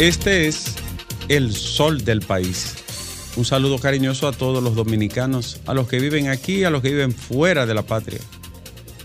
Este 0.00 0.48
es 0.48 0.76
el 1.28 1.52
sol 1.52 2.04
del 2.06 2.22
país. 2.22 2.74
Un 3.36 3.44
saludo 3.44 3.78
cariñoso 3.78 4.28
a 4.28 4.32
todos 4.32 4.64
los 4.64 4.74
dominicanos, 4.74 5.60
a 5.66 5.74
los 5.74 5.88
que 5.88 5.98
viven 6.00 6.30
aquí, 6.30 6.64
a 6.64 6.70
los 6.70 6.80
que 6.80 6.88
viven 6.88 7.12
fuera 7.12 7.66
de 7.66 7.74
la 7.74 7.82
patria. 7.82 8.18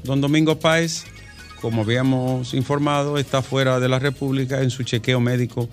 Don 0.05 0.21
Domingo 0.21 0.57
Páez, 0.57 1.03
como 1.59 1.81
habíamos 1.81 2.53
informado, 2.53 3.17
está 3.17 3.41
fuera 3.41 3.81
de 3.81 3.89
la 3.89 3.99
República 3.99 4.61
en 4.61 4.69
su 4.69 4.83
chequeo 4.83 5.19
médico 5.19 5.67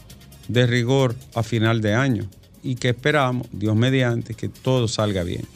de 0.49 0.67
rigor 0.67 1.15
a 1.37 1.45
final 1.45 1.81
de 1.83 1.95
año 1.95 2.29
y 2.65 2.75
que 2.75 2.89
esperamos, 2.89 3.47
Dios 3.53 3.77
mediante, 3.77 4.35
que 4.35 4.49
todo 4.49 4.89
salga 4.89 5.23
bien. 5.23 5.47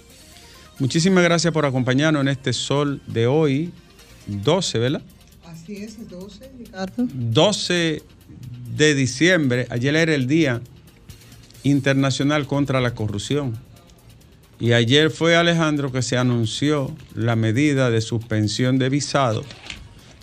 Muchísimas 0.78 1.25
gracias 1.25 1.53
por 1.53 1.67
acompañarnos 1.67 2.23
en 2.23 2.28
este 2.28 2.53
sol 2.53 3.03
de 3.08 3.27
hoy, 3.27 3.73
12, 4.28 4.78
¿verdad? 4.78 5.03
Así 5.45 5.78
es, 5.78 5.98
el 5.98 6.06
12, 6.06 6.53
Ricardo. 6.56 7.08
12 7.12 8.05
de 8.77 8.94
diciembre, 8.94 9.66
ayer 9.70 9.96
era 9.96 10.14
el 10.14 10.27
Día 10.27 10.60
Internacional 11.62 12.46
contra 12.46 12.80
la 12.80 12.94
Corrupción. 12.94 13.58
Y 14.60 14.72
ayer 14.72 15.10
fue 15.10 15.36
Alejandro 15.36 15.92
que 15.92 16.02
se 16.02 16.16
anunció 16.16 16.94
la 17.14 17.36
medida 17.36 17.91
de 17.91 18.00
suspensión 18.00 18.78
de 18.78 18.88
visado 18.88 19.44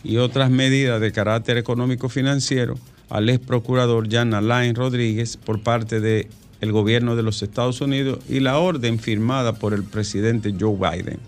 y 0.04 0.18
otras 0.18 0.50
medidas 0.50 1.00
de 1.02 1.12
carácter 1.12 1.58
económico 1.58 2.10
financiero 2.10 2.78
al 3.10 3.30
ex 3.30 3.46
procurador 3.46 4.10
Jan 4.12 4.34
Alain 4.34 4.76
Rodríguez 4.76 5.38
por 5.38 5.62
parte 5.62 6.00
del 6.00 6.28
gobierno 6.72 7.16
de 7.16 7.24
los 7.24 7.44
Estados 7.44 7.82
Unidos 7.82 8.20
y 8.28 8.40
la 8.40 8.58
orden 8.58 9.00
firmada 9.00 9.54
por 9.54 9.74
el 9.74 9.84
presidente 9.84 10.54
Joe 10.60 10.76
Biden. 10.78 11.20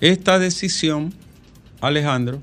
Esta 0.00 0.38
decisión, 0.38 1.12
Alejandro, 1.80 2.40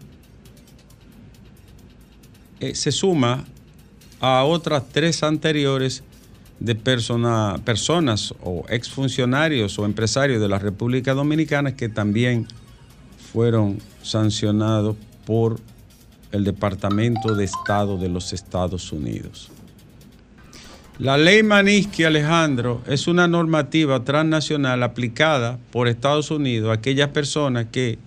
eh, 2.59 2.75
se 2.75 2.92
suma 2.92 3.45
a 4.20 4.44
otras 4.44 4.89
tres 4.89 5.23
anteriores 5.23 6.03
de 6.59 6.75
persona, 6.75 7.59
personas 7.66 8.34
o 8.42 8.66
exfuncionarios 8.70 9.78
o 9.78 9.86
empresarios 9.86 10.42
de 10.42 10.47
la 10.47 10.59
República 10.59 11.14
Dominicana 11.14 11.75
que 11.75 11.89
también 11.89 12.47
fueron 13.31 13.80
sancionados 14.02 14.95
por 15.25 15.59
el 16.31 16.44
Departamento 16.44 17.35
de 17.35 17.46
Estado 17.46 17.97
de 17.97 18.09
los 18.09 18.34
Estados 18.34 18.91
Unidos. 18.91 19.52
La 20.97 21.18
ley 21.18 21.44
Maniski, 21.44 22.06
Alejandro, 22.06 22.81
es 22.88 23.08
una 23.08 23.28
normativa 23.28 24.06
transnacional 24.06 24.81
aplicada 24.81 25.59
por 25.72 25.90
Estados 25.90 26.31
Unidos 26.31 26.69
a 26.69 26.74
aquellas 26.74 27.09
personas 27.09 27.66
que 27.69 28.00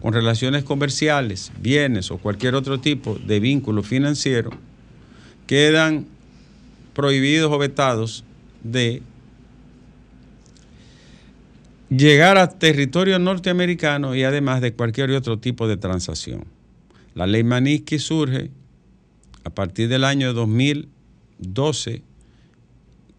con 0.00 0.12
relaciones 0.12 0.64
comerciales, 0.64 1.52
bienes 1.60 2.10
o 2.10 2.18
cualquier 2.18 2.54
otro 2.54 2.80
tipo 2.80 3.16
de 3.26 3.40
vínculo 3.40 3.82
financiero 3.82 4.50
quedan 5.46 6.06
prohibidos 6.94 7.52
o 7.52 7.58
vetados 7.58 8.24
de 8.62 9.02
llegar 11.90 12.38
a 12.38 12.48
territorio 12.48 13.18
norteamericano 13.18 14.14
y 14.14 14.24
además 14.24 14.60
de 14.60 14.72
cualquier 14.72 15.10
otro 15.12 15.38
tipo 15.38 15.68
de 15.68 15.76
transacción. 15.76 16.44
La 17.14 17.26
ley 17.26 17.44
Maniski 17.44 17.98
surge 17.98 18.50
a 19.44 19.50
partir 19.50 19.88
del 19.88 20.04
año 20.04 20.32
2012 20.32 22.02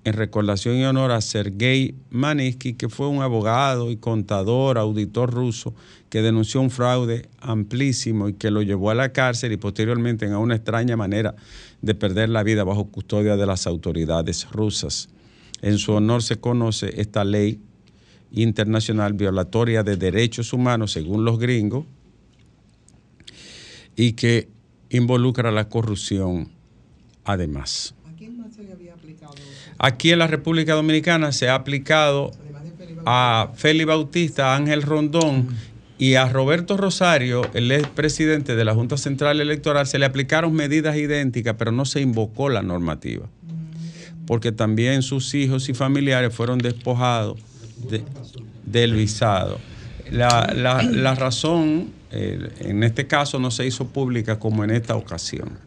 en 0.05 0.13
recordación 0.13 0.75
y 0.77 0.85
honor 0.85 1.11
a 1.11 1.19
Sergei 1.19 1.95
Manisky, 2.11 2.75
que 2.75 2.89
fue 2.89 3.07
un 3.07 3.23
abogado 3.23 3.89
y 3.89 3.97
contador, 3.97 4.77
auditor 4.77 5.33
ruso, 5.33 5.73
que 6.09 6.21
denunció 6.21 6.61
un 6.61 6.69
fraude 6.69 7.27
amplísimo 7.39 8.29
y 8.29 8.33
que 8.33 8.51
lo 8.51 8.61
llevó 8.61 8.91
a 8.91 8.95
la 8.95 9.11
cárcel 9.11 9.51
y 9.51 9.57
posteriormente 9.57 10.27
en 10.27 10.35
una 10.35 10.55
extraña 10.55 10.95
manera 10.95 11.35
de 11.81 11.95
perder 11.95 12.29
la 12.29 12.44
vida 12.44 12.63
bajo 12.63 12.85
custodia 12.85 13.35
de 13.35 13.47
las 13.47 13.65
autoridades 13.65 14.47
rusas. 14.51 15.09
En 15.63 15.79
su 15.79 15.94
honor 15.94 16.21
se 16.21 16.38
conoce 16.38 17.01
esta 17.01 17.25
ley 17.25 17.59
internacional 18.31 19.13
violatoria 19.13 19.81
de 19.81 19.97
derechos 19.97 20.53
humanos, 20.53 20.91
según 20.91 21.25
los 21.25 21.39
gringos, 21.39 21.85
y 23.95 24.13
que 24.13 24.49
involucra 24.91 25.51
la 25.51 25.67
corrupción 25.67 26.49
además. 27.23 27.95
¿A 28.07 28.15
quién 28.15 28.38
más 28.38 28.53
se 28.53 28.63
le 28.63 28.73
había 28.73 28.94
aplicado? 28.94 29.33
Aquí 29.78 30.12
en 30.12 30.19
la 30.19 30.28
República 30.28 30.74
Dominicana 30.74 31.31
se 31.31 31.50
ha 31.50 31.56
aplicado 31.56 32.31
a 33.06 33.52
Félix 33.56 33.86
Bautista, 33.88 34.53
a 34.53 34.56
Ángel 34.56 34.81
Rondón 34.81 35.47
y 35.97 36.16
a 36.16 36.28
Roberto 36.28 36.75
Rosario, 36.78 37.41
el 37.53 37.72
expresidente 37.72 38.56
de 38.56 38.66
la 38.66 38.74
Junta 38.74 38.97
Central 38.97 39.40
Electoral, 39.41 39.86
se 39.88 40.00
le 40.00 40.06
aplicaron 40.06 40.53
medidas 40.53 40.96
idénticas, 40.97 41.56
pero 41.58 41.72
no 41.72 41.86
se 41.86 42.02
invocó 42.02 42.50
la 42.50 42.62
normativa. 42.62 43.28
Porque 44.25 44.52
también 44.52 45.03
sus 45.03 45.34
hijos 45.36 45.69
y 45.69 45.74
familiares 45.74 46.34
fueron 46.34 46.57
despojados 46.57 47.38
de- 47.90 48.03
del 48.66 48.94
visado. 48.96 49.59
La, 50.12 50.52
la- 50.56 50.81
la 50.81 51.16
razón, 51.16 51.92
eh, 52.12 52.50
en 52.59 52.84
este 52.84 53.06
caso, 53.07 53.40
no 53.40 53.52
se 53.52 53.66
hizo 53.68 53.88
pública 53.88 54.40
como 54.40 54.63
en 54.63 54.72
esta 54.72 54.96
ocasión. 54.96 55.59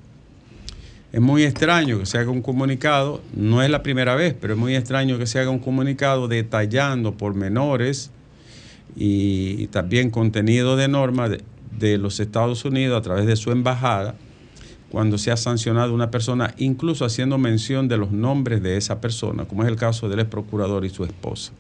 Es 1.13 1.21
muy 1.21 1.45
extraño 1.45 1.99
que 1.99 2.07
se 2.07 2.19
haga 2.19 2.31
un 2.31 2.43
comunicado, 2.43 3.23
no 3.35 3.63
es 3.63 3.71
la 3.71 3.83
primera 3.83 4.15
vez, 4.15 4.35
pero 4.39 4.55
es 4.55 4.59
muy 4.59 4.77
extraño 4.77 5.19
que 5.19 5.27
se 5.27 5.39
haga 5.39 5.51
un 5.51 5.59
comunicado 5.59 6.29
detallando 6.29 7.17
pormenores 7.17 8.11
y, 8.95 9.57
y 9.59 9.67
también 9.69 10.11
contenido 10.11 10.77
de 10.77 10.89
normas 10.89 11.31
de, 11.31 11.43
de 11.79 11.99
los 11.99 12.21
Estados 12.21 12.65
Unidos 12.65 12.99
a 12.99 13.03
través 13.03 13.27
de 13.27 13.37
su 13.37 13.51
embajada 13.51 14.17
cuando 14.91 15.19
se 15.19 15.31
ha 15.31 15.37
sancionado 15.37 15.95
una 15.95 16.11
persona, 16.11 16.55
incluso 16.57 17.05
haciendo 17.05 17.37
mención 17.39 17.89
de 17.89 17.99
los 17.99 18.11
nombres 18.11 18.63
de 18.63 18.77
esa 18.77 19.01
persona, 19.01 19.45
como 19.45 19.63
es 19.63 19.69
el 19.69 19.77
caso 19.77 20.09
del 20.09 20.21
ex 20.21 20.31
procurador 20.31 20.85
y 20.85 20.91
su 20.91 21.05
esposa. 21.05 21.53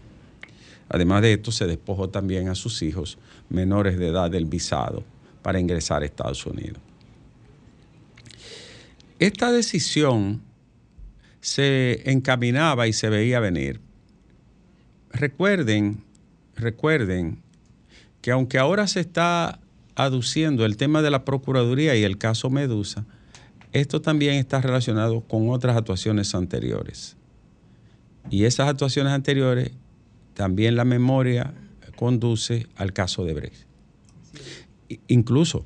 Además 0.89 1.23
de 1.23 1.35
esto, 1.35 1.53
se 1.53 1.67
despojó 1.67 2.09
también 2.09 2.49
a 2.49 2.55
sus 2.55 2.81
hijos 2.83 3.19
menores 3.51 3.99
de 3.99 4.09
edad 4.09 4.31
del 4.31 4.47
visado 4.47 5.05
para 5.43 5.61
ingresar 5.61 6.03
a 6.03 6.07
Estados 6.07 6.47
Unidos. 6.47 6.88
Esta 9.19 9.51
decisión 9.51 10.43
se 11.41 12.11
encaminaba 12.11 12.87
y 12.87 12.93
se 12.93 13.09
veía 13.09 13.41
venir. 13.41 13.81
Recuerden, 15.13 16.05
recuerden 16.57 17.43
que 18.21 18.31
aunque 18.31 18.59
ahora 18.59 18.87
se 18.87 19.01
está 19.01 19.61
aduciendo 19.95 20.65
el 20.65 20.77
tema 20.77 21.03
de 21.03 21.11
la 21.11 21.25
Procuraduría 21.25 21.97
y 21.97 22.05
el 22.05 22.19
caso 22.19 22.51
Medusa, 22.51 23.05
esto 23.73 24.01
también 24.01 24.35
está 24.35 24.61
relacionado 24.61 25.21
con 25.23 25.51
otras 25.51 25.77
actuaciones 25.77 26.35
anteriores. 26.35 27.17
Y 28.31 28.45
esas 28.45 28.69
actuaciones 28.69 29.13
anteriores, 29.13 29.73
también 30.35 30.77
la 30.77 30.85
memoria 30.85 31.55
conduce 31.97 32.67
al 32.77 32.93
caso 32.93 33.25
de 33.25 33.35
Brecht. 33.35 33.67
Incluso 35.09 35.65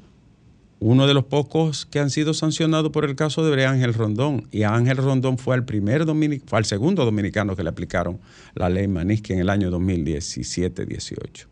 uno 0.84 1.06
de 1.06 1.14
los 1.14 1.25
pocos 1.25 1.87
que 1.87 2.00
han 2.00 2.11
sido 2.11 2.34
sancionados 2.34 2.90
por 2.90 3.05
el 3.05 3.14
caso 3.14 3.49
de 3.49 3.67
Ángel 3.67 3.94
Rondón. 3.94 4.49
Y 4.50 4.64
Ángel 4.64 4.96
Rondón 4.96 5.38
fue 5.38 5.55
al 5.55 5.64
primer 5.64 6.05
dominic- 6.05 6.43
fue 6.46 6.64
segundo 6.64 7.05
dominicano 7.05 7.55
que 7.55 7.62
le 7.62 7.69
aplicaron 7.69 8.19
la 8.55 8.69
ley 8.69 8.88
Maniski 8.88 9.32
en 9.32 9.38
el 9.38 9.49
año 9.49 9.70
2017-18. 9.70 11.46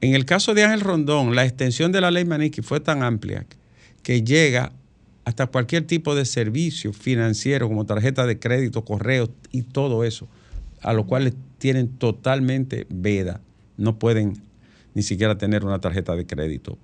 En 0.00 0.14
el 0.14 0.24
caso 0.24 0.54
de 0.54 0.64
Ángel 0.64 0.80
Rondón, 0.80 1.36
la 1.36 1.44
extensión 1.44 1.92
de 1.92 2.00
la 2.00 2.10
ley 2.10 2.24
Maniski 2.24 2.62
fue 2.62 2.80
tan 2.80 3.04
amplia 3.04 3.46
que 4.02 4.22
llega 4.24 4.72
hasta 5.24 5.46
cualquier 5.46 5.86
tipo 5.86 6.16
de 6.16 6.24
servicio 6.24 6.92
financiero 6.92 7.68
como 7.68 7.86
tarjeta 7.86 8.26
de 8.26 8.40
crédito, 8.40 8.84
correo 8.84 9.28
y 9.52 9.62
todo 9.62 10.02
eso, 10.02 10.26
a 10.80 10.92
lo 10.94 11.06
cual 11.06 11.32
tienen 11.58 11.88
totalmente 11.90 12.88
veda. 12.88 13.40
No 13.76 14.00
pueden 14.00 14.42
ni 14.94 15.02
siquiera 15.04 15.38
tener 15.38 15.64
una 15.64 15.80
tarjeta 15.80 16.16
de 16.16 16.26
crédito 16.26 16.76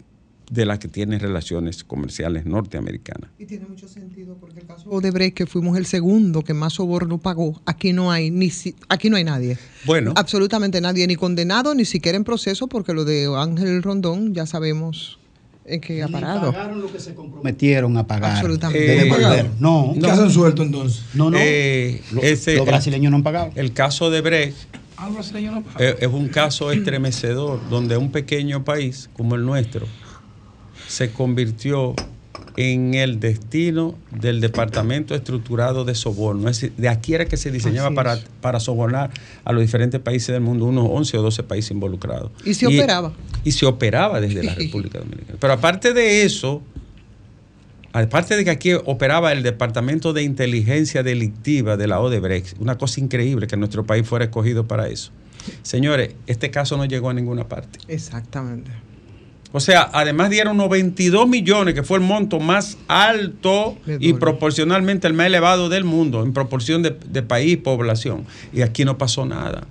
de 0.50 0.64
la 0.64 0.78
que 0.78 0.86
tienen 0.88 1.18
relaciones 1.20 1.82
comerciales 1.82 2.46
norteamericanas. 2.46 3.30
Y 3.38 3.46
tiene 3.46 3.66
mucho 3.66 3.88
sentido 3.88 4.36
porque 4.40 4.60
el 4.60 4.66
caso 4.66 4.88
Odebrecht, 4.88 5.36
que 5.36 5.46
fuimos 5.46 5.76
el 5.76 5.86
segundo 5.86 6.42
que 6.42 6.54
más 6.54 6.74
soborno 6.74 7.18
pagó, 7.18 7.60
aquí 7.66 7.92
no 7.92 8.12
hay 8.12 8.30
ni 8.30 8.50
si- 8.50 8.76
aquí 8.88 9.10
no 9.10 9.16
hay 9.16 9.24
nadie. 9.24 9.58
Bueno. 9.84 10.12
Absolutamente 10.16 10.80
nadie, 10.80 11.06
ni 11.06 11.16
condenado, 11.16 11.74
ni 11.74 11.84
siquiera 11.84 12.16
en 12.16 12.22
proceso, 12.24 12.68
porque 12.68 12.92
lo 12.92 13.04
de 13.04 13.26
Ángel 13.36 13.82
Rondón 13.82 14.34
ya 14.34 14.46
sabemos 14.46 15.18
en 15.64 15.80
qué 15.80 16.00
ha 16.04 16.06
parado. 16.08 16.52
pagaron 16.52 16.80
lo 16.80 16.92
que 16.92 17.00
se 17.00 17.12
comprometieron 17.14 17.96
a 17.96 18.06
pagar. 18.06 18.32
Absolutamente. 18.36 18.86
De. 18.86 19.08
Eh, 19.40 19.50
no. 19.58 19.94
¿Qué 20.00 20.06
hacen 20.06 20.30
suelto 20.30 20.62
entonces? 20.62 21.02
No, 21.14 21.28
no. 21.28 21.38
Eh, 21.40 22.02
Lo- 22.12 22.22
ese- 22.22 22.54
los 22.56 22.66
brasileños 22.66 23.10
no 23.10 23.16
han 23.16 23.24
pagado. 23.24 23.50
El 23.56 23.72
caso 23.72 24.10
de 24.10 24.20
Brecht 24.20 24.56
Al 24.96 25.12
brasileño 25.12 25.50
no 25.50 25.62
paga. 25.64 25.84
Eh, 25.84 25.96
es 26.02 26.08
un 26.08 26.28
caso 26.28 26.70
estremecedor 26.70 27.68
donde 27.68 27.96
un 27.96 28.12
pequeño 28.12 28.64
país 28.64 29.10
como 29.12 29.34
el 29.34 29.44
nuestro 29.44 29.86
se 30.86 31.10
convirtió 31.10 31.94
en 32.56 32.94
el 32.94 33.20
destino 33.20 33.96
del 34.10 34.40
Departamento 34.40 35.14
Estructurado 35.14 35.84
de 35.84 35.94
Soborno. 35.94 36.48
Es 36.48 36.60
decir, 36.60 36.76
de 36.76 36.88
aquí 36.88 37.14
era 37.14 37.26
que 37.26 37.36
se 37.36 37.50
diseñaba 37.50 37.90
para 38.40 38.60
sobornar 38.60 39.10
a 39.44 39.52
los 39.52 39.60
diferentes 39.60 40.00
países 40.00 40.28
del 40.28 40.40
mundo, 40.40 40.64
unos 40.64 40.88
11 40.90 41.18
o 41.18 41.22
12 41.22 41.42
países 41.42 41.70
involucrados. 41.70 42.30
Y 42.44 42.54
se 42.54 42.66
operaba. 42.66 43.12
Y 43.44 43.52
se 43.52 43.66
operaba 43.66 44.20
desde 44.20 44.42
la 44.42 44.54
República 44.56 44.98
Dominicana. 44.98 45.38
Pero 45.38 45.52
aparte 45.52 45.92
de 45.92 46.22
eso, 46.22 46.62
aparte 47.92 48.36
de 48.36 48.44
que 48.44 48.50
aquí 48.50 48.72
operaba 48.72 49.32
el 49.32 49.42
Departamento 49.42 50.14
de 50.14 50.22
Inteligencia 50.22 51.02
Delictiva 51.02 51.76
de 51.76 51.88
la 51.88 52.00
Odebrecht, 52.00 52.58
una 52.58 52.78
cosa 52.78 53.00
increíble 53.00 53.46
que 53.46 53.56
nuestro 53.58 53.84
país 53.84 54.06
fuera 54.08 54.24
escogido 54.24 54.66
para 54.66 54.88
eso. 54.88 55.12
Señores, 55.62 56.14
este 56.26 56.50
caso 56.50 56.76
no 56.76 56.86
llegó 56.86 57.10
a 57.10 57.14
ninguna 57.14 57.48
parte. 57.48 57.78
Exactamente. 57.86 58.70
O 59.56 59.60
sea, 59.60 59.88
además 59.94 60.28
dieron 60.28 60.58
92 60.58 61.26
millones, 61.26 61.72
que 61.72 61.82
fue 61.82 61.96
el 61.96 62.04
monto 62.04 62.40
más 62.40 62.76
alto 62.88 63.78
y 63.86 64.12
proporcionalmente 64.12 65.06
el 65.06 65.14
más 65.14 65.28
elevado 65.28 65.70
del 65.70 65.82
mundo, 65.82 66.22
en 66.22 66.34
proporción 66.34 66.82
de, 66.82 66.90
de 66.90 67.22
país 67.22 67.54
y 67.54 67.56
población. 67.56 68.26
Y 68.52 68.60
aquí 68.60 68.84
no 68.84 68.98
pasó 68.98 69.24
nada. 69.24 69.66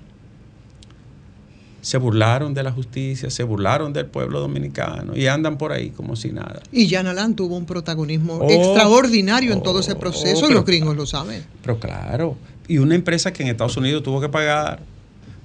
Se 1.81 1.99
burlaron 1.99 2.55
de 2.55 2.63
la 2.63 2.71
justicia, 2.71 3.29
se 3.29 3.43
burlaron 3.43 3.93
del 3.93 4.07
pueblo 4.07 4.39
dominicano 4.39 5.15
y 5.15 5.27
andan 5.27 5.59
por 5.59 5.71
ahí 5.71 5.91
como 5.91 6.15
si 6.15 6.31
nada. 6.31 6.63
Y 6.71 6.89
Jan 6.89 7.05
Alain 7.05 7.35
tuvo 7.35 7.55
un 7.55 7.67
protagonismo 7.67 8.39
Oh, 8.41 8.49
extraordinario 8.49 9.53
en 9.53 9.61
todo 9.61 9.81
ese 9.81 9.91
oh, 9.91 9.99
proceso 9.99 10.49
y 10.49 10.53
los 10.55 10.65
gringos 10.65 10.97
lo 10.97 11.05
saben. 11.05 11.45
Pero 11.61 11.79
claro, 11.79 12.37
y 12.67 12.79
una 12.79 12.95
empresa 12.95 13.31
que 13.31 13.43
en 13.43 13.49
Estados 13.49 13.77
Unidos 13.77 14.01
tuvo 14.01 14.19
que 14.19 14.29
pagar 14.29 14.79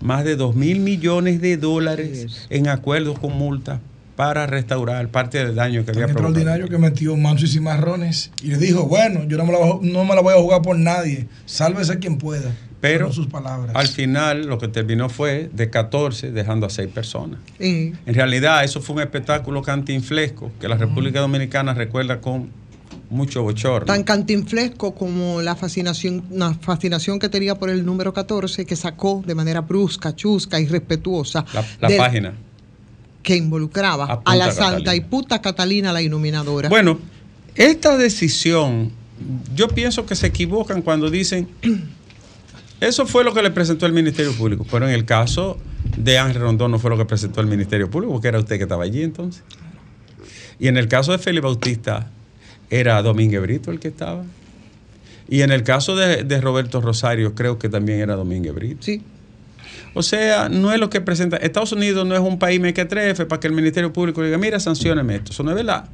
más 0.01 0.25
de 0.25 0.37
2 0.37 0.57
mil 0.57 0.81
millones 0.81 1.43
de 1.43 1.59
dólares 1.59 2.25
es. 2.25 2.47
en 2.49 2.69
acuerdos 2.69 3.19
con 3.19 3.37
multas 3.37 3.81
para 4.21 4.47
restaurar 4.47 5.09
parte 5.09 5.39
del 5.39 5.55
daño 5.55 5.81
que 5.81 5.93
Tan 5.93 6.03
había 6.03 6.13
provocado. 6.15 6.35
extraordinario 6.37 6.69
que 6.69 6.77
metió 6.77 7.17
mansos 7.17 7.49
y 7.49 7.53
cimarrones 7.55 8.31
y 8.43 8.49
le 8.49 8.59
dijo, 8.59 8.85
bueno, 8.87 9.25
yo 9.27 9.39
no 9.39 9.47
me, 9.47 9.53
la, 9.53 9.59
voy 9.59 9.71
a- 9.71 9.93
no 9.93 10.05
me 10.05 10.15
la 10.15 10.21
voy 10.21 10.35
a 10.35 10.37
jugar 10.37 10.61
por 10.61 10.77
nadie, 10.79 11.27
sálvese 11.47 11.99
quien 12.01 12.19
pueda. 12.19 12.55
Pero 12.83 13.11
sus 13.15 13.29
palabras. 13.29 13.75
al 13.75 13.89
final 13.89 14.45
lo 14.47 14.59
que 14.59 14.69
terminó 14.69 15.09
fue 15.09 15.49
de 15.55 15.71
14 15.71 16.33
dejando 16.33 16.67
a 16.67 16.71
6 16.71 16.89
personas. 16.93 17.41
En 17.59 17.95
realidad 18.09 18.63
eso 18.63 18.83
fue 18.83 18.97
un 18.97 19.01
espectáculo 19.01 19.63
cantinflesco 19.63 20.51
que 20.61 20.69
la 20.69 20.77
República 20.77 21.21
Dominicana 21.21 21.73
recuerda 21.73 22.21
con 22.21 22.51
mucho 23.09 23.43
bochorno. 23.43 23.87
tan 23.87 24.03
cantinflesco 24.05 24.95
como 24.95 25.41
la 25.41 25.57
fascinación, 25.57 26.25
la 26.31 26.53
fascinación 26.55 27.19
que 27.19 27.31
tenía 27.31 27.55
por 27.55 27.71
el 27.71 27.87
número 27.87 28.13
14 28.13 28.67
que 28.67 28.77
sacó 28.77 29.23
de 29.27 29.35
manera 29.35 29.63
brusca, 29.63 30.15
chusca, 30.15 30.61
irrespetuosa 30.61 31.45
La, 31.55 31.89
la 31.89 31.97
página. 31.97 32.35
Que 33.23 33.37
involucraba 33.37 34.23
A 34.25 34.37
la 34.37 34.51
santa 34.51 34.95
y 34.95 35.01
puta 35.01 35.41
Catalina 35.41 35.93
la 35.93 36.03
iluminadora. 36.03 36.69
Bueno, 36.69 36.99
esta 37.55 37.97
decisión, 37.97 38.93
yo 39.55 39.69
pienso 39.69 40.07
que 40.07 40.15
se 40.15 40.29
equivocan 40.29 40.83
cuando 40.83 41.11
dicen, 41.11 41.49
eso 42.81 43.07
fue 43.07 43.25
lo 43.25 43.35
que 43.35 43.43
le 43.43 43.51
presentó 43.51 43.87
el 43.87 43.93
Ministerio 43.93 44.33
Público, 44.33 44.67
pero 44.71 44.89
en 44.89 44.95
el 44.95 45.05
caso 45.05 45.59
de 45.97 46.19
Ángel 46.19 46.43
Rondón 46.43 46.71
no 46.71 46.79
fue 46.79 46.91
lo 46.91 46.97
que 46.97 47.05
presentó 47.05 47.41
el 47.41 47.47
Ministerio 47.47 47.91
Público, 47.91 48.13
porque 48.13 48.29
era 48.29 48.39
usted 48.39 48.57
que 48.57 48.65
estaba 48.65 48.85
allí 48.85 49.03
entonces. 49.03 49.43
Y 50.59 50.69
en 50.69 50.77
el 50.77 50.89
caso 50.89 51.13
de 51.13 51.19
Félix 51.19 51.43
Bautista, 51.43 52.11
era 52.69 53.03
Domínguez 53.03 53.41
Brito 53.43 53.71
el 53.71 53.81
que 53.81 53.89
estaba. 53.89 54.25
Y 55.29 55.43
en 55.43 55.53
el 55.53 55.63
caso 55.63 55.97
de, 55.97 56.25
de 56.25 56.41
Roberto 56.41 56.81
Rosario, 56.81 57.35
creo 57.35 57.59
que 57.59 57.69
también 57.69 58.01
era 58.01 58.15
Domínguez 58.15 58.55
Brito. 58.55 58.83
sí, 58.83 59.03
O 59.95 60.03
sea, 60.03 60.49
no 60.49 60.73
es 60.73 60.79
lo 60.79 60.91
que 60.91 61.01
presenta. 61.01 61.37
Estados 61.37 61.73
Unidos 61.73 62.07
no 62.07 62.15
es 62.15 62.21
un 62.21 62.39
país 62.39 62.61
mequetrefe 62.61 63.27
para 63.27 63.41
que 63.41 63.49
el 63.49 63.53
Ministerio 63.53 63.93
Público 63.93 64.23
diga, 64.23 64.39
mira, 64.39 64.61
sancioneme 64.61 65.17
esto. 65.17 65.33
Eso 65.33 65.43
no 65.43 65.51
es 65.51 65.57
verdad. 65.57 65.89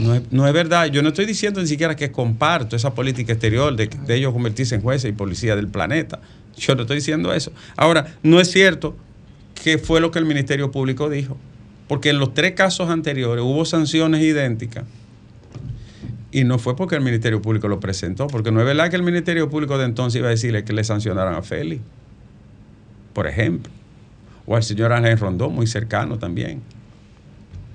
No 0.00 0.14
es, 0.14 0.22
no 0.30 0.46
es 0.46 0.52
verdad. 0.52 0.86
Yo 0.86 1.02
no 1.02 1.08
estoy 1.08 1.26
diciendo 1.26 1.60
ni 1.60 1.66
siquiera 1.66 1.96
que 1.96 2.10
comparto 2.10 2.76
esa 2.76 2.94
política 2.94 3.32
exterior 3.32 3.74
de, 3.74 3.90
ellos 4.14 4.32
convertirse 4.32 4.74
en 4.74 4.82
jueces 4.82 5.10
y 5.10 5.12
policía 5.12 5.56
del 5.56 5.68
planeta. 5.68 6.20
Yo 6.56 6.74
no 6.74 6.82
estoy 6.82 6.96
diciendo 6.96 7.32
eso. 7.32 7.52
Ahora, 7.76 8.16
no 8.22 8.40
es 8.40 8.50
cierto 8.50 8.96
que 9.62 9.78
fue 9.78 10.00
lo 10.00 10.10
que 10.10 10.18
el 10.18 10.24
Ministerio 10.24 10.70
Público 10.70 11.08
dijo. 11.08 11.36
Porque 11.88 12.10
en 12.10 12.18
los 12.18 12.34
tres 12.34 12.52
casos 12.52 12.90
anteriores 12.90 13.42
hubo 13.42 13.64
sanciones 13.64 14.22
idénticas. 14.22 14.84
Y 16.30 16.44
no 16.44 16.58
fue 16.58 16.76
porque 16.76 16.94
el 16.94 17.00
Ministerio 17.00 17.40
Público 17.40 17.68
lo 17.68 17.80
presentó, 17.80 18.26
porque 18.26 18.50
no 18.50 18.60
es 18.60 18.66
verdad 18.66 18.90
que 18.90 18.96
el 18.96 19.02
Ministerio 19.02 19.48
Público 19.48 19.78
de 19.78 19.86
entonces 19.86 20.18
iba 20.18 20.28
a 20.28 20.30
decirle 20.30 20.64
que 20.64 20.72
le 20.72 20.84
sancionaran 20.84 21.34
a 21.34 21.42
Félix, 21.42 21.80
por 23.14 23.26
ejemplo, 23.26 23.72
o 24.46 24.54
al 24.54 24.62
señor 24.62 24.92
Ángel 24.92 25.18
Rondón, 25.18 25.54
muy 25.54 25.66
cercano 25.66 26.18
también, 26.18 26.60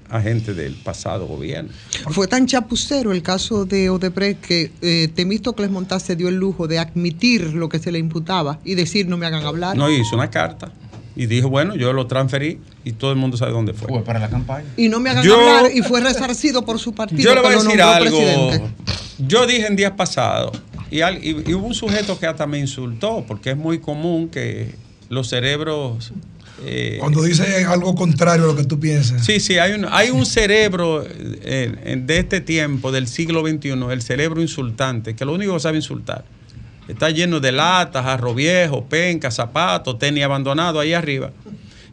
agente 0.10 0.54
del 0.54 0.76
pasado 0.76 1.26
gobierno. 1.26 1.72
Fue 2.12 2.28
tan 2.28 2.46
chapucero 2.46 3.12
el 3.12 3.24
caso 3.24 3.66
de 3.66 3.90
Odebrecht 3.90 4.42
que 4.42 4.72
eh, 4.82 5.08
Temístocles 5.16 5.72
Montaz 5.72 6.04
se 6.04 6.16
dio 6.16 6.30
el 6.30 6.36
lujo 6.36 6.68
de 6.68 6.78
admitir 6.78 7.54
lo 7.54 7.70
que 7.70 7.80
se 7.80 7.92
le 7.92 7.98
imputaba 7.98 8.60
y 8.64 8.76
decir 8.76 9.08
no 9.08 9.18
me 9.18 9.26
hagan 9.26 9.44
hablar. 9.46 9.76
No 9.76 9.90
hizo 9.90 10.16
una 10.16 10.30
carta 10.30 10.72
y 11.16 11.28
dijo, 11.28 11.50
bueno, 11.50 11.76
yo 11.76 11.94
lo 11.94 12.08
transferí 12.08 12.60
y 12.84 12.94
todo 12.94 13.12
el 13.12 13.18
mundo 13.18 13.38
sabe 13.38 13.52
dónde 13.52 13.74
fue. 13.74 13.88
Fue 13.88 14.04
para 14.04 14.20
la 14.20 14.30
campaña. 14.30 14.66
Y 14.78 14.90
no 14.90 15.00
me 15.00 15.10
hagan 15.12 15.24
Yo- 15.24 15.36
hablar 15.40 15.72
y 15.74 15.82
fue 15.82 16.02
resarcido 16.02 16.66
por 16.66 16.80
su 16.80 16.94
partido. 16.94 17.22
Yo 17.22 17.36
le 17.36 17.42
voy 17.42 17.54
a 17.54 17.58
decir 17.58 17.82
algo. 17.82 18.18
presidente. 18.18 18.62
Yo 19.20 19.46
dije 19.46 19.68
en 19.68 19.76
días 19.76 19.92
pasados, 19.92 20.58
y, 20.90 21.02
al- 21.02 21.24
y- 21.24 21.44
y 21.46 21.54
hubo 21.54 21.68
un 21.68 21.74
sujeto 21.76 22.20
que 22.20 22.26
hasta 22.28 22.48
me 22.48 22.58
insultó, 22.60 23.24
porque 23.28 23.52
es 23.52 23.58
muy 23.58 23.80
común 23.80 24.30
que 24.30 24.74
los 25.10 25.30
cerebros... 25.30 26.12
eh, 26.66 26.98
Cuando 27.00 27.22
dice 27.24 27.64
algo 27.66 27.94
contrario 27.96 28.46
a 28.46 28.48
lo 28.48 28.56
que 28.56 28.64
tú 28.64 28.80
piensas. 28.80 29.24
Sí, 29.26 29.40
sí, 29.40 29.58
hay 29.60 29.74
un, 29.74 29.86
hay 29.92 30.10
un 30.10 30.26
cerebro 30.26 31.04
eh, 31.08 32.00
de 32.04 32.18
este 32.18 32.42
tiempo, 32.42 32.92
del 32.92 33.08
siglo 33.08 33.42
XXI, 33.48 33.70
el 33.92 34.02
cerebro 34.02 34.42
insultante, 34.42 35.16
que 35.16 35.26
lo 35.26 35.34
único 35.34 35.54
que 35.54 35.60
sabe 35.60 35.78
insultar. 35.78 36.26
Está 36.88 37.10
lleno 37.10 37.40
de 37.40 37.52
latas, 37.52 38.06
arroz 38.06 38.36
viejo, 38.36 38.86
pencas, 38.86 39.36
zapatos, 39.36 39.98
tenis 40.00 40.24
abandonado 40.24 40.80
ahí 40.80 40.94
arriba. 40.94 41.32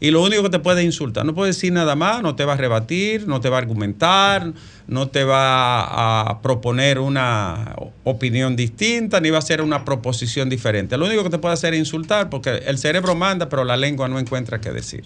Y 0.02 0.10
lo 0.10 0.22
único 0.22 0.42
que 0.42 0.48
te 0.48 0.58
puede 0.58 0.82
insultar, 0.82 1.26
no 1.26 1.34
puede 1.34 1.50
decir 1.50 1.72
nada 1.72 1.94
más, 1.94 2.22
no 2.22 2.34
te 2.34 2.46
va 2.46 2.54
a 2.54 2.56
rebatir, 2.56 3.28
no 3.28 3.42
te 3.42 3.50
va 3.50 3.58
a 3.58 3.60
argumentar, 3.60 4.50
no 4.86 5.08
te 5.08 5.24
va 5.24 6.30
a 6.30 6.40
proponer 6.40 6.98
una 6.98 7.76
opinión 8.04 8.56
distinta, 8.56 9.20
ni 9.20 9.28
va 9.28 9.36
a 9.36 9.40
hacer 9.40 9.60
una 9.60 9.84
proposición 9.84 10.48
diferente. 10.48 10.96
Lo 10.96 11.04
único 11.04 11.22
que 11.22 11.28
te 11.28 11.38
puede 11.38 11.52
hacer 11.52 11.74
es 11.74 11.80
insultar, 11.80 12.30
porque 12.30 12.62
el 12.66 12.78
cerebro 12.78 13.14
manda, 13.14 13.50
pero 13.50 13.62
la 13.62 13.76
lengua 13.76 14.08
no 14.08 14.18
encuentra 14.18 14.58
qué 14.58 14.72
decir. 14.72 15.04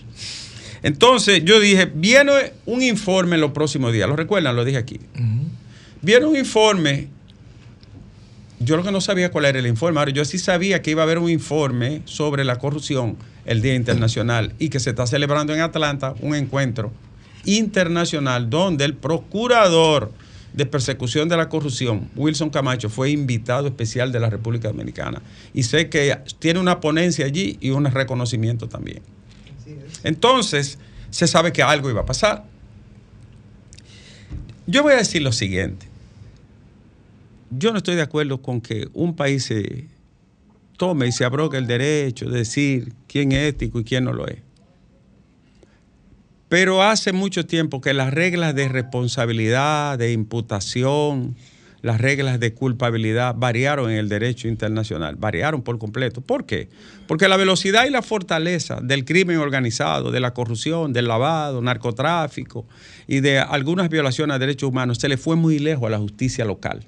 Entonces 0.84 1.44
yo 1.44 1.58
dije, 1.58 1.90
viene 1.92 2.52
un 2.64 2.80
informe 2.80 3.34
en 3.34 3.40
los 3.40 3.50
próximos 3.50 3.92
días, 3.92 4.08
¿lo 4.08 4.14
recuerdan? 4.14 4.54
Lo 4.54 4.64
dije 4.64 4.78
aquí. 4.78 5.00
Viene 6.02 6.26
un 6.26 6.36
informe, 6.36 7.08
yo 8.60 8.76
lo 8.76 8.82
que 8.82 8.92
no 8.92 9.00
sabía 9.00 9.30
cuál 9.30 9.46
era 9.46 9.58
el 9.58 9.66
informe, 9.66 9.98
ahora 9.98 10.12
yo 10.12 10.24
sí 10.24 10.38
sabía 10.38 10.82
que 10.82 10.90
iba 10.90 11.02
a 11.02 11.04
haber 11.04 11.18
un 11.18 11.30
informe 11.30 12.02
sobre 12.04 12.44
la 12.44 12.58
corrupción 12.58 13.16
el 13.44 13.60
Día 13.60 13.74
Internacional 13.74 14.54
y 14.58 14.68
que 14.68 14.80
se 14.80 14.90
está 14.90 15.06
celebrando 15.06 15.54
en 15.54 15.60
Atlanta 15.60 16.14
un 16.20 16.34
encuentro 16.34 16.92
internacional 17.44 18.48
donde 18.48 18.84
el 18.84 18.94
procurador 18.94 20.12
de 20.54 20.66
persecución 20.66 21.28
de 21.28 21.36
la 21.36 21.48
corrupción, 21.48 22.08
Wilson 22.14 22.48
Camacho, 22.48 22.88
fue 22.88 23.10
invitado 23.10 23.66
especial 23.66 24.12
de 24.12 24.20
la 24.20 24.30
República 24.30 24.68
Dominicana. 24.68 25.20
Y 25.52 25.64
sé 25.64 25.88
que 25.88 26.16
tiene 26.38 26.60
una 26.60 26.80
ponencia 26.80 27.26
allí 27.26 27.58
y 27.60 27.70
un 27.70 27.84
reconocimiento 27.86 28.68
también. 28.68 29.02
Entonces, 30.04 30.78
se 31.10 31.26
sabe 31.26 31.52
que 31.52 31.62
algo 31.62 31.90
iba 31.90 32.02
a 32.02 32.06
pasar. 32.06 32.44
Yo 34.66 34.84
voy 34.84 34.92
a 34.92 34.96
decir 34.96 35.22
lo 35.22 35.32
siguiente. 35.32 35.86
Yo 37.56 37.70
no 37.72 37.78
estoy 37.78 37.94
de 37.94 38.02
acuerdo 38.02 38.42
con 38.42 38.60
que 38.60 38.88
un 38.94 39.14
país 39.14 39.44
se 39.44 39.88
tome 40.76 41.06
y 41.06 41.12
se 41.12 41.24
abrogue 41.24 41.58
el 41.58 41.66
derecho 41.66 42.28
de 42.28 42.38
decir 42.38 42.92
quién 43.06 43.32
es 43.32 43.48
ético 43.48 43.80
y 43.80 43.84
quién 43.84 44.04
no 44.04 44.12
lo 44.12 44.26
es. 44.26 44.38
Pero 46.48 46.82
hace 46.82 47.12
mucho 47.12 47.46
tiempo 47.46 47.80
que 47.80 47.94
las 47.94 48.12
reglas 48.12 48.54
de 48.54 48.68
responsabilidad, 48.68 49.98
de 49.98 50.12
imputación, 50.12 51.36
las 51.82 52.00
reglas 52.00 52.40
de 52.40 52.54
culpabilidad 52.54 53.34
variaron 53.36 53.90
en 53.90 53.98
el 53.98 54.08
derecho 54.08 54.48
internacional, 54.48 55.16
variaron 55.16 55.62
por 55.62 55.78
completo. 55.78 56.22
¿Por 56.22 56.46
qué? 56.46 56.68
Porque 57.06 57.28
la 57.28 57.36
velocidad 57.36 57.86
y 57.86 57.90
la 57.90 58.02
fortaleza 58.02 58.80
del 58.82 59.04
crimen 59.04 59.36
organizado, 59.36 60.10
de 60.10 60.20
la 60.20 60.32
corrupción, 60.32 60.92
del 60.92 61.08
lavado, 61.08 61.60
narcotráfico 61.60 62.66
y 63.06 63.20
de 63.20 63.38
algunas 63.38 63.88
violaciones 63.90 64.34
a 64.34 64.38
derechos 64.38 64.70
humanos 64.70 64.98
se 64.98 65.08
le 65.08 65.16
fue 65.16 65.36
muy 65.36 65.58
lejos 65.58 65.86
a 65.86 65.90
la 65.90 65.98
justicia 65.98 66.44
local. 66.44 66.86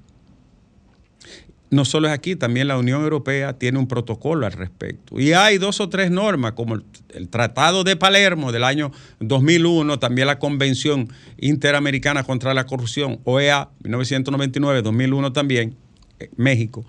No 1.68 1.85
solo 1.85 2.06
es 2.06 2.14
aquí, 2.14 2.37
también 2.37 2.68
la 2.68 2.78
Unión 2.78 3.02
Europea 3.02 3.54
tiene 3.54 3.78
un 3.78 3.88
protocolo 3.88 4.46
al 4.46 4.52
respecto. 4.52 5.18
Y 5.18 5.32
hay 5.32 5.58
dos 5.58 5.80
o 5.80 5.88
tres 5.88 6.11
normas, 6.11 6.52
como 6.52 6.76
el, 6.76 7.28
Tratado 7.28 7.82
de 7.82 7.96
Palermo 7.96 8.52
del 8.52 8.62
año 8.62 8.92
2001, 9.20 9.99
también 9.99 10.28
la 10.28 10.38
Convención 10.38 11.08
Interamericana 11.38 12.23
contra 12.23 12.54
la 12.54 12.66
Corrupción, 12.66 13.20
OEA 13.25 13.70
1999, 13.82 14.82
2001 14.82 15.32
también, 15.32 15.75
eh, 16.20 16.30
México, 16.37 16.85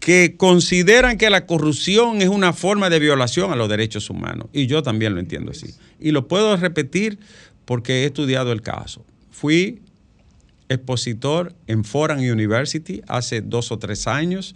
que 0.00 0.36
consideran 0.36 1.16
que 1.16 1.30
la 1.30 1.46
corrupción 1.46 2.20
es 2.20 2.28
una 2.28 2.52
forma 2.52 2.90
de 2.90 2.98
violación 2.98 3.52
a 3.52 3.56
los 3.56 3.70
derechos 3.70 4.10
humanos. 4.10 4.48
Y 4.52 4.66
yo 4.66 4.82
también 4.82 5.14
lo 5.14 5.20
entiendo 5.20 5.52
así. 5.52 5.74
Y 5.98 6.10
lo 6.10 6.28
puedo 6.28 6.54
repetir 6.58 7.18
porque 7.64 8.02
he 8.02 8.04
estudiado 8.04 8.52
el 8.52 8.60
caso. 8.60 9.02
Fui 9.30 9.80
expositor 10.68 11.54
en 11.66 11.84
Foreign 11.84 12.20
University 12.30 13.02
hace 13.08 13.40
dos 13.40 13.72
o 13.72 13.78
tres 13.78 14.06
años, 14.06 14.54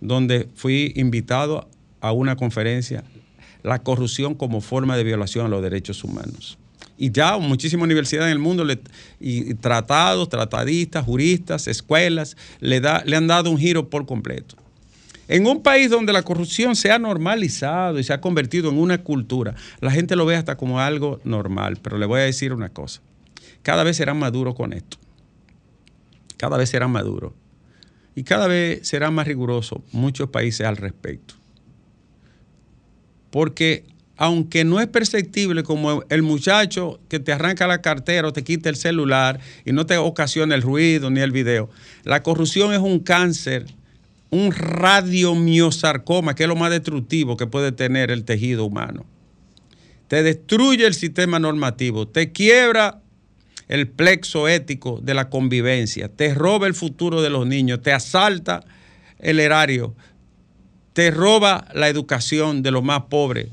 donde 0.00 0.48
fui 0.54 0.92
invitado 0.96 1.68
a 2.00 2.12
una 2.12 2.36
conferencia, 2.36 3.04
La 3.62 3.82
corrupción 3.82 4.34
como 4.34 4.62
forma 4.62 4.96
de 4.96 5.04
violación 5.04 5.44
a 5.44 5.48
los 5.50 5.62
derechos 5.62 6.02
humanos. 6.02 6.56
Y 6.96 7.10
ya 7.10 7.36
muchísimas 7.36 7.84
universidades 7.84 8.28
en 8.28 8.32
el 8.32 8.38
mundo, 8.38 8.66
y 9.20 9.54
tratados, 9.54 10.30
tratadistas, 10.30 11.04
juristas, 11.04 11.68
escuelas, 11.68 12.38
le, 12.60 12.80
da, 12.80 13.02
le 13.04 13.16
han 13.16 13.26
dado 13.26 13.50
un 13.50 13.58
giro 13.58 13.90
por 13.90 14.06
completo. 14.06 14.56
En 15.28 15.46
un 15.46 15.62
país 15.62 15.90
donde 15.90 16.12
la 16.12 16.22
corrupción 16.22 16.74
se 16.74 16.90
ha 16.90 16.98
normalizado 16.98 17.98
y 17.98 18.04
se 18.04 18.12
ha 18.12 18.20
convertido 18.20 18.70
en 18.70 18.78
una 18.78 18.98
cultura, 18.98 19.54
la 19.80 19.90
gente 19.90 20.16
lo 20.16 20.26
ve 20.26 20.36
hasta 20.36 20.56
como 20.56 20.80
algo 20.80 21.20
normal. 21.22 21.78
Pero 21.80 21.98
le 21.98 22.06
voy 22.06 22.20
a 22.20 22.24
decir 22.24 22.52
una 22.52 22.70
cosa, 22.70 23.00
cada 23.62 23.84
vez 23.84 23.96
serán 23.96 24.18
maduros 24.18 24.54
con 24.54 24.72
esto. 24.72 24.96
Cada 26.40 26.56
vez 26.56 26.70
serán 26.70 26.90
maduros. 26.90 27.34
Y 28.14 28.22
cada 28.22 28.46
vez 28.46 28.88
serán 28.88 29.12
más 29.12 29.26
rigurosos 29.26 29.82
muchos 29.92 30.30
países 30.30 30.66
al 30.66 30.78
respecto. 30.78 31.34
Porque 33.30 33.84
aunque 34.16 34.64
no 34.64 34.80
es 34.80 34.86
perceptible 34.86 35.64
como 35.64 36.02
el 36.08 36.22
muchacho 36.22 36.98
que 37.10 37.20
te 37.20 37.32
arranca 37.34 37.66
la 37.66 37.82
cartera 37.82 38.28
o 38.28 38.32
te 38.32 38.42
quita 38.42 38.70
el 38.70 38.76
celular 38.76 39.38
y 39.66 39.72
no 39.72 39.84
te 39.84 39.98
ocasiona 39.98 40.54
el 40.54 40.62
ruido 40.62 41.10
ni 41.10 41.20
el 41.20 41.30
video, 41.30 41.68
la 42.04 42.22
corrupción 42.22 42.72
es 42.72 42.78
un 42.78 43.00
cáncer, 43.00 43.66
un 44.30 44.50
radiomiosarcoma, 44.50 46.34
que 46.34 46.44
es 46.44 46.48
lo 46.48 46.56
más 46.56 46.70
destructivo 46.70 47.36
que 47.36 47.46
puede 47.46 47.70
tener 47.70 48.10
el 48.10 48.24
tejido 48.24 48.64
humano. 48.64 49.04
Te 50.08 50.22
destruye 50.22 50.86
el 50.86 50.94
sistema 50.94 51.38
normativo, 51.38 52.08
te 52.08 52.32
quiebra 52.32 52.99
el 53.70 53.86
plexo 53.86 54.48
ético 54.48 54.98
de 55.00 55.14
la 55.14 55.30
convivencia, 55.30 56.08
te 56.08 56.34
roba 56.34 56.66
el 56.66 56.74
futuro 56.74 57.22
de 57.22 57.30
los 57.30 57.46
niños, 57.46 57.80
te 57.80 57.92
asalta 57.92 58.64
el 59.20 59.38
erario, 59.38 59.94
te 60.92 61.12
roba 61.12 61.68
la 61.72 61.88
educación 61.88 62.64
de 62.64 62.72
los 62.72 62.82
más 62.82 63.02
pobres, 63.02 63.46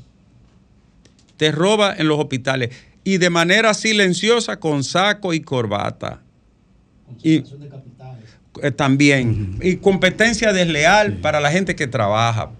te 1.36 1.52
roba 1.52 1.94
en 1.96 2.08
los 2.08 2.18
hospitales 2.18 2.70
y 3.04 3.18
de 3.18 3.30
manera 3.30 3.72
silenciosa 3.74 4.58
con 4.58 4.82
saco 4.82 5.32
y 5.34 5.40
corbata. 5.40 6.20
Y 7.22 7.44
eh, 8.60 8.72
también. 8.72 9.56
Y 9.62 9.76
competencia 9.76 10.52
desleal 10.52 11.18
para 11.18 11.38
la 11.38 11.52
gente 11.52 11.76
que 11.76 11.86
trabaja. 11.86 12.50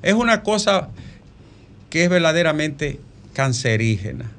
Es 0.00 0.14
una 0.14 0.42
cosa 0.42 0.88
que 1.90 2.04
es 2.04 2.08
verdaderamente 2.08 3.00
cancerígena. 3.34 4.30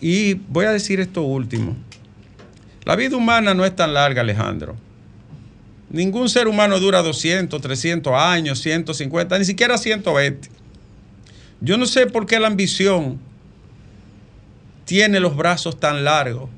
Y 0.00 0.34
voy 0.34 0.66
a 0.66 0.72
decir 0.72 1.00
esto 1.00 1.22
último. 1.22 1.76
La 2.84 2.96
vida 2.96 3.16
humana 3.16 3.54
no 3.54 3.64
es 3.64 3.74
tan 3.74 3.94
larga, 3.94 4.22
Alejandro. 4.22 4.76
Ningún 5.90 6.28
ser 6.28 6.48
humano 6.48 6.78
dura 6.78 7.02
200, 7.02 7.60
300 7.60 8.12
años, 8.14 8.58
150, 8.60 9.38
ni 9.38 9.44
siquiera 9.44 9.78
120. 9.78 10.50
Yo 11.60 11.76
no 11.78 11.86
sé 11.86 12.06
por 12.06 12.26
qué 12.26 12.38
la 12.38 12.48
ambición 12.48 13.18
tiene 14.84 15.20
los 15.20 15.36
brazos 15.36 15.80
tan 15.80 16.04
largos 16.04 16.50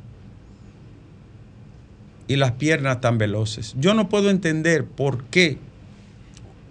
y 2.27 2.37
las 2.37 2.53
piernas 2.53 3.01
tan 3.01 3.19
veloces. 3.19 3.75
Yo 3.79 3.95
no 3.95 4.09
puedo 4.09 4.31
entender 4.31 4.85
por 4.85 5.25
qué 5.25 5.59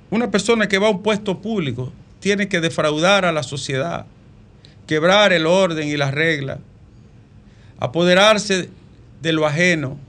una 0.10 0.32
persona 0.32 0.68
que 0.68 0.78
va 0.78 0.88
a 0.88 0.92
un 0.92 1.04
puesto 1.04 1.42
público 1.42 1.92
tiene 2.20 2.48
que 2.48 2.62
defraudar 2.62 3.26
a 3.26 3.32
la 3.32 3.44
sociedad, 3.44 4.06
quebrar 4.88 5.34
el 5.34 5.46
orden 5.46 5.88
y 5.90 5.98
las 5.98 6.14
reglas, 6.14 6.60
apoderarse 7.80 8.70
de 9.22 9.34
lo 9.34 9.46
ajeno, 9.46 10.00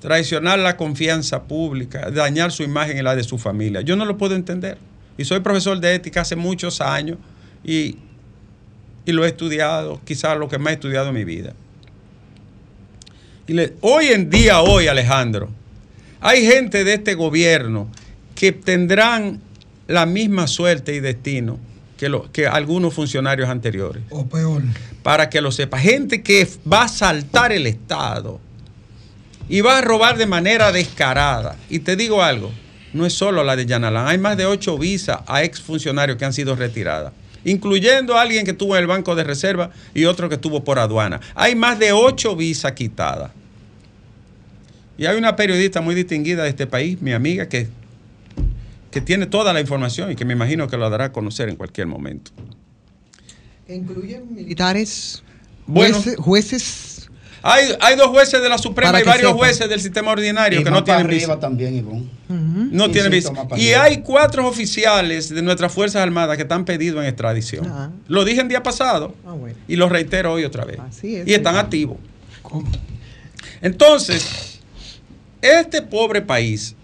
traicionar 0.00 0.58
la 0.58 0.76
confianza 0.76 1.44
pública, 1.44 2.10
dañar 2.10 2.50
su 2.50 2.62
imagen 2.62 2.98
y 2.98 3.02
la 3.02 3.14
de 3.14 3.22
su 3.22 3.38
familia. 3.38 3.82
Yo 3.82 3.94
no 3.96 4.04
lo 4.04 4.16
puedo 4.16 4.34
entender. 4.34 4.78
Y 5.16 5.24
soy 5.24 5.40
profesor 5.40 5.78
de 5.80 5.94
ética 5.94 6.22
hace 6.22 6.36
muchos 6.36 6.80
años 6.80 7.18
y, 7.64 7.96
y 9.04 9.12
lo 9.12 9.24
he 9.24 9.28
estudiado, 9.28 10.00
quizás 10.04 10.38
lo 10.38 10.48
que 10.48 10.58
más 10.58 10.70
he 10.70 10.74
estudiado 10.74 11.08
en 11.08 11.14
mi 11.14 11.24
vida. 11.24 11.52
Y 13.48 13.56
hoy 13.80 14.06
en 14.06 14.30
día, 14.30 14.60
hoy, 14.60 14.86
Alejandro, 14.86 15.48
hay 16.20 16.46
gente 16.46 16.84
de 16.84 16.94
este 16.94 17.14
gobierno 17.14 17.88
que 18.34 18.52
tendrán 18.52 19.40
la 19.88 20.06
misma 20.06 20.46
suerte 20.46 20.94
y 20.94 21.00
destino 21.00 21.58
que, 21.98 22.08
lo- 22.08 22.32
que 22.32 22.46
algunos 22.46 22.94
funcionarios 22.94 23.48
anteriores. 23.50 24.02
O 24.08 24.26
peor. 24.26 24.62
Para 25.02 25.28
que 25.28 25.40
lo 25.42 25.52
sepa. 25.52 25.78
Gente 25.78 26.22
que 26.22 26.48
va 26.70 26.84
a 26.84 26.88
saltar 26.88 27.52
el 27.52 27.66
Estado 27.66 28.40
y 29.48 29.60
va 29.60 29.78
a 29.78 29.80
robar 29.82 30.16
de 30.16 30.26
manera 30.26 30.72
descarada. 30.72 31.56
Y 31.68 31.80
te 31.80 31.96
digo 31.96 32.22
algo, 32.22 32.50
no 32.94 33.04
es 33.04 33.12
solo 33.12 33.44
la 33.44 33.56
de 33.56 33.66
Yanalán, 33.66 34.06
hay 34.08 34.16
más 34.18 34.36
de 34.36 34.46
ocho 34.46 34.78
visas 34.78 35.18
a 35.26 35.42
exfuncionarios 35.42 36.16
que 36.16 36.24
han 36.24 36.32
sido 36.32 36.54
retiradas, 36.56 37.12
incluyendo 37.44 38.16
a 38.16 38.22
alguien 38.22 38.44
que 38.44 38.52
estuvo 38.52 38.74
en 38.76 38.80
el 38.82 38.86
Banco 38.86 39.14
de 39.14 39.24
Reserva 39.24 39.70
y 39.94 40.04
otro 40.04 40.28
que 40.28 40.36
estuvo 40.36 40.64
por 40.64 40.78
aduana. 40.78 41.20
Hay 41.34 41.54
más 41.54 41.78
de 41.78 41.92
ocho 41.92 42.34
visas 42.36 42.72
quitadas. 42.72 43.30
Y 44.96 45.06
hay 45.06 45.16
una 45.16 45.36
periodista 45.36 45.80
muy 45.80 45.94
distinguida 45.94 46.42
de 46.42 46.48
este 46.50 46.66
país, 46.66 47.00
mi 47.00 47.12
amiga, 47.12 47.48
que, 47.48 47.68
que 48.98 49.04
tiene 49.04 49.26
toda 49.26 49.52
la 49.52 49.60
información 49.60 50.10
y 50.10 50.16
que 50.16 50.24
me 50.24 50.32
imagino 50.32 50.66
que 50.66 50.76
lo 50.76 50.90
dará 50.90 51.04
a 51.06 51.12
conocer 51.12 51.48
en 51.48 51.54
cualquier 51.56 51.86
momento. 51.86 52.32
Incluyen 53.68 54.34
militares, 54.34 55.22
Bueno. 55.66 55.94
jueces, 55.94 56.16
jueces 56.18 57.08
Hay, 57.42 57.66
hay 57.80 57.94
dos 57.96 58.08
jueces 58.08 58.42
de 58.42 58.48
la 58.48 58.58
Suprema 58.58 59.00
y 59.00 59.04
varios 59.04 59.32
jueces 59.34 59.68
del 59.68 59.80
sistema 59.80 60.10
ordinario 60.10 60.60
Y 60.60 60.64
que 60.64 60.70
no 60.72 60.82
tienen 60.82 61.06
visa. 61.06 61.38
también. 61.38 61.86
No 62.28 62.86
Sí, 62.86 62.90
tienen 62.92 63.12
visa. 63.12 63.32
Y 63.56 63.68
hay 63.68 63.98
cuatro 63.98 64.48
oficiales 64.48 65.28
de 65.28 65.42
nuestras 65.42 65.70
Fuerzas 65.72 66.02
Armadas 66.02 66.36
que 66.36 66.42
están 66.42 66.64
pedidos 66.64 67.00
en 67.00 67.06
extradición. 67.08 67.66
Ah. 67.68 67.90
Lo 68.08 68.24
dije 68.24 68.40
el 68.40 68.48
día 68.48 68.64
pasado 68.64 69.14
Ah, 69.24 69.32
bueno. 69.34 69.56
y 69.68 69.76
lo 69.76 69.88
reitero 69.88 70.32
hoy 70.32 70.44
otra 70.44 70.64
vez. 70.64 70.80
Así 70.80 71.14
es. 71.14 71.28
y 71.28 71.34
están 71.34 71.54
activos. 71.56 71.98
Entonces, 73.62 74.58
este 75.40 75.82
pobre 75.82 76.22
país 76.22 76.74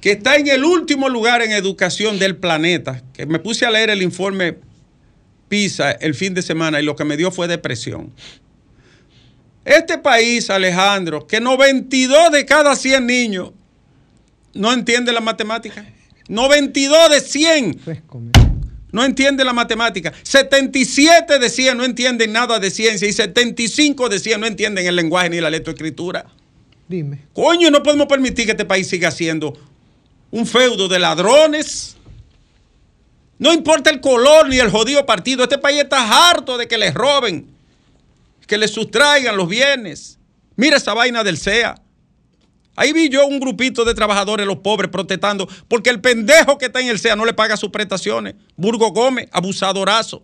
que 0.00 0.12
está 0.12 0.36
en 0.36 0.48
el 0.48 0.64
último 0.64 1.08
lugar 1.08 1.42
en 1.42 1.52
educación 1.52 2.18
del 2.18 2.36
planeta, 2.36 3.02
que 3.12 3.26
me 3.26 3.38
puse 3.38 3.66
a 3.66 3.70
leer 3.70 3.90
el 3.90 4.02
informe 4.02 4.58
PISA 5.48 5.92
el 5.92 6.14
fin 6.14 6.34
de 6.34 6.42
semana 6.42 6.80
y 6.80 6.84
lo 6.84 6.94
que 6.94 7.04
me 7.04 7.16
dio 7.16 7.30
fue 7.30 7.48
depresión. 7.48 8.12
Este 9.64 9.98
país, 9.98 10.48
Alejandro, 10.50 11.26
que 11.26 11.40
92 11.40 12.32
de 12.32 12.46
cada 12.46 12.74
100 12.74 13.06
niños 13.06 13.52
no 14.54 14.72
entiende 14.72 15.12
la 15.12 15.20
matemática. 15.20 15.84
92 16.28 17.10
de 17.10 17.20
100 17.20 17.78
fresco, 17.78 18.22
no 18.92 19.04
entiende 19.04 19.44
la 19.44 19.52
matemática. 19.52 20.12
77 20.22 21.38
de 21.38 21.50
100 21.50 21.76
no 21.76 21.84
entienden 21.84 22.32
nada 22.32 22.58
de 22.58 22.70
ciencia 22.70 23.08
y 23.08 23.12
75 23.12 24.08
de 24.08 24.18
100 24.18 24.40
no 24.40 24.46
entienden 24.46 24.86
el 24.86 24.96
lenguaje 24.96 25.30
ni 25.30 25.40
la 25.40 25.50
lectoescritura. 25.50 26.26
Dime. 26.88 27.26
Coño, 27.34 27.70
no 27.70 27.82
podemos 27.82 28.06
permitir 28.06 28.46
que 28.46 28.52
este 28.52 28.64
país 28.64 28.88
siga 28.88 29.10
siendo 29.10 29.58
un 30.30 30.46
feudo 30.46 30.88
de 30.88 30.98
ladrones. 30.98 31.96
No 33.38 33.52
importa 33.52 33.90
el 33.90 34.00
color 34.00 34.48
ni 34.48 34.58
el 34.58 34.70
jodido 34.70 35.06
partido. 35.06 35.44
Este 35.44 35.58
país 35.58 35.82
está 35.82 36.30
harto 36.30 36.58
de 36.58 36.66
que 36.66 36.76
les 36.76 36.92
roben, 36.92 37.48
que 38.46 38.58
les 38.58 38.72
sustraigan 38.72 39.36
los 39.36 39.48
bienes. 39.48 40.18
Mira 40.56 40.76
esa 40.76 40.94
vaina 40.94 41.22
del 41.22 41.38
CEA. 41.38 41.80
Ahí 42.74 42.92
vi 42.92 43.08
yo 43.08 43.26
un 43.26 43.40
grupito 43.40 43.84
de 43.84 43.94
trabajadores, 43.94 44.46
los 44.46 44.58
pobres, 44.58 44.90
protestando 44.90 45.48
porque 45.66 45.90
el 45.90 46.00
pendejo 46.00 46.58
que 46.58 46.66
está 46.66 46.80
en 46.80 46.88
el 46.88 46.98
CEA 46.98 47.16
no 47.16 47.24
le 47.24 47.32
paga 47.32 47.56
sus 47.56 47.70
prestaciones. 47.70 48.34
Burgo 48.56 48.90
Gómez, 48.90 49.28
abusadorazo. 49.32 50.22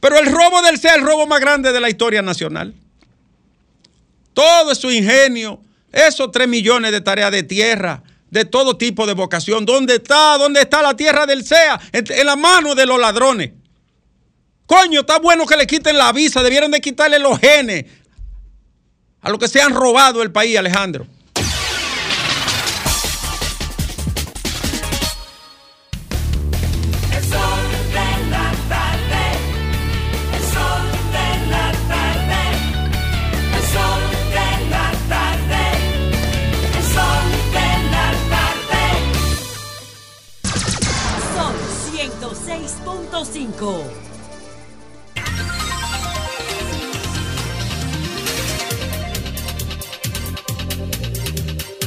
Pero 0.00 0.18
el 0.18 0.26
robo 0.26 0.62
del 0.62 0.78
CEA 0.78 0.92
es 0.92 0.98
el 0.98 1.04
robo 1.04 1.26
más 1.26 1.40
grande 1.40 1.72
de 1.72 1.80
la 1.80 1.88
historia 1.88 2.22
nacional. 2.22 2.74
Todo 4.32 4.72
su 4.76 4.90
ingenio, 4.92 5.60
esos 5.90 6.30
3 6.30 6.46
millones 6.46 6.92
de 6.92 7.00
tareas 7.00 7.32
de 7.32 7.42
tierra, 7.42 8.04
de 8.30 8.44
todo 8.44 8.76
tipo 8.76 9.06
de 9.06 9.14
vocación. 9.14 9.64
¿Dónde 9.64 9.96
está? 9.96 10.38
¿Dónde 10.38 10.60
está 10.60 10.82
la 10.82 10.94
tierra 10.94 11.26
del 11.26 11.44
CEA? 11.44 11.80
En, 11.92 12.04
en 12.10 12.26
la 12.26 12.36
mano 12.36 12.74
de 12.74 12.86
los 12.86 12.98
ladrones. 12.98 13.52
Coño, 14.66 15.00
está 15.00 15.18
bueno 15.18 15.46
que 15.46 15.56
le 15.56 15.66
quiten 15.66 15.96
la 15.96 16.12
visa, 16.12 16.42
debieron 16.42 16.70
de 16.70 16.80
quitarle 16.80 17.18
los 17.18 17.38
genes 17.38 17.86
a 19.20 19.30
los 19.30 19.38
que 19.38 19.48
se 19.48 19.60
han 19.60 19.74
robado 19.74 20.22
el 20.22 20.30
país, 20.30 20.56
Alejandro. 20.58 21.06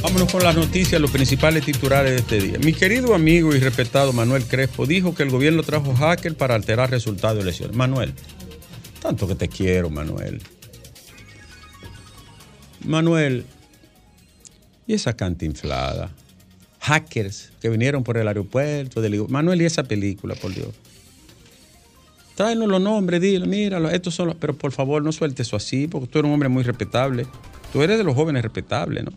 Vámonos 0.02 0.30
con 0.30 0.42
las 0.42 0.54
noticias, 0.54 1.00
los 1.00 1.10
principales 1.10 1.64
titulares 1.64 2.10
de 2.10 2.18
este 2.18 2.40
día. 2.40 2.58
Mi 2.58 2.74
querido 2.74 3.14
amigo 3.14 3.54
y 3.54 3.58
respetado 3.58 4.12
Manuel 4.12 4.44
Crespo 4.44 4.84
dijo 4.84 5.14
que 5.14 5.22
el 5.22 5.30
gobierno 5.30 5.62
trajo 5.62 5.94
hacker 5.94 6.36
para 6.36 6.54
alterar 6.54 6.90
resultados 6.90 7.36
de 7.36 7.42
elecciones. 7.42 7.74
Manuel, 7.74 8.12
tanto 9.00 9.26
que 9.26 9.34
te 9.34 9.48
quiero, 9.48 9.88
Manuel. 9.88 10.42
Manuel, 12.84 13.46
y 14.86 14.92
esa 14.92 15.14
canta 15.14 15.46
inflada. 15.46 16.10
Hackers 16.80 17.52
que 17.62 17.70
vinieron 17.70 18.04
por 18.04 18.18
el 18.18 18.28
aeropuerto. 18.28 19.00
Del... 19.00 19.26
Manuel, 19.28 19.62
y 19.62 19.64
esa 19.64 19.84
película, 19.84 20.34
por 20.34 20.52
Dios. 20.52 20.68
Tráenos 22.42 22.66
los 22.66 22.80
nombres, 22.80 23.20
dile, 23.20 23.46
míralo, 23.46 23.88
estos 23.88 24.16
son 24.16 24.26
los... 24.26 24.34
Pero 24.34 24.58
por 24.58 24.72
favor, 24.72 25.00
no 25.00 25.12
suelte 25.12 25.42
eso 25.42 25.54
así, 25.54 25.86
porque 25.86 26.08
tú 26.08 26.18
eres 26.18 26.26
un 26.26 26.34
hombre 26.34 26.48
muy 26.48 26.64
respetable. 26.64 27.24
Tú 27.72 27.84
eres 27.84 27.98
de 27.98 28.02
los 28.02 28.16
jóvenes 28.16 28.42
respetables, 28.42 29.04
¿no? 29.04 29.12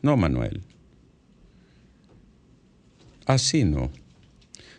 No, 0.00 0.16
Manuel. 0.16 0.62
Así 3.26 3.64
no. 3.64 3.90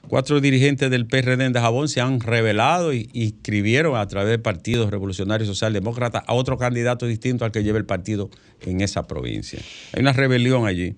Cuatro 0.07 0.39
dirigentes 0.39 0.89
del 0.89 1.05
PRD 1.05 1.43
en 1.43 1.51
Dajabón 1.51 1.89
se 1.89 1.99
han 1.99 2.21
revelado 2.21 2.93
y, 2.93 3.09
escribieron 3.13 3.97
a 3.97 4.07
través 4.07 4.29
del 4.29 4.41
Partido 4.41 4.89
Revolucionario 4.89 5.45
Socialdemócrata 5.45 6.19
a 6.19 6.33
otro 6.33 6.57
candidato 6.57 7.07
distinto 7.07 7.43
al 7.43 7.51
que 7.51 7.61
lleva 7.61 7.77
el 7.77 7.85
partido 7.85 8.29
en 8.61 8.79
esa 8.79 9.05
provincia. 9.05 9.59
Hay 9.91 9.99
una 9.99 10.13
rebelión 10.13 10.65
allí, 10.65 10.95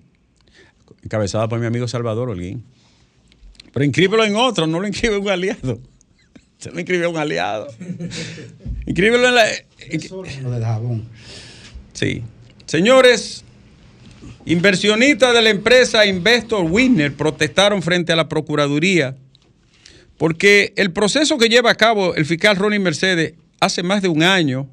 encabezada 1.02 1.48
por 1.48 1.58
mi 1.58 1.66
amigo 1.66 1.88
Salvador 1.88 2.30
Holguín. 2.30 2.62
Pero 3.72 3.84
inscríbelo 3.84 4.24
en 4.24 4.36
otro, 4.36 4.66
no 4.66 4.80
lo 4.80 4.86
inscribe 4.86 5.16
un 5.18 5.28
aliado. 5.28 5.80
Se 6.58 6.70
lo 6.70 6.78
inscribe 6.78 7.06
un 7.06 7.16
aliado. 7.16 7.68
Inscríbelo 8.86 9.28
en 9.28 9.34
la. 9.34 9.46
Lo 10.42 10.50
Dajabón. 10.58 11.08
Sí. 11.92 12.22
Señores, 12.66 13.44
inversionistas 14.46 15.34
de 15.34 15.42
la 15.42 15.50
empresa 15.50 16.06
Investor 16.06 16.64
Winner 16.70 17.12
protestaron 17.12 17.82
frente 17.82 18.12
a 18.12 18.16
la 18.16 18.28
Procuraduría 18.28 19.16
porque 20.18 20.72
el 20.76 20.92
proceso 20.92 21.36
que 21.36 21.48
lleva 21.48 21.72
a 21.72 21.74
cabo 21.74 22.14
el 22.14 22.24
fiscal 22.26 22.56
Ronnie 22.56 22.78
Mercedes 22.78 23.34
hace 23.58 23.82
más 23.82 24.02
de 24.02 24.08
un 24.08 24.22
año 24.22 24.68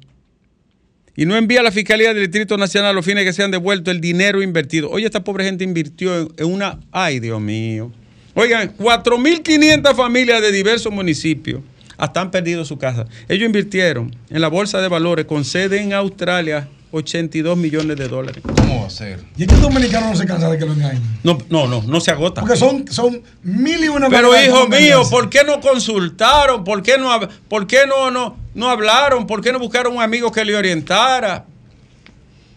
y 1.16 1.26
no 1.26 1.36
envía 1.36 1.58
a 1.58 1.62
la 1.64 1.72
Fiscalía 1.72 2.14
del 2.14 2.22
Distrito 2.22 2.56
Nacional 2.56 2.90
a 2.90 2.92
los 2.92 3.04
fines 3.04 3.24
que 3.24 3.32
se 3.32 3.42
han 3.42 3.50
devuelto 3.50 3.90
el 3.90 4.00
dinero 4.00 4.42
invertido. 4.42 4.88
Oye, 4.90 5.06
esta 5.06 5.24
pobre 5.24 5.44
gente 5.44 5.64
invirtió 5.64 6.32
en 6.36 6.46
una... 6.46 6.78
Ay, 6.92 7.18
Dios 7.18 7.40
mío. 7.40 7.92
Oigan, 8.34 8.76
4.500 8.76 9.94
familias 9.94 10.40
de 10.40 10.52
diversos 10.52 10.92
municipios 10.92 11.60
hasta 11.96 12.20
han 12.20 12.30
perdido 12.30 12.64
su 12.64 12.78
casa. 12.78 13.06
Ellos 13.28 13.46
invirtieron 13.46 14.14
en 14.30 14.40
la 14.40 14.48
Bolsa 14.48 14.80
de 14.80 14.88
Valores 14.88 15.26
con 15.26 15.44
sede 15.44 15.80
en 15.82 15.92
Australia 15.92 16.68
82 16.92 17.56
millones 17.56 17.96
de 17.96 18.08
dólares. 18.08 18.42
¿Cómo 18.56 18.80
va 18.80 18.86
a 18.86 18.90
ser? 18.90 19.20
Y 19.36 19.42
es 19.42 19.48
que 19.48 19.54
el 19.54 19.60
dominicano 19.60 20.08
no 20.10 20.16
se 20.16 20.26
cansa 20.26 20.50
de 20.50 20.58
que 20.58 20.64
lo 20.66 20.72
engañen. 20.72 21.02
No, 21.22 21.38
no, 21.50 21.68
no, 21.68 21.82
no 21.82 22.00
se 22.00 22.10
agota. 22.10 22.40
Porque 22.40 22.56
son, 22.56 22.86
son 22.90 23.22
mil 23.42 23.84
y 23.84 23.88
una 23.88 24.08
Pero 24.08 24.30
hijo 24.40 24.66
mío. 24.66 25.02
¿por 25.10 25.28
qué 25.30 25.44
no 25.44 25.60
consultaron? 25.60 26.64
¿Por 26.64 26.82
qué 26.82 26.98
no, 26.98 27.10
por 27.48 27.66
qué 27.66 27.80
no, 27.86 28.10
no, 28.10 28.36
no 28.54 28.68
hablaron? 28.70 29.26
¿Por 29.26 29.40
qué 29.42 29.52
no 29.52 29.58
buscaron 29.58 29.94
un 29.96 30.02
amigo 30.02 30.32
que 30.32 30.44
le 30.44 30.56
orientara? 30.56 31.44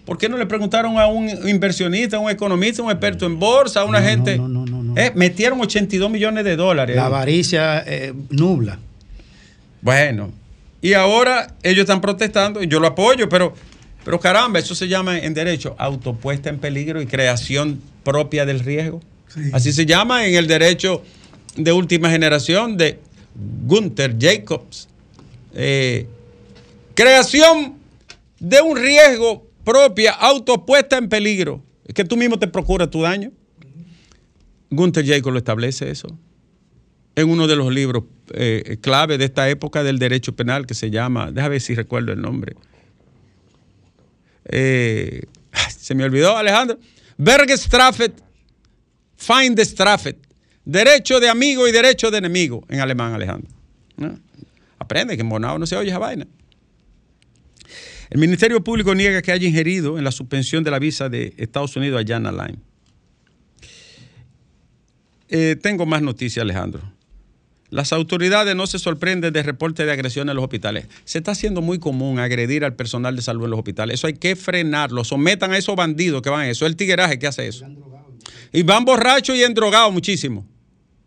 ¿Por 0.06 0.18
qué 0.18 0.28
no 0.28 0.38
le 0.38 0.46
preguntaron 0.46 0.98
a 1.00 1.06
un 1.08 1.30
inversionista, 1.48 2.18
a 2.18 2.20
un 2.20 2.30
economista, 2.30 2.82
a 2.82 2.86
un 2.86 2.92
experto 2.92 3.26
en 3.26 3.40
bolsa, 3.40 3.82
a 3.82 3.86
una 3.86 4.00
No, 4.02 4.08
gente? 4.08 4.38
no, 4.38 4.48
no. 4.48 4.63
Eh, 4.96 5.12
metieron 5.16 5.60
82 5.62 6.10
millones 6.10 6.44
de 6.44 6.56
dólares. 6.56 6.96
La 6.96 7.06
avaricia 7.06 7.84
eh, 7.86 8.14
nubla. 8.30 8.80
Bueno, 9.82 10.32
y 10.82 10.94
ahora 10.94 11.56
ellos 11.64 11.82
están 11.82 12.02
protestando, 12.02 12.62
y 12.62 12.68
yo 12.68 12.80
lo 12.80 12.88
apoyo, 12.88 13.28
pero, 13.30 13.54
pero 14.04 14.20
caramba, 14.20 14.60
eso 14.60 14.76
se 14.76 14.88
llama 14.88 15.20
en 15.20 15.34
derecho 15.34 15.76
autopuesta 15.78 16.50
en 16.50 16.60
peligro 16.60 17.02
y 17.02 17.06
creación 17.06 17.82
propia 18.04 18.46
del 18.46 18.60
riesgo. 18.60 19.02
Sí. 19.28 19.42
Así 19.52 19.74
se 19.74 19.86
llama 19.86 20.26
en 20.26 20.36
el 20.36 20.48
derecho 20.48 21.04
de 21.56 21.72
última 21.72 22.10
generación 22.10 22.78
de 22.78 23.00
Gunther 23.66 24.16
Jacobs. 24.20 24.88
Eh, 25.54 26.08
creación 26.94 27.76
de 28.40 28.62
un 28.62 28.78
riesgo 28.78 29.48
propia, 29.64 30.12
autopuesta 30.12 30.98
en 30.98 31.10
peligro. 31.10 31.62
Es 31.88 31.94
que 31.94 32.04
tú 32.04 32.18
mismo 32.18 32.38
te 32.38 32.48
procuras 32.48 32.90
tu 32.90 33.02
daño. 33.02 33.32
Gunther 34.76 35.06
Jacobs 35.06 35.34
lo 35.34 35.38
establece 35.40 35.90
eso 35.90 36.18
en 37.16 37.30
uno 37.30 37.48
de 37.48 37.56
los 37.56 37.72
libros 37.72 38.04
eh, 38.34 38.78
clave 38.82 39.18
de 39.18 39.26
esta 39.26 39.50
época 39.50 39.84
del 39.84 40.00
derecho 40.00 40.36
penal 40.36 40.66
que 40.66 40.74
se 40.74 40.90
llama, 40.90 41.32
déjame 41.32 41.54
ver 41.54 41.62
si 41.62 41.76
recuerdo 41.76 42.12
el 42.12 42.22
nombre. 42.22 42.56
Eh, 44.46 45.24
se 45.78 45.96
me 45.96 46.04
olvidó, 46.04 46.36
Alejandro. 46.36 46.80
Bergestraffet, 47.18 48.14
Feindstraffet. 49.16 50.18
Derecho 50.66 51.20
de 51.20 51.30
amigo 51.30 51.68
y 51.68 51.72
derecho 51.72 52.10
de 52.10 52.18
enemigo 52.18 52.64
en 52.70 52.80
alemán, 52.80 53.14
Alejandro. 53.14 53.52
Aprende 54.80 55.16
que 55.16 55.22
en 55.22 55.30
Bonao 55.30 55.60
no 55.60 55.68
se 55.68 55.76
oye 55.76 55.90
esa 55.90 56.00
vaina. 56.00 56.26
El 58.10 58.20
Ministerio 58.20 58.64
Público 58.64 58.96
niega 58.96 59.22
que 59.22 59.32
haya 59.32 59.48
ingerido 59.48 59.98
en 59.98 60.04
la 60.04 60.12
suspensión 60.12 60.64
de 60.64 60.72
la 60.72 60.80
visa 60.80 61.10
de 61.10 61.34
Estados 61.38 61.76
Unidos 61.76 62.02
a 62.02 62.08
Jan 62.08 62.26
Alain. 62.26 62.62
Eh, 65.36 65.56
tengo 65.60 65.88
más 65.88 66.04
noticias, 66.04 66.44
Alejandro. 66.44 66.84
Las 67.72 67.92
autoridades 67.92 68.56
no 68.56 68.68
se 68.68 68.78
sorprenden 68.78 69.34
de 69.34 69.42
reportes 69.42 69.84
de 69.84 69.92
agresión 69.92 70.30
en 70.30 70.36
los 70.36 70.44
hospitales. 70.44 70.88
Se 71.06 71.18
está 71.18 71.32
haciendo 71.32 71.64
muy 71.64 71.80
común 71.80 72.20
agredir 72.20 72.64
al 72.64 72.76
personal 72.76 73.16
de 73.16 73.24
salud 73.24 73.46
en 73.46 73.50
los 73.50 73.58
hospitales. 73.58 73.96
Eso 73.96 74.06
hay 74.06 74.14
que 74.14 74.36
frenarlo. 74.36 75.04
Sometan 75.04 75.52
a 75.52 75.58
esos 75.58 75.76
bandidos 75.76 76.22
que 76.22 76.30
van 76.30 76.42
a 76.42 76.50
eso. 76.50 76.68
Es 76.68 76.70
el 76.70 76.76
tigueraje 76.76 77.18
que 77.18 77.26
hace 77.26 77.48
eso. 77.48 77.66
Y 78.52 78.62
van 78.62 78.86
borrachos 78.86 79.36
y 79.36 79.42
endrogados 79.42 79.92
muchísimo. 79.92 80.46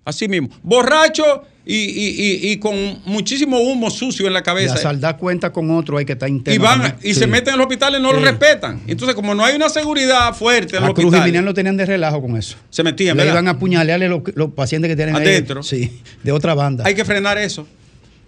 Así 0.06 0.26
mismo. 0.28 0.48
Borrachos 0.62 1.40
y, 1.66 1.74
y- 1.74 2.14
y- 2.46 2.52
y 2.52 2.56
con 2.58 2.74
muchísimo 3.06 3.58
humo 3.58 3.90
sucio 3.90 4.26
en 4.28 4.32
la 4.32 4.38
Y 4.38 4.42
cabeza. 4.44 4.74
a 4.74 4.76
saldar 4.78 5.16
cuenta 5.18 5.52
con 5.52 5.68
otro 5.72 5.98
hay 5.98 6.04
que 6.04 6.12
estar 6.12 6.28
interno. 6.28 6.54
Y 6.54 6.58
van 6.64 6.96
y 7.02 7.12
Sí. 7.12 7.20
se 7.20 7.26
meten 7.26 7.54
en 7.54 7.58
los 7.58 7.66
hospitales 7.66 7.98
y 7.98 8.02
no 8.02 8.12
lo 8.12 8.20
respetan. 8.20 8.80
Entonces, 8.86 9.14
como 9.16 9.34
no 9.34 9.44
hay 9.44 9.56
una 9.56 9.68
seguridad 9.68 10.32
fuerte 10.32 10.76
en 10.76 10.82
los 10.84 10.92
Cruz 10.94 11.02
y 11.02 11.06
hospitales, 11.08 11.26
Minian 11.26 11.44
lo 11.44 11.52
tenían 11.52 11.76
de 11.76 11.84
relajo 11.84 12.22
con 12.22 12.36
eso. 12.36 12.56
se 12.70 12.82
metían, 12.84 13.16
Le 13.16 13.24
¿verdad? 13.24 13.34
iban 13.40 13.48
a 13.48 13.50
apuñalearle 13.52 14.08
los, 14.08 14.22
los 14.36 14.52
pacientes 14.52 14.88
que 14.88 14.94
tienen 14.96 15.16
ahí. 15.16 15.22
Adentro. 15.26 15.62
Sí, 15.64 16.00
de 16.22 16.30
otra 16.32 16.54
banda. 16.54 16.84
Hay 16.86 16.94
que 16.94 17.04
frenar 17.04 17.36
eso. 17.36 17.66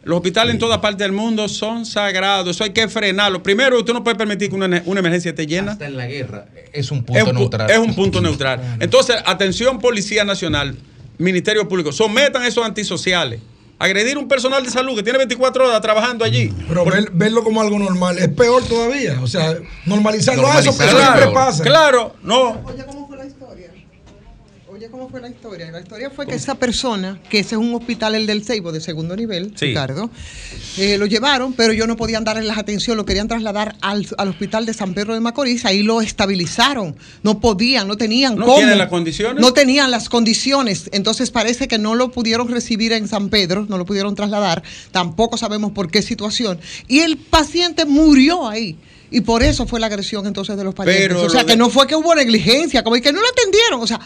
Los 0.02 0.16
hospitales 0.16 0.54
en 0.54 0.58
toda 0.58 0.80
parte 0.80 1.04
del 1.04 1.12
mundo 1.12 1.48
son 1.48 1.84
sagrados. 1.86 2.48
Eso 2.56 2.64
hay 2.64 2.70
que 2.70 2.88
frenarlo. 2.88 3.42
Primero, 3.42 3.78
usted 3.78 3.92
no 3.92 4.02
puede 4.02 4.16
permitir 4.16 4.48
que 4.48 4.54
una, 4.56 4.82
una 4.86 5.00
emergencia 5.00 5.28
esté 5.30 5.46
llena. 5.46 5.72
Hasta 5.72 5.86
en 5.86 5.96
la 5.96 6.06
guerra 6.06 6.46
es 6.72 6.90
un 6.90 6.98
Es 6.98 7.04
punto 7.04 7.24
un, 7.24 7.30
pu- 7.30 7.38
neutral. 7.38 7.70
es 7.70 7.78
un 7.78 7.94
punto 7.94 8.20
neutral. 8.20 8.60
Entonces, 8.80 9.16
atención, 9.26 9.78
Policía 9.78 10.24
Nacional, 10.24 10.76
Ministerio 11.18 11.66
Público, 11.68 11.92
sometan 11.92 12.44
esos 12.44 12.64
antisociales. 12.64 13.40
Agredir 13.80 14.18
un 14.18 14.26
personal 14.26 14.64
de 14.64 14.70
salud 14.70 14.96
que 14.96 15.04
tiene 15.04 15.18
24 15.18 15.68
horas 15.68 15.80
trabajando 15.80 16.24
allí. 16.24 16.52
Pero 16.66 16.84
ver- 16.84 17.10
verlo 17.12 17.44
como 17.44 17.60
algo 17.60 17.78
normal 17.78 18.18
es 18.18 18.28
peor 18.28 18.64
todavía. 18.64 19.20
O 19.22 19.26
sea, 19.28 19.56
normalizarlo. 19.86 20.46
Ah, 20.48 20.58
eso, 20.58 20.72
siempre 20.72 21.28
pasa. 21.32 21.62
claro, 21.62 22.14
no. 22.22 22.60
Oye, 22.64 22.84
¿cómo 22.86 23.06
fue 23.06 23.16
la 23.18 23.26
historia? 23.26 23.70
Oye, 24.88 24.90
¿cómo 24.90 25.08
fue 25.10 25.20
la 25.20 25.28
historia? 25.28 25.70
La 25.70 25.80
historia 25.80 26.08
fue 26.08 26.26
que 26.26 26.34
esa 26.34 26.54
persona, 26.54 27.20
que 27.28 27.40
ese 27.40 27.56
es 27.56 27.60
un 27.60 27.74
hospital, 27.74 28.14
el 28.14 28.26
del 28.26 28.42
Ceibo, 28.42 28.72
de 28.72 28.80
segundo 28.80 29.14
nivel, 29.16 29.52
Sí. 29.54 29.66
Ricardo, 29.66 30.10
eh, 30.78 30.96
lo 30.96 31.04
llevaron, 31.04 31.52
pero 31.52 31.72
ellos 31.74 31.86
no 31.86 31.96
podían 31.96 32.24
darle 32.24 32.42
la 32.44 32.54
atención, 32.54 32.96
lo 32.96 33.04
querían 33.04 33.28
trasladar 33.28 33.76
al, 33.82 34.06
al 34.16 34.28
hospital 34.28 34.64
de 34.64 34.72
San 34.72 34.94
Pedro 34.94 35.12
de 35.14 35.20
Macorís, 35.20 35.64
ahí 35.66 35.82
lo 35.82 36.00
estabilizaron. 36.00 36.96
No 37.22 37.38
podían, 37.38 37.86
no 37.86 37.96
tenían 37.98 38.36
¿No 38.36 38.46
cómo. 38.46 38.62
las 38.66 38.88
condiciones? 38.88 39.40
No 39.42 39.52
tenían 39.52 39.90
las 39.90 40.08
condiciones. 40.08 40.88
Entonces 40.92 41.30
parece 41.30 41.68
que 41.68 41.78
no 41.78 41.94
lo 41.94 42.10
pudieron 42.10 42.48
recibir 42.48 42.92
en 42.92 43.08
San 43.08 43.28
Pedro, 43.28 43.66
no 43.68 43.76
lo 43.76 43.84
pudieron 43.84 44.14
trasladar. 44.14 44.62
Tampoco 44.90 45.36
sabemos 45.36 45.72
por 45.72 45.90
qué 45.90 46.00
situación. 46.02 46.58
Y 46.86 47.00
el 47.00 47.18
paciente 47.18 47.84
murió 47.84 48.48
ahí. 48.48 48.78
Y 49.10 49.22
por 49.22 49.42
eso 49.42 49.66
fue 49.66 49.80
la 49.80 49.86
agresión 49.86 50.26
entonces 50.26 50.56
de 50.56 50.64
los 50.64 50.74
parientes. 50.74 51.08
Pero 51.08 51.22
o 51.22 51.30
sea, 51.30 51.44
que 51.44 51.52
de- 51.52 51.56
no 51.56 51.70
fue 51.70 51.86
que 51.86 51.96
hubo 51.96 52.14
negligencia, 52.14 52.84
como 52.84 52.96
que 52.96 53.10
no 53.12 53.20
lo 53.22 53.28
atendieron. 53.28 53.80
O 53.80 53.86
sea, 53.86 53.98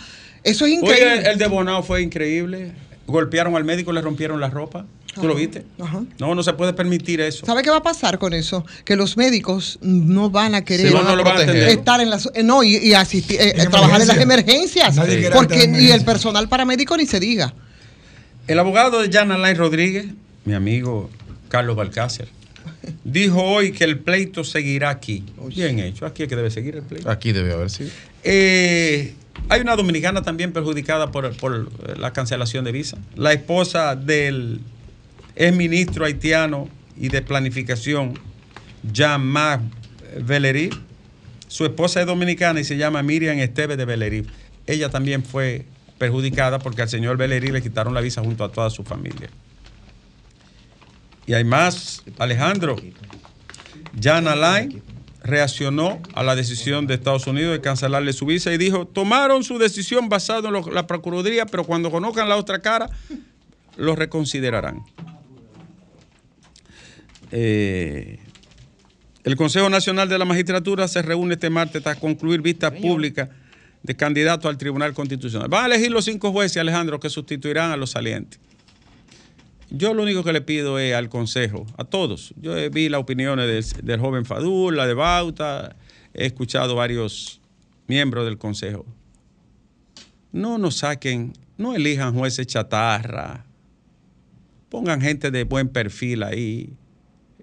eso 0.44 0.66
es 0.66 0.72
increíble. 0.72 1.12
Oye, 1.20 1.30
el 1.30 1.38
de 1.38 1.46
Bonao 1.46 1.82
fue 1.82 2.02
increíble. 2.02 2.72
Golpearon 3.06 3.56
al 3.56 3.64
médico, 3.64 3.92
le 3.92 4.00
rompieron 4.00 4.40
la 4.40 4.48
ropa. 4.50 4.86
¿Tú 5.14 5.26
lo 5.28 5.34
viste? 5.34 5.66
ajá. 5.78 6.04
No, 6.18 6.34
no 6.34 6.42
se 6.42 6.54
puede 6.54 6.72
permitir 6.72 7.20
eso. 7.20 7.44
¿Sabe 7.44 7.62
qué 7.62 7.68
va 7.68 7.76
a 7.78 7.82
pasar 7.82 8.18
con 8.18 8.32
eso? 8.32 8.64
Que 8.86 8.96
los 8.96 9.18
médicos 9.18 9.78
no 9.82 10.30
van 10.30 10.54
a 10.54 10.64
querer 10.64 10.90
van 10.90 11.04
no 11.04 11.22
van 11.22 11.48
a 11.50 11.68
estar 11.68 12.00
en 12.00 12.08
las 12.08 12.30
eh, 12.32 12.42
no 12.42 12.62
y, 12.62 12.76
y 12.78 12.94
asistir 12.94 13.38
eh, 13.38 13.52
En 13.58 13.70
trabajar 13.70 14.00
en 14.00 14.08
las 14.08 14.16
emergencia. 14.18 14.86
emergencias 14.86 15.30
porque 15.34 15.70
y 15.78 15.90
el 15.90 16.02
personal 16.04 16.48
paramédico 16.48 16.96
ni 16.96 17.04
se 17.04 17.20
diga 17.20 17.52
El 18.46 18.58
abogado 18.58 19.02
de 19.02 19.12
Jan 19.12 19.30
Alain 19.32 19.56
Rodríguez, 19.58 20.06
mi 20.46 20.54
amigo 20.54 21.10
Carlos 21.50 21.76
Balcácer, 21.76 22.28
dijo 23.04 23.42
hoy 23.42 23.72
que 23.72 23.84
el 23.84 23.98
pleito 23.98 24.44
seguirá 24.44 24.88
aquí. 24.88 25.24
Bien 25.54 25.78
hecho, 25.80 26.06
aquí 26.06 26.22
es 26.22 26.28
que 26.30 26.36
debe 26.36 26.50
seguir 26.50 26.76
el 26.76 26.82
pleito. 26.84 27.10
Aquí 27.10 27.32
debe 27.32 27.52
haber 27.52 27.68
sido. 27.68 27.90
Eh, 28.24 29.12
hay 29.48 29.60
una 29.60 29.76
dominicana 29.76 30.22
también 30.22 30.52
perjudicada 30.52 31.10
por, 31.10 31.98
la 31.98 32.12
cancelación 32.12 32.64
de 32.64 32.72
visa. 32.72 32.98
La 33.16 33.32
esposa 33.32 33.96
del 33.96 34.60
exministro 35.36 36.04
haitiano 36.04 36.68
y 36.96 37.08
de 37.08 37.22
planificación, 37.22 38.18
Jean-Marc 38.92 39.62
Valery, 40.20 40.70
Su 41.48 41.64
esposa 41.64 42.00
es 42.00 42.06
dominicana 42.06 42.60
y 42.60 42.64
se 42.64 42.76
llama 42.76 43.02
Miriam 43.02 43.38
Esteve 43.38 43.76
de 43.76 43.84
Belerí. 43.84 44.26
Ella 44.66 44.88
también 44.88 45.22
fue 45.22 45.66
perjudicada 45.98 46.58
porque 46.58 46.82
al 46.82 46.88
señor 46.88 47.16
Belerí 47.16 47.50
le 47.50 47.62
quitaron 47.62 47.92
la 47.94 48.00
visa 48.00 48.22
junto 48.22 48.44
a 48.44 48.50
toda 48.50 48.70
su 48.70 48.84
familia. 48.84 49.28
Y 51.26 51.34
hay 51.34 51.44
más, 51.44 52.02
Alejandro. 52.18 52.76
Jan 54.00 54.26
Alain 54.28 54.82
reaccionó 55.24 56.00
a 56.14 56.22
la 56.22 56.34
decisión 56.34 56.86
de 56.86 56.94
Estados 56.94 57.26
Unidos 57.26 57.52
de 57.52 57.60
cancelarle 57.60 58.12
su 58.12 58.26
visa 58.26 58.52
y 58.52 58.58
dijo, 58.58 58.86
tomaron 58.86 59.44
su 59.44 59.58
decisión 59.58 60.08
basada 60.08 60.48
en 60.48 60.54
lo- 60.54 60.70
la 60.72 60.86
Procuraduría, 60.86 61.46
pero 61.46 61.64
cuando 61.64 61.90
conozcan 61.90 62.28
la 62.28 62.36
otra 62.36 62.60
cara, 62.60 62.88
lo 63.76 63.94
reconsiderarán. 63.96 64.82
Eh, 67.30 68.18
el 69.24 69.36
Consejo 69.36 69.70
Nacional 69.70 70.08
de 70.08 70.18
la 70.18 70.24
Magistratura 70.24 70.88
se 70.88 71.00
reúne 71.02 71.34
este 71.34 71.48
martes 71.50 71.82
tras 71.82 71.96
concluir 71.96 72.40
vistas 72.42 72.72
públicas 72.72 73.28
de 73.82 73.96
candidatos 73.96 74.48
al 74.50 74.58
Tribunal 74.58 74.92
Constitucional. 74.94 75.48
Van 75.48 75.64
a 75.64 75.66
elegir 75.66 75.90
los 75.90 76.04
cinco 76.04 76.32
jueces, 76.32 76.56
Alejandro, 76.58 76.98
que 77.00 77.08
sustituirán 77.08 77.70
a 77.70 77.76
los 77.76 77.90
salientes. 77.90 78.38
Yo 79.74 79.94
lo 79.94 80.02
único 80.02 80.22
que 80.22 80.34
le 80.34 80.42
pido 80.42 80.78
es 80.78 80.94
al 80.94 81.08
Consejo, 81.08 81.64
a 81.78 81.84
todos. 81.84 82.34
Yo 82.36 82.52
vi 82.70 82.90
las 82.90 83.00
opiniones 83.00 83.74
del, 83.82 84.00
joven 84.00 84.26
Fadul, 84.26 84.76
la 84.76 84.86
de 84.86 84.92
Bauta, 84.92 85.76
he 86.12 86.26
escuchado 86.26 86.74
varios 86.74 87.40
miembros 87.86 88.26
del 88.26 88.36
Consejo. 88.36 88.84
No 90.30 90.58
nos 90.58 90.76
saquen, 90.76 91.32
no 91.56 91.74
elijan 91.74 92.14
jueces 92.14 92.46
chatarra. 92.46 93.46
Pongan 94.68 95.00
gente 95.00 95.30
de 95.30 95.44
buen 95.44 95.70
perfil 95.70 96.22
ahí 96.22 96.74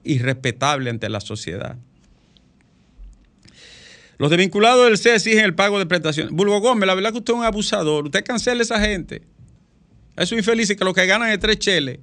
y 0.04 0.20
respetable 0.20 0.92
ante 0.92 1.10
la 1.10 1.22
sociedad. 1.22 1.78
Los 4.20 4.30
desvinculados 4.30 4.86
del 4.86 5.00
C 5.00 5.16
exigen 5.16 5.46
el 5.46 5.56
pago 5.56 5.80
de 5.80 5.88
prestaciones. 5.88 6.32
Bulbo 6.32 6.60
Gómez, 6.62 6.86
la 6.86 6.94
verdad 6.94 7.12
que 7.12 7.18
usted 7.18 7.34
es 7.34 7.40
un 7.40 7.46
abusador. 7.46 8.06
Usted 8.06 8.24
cancela 8.24 8.60
a 8.60 8.64
esa 8.64 8.80
gente. 8.80 9.24
Esos 10.16 10.38
infelices 10.38 10.78
que 10.78 10.86
lo 10.86 10.94
que 10.94 11.08
ganan 11.08 11.32
es 11.32 11.40
tres 11.40 11.58
cheles. 11.58 12.00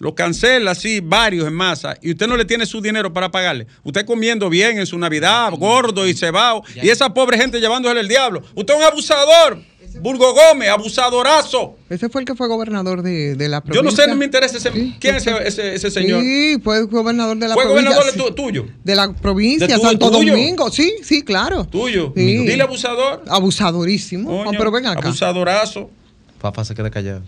Lo 0.00 0.14
cancela 0.14 0.70
así, 0.72 1.00
varios 1.00 1.46
en 1.46 1.52
masa, 1.52 1.94
y 2.02 2.10
usted 2.12 2.26
no 2.26 2.36
le 2.36 2.44
tiene 2.46 2.64
su 2.66 2.80
dinero 2.80 3.12
para 3.12 3.30
pagarle. 3.30 3.66
Usted 3.84 4.04
comiendo 4.06 4.48
bien 4.50 4.78
en 4.78 4.86
su 4.86 4.98
Navidad, 4.98 5.52
gordo 5.52 6.08
y 6.08 6.14
cebado, 6.14 6.62
y 6.82 6.88
esa 6.88 7.12
pobre 7.14 7.36
gente 7.38 7.60
llevándole 7.60 8.00
el 8.00 8.08
diablo. 8.08 8.42
Usted 8.54 8.74
es 8.74 8.80
un 8.80 8.86
abusador. 8.86 9.62
Burgo 10.00 10.32
Gómez, 10.32 10.68
abusadorazo. 10.70 11.76
Ese 11.90 12.08
fue 12.08 12.22
el 12.22 12.26
que 12.26 12.34
fue 12.36 12.46
gobernador 12.48 13.02
de, 13.02 13.34
de 13.34 13.48
la 13.48 13.58
Yo 13.58 13.64
provincia. 13.64 13.82
no 13.82 13.90
sé, 13.90 14.08
no 14.08 14.14
me 14.16 14.24
interesa 14.24 14.56
ese. 14.56 14.72
Sí, 14.72 14.96
¿Quién 15.00 15.16
es 15.16 15.26
ese, 15.26 15.48
ese- 15.48 15.74
ese 15.74 15.90
señor? 15.90 16.22
Sí, 16.22 16.58
fue 16.62 16.84
gobernador 16.84 17.36
de 17.36 17.48
la 17.48 17.54
¿Fue 17.54 17.64
provincia. 17.64 17.90
gobernador 17.96 18.12
de 18.16 18.30
tu- 18.30 18.34
tuyo? 18.34 18.66
De 18.84 18.94
la 18.94 19.12
provincia, 19.12 19.66
¿De 19.66 19.74
tu- 19.74 19.80
Santo 19.82 20.10
tuyo? 20.12 20.32
Domingo. 20.32 20.70
Sí, 20.70 20.94
sí, 21.02 21.22
claro. 21.22 21.64
Tuyo. 21.66 22.12
Sí. 22.16 22.22
Dile 22.46 22.62
abusador. 22.62 23.24
Abusadorísimo. 23.28 24.28
Coño, 24.30 24.50
Oh, 24.50 24.52
pero 24.56 24.70
ven 24.70 24.86
acá. 24.86 25.00
Abusadorazo. 25.08 25.90
Fafa 26.38 26.64
se 26.64 26.74
queda 26.74 26.88
callado. 26.90 27.22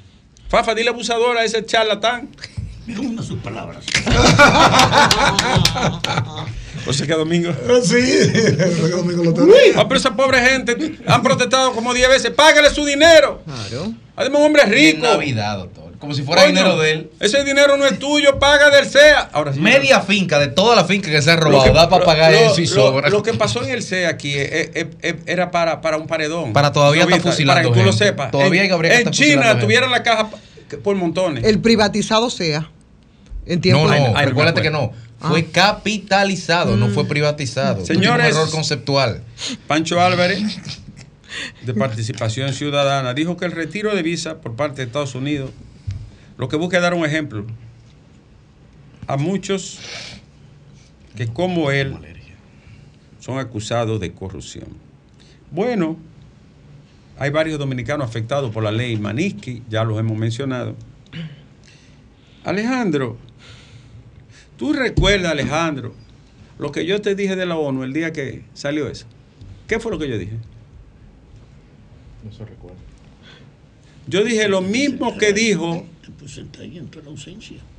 Fafa, 0.48 0.74
dile 0.74 0.90
abusador 0.90 1.36
a 1.38 1.44
ese 1.44 1.64
charlatán. 1.66 2.28
Una 2.98 3.22
sus 3.22 3.38
palabras. 3.40 3.84
O 6.84 6.92
sea 6.92 7.06
que 7.06 7.12
domingo. 7.12 7.52
Sí, 7.84 8.00
domingo 8.90 9.22
lo 9.22 9.34
Ah, 9.76 9.86
pero 9.86 10.00
esa 10.00 10.16
pobre 10.16 10.40
gente 10.40 10.96
han 11.06 11.22
protestado 11.22 11.72
como 11.74 11.94
10 11.94 12.08
veces. 12.08 12.30
Págale 12.32 12.70
su 12.70 12.84
dinero. 12.84 13.40
Claro. 13.44 13.92
Además, 14.16 14.40
un 14.40 14.46
hombre 14.46 14.64
rico. 14.64 14.96
En 15.06 15.12
Navidad, 15.12 15.58
doctor. 15.58 15.92
Como 16.00 16.12
si 16.14 16.22
fuera 16.22 16.42
Coño, 16.42 16.52
dinero 16.54 16.76
de 16.78 16.90
él. 16.90 17.10
Ese 17.20 17.44
dinero 17.44 17.76
no 17.76 17.86
es 17.86 17.96
tuyo, 18.00 18.40
paga 18.40 18.68
del 18.70 18.86
CEA. 18.86 19.30
Ahora 19.32 19.52
sí. 19.52 19.60
Media 19.60 20.00
finca 20.00 20.40
de 20.40 20.48
toda 20.48 20.74
la 20.74 20.84
finca 20.84 21.08
que 21.08 21.22
se 21.22 21.30
ha 21.30 21.36
robado 21.36 21.62
que- 21.62 21.70
da 21.72 21.88
para 21.88 22.04
pagar 22.04 22.32
lo- 22.32 22.38
eso 22.38 22.60
y 22.60 22.66
lo- 22.66 22.74
sobra. 22.74 23.08
Lo 23.10 23.22
que 23.22 23.34
pasó 23.34 23.62
en 23.62 23.70
el 23.70 23.84
CEA 23.84 24.08
aquí 24.08 24.32
eh, 24.34 24.72
eh, 24.74 24.90
eh, 25.02 25.16
era 25.26 25.52
para, 25.52 25.80
para 25.80 25.98
un 25.98 26.08
paredón. 26.08 26.52
Para 26.52 26.72
todavía 26.72 27.04
¿No 27.06 27.14
está 27.14 27.30
fusilando 27.30 27.60
Para 27.62 27.72
que 27.72 27.78
tú 27.80 27.86
lo 27.86 27.92
sepas. 27.92 28.32
Todavía 28.32 28.64
en, 28.64 28.72
habría 28.72 28.90
que 28.96 29.02
en 29.02 29.10
China 29.12 29.60
tuvieran 29.60 29.92
la 29.92 30.02
caja 30.02 30.28
por 30.78 30.96
montones. 30.96 31.44
El 31.44 31.60
privatizado 31.60 32.30
sea. 32.30 32.70
En 33.44 33.60
tiempo 33.60 33.88
No, 33.88 34.12
no, 34.12 34.20
recuérdate 34.20 34.62
que 34.62 34.70
no. 34.70 34.92
Fue 35.18 35.46
capitalizado, 35.46 36.76
no 36.76 36.88
fue 36.88 37.04
privatizado. 37.06 37.84
Señores. 37.84 38.34
un 38.34 38.40
error 38.40 38.50
conceptual. 38.50 39.22
Pancho 39.68 40.00
Álvarez, 40.00 40.42
de 41.64 41.74
Participación 41.74 42.52
Ciudadana, 42.52 43.14
dijo 43.14 43.36
que 43.36 43.44
el 43.44 43.52
retiro 43.52 43.94
de 43.94 44.02
visa 44.02 44.40
por 44.40 44.56
parte 44.56 44.82
de 44.82 44.86
Estados 44.86 45.14
Unidos 45.14 45.50
lo 46.38 46.48
que 46.48 46.56
busca 46.56 46.78
es 46.78 46.82
dar 46.82 46.94
un 46.94 47.04
ejemplo 47.04 47.46
a 49.06 49.16
muchos 49.16 49.78
que 51.16 51.28
como 51.28 51.70
él 51.70 51.96
son 53.20 53.38
acusados 53.38 54.00
de 54.00 54.12
corrupción. 54.12 54.66
Bueno, 55.50 55.98
hay 57.22 57.30
varios 57.30 57.56
dominicanos 57.56 58.08
afectados 58.08 58.50
por 58.50 58.64
la 58.64 58.72
ley 58.72 58.96
Maniski, 58.96 59.62
ya 59.70 59.84
los 59.84 59.96
hemos 59.96 60.18
mencionado. 60.18 60.74
Alejandro, 62.42 63.16
tú 64.56 64.72
recuerdas, 64.72 65.30
Alejandro, 65.30 65.94
lo 66.58 66.72
que 66.72 66.84
yo 66.84 67.00
te 67.00 67.14
dije 67.14 67.36
de 67.36 67.46
la 67.46 67.54
ONU 67.54 67.84
el 67.84 67.92
día 67.92 68.12
que 68.12 68.42
salió 68.54 68.88
eso. 68.88 69.06
¿Qué 69.68 69.78
fue 69.78 69.92
lo 69.92 70.00
que 70.00 70.08
yo 70.08 70.18
dije? 70.18 70.32
No 72.24 72.32
se 72.32 72.44
recuerda. 72.44 72.80
Yo 74.08 74.24
dije 74.24 74.48
lo 74.48 74.60
mismo 74.60 75.16
que 75.16 75.32
dijo. 75.32 75.86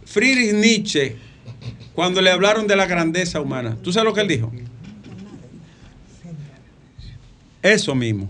Friedrich 0.05 0.53
Nietzsche 0.53 1.17
cuando 1.93 2.21
le 2.21 2.31
hablaron 2.31 2.65
de 2.65 2.77
la 2.77 2.85
grandeza 2.85 3.41
humana. 3.41 3.75
¿Tú 3.83 3.91
sabes 3.91 4.05
lo 4.05 4.13
que 4.13 4.21
él 4.21 4.27
dijo? 4.29 4.53
Eso 7.61 7.93
mismo. 7.93 8.29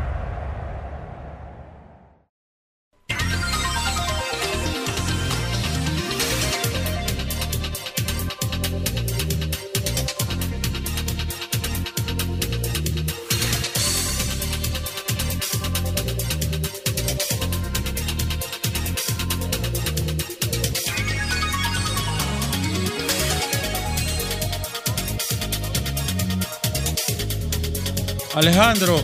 Alejandro, 28.41 28.99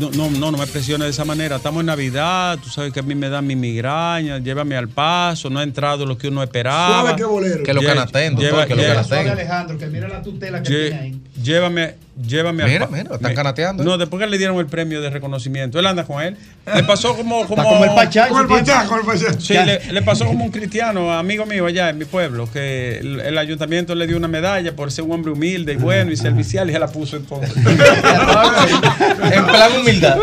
no, 0.00 0.10
no, 0.10 0.28
no, 0.28 0.50
no 0.50 0.58
me 0.58 0.66
presiones 0.66 1.04
de 1.06 1.10
esa 1.12 1.24
manera. 1.24 1.54
Estamos 1.56 1.80
en 1.80 1.86
Navidad, 1.86 2.58
tú 2.60 2.68
sabes 2.68 2.92
que 2.92 2.98
a 2.98 3.02
mí 3.04 3.14
me 3.14 3.28
dan 3.28 3.46
mi 3.46 3.54
migraña, 3.54 4.38
llévame 4.38 4.76
al 4.76 4.88
paso, 4.88 5.48
no 5.50 5.60
ha 5.60 5.62
entrado 5.62 6.04
lo 6.04 6.18
que 6.18 6.26
uno 6.26 6.42
esperaba. 6.42 7.00
Suave 7.02 7.16
que 7.16 7.24
bolero. 7.24 7.62
Que 7.62 7.72
lo 7.72 7.80
canaten, 7.80 8.34
doctor, 8.34 8.66
que 8.66 8.74
lo 8.74 8.82
canaten. 8.82 9.28
Alejandro, 9.28 9.78
que 9.78 9.86
mira 9.86 10.08
la 10.08 10.20
tutela 10.20 10.60
que 10.64 10.68
Lle- 10.68 10.88
tiene 10.88 11.00
ahí. 11.00 11.20
Llévame, 11.44 11.94
llévame 12.26 12.64
Mira, 12.64 12.86
pa- 12.88 12.96
mira, 12.96 13.14
están 13.16 13.30
Me- 13.30 13.34
canateando. 13.34 13.84
No, 13.84 13.98
después 13.98 14.22
que 14.22 14.26
le 14.28 14.38
dieron 14.38 14.56
el 14.58 14.66
premio 14.66 15.00
de 15.02 15.10
reconocimiento, 15.10 15.78
él 15.78 15.86
anda 15.86 16.04
con 16.04 16.22
él. 16.22 16.36
Le 16.74 16.82
pasó 16.84 17.14
como. 17.14 17.46
como 17.46 17.62
como 17.62 17.84
el 17.84 17.90
Pachá. 17.94 18.28
Con 18.28 18.40
el 18.42 18.46
pachá, 18.48 18.86
con 18.86 19.00
el 19.00 19.04
pachá. 19.06 19.38
Sí, 19.38 19.52
le, 19.52 19.92
le 19.92 20.02
pasó 20.02 20.24
como 20.24 20.44
un 20.44 20.50
cristiano, 20.50 21.12
amigo 21.12 21.44
mío 21.44 21.66
allá 21.66 21.90
en 21.90 21.98
mi 21.98 22.06
pueblo, 22.06 22.48
que 22.50 22.98
el, 22.98 23.20
el 23.20 23.36
ayuntamiento 23.36 23.94
le 23.94 24.06
dio 24.06 24.16
una 24.16 24.28
medalla 24.28 24.74
por 24.74 24.90
ser 24.90 25.04
un 25.04 25.12
hombre 25.12 25.32
humilde 25.32 25.74
y 25.74 25.76
bueno 25.76 26.10
y 26.12 26.16
servicial 26.16 26.70
y 26.70 26.72
se 26.72 26.78
la 26.78 26.88
puso 26.88 27.16
entonces. 27.16 27.54
en 27.56 29.46
plan 29.46 29.72
humildad. 29.80 30.16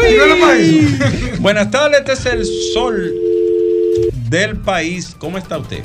Buenas 1.40 1.70
tardes, 1.72 2.00
este 2.00 2.14
es 2.14 2.26
el 2.26 2.46
sol 2.74 3.12
del 4.30 4.58
país. 4.58 5.16
¿Cómo 5.20 5.38
está 5.38 5.58
usted? 5.58 5.84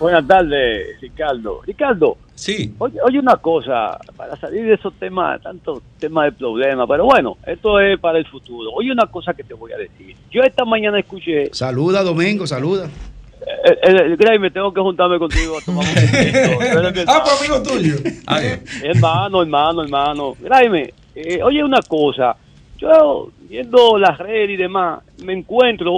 Buenas 0.00 0.26
tardes, 0.26 1.00
Ricardo. 1.00 1.60
Ricardo, 1.66 2.16
Sí. 2.36 2.72
oye, 2.78 2.98
oye 3.02 3.18
una 3.18 3.36
cosa, 3.36 3.98
para 4.16 4.36
salir 4.36 4.66
de 4.66 4.74
esos 4.74 4.92
temas, 4.94 5.40
tantos 5.42 5.82
temas 5.98 6.26
de 6.26 6.32
problemas, 6.32 6.86
pero 6.88 7.04
bueno, 7.06 7.36
esto 7.46 7.80
es 7.80 7.98
para 7.98 8.18
el 8.18 8.26
futuro. 8.26 8.70
Oye 8.72 8.92
una 8.92 9.06
cosa 9.06 9.34
que 9.34 9.42
te 9.42 9.54
voy 9.54 9.72
a 9.72 9.78
decir. 9.78 10.14
Yo 10.30 10.42
esta 10.42 10.64
mañana 10.64 10.98
escuché, 11.00 11.48
Saluda, 11.52 12.02
Domingo, 12.02 12.46
saluda. 12.46 12.88
eh, 13.40 13.76
eh, 13.82 14.16
Graeme, 14.18 14.50
tengo 14.50 14.72
que 14.72 14.80
juntarme 14.80 15.18
contigo 15.18 15.56
a 15.58 15.64
tomar 15.64 15.84
un 15.86 15.94
Ah, 17.08 17.22
pues 17.24 17.40
amigo 17.40 17.62
tuyo. 17.62 17.94
Hermano, 18.82 19.42
hermano, 19.42 19.82
hermano. 19.82 20.34
Graeme, 20.38 20.92
eh, 21.14 21.42
oye 21.42 21.64
una 21.64 21.80
cosa, 21.88 22.36
yo 22.78 23.30
viendo 23.48 23.96
las 23.98 24.18
redes 24.18 24.50
y 24.50 24.56
demás, 24.56 25.00
me 25.24 25.32
encuentro 25.32 25.96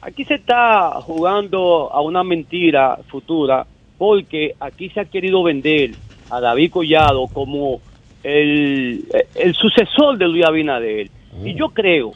aquí 0.00 0.24
se 0.24 0.34
está 0.34 0.92
jugando 1.02 1.90
a 1.92 2.00
una 2.00 2.22
mentira 2.24 2.98
futura 3.10 3.66
porque 3.98 4.54
aquí 4.60 4.88
se 4.90 5.00
ha 5.00 5.04
querido 5.04 5.42
vender 5.42 5.92
a 6.30 6.40
David 6.40 6.70
Collado 6.70 7.26
como 7.28 7.80
el, 8.22 9.04
el 9.34 9.54
sucesor 9.54 10.18
de 10.18 10.28
Luis 10.28 10.44
Abinader. 10.44 11.10
Y 11.44 11.54
yo 11.54 11.68
creo 11.70 12.12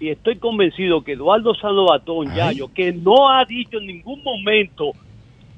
y 0.00 0.08
estoy 0.08 0.36
convencido 0.36 1.02
que 1.02 1.12
Eduardo 1.12 1.54
Salvatón 1.54 2.34
Yayo, 2.34 2.72
que 2.74 2.92
no 2.92 3.28
ha 3.30 3.44
dicho 3.44 3.78
en 3.78 3.86
ningún 3.86 4.22
momento 4.24 4.92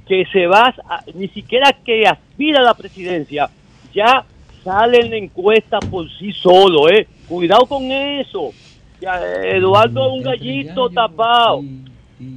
que 0.06 0.26
se 0.26 0.46
va, 0.46 0.74
a- 0.88 1.02
ni 1.14 1.28
siquiera 1.28 1.72
que 1.72 2.06
aspira 2.06 2.60
a 2.60 2.62
la 2.62 2.74
presidencia, 2.74 3.48
ya 3.94 4.24
sale 4.62 5.00
en 5.00 5.10
la 5.10 5.16
encuesta 5.16 5.78
por 5.80 6.10
sí 6.18 6.30
solo, 6.32 6.90
¿eh? 6.90 7.06
Cuidado 7.26 7.64
con 7.64 7.90
eso. 7.90 8.50
Ya, 9.00 9.18
Eduardo 9.44 10.06
es 10.08 10.12
un 10.12 10.22
gallito 10.22 10.88
tapado 10.90 11.62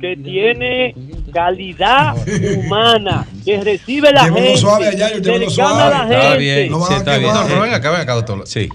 que 0.02 0.16
tiene 0.18 0.96
calidad 1.34 2.16
humana, 2.58 3.26
que 3.44 3.62
recibe 3.64 4.12
la 4.12 4.26
gente, 4.26 4.58
suave 4.58 4.88
a 4.88 4.94
Yayo, 4.94 5.16
que 5.16 5.22
llévelo 5.22 5.50
le 5.50 5.56
gana 5.56 5.88
a 5.88 5.90
la 5.90 5.98
suave. 5.98 6.08
gente. 6.08 6.16
Está 6.28 6.38
bien, 6.38 6.72
No 6.72 6.86
sí, 6.86 6.94
está 6.94 7.18
bien. 7.18 7.34
No, 7.34 7.44
pero 7.48 7.62
ven 7.62 7.74
acá, 7.74 8.00
acá, 8.02 8.14
doctor. 8.14 8.44
Sí. 8.48 8.70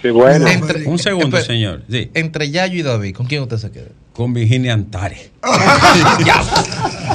Sí, 0.00 0.10
bueno. 0.10 0.46
Entre- 0.46 0.86
Un 0.86 0.98
segundo, 0.98 1.36
señor. 1.40 1.82
Sí. 1.90 2.10
Entre 2.14 2.50
Yayo 2.50 2.78
y 2.78 2.82
David, 2.82 3.14
¿con 3.16 3.26
quién 3.26 3.42
usted 3.42 3.56
se 3.56 3.70
queda? 3.72 3.88
Con 4.12 4.32
Virginia 4.32 4.72
Antares. 4.74 5.30
Ya. 6.24 6.40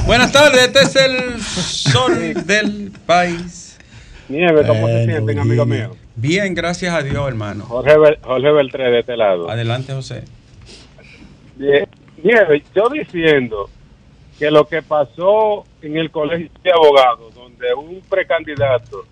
Buenas 0.05 0.31
tardes, 0.31 0.61
este 0.67 0.81
es 0.81 0.95
el 0.95 1.41
sol 1.41 2.45
del 2.45 2.91
país. 3.05 3.77
Nieve, 4.29 4.65
¿cómo 4.67 4.87
se 4.87 5.05
sienten, 5.05 5.39
amigo 5.39 5.65
mío? 5.65 5.95
Bien, 6.15 6.53
gracias 6.53 6.93
a 6.93 7.01
Dios, 7.01 7.27
hermano. 7.27 7.65
Jorge, 7.65 7.95
Jorge 8.21 8.51
Beltré 8.51 8.91
de 8.91 8.99
este 8.99 9.17
lado. 9.17 9.49
Adelante, 9.49 9.93
José. 9.93 10.23
Bien. 11.55 11.85
Nieve, 12.23 12.63
yo 12.75 12.89
diciendo 12.89 13.69
que 14.39 14.49
lo 14.49 14.67
que 14.67 14.81
pasó 14.81 15.63
en 15.81 15.97
el 15.97 16.09
colegio 16.09 16.49
de 16.63 16.71
abogados, 16.71 17.33
donde 17.35 17.73
un 17.73 18.01
precandidato 18.09 19.05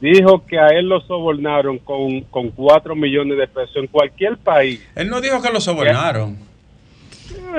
dijo 0.00 0.44
que 0.46 0.58
a 0.58 0.68
él 0.68 0.88
lo 0.88 1.00
sobornaron 1.02 1.78
con, 1.78 2.22
con 2.22 2.50
4 2.50 2.96
millones 2.96 3.38
de 3.38 3.46
pesos 3.46 3.76
en 3.76 3.86
cualquier 3.86 4.36
país. 4.36 4.80
Él 4.96 5.08
no 5.08 5.20
dijo 5.20 5.40
que 5.40 5.50
lo 5.50 5.60
sobornaron. 5.60 6.36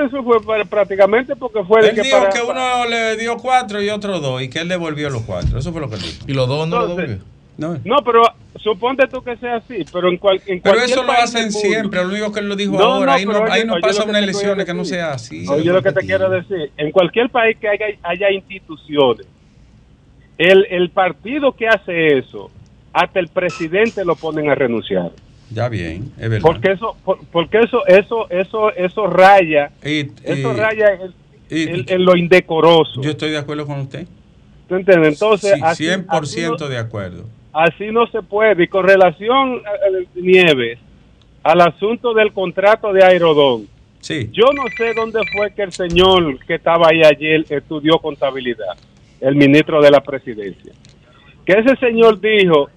Eso 0.06 0.22
fue 0.22 0.42
para- 0.42 0.64
prácticamente 0.64 1.34
porque 1.36 1.62
fue 1.64 1.82
de 1.82 1.88
Él 1.88 1.94
que 1.96 2.02
dijo 2.02 2.18
para- 2.18 2.30
que 2.30 2.42
uno 2.42 2.84
le 2.86 3.16
dio 3.16 3.36
cuatro 3.38 3.80
y 3.82 3.88
otro 3.88 4.20
dos 4.20 4.42
y 4.42 4.48
que 4.50 4.58
él 4.60 4.68
devolvió 4.68 5.08
los 5.10 5.22
cuatro. 5.22 5.58
Eso 5.58 5.72
fue 5.72 5.80
lo 5.80 5.88
que 5.88 5.96
él 5.96 6.02
dijo. 6.02 6.24
¿Y 6.26 6.32
los 6.34 6.46
dos 6.48 6.68
no 6.68 6.76
lo 6.76 6.82
Entonces, 6.90 7.08
devolvió? 7.10 7.33
No. 7.56 7.78
No, 7.84 7.96
pero 8.04 8.22
suponte 8.56 9.06
tú 9.06 9.22
que 9.22 9.36
sea 9.36 9.56
así, 9.56 9.84
pero 9.92 10.08
en, 10.08 10.16
cual, 10.18 10.42
en 10.46 10.60
Pero 10.60 10.80
eso 10.80 11.02
lo 11.04 11.12
hacen 11.12 11.52
siempre. 11.52 12.02
Lo 12.02 12.08
único 12.08 12.32
que 12.32 12.40
él 12.40 12.48
lo 12.48 12.56
dijo 12.56 12.72
No, 12.76 12.84
ahora. 12.94 13.06
no, 13.06 13.12
ahí 13.12 13.24
no, 13.26 13.44
ahí 13.52 13.64
no 13.64 13.74
pasa 13.80 14.00
lo 14.00 14.04
que 14.06 14.10
una 14.10 14.18
te 14.18 14.24
elección 14.24 14.54
quiero 14.54 14.66
que 14.66 14.74
no 14.74 14.84
sea 14.84 15.12
así. 15.12 15.46
Oye, 15.48 15.72
lo 15.72 15.82
que 15.82 15.92
te 15.92 16.00
quiero 16.00 16.28
decir, 16.30 16.72
en 16.76 16.90
cualquier 16.90 17.30
país 17.30 17.56
que 17.60 17.68
haya, 17.68 17.86
haya 18.02 18.30
instituciones, 18.32 19.26
el, 20.38 20.66
el 20.70 20.90
partido 20.90 21.52
que 21.52 21.68
hace 21.68 22.18
eso, 22.18 22.50
hasta 22.92 23.20
el 23.20 23.28
presidente 23.28 24.04
lo 24.04 24.16
ponen 24.16 24.50
a 24.50 24.54
renunciar. 24.54 25.12
Ya 25.50 25.68
bien, 25.68 26.10
es 26.18 26.28
verdad. 26.30 26.42
Porque 26.42 26.72
eso, 26.72 26.96
por- 27.04 27.20
porque 27.26 27.58
eso, 27.60 27.86
eso, 27.86 28.28
eso, 28.30 28.72
eso 28.72 29.06
raya, 29.06 29.70
eso 29.82 30.52
raya 30.54 30.98
en, 31.50 32.04
lo 32.04 32.16
indecoroso. 32.16 33.00
Yo 33.02 33.10
estoy 33.10 33.30
de 33.30 33.38
acuerdo 33.38 33.66
con 33.66 33.80
usted. 33.80 34.06
¿Tú 34.68 34.76
entiendes? 34.76 35.12
Entonces, 35.12 35.52
Sí, 35.54 35.60
así- 35.62 35.84
100% 35.84 36.54
así 36.56 36.68
de 36.68 36.78
acuerdo. 36.78 37.26
Así 37.54 37.86
no 37.92 38.06
se 38.08 38.20
puede. 38.22 38.64
Y 38.64 38.68
con 38.68 38.84
relación 38.86 39.62
Nieves, 40.16 40.78
al 41.42 41.60
asunto 41.60 42.12
del 42.12 42.32
contrato 42.32 42.92
de 42.92 43.04
Aerodón, 43.04 43.68
Sí. 44.00 44.28
yo 44.32 44.44
no 44.54 44.64
sé 44.76 44.92
dónde 44.94 45.20
fue 45.34 45.54
que 45.54 45.62
el 45.62 45.72
señor 45.72 46.38
que 46.46 46.56
estaba 46.56 46.88
ahí 46.90 47.00
ayer 47.02 47.44
estudió 47.48 47.98
contabilidad, 47.98 48.76
el 49.20 49.34
ministro 49.36 49.80
de 49.80 49.90
la 49.90 50.00
presidencia. 50.00 50.72
Que 51.46 51.52
ese 51.54 51.76
señor 51.76 52.20
dijo 52.20 52.68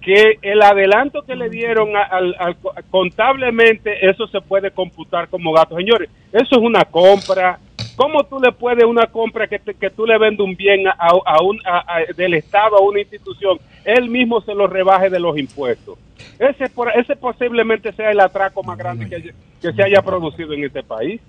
que 0.00 0.38
el 0.42 0.62
adelanto 0.62 1.22
que 1.22 1.34
le 1.34 1.48
dieron 1.50 1.96
al, 1.96 2.36
al- 2.38 2.56
contablemente, 2.90 4.08
eso 4.08 4.26
se 4.28 4.40
puede 4.40 4.70
computar 4.70 5.28
como 5.28 5.52
gasto. 5.52 5.76
Señores, 5.76 6.08
eso 6.32 6.56
es 6.56 6.62
una 6.62 6.84
compra. 6.84 7.58
¿Cómo 7.96 8.22
tú 8.24 8.38
le 8.38 8.52
puedes 8.52 8.84
una 8.84 9.06
compra 9.06 9.46
que, 9.48 9.58
te- 9.58 9.74
que 9.74 9.90
tú 9.90 10.06
le 10.06 10.18
vendes 10.18 10.40
un 10.46 10.54
bien 10.54 10.86
a, 10.86 10.92
a 11.08 11.42
un, 11.42 11.58
a- 11.64 12.02
del 12.16 12.34
Estado 12.34 12.76
a 12.76 12.80
una 12.82 13.00
institución? 13.00 13.58
Él 13.86 14.10
mismo 14.10 14.40
se 14.40 14.52
lo 14.52 14.66
rebaje 14.66 15.08
de 15.10 15.20
los 15.20 15.38
impuestos. 15.38 15.96
Ese, 16.38 16.68
por- 16.68 16.90
ese 16.98 17.14
posiblemente 17.14 17.92
sea 17.92 18.10
el 18.10 18.18
atraco 18.20 18.62
más 18.64 18.76
grande 18.76 19.08
que, 19.08 19.32
que 19.62 19.72
se 19.72 19.82
haya 19.82 20.02
producido 20.02 20.52
en 20.54 20.64
este 20.64 20.82
país. 20.82 21.20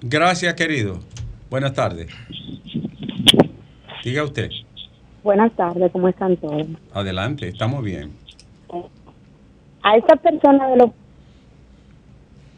Gracias, 0.00 0.54
querido. 0.54 1.00
Buenas 1.50 1.74
tardes. 1.74 2.08
Diga 4.04 4.22
usted. 4.22 4.48
Buenas 5.24 5.52
tardes, 5.56 5.90
¿cómo 5.90 6.08
están 6.08 6.36
todos? 6.36 6.66
Adelante, 6.92 7.48
estamos 7.48 7.82
bien. 7.82 8.12
A 9.82 9.96
esta 9.96 10.14
persona 10.16 10.68
de 10.68 10.76
los... 10.76 10.90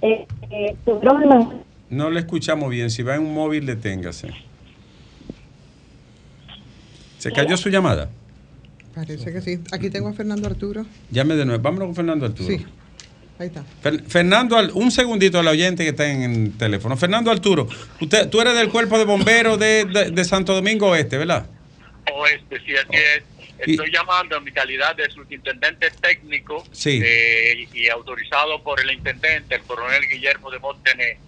Eh, 0.02 0.26
eh, 0.50 0.76
tuvieron 0.84 1.62
No 1.88 2.10
le 2.10 2.20
escuchamos 2.20 2.68
bien. 2.70 2.90
Si 2.90 3.02
va 3.02 3.14
en 3.14 3.22
un 3.22 3.34
móvil, 3.34 3.64
deténgase. 3.66 4.30
¿Se 7.18 7.32
cayó 7.32 7.56
su 7.56 7.70
llamada? 7.70 8.10
Parece 8.96 9.30
que 9.32 9.40
sí. 9.42 9.60
Aquí 9.72 9.90
tengo 9.90 10.08
a 10.08 10.14
Fernando 10.14 10.48
Arturo. 10.48 10.86
Llame 11.10 11.36
de 11.36 11.44
nuevo. 11.44 11.62
Vámonos 11.62 11.86
con 11.88 11.94
Fernando 11.96 12.26
Arturo. 12.26 12.48
Sí. 12.48 12.66
Ahí 13.38 13.48
está. 13.48 13.62
Fer- 13.84 14.02
Fernando, 14.06 14.56
Al- 14.56 14.70
un 14.72 14.90
segundito 14.90 15.38
a 15.38 15.42
la 15.42 15.50
oyente 15.50 15.84
que 15.84 15.90
está 15.90 16.08
en 16.10 16.22
el 16.22 16.52
teléfono. 16.56 16.96
Fernando 16.96 17.30
Arturo, 17.30 17.68
usted, 18.00 18.30
tú 18.30 18.40
eres 18.40 18.54
del 18.56 18.70
cuerpo 18.70 18.98
de 18.98 19.04
bomberos 19.04 19.58
de, 19.60 19.84
de- 19.84 20.10
de 20.10 20.24
Santo 20.24 20.54
Domingo 20.54 20.88
Oeste, 20.88 21.18
¿verdad? 21.18 21.46
Oeste, 22.10 22.58
sí, 22.64 22.74
así 22.74 22.88
es. 22.96 23.22
Estoy 23.58 23.90
llamando 23.92 24.36
en 24.38 24.44
mi 24.44 24.52
calidad 24.52 24.96
de 24.96 25.10
subintendente 25.10 25.90
técnico 26.00 26.64
Sí. 26.72 27.00
eh, 27.02 27.66
y 27.74 27.88
autorizado 27.88 28.62
por 28.62 28.80
el 28.80 28.90
intendente, 28.90 29.54
el 29.56 29.62
coronel 29.62 30.02
Guillermo 30.10 30.50
de 30.50 30.58
Móstenes 30.58 31.18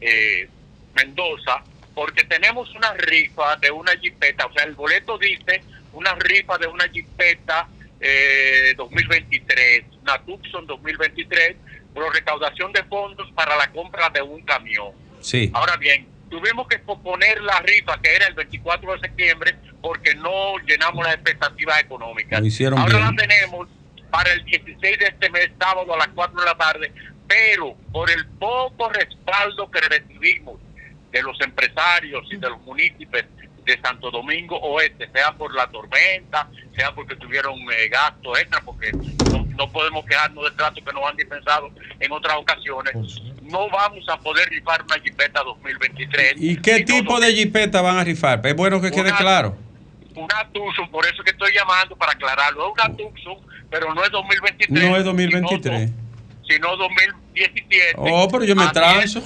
eh, 0.00 0.48
Mendoza, 0.94 1.62
porque 1.94 2.24
tenemos 2.24 2.74
una 2.74 2.94
rifa 2.94 3.56
de 3.56 3.70
una 3.70 3.92
jipeta, 3.96 4.46
o 4.46 4.52
sea, 4.52 4.64
el 4.64 4.74
boleto 4.74 5.18
dice 5.18 5.62
una 5.98 6.14
rifa 6.14 6.56
de 6.58 6.68
una 6.68 6.88
jipeta 6.88 7.68
eh, 8.00 8.72
2023, 8.76 9.84
una 10.02 10.18
Tucson 10.24 10.64
2023, 10.66 11.56
por 11.92 12.14
recaudación 12.14 12.72
de 12.72 12.84
fondos 12.84 13.28
para 13.32 13.56
la 13.56 13.70
compra 13.72 14.08
de 14.10 14.22
un 14.22 14.40
camión. 14.42 14.92
Sí. 15.20 15.50
Ahora 15.52 15.76
bien, 15.76 16.06
tuvimos 16.30 16.68
que 16.68 16.78
posponer 16.78 17.40
la 17.42 17.58
rifa 17.60 18.00
que 18.00 18.14
era 18.14 18.28
el 18.28 18.34
24 18.34 18.92
de 18.92 19.00
septiembre 19.00 19.56
porque 19.82 20.14
no 20.14 20.56
llenamos 20.58 21.04
las 21.04 21.14
expectativas 21.14 21.80
económicas. 21.80 22.44
Hicieron 22.44 22.78
Ahora 22.78 22.98
bien. 22.98 23.16
la 23.16 23.16
tenemos 23.16 23.68
para 24.10 24.32
el 24.32 24.44
16 24.44 24.98
de 25.00 25.06
este 25.06 25.30
mes, 25.30 25.50
sábado 25.58 25.92
a 25.94 25.98
las 25.98 26.08
4 26.08 26.38
de 26.40 26.46
la 26.46 26.54
tarde, 26.56 26.92
pero 27.26 27.74
por 27.92 28.08
el 28.08 28.24
poco 28.38 28.88
respaldo 28.90 29.68
que 29.68 29.80
recibimos 29.80 30.60
de 31.10 31.22
los 31.22 31.40
empresarios 31.40 32.24
y 32.30 32.36
de 32.36 32.50
los 32.50 32.60
municipios 32.60 33.24
de 33.68 33.80
Santo 33.82 34.10
Domingo 34.10 34.56
Oeste, 34.56 35.10
sea 35.12 35.32
por 35.32 35.54
la 35.54 35.66
tormenta, 35.68 36.48
sea 36.74 36.92
porque 36.94 37.14
tuvieron 37.16 37.54
eh, 37.70 37.88
gastos 37.90 38.38
extra, 38.38 38.60
porque 38.62 38.90
no, 39.30 39.44
no 39.44 39.70
podemos 39.70 40.06
quejarnos 40.06 40.44
del 40.44 40.56
trato 40.56 40.82
que 40.82 40.92
nos 40.92 41.04
han 41.04 41.16
dispensado 41.16 41.70
en 42.00 42.10
otras 42.12 42.36
ocasiones, 42.38 42.94
no 43.42 43.68
vamos 43.68 44.08
a 44.08 44.18
poder 44.18 44.48
rifar 44.48 44.82
una 44.82 44.98
jipeta 45.00 45.42
2023. 45.42 46.34
¿Y 46.36 46.56
qué 46.56 46.82
tipo 46.82 47.20
de 47.20 47.34
jipeta 47.34 47.82
van 47.82 47.98
a 47.98 48.04
rifar? 48.04 48.40
Es 48.46 48.56
bueno 48.56 48.80
que 48.80 48.90
quede 48.90 49.12
claro. 49.12 49.56
Una 50.14 50.48
Tucson, 50.52 50.90
por 50.90 51.06
eso 51.06 51.22
que 51.22 51.30
estoy 51.30 51.52
llamando 51.54 51.94
para 51.94 52.12
aclararlo, 52.12 52.68
es 52.68 52.72
una 52.72 52.96
Tucson, 52.96 53.36
pero 53.70 53.94
no 53.94 54.02
es 54.02 54.10
2023. 54.10 54.84
No 54.90 54.96
es 54.96 55.04
2023. 55.04 55.90
Sino, 55.90 55.94
sino 56.48 56.76
2017. 56.76 57.94
Oh, 57.98 58.28
pero 58.30 58.44
yo 58.44 58.56
me 58.56 58.66
transo. 58.68 59.18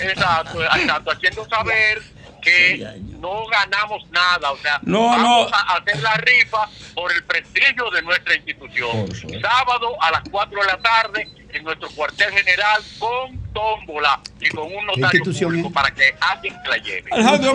Exacto, 0.00 0.62
exacto, 0.62 1.10
haciendo 1.10 1.48
saber 1.48 2.02
que 2.40 2.86
no 3.18 3.46
ganamos 3.46 4.08
nada, 4.10 4.50
o 4.52 4.56
sea, 4.58 4.80
No, 4.82 5.06
vamos 5.06 5.50
no. 5.50 5.56
a 5.56 5.76
hacer 5.76 6.00
la 6.00 6.14
rifa 6.14 6.68
por 6.94 7.12
el 7.12 7.22
prestigio 7.24 7.90
de 7.90 8.02
nuestra 8.02 8.34
institución. 8.34 9.08
Sábado 9.40 9.96
a 10.02 10.10
las 10.10 10.22
4 10.30 10.60
de 10.60 10.66
la 10.66 10.78
tarde 10.78 11.28
en 11.52 11.64
nuestro 11.64 11.88
cuartel 11.90 12.30
general 12.32 12.82
con 12.98 13.38
tómbola 13.52 14.20
y 14.40 14.48
con 14.50 14.72
un 14.72 14.86
notario 14.86 15.22
público 15.24 15.70
para 15.72 15.90
que 15.92 16.14
alguien 16.20 16.54
se 16.62 16.68
la 16.68 16.76
lleve. 16.78 17.10
Alejandro, 17.12 17.54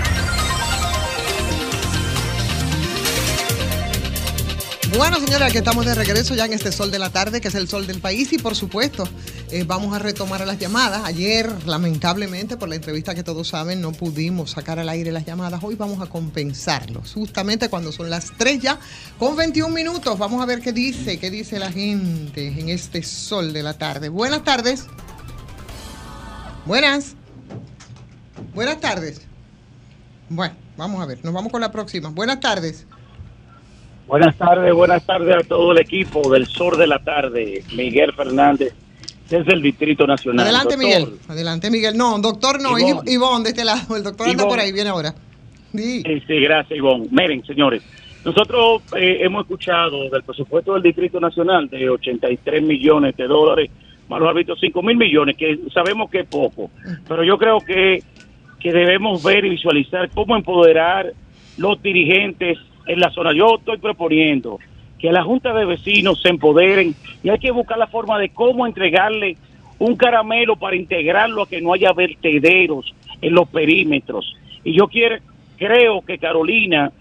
Bueno, 4.97 5.21
señora, 5.21 5.45
aquí 5.45 5.57
estamos 5.57 5.85
de 5.85 5.95
regreso 5.95 6.35
ya 6.35 6.43
en 6.43 6.51
este 6.51 6.69
sol 6.73 6.91
de 6.91 6.99
la 6.99 7.09
tarde, 7.09 7.39
que 7.39 7.47
es 7.47 7.55
el 7.55 7.69
sol 7.69 7.87
del 7.87 8.01
país, 8.01 8.33
y 8.33 8.37
por 8.37 8.57
supuesto, 8.57 9.05
eh, 9.49 9.63
vamos 9.63 9.95
a 9.95 9.99
retomar 9.99 10.45
las 10.45 10.59
llamadas. 10.59 11.03
Ayer, 11.05 11.49
lamentablemente, 11.65 12.57
por 12.57 12.67
la 12.67 12.75
entrevista 12.75 13.15
que 13.15 13.23
todos 13.23 13.47
saben, 13.47 13.79
no 13.79 13.93
pudimos 13.93 14.51
sacar 14.51 14.79
al 14.79 14.89
aire 14.89 15.13
las 15.13 15.25
llamadas. 15.25 15.63
Hoy 15.63 15.75
vamos 15.75 16.01
a 16.01 16.07
compensarlos, 16.07 17.13
justamente 17.13 17.69
cuando 17.69 17.93
son 17.93 18.09
las 18.09 18.33
3 18.37 18.59
ya, 18.59 18.79
con 19.17 19.37
21 19.37 19.73
minutos. 19.73 20.19
Vamos 20.19 20.41
a 20.41 20.45
ver 20.45 20.59
qué 20.59 20.73
dice, 20.73 21.19
qué 21.19 21.31
dice 21.31 21.57
la 21.57 21.71
gente 21.71 22.47
en 22.47 22.67
este 22.67 23.01
sol 23.01 23.53
de 23.53 23.63
la 23.63 23.77
tarde. 23.77 24.09
Buenas 24.09 24.43
tardes. 24.43 24.87
Buenas. 26.65 27.15
Buenas 28.53 28.81
tardes. 28.81 29.21
Bueno, 30.27 30.55
vamos 30.75 31.01
a 31.01 31.05
ver, 31.05 31.23
nos 31.23 31.33
vamos 31.33 31.49
con 31.49 31.61
la 31.61 31.71
próxima. 31.71 32.09
Buenas 32.09 32.41
tardes. 32.41 32.87
Buenas 34.11 34.35
tardes, 34.35 34.73
buenas 34.73 35.05
tardes 35.05 35.33
a 35.37 35.39
todo 35.47 35.71
el 35.71 35.79
equipo 35.79 36.29
del 36.33 36.45
Sur 36.45 36.75
de 36.75 36.85
la 36.85 36.99
Tarde. 36.99 37.63
Miguel 37.73 38.11
Fernández, 38.11 38.73
desde 39.29 39.53
el 39.53 39.61
Distrito 39.61 40.05
Nacional. 40.05 40.47
Adelante, 40.47 40.75
Doctor, 40.75 40.85
Miguel. 40.85 41.19
Adelante, 41.29 41.71
Miguel. 41.71 41.97
No, 41.97 42.19
doctor 42.19 42.61
no, 42.61 42.77
Ivonne. 42.77 43.43
De 43.45 43.49
este 43.51 43.63
lado. 43.63 43.95
El 43.95 44.03
doctor 44.03 44.27
anda 44.27 44.45
por 44.45 44.59
ahí, 44.59 44.73
viene 44.73 44.89
ahora. 44.89 45.15
Sí. 45.73 46.03
Sí, 46.05 46.23
sí, 46.27 46.39
gracias, 46.41 46.77
Ivonne. 46.77 47.07
Miren, 47.09 47.45
señores, 47.45 47.83
nosotros 48.25 48.81
eh, 48.97 49.19
hemos 49.21 49.43
escuchado 49.43 50.09
del 50.09 50.23
presupuesto 50.23 50.73
del 50.73 50.83
Distrito 50.83 51.21
Nacional 51.21 51.69
de 51.69 51.89
83 51.89 52.63
millones 52.63 53.15
de 53.15 53.27
dólares, 53.27 53.71
más 54.09 54.19
los 54.19 54.27
árbitros 54.27 54.59
5 54.59 54.83
mil 54.83 54.97
millones, 54.97 55.37
que 55.37 55.57
sabemos 55.73 56.09
que 56.09 56.19
es 56.19 56.27
poco, 56.27 56.69
pero 57.07 57.23
yo 57.23 57.37
creo 57.37 57.61
que, 57.61 58.03
que 58.59 58.73
debemos 58.73 59.23
ver 59.23 59.45
y 59.45 59.51
visualizar 59.51 60.09
cómo 60.09 60.35
empoderar 60.35 61.13
los 61.57 61.81
dirigentes 61.81 62.57
en 62.85 62.99
la 62.99 63.09
zona. 63.11 63.33
Yo 63.33 63.55
estoy 63.57 63.77
proponiendo 63.77 64.59
que 64.99 65.11
la 65.11 65.23
Junta 65.23 65.53
de 65.53 65.65
Vecinos 65.65 66.21
se 66.21 66.29
empoderen 66.29 66.95
y 67.23 67.29
hay 67.29 67.39
que 67.39 67.51
buscar 67.51 67.77
la 67.77 67.87
forma 67.87 68.19
de 68.19 68.29
cómo 68.29 68.67
entregarle 68.67 69.37
un 69.79 69.95
caramelo 69.95 70.55
para 70.55 70.75
integrarlo 70.75 71.43
a 71.43 71.49
que 71.49 71.61
no 71.61 71.73
haya 71.73 71.91
vertederos 71.91 72.93
en 73.21 73.33
los 73.33 73.47
perímetros. 73.49 74.35
Y 74.63 74.73
yo 74.73 74.87
quiero, 74.87 75.17
creo 75.57 76.01
que 76.01 76.19
Carolina 76.19 76.91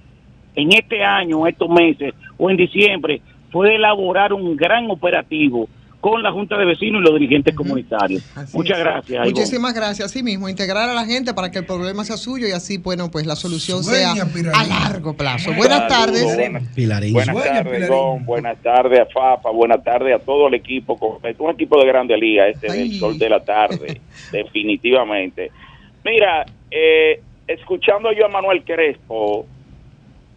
en 0.55 0.73
este 0.73 1.05
año, 1.05 1.47
estos 1.47 1.69
meses 1.69 2.15
o 2.39 2.51
en 2.51 2.57
diciembre 2.57 3.21
puede 3.53 3.77
elaborar 3.77 4.33
un 4.33 4.57
gran 4.57 4.91
operativo 4.91 5.69
con 6.01 6.23
la 6.23 6.33
Junta 6.33 6.57
de 6.57 6.65
Vecinos 6.65 7.03
y 7.03 7.05
los 7.05 7.19
dirigentes 7.19 7.55
comunitarios. 7.55 8.25
Muchas 8.55 8.79
es. 8.79 8.85
gracias. 8.85 9.11
Ivonne. 9.11 9.31
Muchísimas 9.31 9.75
gracias. 9.75 10.11
Así 10.11 10.23
mismo, 10.23 10.49
integrar 10.49 10.89
a 10.89 10.95
la 10.95 11.05
gente 11.05 11.35
para 11.35 11.51
que 11.51 11.59
el 11.59 11.67
problema 11.67 12.05
sea 12.05 12.17
suyo 12.17 12.49
y 12.49 12.53
así, 12.53 12.79
bueno, 12.79 13.11
pues 13.11 13.27
la 13.27 13.37
solución 13.37 13.85
Sueña, 13.85 14.15
sea 14.15 14.25
Pilarín. 14.27 14.73
a 14.73 14.89
largo 14.89 15.15
plazo. 15.15 15.53
Buenas 15.53 15.89
tardes. 15.89 16.25
Buenas 16.25 16.63
Sueña, 16.75 17.01
tardes, 17.01 17.73
Pilarín. 17.73 17.89
Don. 17.89 18.25
Buenas 18.25 18.63
tardes 18.63 19.01
a 19.01 19.07
Fafa. 19.07 19.51
Buenas 19.51 19.85
tardes 19.85 20.15
a 20.15 20.19
todo 20.19 20.49
el 20.49 20.55
equipo. 20.55 21.21
Un 21.39 21.51
equipo 21.51 21.79
de 21.79 21.87
grande 21.87 22.17
liga, 22.17 22.49
este 22.49 22.73
del 22.73 22.99
sol 22.99 23.19
de 23.19 23.29
la 23.29 23.45
tarde, 23.45 24.01
definitivamente. 24.33 25.51
Mira, 26.05 26.47
eh, 26.71 27.21
escuchando 27.47 28.11
yo 28.13 28.25
a 28.25 28.29
Manuel 28.29 28.65
Crespo, 28.65 29.47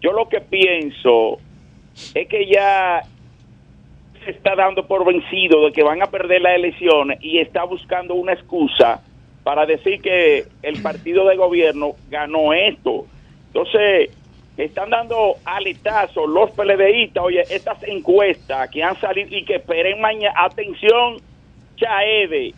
yo 0.02 0.12
lo 0.12 0.28
que 0.28 0.42
pienso 0.42 1.38
es 2.14 2.28
que 2.28 2.48
ya 2.48 3.02
está 4.32 4.56
dando 4.56 4.88
por 4.88 5.06
vencido 5.06 5.66
de 5.66 5.72
que 5.74 5.84
van 5.84 6.02
a 6.02 6.08
perder 6.08 6.42
las 6.42 6.56
elecciones 6.56 7.20
y 7.22 7.40
está 7.40 7.64
buscando 7.64 8.16
una 8.16 8.34
excusa 8.34 9.02
para 9.44 9.66
decir 9.66 10.02
que 10.02 10.46
el 10.62 10.82
partido 10.82 11.26
de 11.28 11.36
gobierno 11.36 11.96
ganó 12.10 12.54
esto. 12.54 13.08
Entonces, 13.48 14.12
están 14.58 14.90
dando 14.90 15.38
aletazos 15.46 16.30
los 16.30 16.52
PLDistas, 16.52 17.24
oye, 17.24 17.46
estas 17.50 17.78
encuestas 17.84 18.70
que 18.70 18.84
han 18.84 19.00
salido 19.02 19.36
y 19.36 19.46
que 19.46 19.56
esperen 19.56 20.00
mañana, 20.00 20.34
atención, 20.38 21.22
Chaede, 21.76 22.54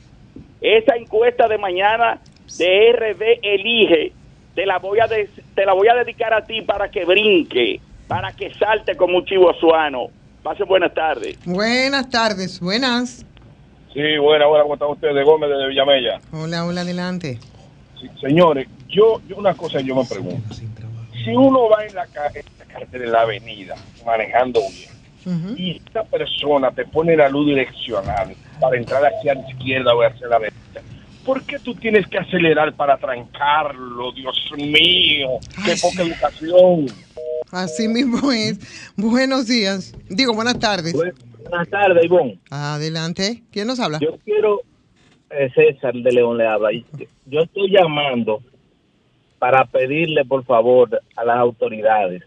esa 0.61 0.95
encuesta 0.95 1.47
de 1.47 1.57
mañana 1.57 2.21
de 2.57 2.89
RD 2.91 3.39
Elige, 3.41 4.11
te 4.53 4.65
la 4.65 4.77
voy 4.79 4.99
a 4.99 5.07
de- 5.07 5.29
te 5.53 5.65
la 5.65 5.73
voy 5.73 5.87
a 5.87 5.95
dedicar 5.95 6.33
a 6.33 6.45
ti 6.45 6.61
para 6.61 6.89
que 6.89 7.05
brinque, 7.05 7.79
para 8.07 8.33
que 8.33 8.51
salte 8.59 8.95
como 8.95 9.17
un 9.17 9.25
chivo 9.25 9.49
azuano. 9.49 10.09
Pase 10.45 10.63
buenas 10.63 10.93
tardes. 10.93 11.39
Buenas 11.43 12.07
tardes. 12.11 12.59
Buenas. 12.59 13.25
Sí, 13.91 14.17
buena, 14.21 14.45
buena, 14.45 14.61
¿cómo 14.61 14.75
están 14.75 14.89
ustedes? 14.89 15.25
Gómez 15.25 15.49
de 15.49 15.67
Villamella. 15.69 16.21
Hola, 16.31 16.65
hola, 16.65 16.81
adelante. 16.81 17.39
Sí, 17.99 18.07
señores, 18.21 18.67
yo, 18.87 19.19
yo 19.27 19.37
una 19.37 19.55
cosa 19.55 19.81
yo 19.81 19.95
me 19.95 20.05
pregunto. 20.05 20.53
Si 20.53 21.31
uno 21.31 21.67
va 21.67 21.83
en 21.83 21.95
la, 21.95 22.03
en 22.03 22.45
la 22.59 22.65
carretera, 22.71 23.05
en 23.05 23.11
la 23.11 23.21
avenida, 23.21 23.75
manejando 24.05 24.59
bien, 24.69 25.57
y 25.57 25.77
esta 25.77 26.03
persona 26.03 26.69
te 26.69 26.85
pone 26.85 27.17
la 27.17 27.27
luz 27.27 27.47
direccional 27.47 28.35
para 28.59 28.77
entrar 28.77 29.03
hacia 29.03 29.33
la 29.33 29.49
izquierda 29.49 29.95
o 29.95 30.03
hacia 30.03 30.27
la 30.27 30.37
derecha, 30.37 30.81
¿por 31.25 31.41
qué 31.41 31.57
tú 31.57 31.73
tienes 31.73 32.05
que 32.05 32.19
acelerar 32.19 32.71
para 32.75 32.97
trancarlo? 32.97 34.11
Dios 34.11 34.37
mío, 34.55 35.39
qué 35.65 35.75
poca 35.81 36.03
educación. 36.03 36.85
Así 37.51 37.87
mismo 37.87 38.31
es. 38.31 38.59
Buenos 38.97 39.47
días. 39.47 39.93
Digo, 40.09 40.33
buenas 40.33 40.59
tardes. 40.59 40.93
Buenas 40.93 41.69
tardes, 41.69 42.03
Ivonne. 42.05 42.39
Adelante. 42.49 43.43
¿Quién 43.51 43.67
nos 43.67 43.79
habla? 43.79 43.99
Yo 43.99 44.17
quiero, 44.23 44.61
eh, 45.29 45.49
César 45.53 45.93
de 45.93 46.11
León 46.11 46.37
le 46.37 46.47
habla. 46.47 46.73
y 46.73 46.85
Yo 47.25 47.41
estoy 47.41 47.71
llamando 47.71 48.41
para 49.39 49.65
pedirle, 49.65 50.25
por 50.25 50.43
favor, 50.43 50.99
a 51.15 51.23
las 51.25 51.37
autoridades, 51.37 52.23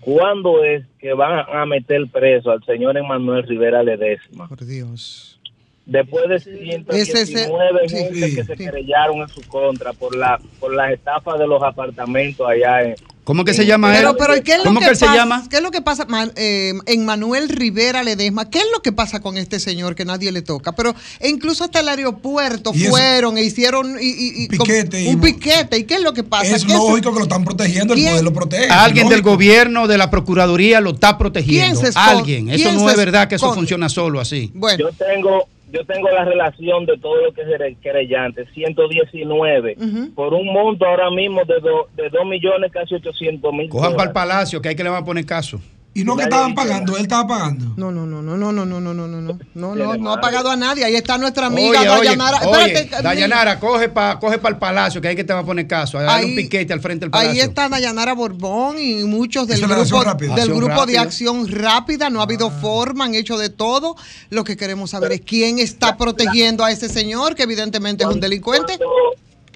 ¿cuándo 0.00 0.64
es 0.64 0.84
que 0.98 1.12
van 1.12 1.44
a 1.52 1.66
meter 1.66 2.06
preso 2.10 2.50
al 2.50 2.64
señor 2.64 2.96
Emanuel 2.96 3.42
Rivera 3.44 3.82
Ledesma? 3.82 4.48
Por 4.48 4.64
Dios. 4.64 5.40
Después 5.86 6.26
de 6.28 6.36
Ese 6.36 6.50
es 6.54 6.56
el- 6.56 6.86
119 6.86 7.88
sí, 7.88 7.96
gente 7.96 8.28
sí, 8.30 8.34
que 8.36 8.44
se 8.44 8.56
sí. 8.56 8.64
querellaron 8.64 9.18
en 9.18 9.28
su 9.28 9.42
contra 9.42 9.92
por 9.92 10.16
la 10.16 10.40
por 10.58 10.74
las 10.74 10.92
estafas 10.92 11.38
de 11.38 11.46
los 11.46 11.62
apartamentos 11.62 12.48
allá 12.48 12.82
en... 12.84 12.94
¿Cómo 13.24 13.44
que 13.44 13.54
se 13.54 13.64
llama 13.64 13.92
él? 13.96 14.00
Pero, 14.04 14.16
pero 14.18 14.36
¿y 14.36 14.42
¿qué 14.42 14.52
es 14.52 14.58
lo 14.58 14.64
¿Cómo 14.64 14.80
que, 14.80 14.84
que 14.86 14.90
él 14.92 14.96
se 14.98 15.06
llama? 15.06 15.46
¿Qué 15.48 15.56
es 15.56 15.62
lo 15.62 15.70
que 15.70 15.80
pasa 15.80 16.04
Man- 16.04 16.32
eh, 16.36 16.74
en 16.84 17.04
Manuel 17.06 17.48
Rivera 17.48 18.02
Ledesma? 18.02 18.50
¿Qué 18.50 18.58
es 18.58 18.66
lo 18.74 18.82
que 18.82 18.92
pasa 18.92 19.20
con 19.20 19.38
este 19.38 19.58
señor 19.60 19.94
que 19.94 20.04
nadie 20.04 20.30
le 20.30 20.42
toca? 20.42 20.72
Pero 20.72 20.94
e 21.20 21.30
incluso 21.30 21.64
hasta 21.64 21.80
el 21.80 21.88
aeropuerto 21.88 22.72
fueron 22.74 23.38
e 23.38 23.42
hicieron 23.42 23.96
y, 23.98 24.04
y- 24.06 24.44
y 24.44 24.48
com- 24.48 24.66
Piquete 24.66 25.02
y- 25.02 25.08
un 25.08 25.20
piquete. 25.20 25.78
¿Y 25.78 25.84
qué 25.84 25.94
es 25.94 26.02
lo 26.02 26.12
que 26.12 26.22
pasa? 26.22 26.54
Es 26.54 26.64
¿Qué 26.66 26.74
lógico 26.74 27.12
que 27.12 27.18
lo 27.18 27.24
están 27.24 27.44
protegiendo, 27.44 27.94
el 27.94 28.04
poder 28.04 28.24
lo 28.24 28.32
protege. 28.34 28.68
Alguien 28.68 29.08
del 29.08 29.22
gobierno, 29.22 29.86
de 29.88 29.96
la 29.96 30.10
procuraduría, 30.10 30.80
lo 30.82 30.90
está 30.90 31.16
protegiendo. 31.16 31.80
¿Quién 31.80 31.92
se? 31.92 31.98
Alguien. 31.98 32.50
Eso 32.50 32.62
¿Quién 32.64 32.74
no 32.76 32.84
se 32.86 32.90
es 32.90 32.96
verdad 32.98 33.28
que 33.28 33.36
eso 33.36 33.54
funciona 33.54 33.88
solo 33.88 34.20
así. 34.20 34.52
Yo 34.78 34.90
tengo 34.92 35.48
yo 35.74 35.84
tengo 35.84 36.08
la 36.10 36.24
relación 36.24 36.86
de 36.86 36.96
todo 36.98 37.16
lo 37.20 37.32
que 37.34 37.42
es 37.42 37.48
el 37.48 37.76
querellante, 37.78 38.46
119, 38.54 39.76
por 40.14 40.32
un 40.32 40.46
monto 40.52 40.86
ahora 40.86 41.10
mismo 41.10 41.42
de, 41.44 41.60
do- 41.60 41.88
de 41.96 42.08
2 42.10 42.24
millones, 42.26 42.70
casi 42.72 42.94
800 42.94 43.52
mil 43.52 43.68
Cojan 43.68 43.92
para 43.96 44.08
el 44.08 44.12
palacio, 44.12 44.62
que 44.62 44.68
hay 44.70 44.76
que 44.76 44.84
le 44.84 44.90
van 44.90 45.02
a 45.02 45.04
poner 45.06 45.26
caso. 45.26 45.60
Y 45.96 46.02
no 46.02 46.16
que 46.16 46.24
estaban 46.24 46.56
pagando, 46.56 46.96
él 46.96 47.02
estaba 47.04 47.26
pagando. 47.28 47.66
No, 47.76 47.92
no, 47.92 48.04
no, 48.04 48.20
no, 48.20 48.36
no, 48.36 48.52
no, 48.52 48.64
no, 48.64 48.80
no, 48.80 48.92
no, 48.92 49.06
no, 49.06 49.20
no, 49.20 49.38
no, 49.54 49.74
no, 49.76 49.96
no 49.96 50.12
ha 50.12 50.20
pagado 50.20 50.50
a 50.50 50.56
nadie. 50.56 50.84
Ahí 50.84 50.96
está 50.96 51.16
nuestra 51.18 51.46
amiga 51.46 51.80
Oye, 51.80 51.88
Dayanara. 51.88 52.40
oye, 52.48 52.72
Espérate, 52.72 53.02
Dayanara, 53.02 53.60
coge 53.60 53.88
para 53.88 54.18
coge 54.18 54.38
pa 54.38 54.48
el 54.48 54.56
palacio, 54.56 55.00
que 55.00 55.06
hay 55.08 55.14
que 55.16 55.22
te 55.22 55.32
va 55.32 55.38
a 55.40 55.44
poner 55.44 55.68
caso. 55.68 55.98
Hay 56.00 56.06
Ahí- 56.08 56.30
un 56.30 56.36
piquete 56.36 56.72
al 56.72 56.80
frente 56.80 57.04
del 57.04 57.10
palacio. 57.12 57.30
Ahí 57.30 57.38
está 57.38 57.68
Dayanara 57.68 58.12
Borbón 58.14 58.76
y 58.80 59.04
muchos 59.04 59.46
del 59.46 59.60
grupo, 59.60 60.02
rápida. 60.02 60.34
del 60.34 60.52
grupo 60.52 60.84
de 60.84 60.98
acción 60.98 61.46
rápida. 61.48 62.10
No 62.10 62.18
ha 62.20 62.24
habido 62.24 62.50
forma, 62.50 63.04
han 63.04 63.14
hecho 63.14 63.38
de 63.38 63.50
todo. 63.50 63.94
Lo 64.30 64.42
que 64.42 64.56
queremos 64.56 64.90
saber 64.90 65.12
es 65.12 65.20
quién 65.20 65.60
está 65.60 65.96
protegiendo 65.96 66.64
a 66.64 66.72
ese 66.72 66.88
señor, 66.88 67.36
que 67.36 67.44
evidentemente 67.44 68.02
es 68.02 68.10
un 68.10 68.18
delincuente. 68.18 68.78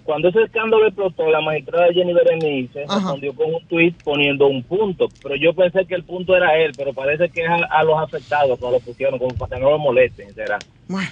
Cuando 0.09 0.31
ese 0.31 0.41
escándalo 0.45 0.87
explotó, 0.87 1.31
la 1.31 1.43
magistrada 1.43 1.93
Jenny 1.93 2.15
Berenice 2.15 2.87
respondió 2.89 3.35
con 3.35 3.53
un 3.53 3.67
tuit 3.69 3.95
poniendo 4.03 4.47
un 4.47 4.63
punto. 4.63 5.07
Pero 5.23 5.37
yo 5.37 5.53
pensé 5.53 5.85
que 5.85 5.95
el 5.95 6.03
punto 6.03 6.35
era 6.35 6.57
él, 6.57 6.73
pero 6.79 6.95
parece 6.95 7.29
que 7.29 7.43
es 7.43 7.47
a, 7.51 7.57
a 7.79 7.85
los 7.85 7.99
afectados 8.03 8.59
que 8.59 8.71
lo 8.71 8.81
pusieron, 8.81 9.19
como 9.19 9.35
para 9.35 9.57
que 9.57 9.63
no 9.63 9.71
lo 9.71 9.79
molesten, 9.79 10.35
será. 10.35 10.59
Bueno, 10.89 11.11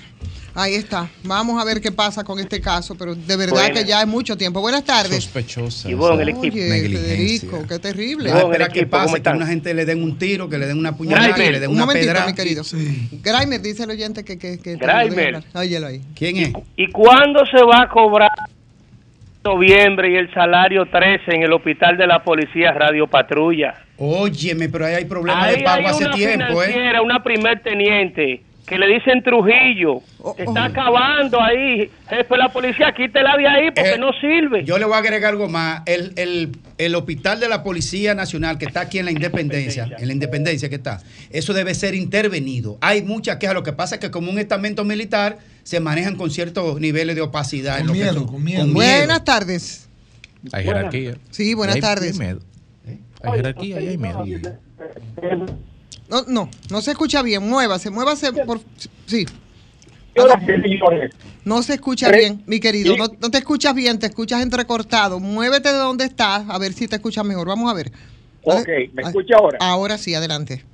ahí 0.55 0.77
está. 0.77 1.11
Vamos 1.25 1.61
a 1.61 1.67
ver 1.67 1.83
qué 1.83 1.93
pasa 1.93 2.25
con 2.25 2.39
este 2.39 2.59
caso, 2.63 2.95
pero 2.95 3.15
de 3.15 3.37
verdad 3.37 3.71
que 3.71 3.85
ya 3.85 4.01
es 4.01 4.07
mucho 4.07 4.35
tiempo. 4.35 4.63
Buenas 4.63 4.83
tardes. 4.83 5.25
Sospechosa. 5.25 5.91
Y 5.91 5.93
bueno, 5.93 6.19
el 6.23 6.31
equipo. 6.31 6.57
Oye, 6.57 6.89
Federico, 6.89 7.67
qué 7.69 7.79
terrible. 7.79 8.33
Ah, 8.33 8.45
espera 8.45 8.71
que 8.71 8.87
pase, 8.87 9.21
que 9.21 9.29
una 9.29 9.47
gente 9.47 9.75
le 9.75 9.85
den 9.85 10.03
un 10.03 10.17
tiro, 10.17 10.49
que 10.49 10.57
le 10.57 10.65
den 10.65 10.79
una 10.79 10.97
puñalada, 10.97 11.35
que 11.35 11.51
le 11.51 11.61
den 11.61 11.69
un 11.69 11.83
una 11.83 11.93
pedra. 11.93 12.25
mi 12.25 12.33
querido. 12.33 12.63
Grimer 13.23 13.61
dice 13.61 13.83
el 13.83 13.91
oyente 13.91 14.25
que... 14.25 14.39
que, 14.39 14.59
que 14.59 14.77
Grimer. 14.77 15.45
Óyelo 15.55 15.89
ahí. 15.89 16.01
¿Quién 16.15 16.39
es? 16.39 16.53
¿Y 16.79 16.91
cuándo 16.91 17.45
se 17.45 17.63
va 17.63 17.83
a 17.83 17.89
cobrar 17.91 18.31
noviembre 19.47 20.11
y 20.11 20.17
el 20.17 20.33
salario 20.35 20.87
13 20.87 21.35
en 21.37 21.43
el 21.45 21.53
hospital 21.53 21.97
de 21.97 22.07
la 22.07 22.23
policía 22.23 22.73
Radio 22.73 23.07
Patrulla. 23.07 23.75
Óyeme, 23.97 24.69
pero 24.69 24.87
ahí 24.87 24.95
hay 24.95 25.05
problemas 25.05 25.45
Ahí 25.45 25.59
de 25.59 25.65
pago 25.65 25.79
hay 25.79 25.87
hace 25.87 26.05
una 26.05 26.15
tiempo, 26.15 26.63
¿eh? 26.63 27.01
una 27.03 27.23
primer 27.23 27.61
teniente, 27.61 28.43
que 28.67 28.77
le 28.77 28.87
dicen 28.89 29.23
Trujillo, 29.23 30.01
que 30.37 30.43
está 30.43 30.65
acabando 30.65 31.41
ahí. 31.41 31.89
Jefe 32.09 32.27
de 32.29 32.37
la 32.37 32.49
policía, 32.49 32.93
quítela 32.93 33.37
de 33.37 33.47
ahí 33.47 33.71
porque 33.71 33.95
Eh, 33.95 33.99
no 33.99 34.11
sirve. 34.21 34.65
Yo 34.65 34.79
le 34.79 34.85
voy 34.85 34.95
a 34.95 34.99
agregar 34.99 35.31
algo 35.31 35.49
más. 35.49 35.83
El, 35.87 36.13
el, 36.17 36.51
el 36.79 36.95
hospital 36.97 37.39
de 37.39 37.49
la 37.49 37.63
Policía 37.63 38.15
Nacional 38.15 38.59
que 38.59 38.65
está 38.67 38.81
aquí 38.83 38.99
en 38.99 39.05
la 39.05 39.13
Independencia, 39.13 39.89
en 39.97 40.07
la 40.09 40.13
Independencia 40.13 40.69
que 40.69 40.75
está, 40.75 40.99
eso 41.31 41.53
debe 41.55 41.75
ser 41.75 41.95
intervenido. 41.95 42.77
Hay 42.81 43.03
muchas 43.03 43.37
quejas. 43.37 43.55
Lo 43.55 43.63
que 43.63 43.73
pasa 43.73 43.95
es 43.95 44.01
que 44.01 44.11
como 44.11 44.31
un 44.31 44.39
estamento 44.39 44.85
militar 44.85 45.39
se 45.67 45.81
manejan 45.81 46.15
con 46.15 46.31
ciertos 46.31 46.81
niveles 46.81 47.17
de 47.17 47.23
opacidad. 47.23 47.81
en 47.81 47.89
lo 47.89 47.93
que- 47.93 48.25
con 48.25 48.45
miedo. 48.45 48.67
Buenas 48.69 49.25
tardes. 49.25 49.89
Hay 50.53 50.63
jerarquía. 50.63 51.17
Sí, 51.33 51.55
buenas 51.55 51.75
Hay- 51.75 51.81
tardes. 51.81 52.13
hay 52.13 52.19
miedo. 52.21 52.41
Hay 53.23 53.33
jerarquía 53.35 53.81
y 53.81 53.89
hay 53.89 53.99
miedo. 53.99 54.25
No, 56.09 56.23
no, 56.29 56.49
no 56.71 56.81
se 56.83 56.93
escucha 56.93 57.21
bien. 57.23 57.43
Muévase, 57.49 57.91
muévase 57.91 58.33
por. 58.33 58.61
Sí. 59.07 59.27
No 61.45 61.63
se 61.65 61.75
escucha 61.75 62.11
bien, 62.13 62.45
mi 62.47 62.61
querido. 62.61 62.97
No, 62.97 63.09
no 63.21 63.31
te 63.31 63.39
escuchas 63.39 63.75
bien, 63.75 63.99
te 63.99 64.07
escuchas 64.07 64.43
entrecortado. 64.43 65.19
Muévete 65.19 65.71
de 65.73 65.79
donde 65.79 66.05
estás, 66.05 66.45
a 66.49 66.59
ver 66.59 66.75
si 66.75 66.87
te 66.87 66.95
escuchas 66.97 67.25
mejor. 67.25 67.49
Vamos 67.49 67.69
a 67.69 67.75
ver. 67.75 67.91
Ok, 68.45 68.69
¿me 68.93 69.03
escucha 69.03 69.35
ahora? 69.37 69.59
Ahora 69.61 69.99
sí, 69.99 70.15
adelante. 70.15 70.65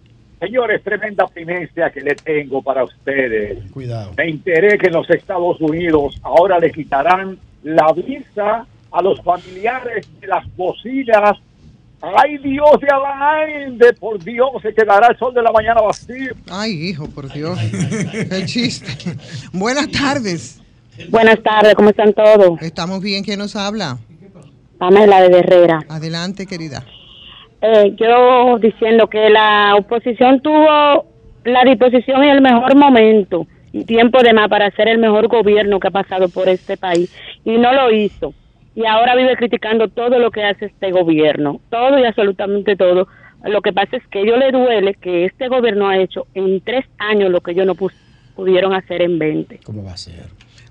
Señores, 0.42 0.82
tremenda 0.82 1.24
primicia 1.28 1.90
que 1.90 2.00
le 2.00 2.16
tengo 2.16 2.62
para 2.62 2.82
ustedes. 2.82 3.58
Cuidado. 3.70 4.10
Me 4.16 4.24
enteré 4.28 4.76
que 4.76 4.88
en 4.88 4.94
los 4.94 5.08
Estados 5.08 5.60
Unidos 5.60 6.18
ahora 6.24 6.58
le 6.58 6.72
quitarán 6.72 7.38
la 7.62 7.92
visa 7.92 8.66
a 8.90 9.02
los 9.02 9.22
familiares 9.22 10.04
de 10.20 10.26
las 10.26 10.44
bocinas. 10.56 11.38
¡Ay, 12.00 12.38
Dios 12.38 12.72
de 12.80 12.88
Alain! 12.88 13.78
De 13.78 13.92
por 13.92 14.18
Dios, 14.18 14.50
se 14.62 14.74
quedará 14.74 15.06
el 15.12 15.16
sol 15.16 15.32
de 15.32 15.42
la 15.42 15.52
mañana 15.52 15.80
vacío. 15.80 16.34
Ay, 16.50 16.88
hijo, 16.88 17.08
por 17.08 17.32
Dios. 17.32 17.56
Qué 18.28 18.44
chiste. 18.44 19.14
Buenas 19.52 19.92
tardes. 19.92 20.60
Buenas 21.08 21.40
tardes, 21.40 21.76
¿cómo 21.76 21.90
están 21.90 22.12
todos? 22.14 22.60
Estamos 22.62 23.00
bien, 23.00 23.22
¿quién 23.22 23.38
nos 23.38 23.54
habla? 23.54 23.96
Pamela 24.78 25.22
de 25.22 25.38
Herrera. 25.38 25.84
Adelante, 25.88 26.46
querida. 26.48 26.84
Eh, 27.62 27.94
yo 27.96 28.58
diciendo 28.58 29.08
que 29.08 29.30
la 29.30 29.76
oposición 29.76 30.40
tuvo 30.40 31.06
la 31.44 31.64
disposición 31.64 32.24
y 32.24 32.28
el 32.28 32.40
mejor 32.40 32.74
momento 32.74 33.46
y 33.72 33.84
tiempo 33.84 34.20
de 34.22 34.32
más 34.32 34.48
para 34.48 34.66
hacer 34.66 34.88
el 34.88 34.98
mejor 34.98 35.28
gobierno 35.28 35.78
que 35.80 35.88
ha 35.88 35.92
pasado 35.92 36.28
por 36.28 36.48
este 36.48 36.76
país 36.76 37.14
y 37.44 37.52
no 37.58 37.72
lo 37.72 37.90
hizo. 37.92 38.34
Y 38.74 38.84
ahora 38.86 39.14
vive 39.14 39.36
criticando 39.36 39.88
todo 39.88 40.18
lo 40.18 40.30
que 40.30 40.42
hace 40.44 40.66
este 40.66 40.90
gobierno, 40.90 41.60
todo 41.70 41.98
y 41.98 42.04
absolutamente 42.04 42.74
todo. 42.76 43.06
Lo 43.44 43.60
que 43.60 43.72
pasa 43.72 43.96
es 43.96 44.06
que 44.08 44.20
a 44.20 44.22
ellos 44.22 44.38
le 44.38 44.50
duele 44.50 44.94
que 44.94 45.24
este 45.26 45.48
gobierno 45.48 45.88
ha 45.88 45.98
hecho 45.98 46.26
en 46.34 46.60
tres 46.62 46.84
años 46.98 47.30
lo 47.30 47.40
que 47.40 47.52
ellos 47.52 47.66
no 47.66 47.74
pus- 47.74 47.94
pudieron 48.34 48.72
hacer 48.72 49.02
en 49.02 49.18
20. 49.18 49.60
¿Cómo 49.64 49.84
va 49.84 49.92
a 49.92 49.96
ser? 49.96 50.24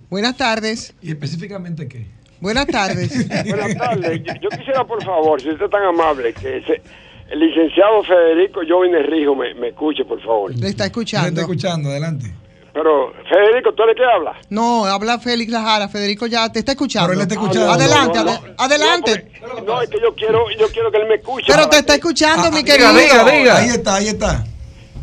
Buenas 0.10 0.36
tardes. 0.36 0.96
¿Y 1.02 1.10
específicamente 1.10 1.88
qué? 1.88 2.06
Buenas 2.42 2.68
tardes. 2.68 3.28
Buenas 3.48 3.78
tardes. 3.78 4.22
Yo, 4.24 4.34
yo 4.42 4.50
quisiera, 4.50 4.84
por 4.84 5.02
favor, 5.04 5.39
si 5.42 5.50
usted 5.50 5.66
es 5.66 5.72
tan 5.72 5.84
amable, 5.84 6.34
que 6.34 6.62
se- 6.66 6.82
el 7.30 7.39
licenciado 7.39 8.04
Federico 8.04 8.60
Jovine 8.68 9.04
Rijo 9.04 9.36
me, 9.36 9.54
me 9.54 9.70
escuche, 9.70 10.04
por 10.04 10.22
favor. 10.22 10.54
Le 10.54 10.68
está 10.68 10.86
escuchando. 10.86 11.26
Le 11.26 11.30
está 11.30 11.42
escuchando, 11.42 11.89
adelante. 11.89 12.26
Pero, 12.74 13.14
Federico, 13.30 13.74
¿tú 13.74 13.84
eres 13.84 13.96
que 13.98 14.04
habla? 14.04 14.34
No, 14.50 14.86
habla 14.86 15.20
Félix 15.20 15.52
Lajara. 15.52 15.88
Federico 15.89 16.26
ya 16.26 16.50
te 16.52 16.60
está 16.60 16.72
escuchando. 16.72 17.10
Pero 17.10 17.20
él 17.20 17.24
está 17.24 17.36
escuchando. 17.36 17.72
Adelante, 17.72 18.18
No, 18.20 18.24
no, 18.26 18.32
ade- 18.32 18.56
adelante. 18.58 19.32
No, 19.66 19.82
es 19.82 19.89
que 19.89 20.00
yo 20.02 20.14
quiero, 20.16 20.46
yo 20.58 20.68
quiero 20.70 20.89
que 20.92 20.98
él 20.98 21.08
me 21.08 21.16
escuche. 21.16 21.46
Pero 21.54 21.68
te 21.70 21.78
está 21.80 21.96
escuchando, 21.96 22.50
mi 22.52 22.64
diga, 22.64 22.74
querido. 22.78 22.94
diga, 22.94 23.32
diga. 23.32 23.58
Ahí 23.58 23.70
está, 23.70 23.96
ahí 23.96 24.08
está. 24.08 24.44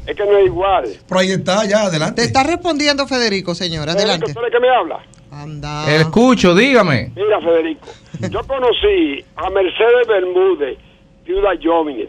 Es 0.07 0.16
que 0.16 0.24
no 0.24 0.39
es 0.39 0.47
igual. 0.47 0.84
Pero 1.07 1.20
ahí 1.20 1.30
está, 1.30 1.64
ya, 1.66 1.82
adelante. 1.82 2.22
Te 2.22 2.26
está 2.26 2.43
respondiendo 2.43 3.07
Federico, 3.07 3.55
señor. 3.55 3.89
Adelante. 3.91 4.26
Federico, 4.26 4.41
¿tú 4.41 4.47
eres 4.47 4.53
que 4.55 4.61
me 4.61 4.68
habla? 4.74 4.99
Anda. 5.43 5.84
Escucho, 5.97 6.55
dígame. 6.55 7.12
Mira, 7.14 7.41
Federico, 7.41 7.86
yo 8.30 8.41
conocí 8.47 9.24
a 9.36 9.49
Mercedes 9.51 10.07
Bermúdez, 10.09 10.78
viuda 11.24 11.51
Jovine, 11.62 12.09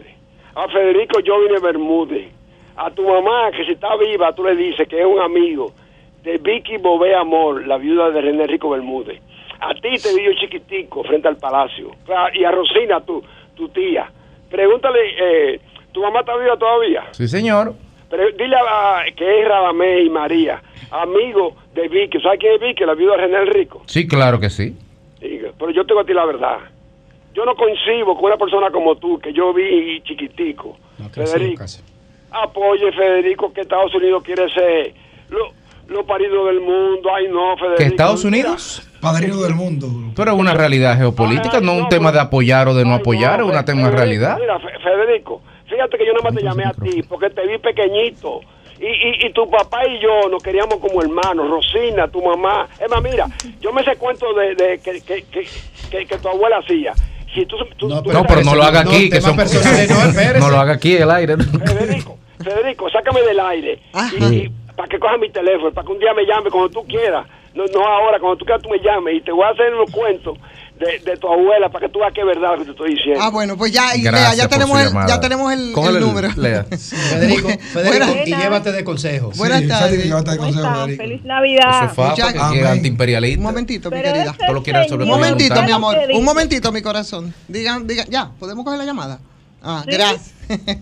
a 0.54 0.66
Federico 0.68 1.20
Jovine 1.24 1.60
Bermúdez, 1.60 2.28
a 2.76 2.90
tu 2.90 3.06
mamá, 3.06 3.50
que 3.52 3.64
si 3.64 3.72
está 3.72 3.94
viva, 3.96 4.34
tú 4.34 4.42
le 4.44 4.56
dices 4.56 4.88
que 4.88 4.98
es 5.00 5.06
un 5.06 5.20
amigo 5.20 5.72
de 6.24 6.38
Vicky 6.38 6.78
Bobé 6.78 7.14
Amor, 7.14 7.66
la 7.66 7.76
viuda 7.78 8.10
de 8.10 8.20
René 8.20 8.46
Rico 8.46 8.70
Bermúdez. 8.70 9.20
A 9.60 9.74
ti 9.74 9.90
te 10.02 10.14
vi 10.14 10.24
yo 10.24 10.32
chiquitico 10.40 11.04
frente 11.04 11.28
al 11.28 11.36
palacio. 11.36 11.90
Y 12.34 12.44
a 12.44 12.50
Rosina, 12.50 13.00
tu, 13.02 13.22
tu 13.54 13.68
tía. 13.68 14.10
Pregúntale, 14.50 14.98
eh, 15.20 15.60
¿tu 15.92 16.00
mamá 16.02 16.20
está 16.20 16.36
viva 16.36 16.56
todavía? 16.56 17.04
Sí, 17.12 17.28
señor. 17.28 17.74
Pero 18.10 18.24
dile 18.36 18.56
a, 18.56 19.04
que 19.16 19.40
es 19.42 19.48
Radamés 19.48 20.04
y 20.06 20.10
María, 20.10 20.60
amigo 20.90 21.54
de 21.74 21.88
Vicky. 21.88 22.20
¿Sabes 22.20 22.40
quién 22.40 22.54
es 22.54 22.60
Vicky? 22.60 22.84
La 22.84 22.94
viuda 22.94 23.12
de 23.16 23.22
René 23.22 23.38
el 23.38 23.46
Rico. 23.48 23.82
Sí, 23.86 24.06
claro 24.08 24.40
que 24.40 24.50
sí. 24.50 24.76
Pero 25.20 25.70
yo 25.70 25.84
tengo 25.86 26.00
a 26.00 26.04
ti 26.04 26.12
la 26.12 26.24
verdad. 26.24 26.58
Yo 27.34 27.44
no 27.44 27.54
coincido 27.54 28.06
con 28.16 28.24
una 28.24 28.36
persona 28.36 28.70
como 28.70 28.96
tú, 28.96 29.18
que 29.20 29.32
yo 29.32 29.54
vi 29.54 30.00
chiquitico. 30.02 30.76
Federico, 31.12 31.64
apoye 32.32 32.90
Federico 32.92 33.52
que 33.52 33.60
Estados 33.62 33.94
Unidos 33.94 34.22
quiere 34.24 34.50
ser 34.52 34.92
lo, 35.28 35.52
lo 35.88 36.04
parido 36.04 36.46
del 36.46 36.60
mundo. 36.60 37.08
Ay, 37.14 37.28
no, 37.28 37.56
Federico. 37.56 37.76
¿Que 37.78 37.84
Estados 37.84 38.24
Unidos? 38.24 38.86
Padrino 39.00 39.36
del 39.40 39.54
mundo. 39.54 39.86
Pero 40.16 40.32
es 40.32 40.38
una 40.38 40.52
realidad 40.54 40.96
geopolítica, 40.98 41.60
no 41.60 41.74
un 41.74 41.88
tema 41.88 42.12
de 42.12 42.20
apoyar 42.20 42.68
o 42.68 42.74
de 42.74 42.84
no 42.84 42.94
apoyar, 42.94 43.40
es 43.40 43.46
un 43.46 43.64
tema 43.64 43.88
de 43.88 43.96
realidad. 43.96 44.38
Mira, 44.38 44.58
Fe- 44.58 44.78
Federico, 44.82 45.40
fíjate 45.70 45.96
que 45.96 46.04
yo 46.06 46.12
nada 46.12 46.24
más 46.24 46.34
te 46.34 46.42
llamé 46.42 46.64
a 46.64 46.72
ti 46.72 47.02
porque 47.08 47.30
te 47.30 47.46
vi 47.46 47.58
pequeñito. 47.58 48.40
Y, 48.78 48.86
y, 48.86 49.26
y 49.26 49.32
tu 49.34 49.48
papá 49.50 49.86
y 49.86 50.00
yo 50.00 50.28
nos 50.30 50.42
queríamos 50.42 50.76
como 50.76 51.02
hermanos, 51.02 51.50
Rosina, 51.50 52.08
tu 52.08 52.22
mamá. 52.22 52.66
Es 52.82 52.90
más, 52.90 53.02
mira, 53.02 53.26
yo 53.60 53.72
me 53.72 53.84
sé 53.84 53.94
cuento 53.96 54.32
de, 54.32 54.54
de 54.54 54.78
que, 54.78 55.00
que, 55.02 55.22
que, 55.24 55.46
que- 55.90 56.06
que 56.06 56.18
tu 56.18 56.28
abuela 56.28 56.58
hacía. 56.58 56.94
Si 57.34 57.44
tú, 57.46 57.56
tú- 57.58 57.66
tú- 57.76 57.88
No, 57.88 58.02
pero 58.24 58.42
no 58.42 58.54
lo 58.54 58.62
haga 58.62 58.80
aquí, 58.80 59.10
que 59.10 59.20
son 59.20 59.36
No 60.40 60.50
lo 60.50 60.56
haga 60.60 60.72
aquí 60.72 60.96
el 60.96 61.10
aire. 61.10 61.36
Federico, 61.36 62.18
Federico, 62.42 62.88
sácame 62.90 63.20
del 63.22 63.38
aire. 63.40 63.78
Y, 64.18 64.24
y 64.44 64.48
para 64.74 64.88
que 64.88 64.98
coja 64.98 65.18
mi 65.18 65.28
teléfono, 65.30 65.70
para 65.72 65.86
que 65.86 65.92
un 65.92 65.98
día 65.98 66.14
me 66.14 66.24
llame 66.24 66.50
cuando 66.50 66.70
tú 66.70 66.82
quieras. 66.86 67.26
No, 67.54 67.64
no 67.66 67.86
ahora, 67.86 68.18
cuando 68.18 68.38
tú 68.38 68.44
quieras 68.46 68.62
tú 68.62 68.70
me 68.70 68.78
llames. 68.78 69.16
Y 69.16 69.20
te 69.20 69.30
voy 69.32 69.44
a 69.44 69.48
hacer 69.50 69.74
unos 69.74 69.90
cuentos 69.90 70.38
de, 70.80 70.98
de 71.10 71.16
tu 71.18 71.28
abuela 71.28 71.68
para 71.68 71.86
que 71.86 71.92
tú 71.92 71.98
veas 72.00 72.12
que 72.12 72.20
es 72.22 72.26
verdad 72.26 72.52
lo 72.52 72.58
que 72.58 72.64
te 72.64 72.70
estoy 72.70 72.94
diciendo. 72.94 73.22
Ah, 73.22 73.30
bueno, 73.30 73.56
pues 73.56 73.70
ya, 73.70 73.94
y 73.94 74.02
Gracias 74.02 74.36
Lea, 74.36 74.44
ya 74.44 74.48
tenemos 74.48 74.80
el, 74.80 74.92
ya 75.06 75.20
tenemos 75.20 75.52
el, 75.52 75.72
el 75.76 75.96
el- 75.96 76.00
número. 76.00 76.28
Lea. 76.36 76.64
Federico, 76.70 77.48
Federico, 77.72 78.06
Buenas. 78.06 78.26
y 78.28 78.34
llévate 78.34 78.72
de 78.72 78.82
consejos. 78.84 79.36
Buenas 79.36 79.66
tardes. 79.68 80.04
llévate 80.04 80.30
de 80.32 80.36
consejos, 80.38 80.76
Federico. 80.78 81.02
Feliz 81.02 81.24
Navidad. 81.24 81.70
Eso 81.70 81.84
es 81.84 81.92
fácil, 81.92 82.24
Muchas- 82.24 82.54
es 82.56 82.66
antiimperialista. 82.66 83.38
Un 83.38 83.44
momentito, 83.44 83.90
mi 83.90 83.96
querida. 84.02 84.22
ese 84.30 84.86
Todo 84.88 84.96
lo 84.98 85.04
Un 85.04 85.08
momentito, 85.10 85.62
mi 85.62 85.70
amor. 85.72 85.96
Un 86.14 86.24
momentito, 86.24 86.72
mi 86.72 86.82
corazón. 86.82 87.34
Digan, 87.46 87.86
digan, 87.86 88.06
ya, 88.08 88.30
¿podemos 88.38 88.64
coger 88.64 88.78
la 88.78 88.84
llamada? 88.86 89.20
Ah, 89.62 89.82
Sí. 89.86 89.92
gracias. 89.94 90.32
Feliz 90.48 90.78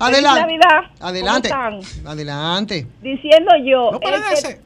Adelante. 0.00 0.40
Navidad. 0.40 0.80
Adelante. 1.00 1.48
¿Cómo 1.48 1.78
están? 1.80 2.06
Adelante. 2.06 2.86
Diciendo 3.02 3.50
yo, 3.64 3.98
que, 4.00 4.58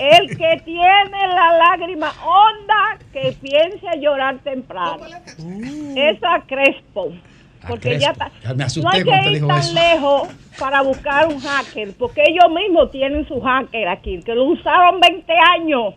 el 0.00 0.36
que 0.36 0.62
tiene 0.64 1.28
la 1.28 1.52
lágrima 1.58 2.12
honda, 2.24 2.98
que 3.12 3.32
piense 3.40 3.86
a 3.86 3.96
llorar 3.96 4.38
temprano. 4.38 5.04
Esa 5.94 6.42
Crespo. 6.46 7.12
Porque 7.68 7.98
ya 7.98 8.10
está. 8.12 8.30
Ya 8.42 8.54
me 8.54 8.64
asusté 8.64 8.82
no 8.82 8.90
hay 8.90 9.04
que 9.04 9.28
ir 9.28 9.34
dijo 9.34 9.46
tan 9.48 9.58
eso. 9.58 9.74
lejos 9.74 10.28
para 10.58 10.80
buscar 10.82 11.26
un 11.26 11.38
hacker, 11.38 11.92
porque 11.98 12.22
ellos 12.26 12.50
mismos 12.50 12.90
tienen 12.90 13.28
su 13.28 13.38
hacker 13.40 13.88
aquí, 13.88 14.20
que 14.22 14.34
lo 14.34 14.44
usaron 14.44 14.98
20 15.00 15.32
años. 15.58 15.94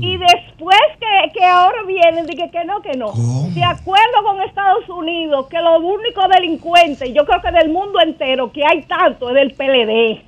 Y 0.00 0.16
después 0.16 0.78
que, 1.00 1.32
que 1.32 1.44
ahora 1.44 1.82
vienen, 1.86 2.26
dije 2.26 2.50
que 2.50 2.64
no, 2.64 2.80
que 2.82 2.96
no. 2.96 3.12
De 3.50 3.64
acuerdo 3.64 4.22
con 4.24 4.40
Estados 4.42 4.88
Unidos, 4.88 5.46
que 5.48 5.58
los 5.58 5.80
únicos 5.82 6.24
delincuentes, 6.34 7.12
yo 7.12 7.24
creo 7.24 7.40
que 7.42 7.50
del 7.50 7.70
mundo 7.70 8.00
entero, 8.00 8.52
que 8.52 8.62
hay 8.64 8.82
tanto, 8.82 9.28
es 9.30 9.34
del 9.34 9.52
PLD. 9.54 10.22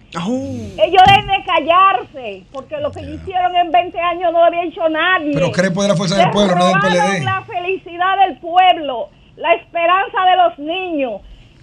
Ellos 0.78 1.02
deben 1.06 1.26
de 1.26 1.44
callarse, 1.46 2.42
porque 2.52 2.78
lo 2.78 2.90
que 2.90 3.00
hicieron 3.02 3.54
en 3.56 3.70
20 3.70 3.98
años 4.00 4.32
no 4.32 4.38
lo 4.40 4.44
había 4.44 4.64
hecho 4.64 4.88
nadie. 4.88 5.32
Pero 5.34 5.50
Crespo 5.52 5.80
es 5.82 5.88
de 5.88 5.92
la 5.92 5.96
Fuerza 5.96 6.16
del 6.16 6.30
Pueblo, 6.30 6.54
no 6.56 6.66
del 6.66 6.74
PLD. 6.74 7.24
la 7.24 7.42
felicidad 7.42 8.26
del 8.26 8.38
pueblo, 8.38 9.08
la 9.36 9.54
esperanza 9.54 10.18
de 10.30 10.36
los 10.36 10.58
niños. 10.58 11.20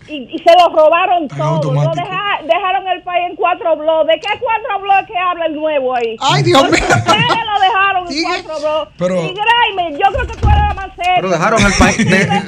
Y, 0.08 0.28
y 0.34 0.38
se 0.39 0.52
lo 0.58 0.76
robaron 0.76 1.28
todo. 1.28 1.74
Lo 1.74 1.91
deja- 1.91 2.39
dejaron 2.43 2.88
el 2.88 3.02
país 3.04 3.30
en 3.30 3.36
cuatro 3.36 3.78
bloques. 3.78 4.16
¿De 4.16 4.20
qué 4.20 4.39
cuatro 4.39 4.82
bloques 4.82 5.06
que 5.08 5.18
habla 5.18 5.45
el 5.45 5.56
nuevo 5.56 5.95
ahí? 5.95 6.18
Ay, 6.20 6.43
Dios 6.43 6.64
mío. 6.64 6.72
Ustedes 6.74 7.06
lo 7.06 7.60
dejaron 7.62 8.08
en 8.12 8.24
cuatro 8.24 8.60
bloques. 8.60 8.93
Pero- 8.97 9.16
y 9.24 9.34
Graeme, 9.34 9.97
yo 9.99 10.12
creo 10.14 10.28
que 10.28 10.34
tú 10.38 10.47
eres 10.49 10.62
la 10.68 10.74
más 10.74 10.89
seria. 10.95 11.14
Pero 11.16 11.30
dejaron 11.30 11.62
el 11.66 11.74
país 11.78 11.97
de- 11.97 12.41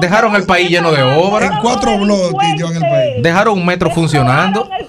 dejaron 0.00 0.36
el 0.36 0.46
país 0.46 0.68
lleno 0.70 0.92
de 0.92 1.02
obras. 1.02 1.50
En 1.52 1.58
cuatro 1.60 1.96
bloques 1.98 2.54
llevan 2.56 2.74
el 2.74 2.80
país. 2.82 3.22
Dejaron 3.22 3.58
un 3.58 3.66
metro 3.66 3.90
funcionando. 3.90 4.64
Dejaron 4.64 4.80
el 4.80 4.85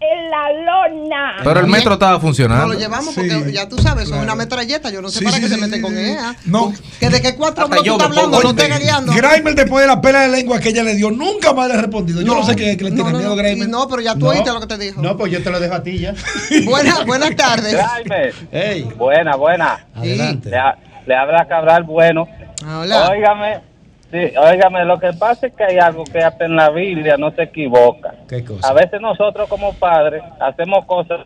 en 0.00 0.30
la 0.30 0.52
lona. 0.52 1.36
Pero 1.42 1.60
el 1.60 1.66
metro 1.66 1.94
estaba 1.94 2.20
funcionando. 2.20 2.66
No 2.66 2.72
lo 2.74 2.78
llevamos 2.78 3.14
porque 3.14 3.52
ya 3.52 3.68
tú 3.68 3.78
sabes, 3.78 4.08
son 4.08 4.20
una 4.20 4.34
metralleta. 4.34 4.90
Yo 4.90 5.00
no 5.02 5.08
sé 5.08 5.18
Sí, 5.18 5.24
para 5.24 5.36
sí, 5.36 5.42
qué 5.42 5.48
se 5.48 5.54
sí, 5.54 5.80
con 5.80 5.94
sí. 5.94 6.00
ella. 6.00 6.36
No. 6.46 6.72
Que 6.98 7.08
de 7.08 7.22
que 7.22 7.34
cuatro 7.36 7.68
yo 7.82 7.92
está 7.92 8.04
hablando, 8.06 8.42
no 8.42 8.50
esté 8.50 8.68
guiando. 8.78 9.12
Grimer, 9.12 9.54
después 9.54 9.82
de 9.82 9.88
la 9.88 10.00
pela 10.00 10.20
de 10.22 10.28
lengua 10.28 10.60
que 10.60 10.70
ella 10.70 10.82
le 10.82 10.94
dio, 10.94 11.10
nunca 11.10 11.52
más 11.52 11.68
le 11.68 11.74
ha 11.74 11.80
respondido. 11.80 12.22
Yo 12.22 12.34
no, 12.34 12.44
sé 12.44 12.56
qué, 12.56 12.76
qué 12.76 12.84
le 12.84 12.92
tiene 12.92 13.12
no, 13.12 13.18
miedo, 13.18 13.30
no, 13.30 13.36
Grimer. 13.36 13.68
No, 13.68 13.88
pero 13.88 14.02
ya 14.02 14.14
tú 14.14 14.28
oíste 14.28 14.52
lo 14.52 14.60
que 14.60 14.66
te 14.66 14.78
dijo. 14.78 15.00
No, 15.00 15.16
pues 15.16 15.32
yo 15.32 15.42
te 15.42 15.50
lo 15.50 15.60
dejo 15.60 15.74
a 15.74 15.82
ti 15.82 15.98
ya. 15.98 16.14
Buenas, 16.64 17.04
buenas 17.06 17.34
tardes. 17.36 17.76
Hey. 18.50 18.88
Buena, 18.96 19.36
buena. 19.36 19.86
Adelante. 19.94 20.50
Le, 20.50 20.58
le 21.06 21.16
habla 21.16 21.46
Cabral 21.48 21.84
Bueno. 21.84 22.26
Hola. 22.64 23.10
Óigame, 23.10 23.60
sí, 24.12 24.36
óigame, 24.36 24.84
lo 24.84 24.98
que 25.00 25.12
pasa 25.14 25.46
es 25.48 25.54
que 25.54 25.64
hay 25.64 25.78
algo 25.78 26.04
que 26.04 26.18
hasta 26.20 26.44
en 26.44 26.54
la 26.54 26.70
Biblia 26.70 27.16
no 27.16 27.30
se 27.32 27.42
equivoca. 27.44 28.14
¿Qué 28.28 28.44
cosa? 28.44 28.68
A 28.68 28.72
veces 28.74 29.00
nosotros 29.00 29.48
como 29.48 29.72
padres 29.74 30.22
hacemos 30.38 30.84
cosas 30.84 31.20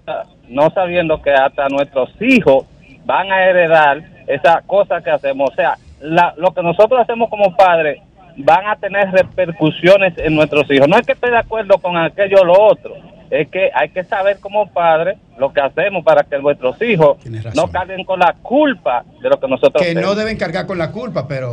no 0.48 0.70
sabiendo 0.70 1.20
que 1.20 1.32
hasta 1.32 1.68
nuestros 1.68 2.10
hijos 2.20 2.64
van 3.04 3.30
a 3.30 3.44
heredar 3.44 4.00
esa 4.26 4.62
cosa 4.66 5.00
que 5.02 5.10
hacemos. 5.10 5.50
O 5.50 5.54
sea, 5.54 5.76
la- 6.00 6.32
lo 6.36 6.52
que 6.54 6.62
nosotros 6.62 7.00
hacemos 7.00 7.28
como 7.28 7.54
padres 7.56 8.00
van 8.38 8.66
a 8.66 8.76
tener 8.76 9.10
repercusiones 9.12 10.14
en 10.18 10.34
nuestros 10.34 10.70
hijos. 10.70 10.88
No 10.88 10.96
es 10.98 11.06
que 11.06 11.12
esté 11.12 11.30
de 11.30 11.38
acuerdo 11.38 11.78
con 11.78 11.96
aquello 11.96 12.40
o 12.42 12.44
lo 12.44 12.60
otro, 12.60 12.94
es 13.30 13.48
que 13.48 13.70
hay 13.74 13.88
que 13.88 14.04
saber 14.04 14.38
como 14.40 14.68
padres 14.68 15.18
lo 15.38 15.52
que 15.52 15.60
hacemos 15.60 16.04
para 16.04 16.22
que 16.22 16.38
nuestros 16.38 16.80
hijos 16.82 17.16
no 17.54 17.68
carguen 17.68 18.04
con 18.04 18.18
la 18.20 18.34
culpa 18.42 19.04
de 19.22 19.28
lo 19.28 19.40
que 19.40 19.48
nosotros 19.48 19.82
Que 19.82 19.94
no 19.94 20.00
hacemos. 20.00 20.16
deben 20.18 20.36
cargar 20.36 20.66
con 20.66 20.78
la 20.78 20.92
culpa, 20.92 21.26
pero. 21.26 21.52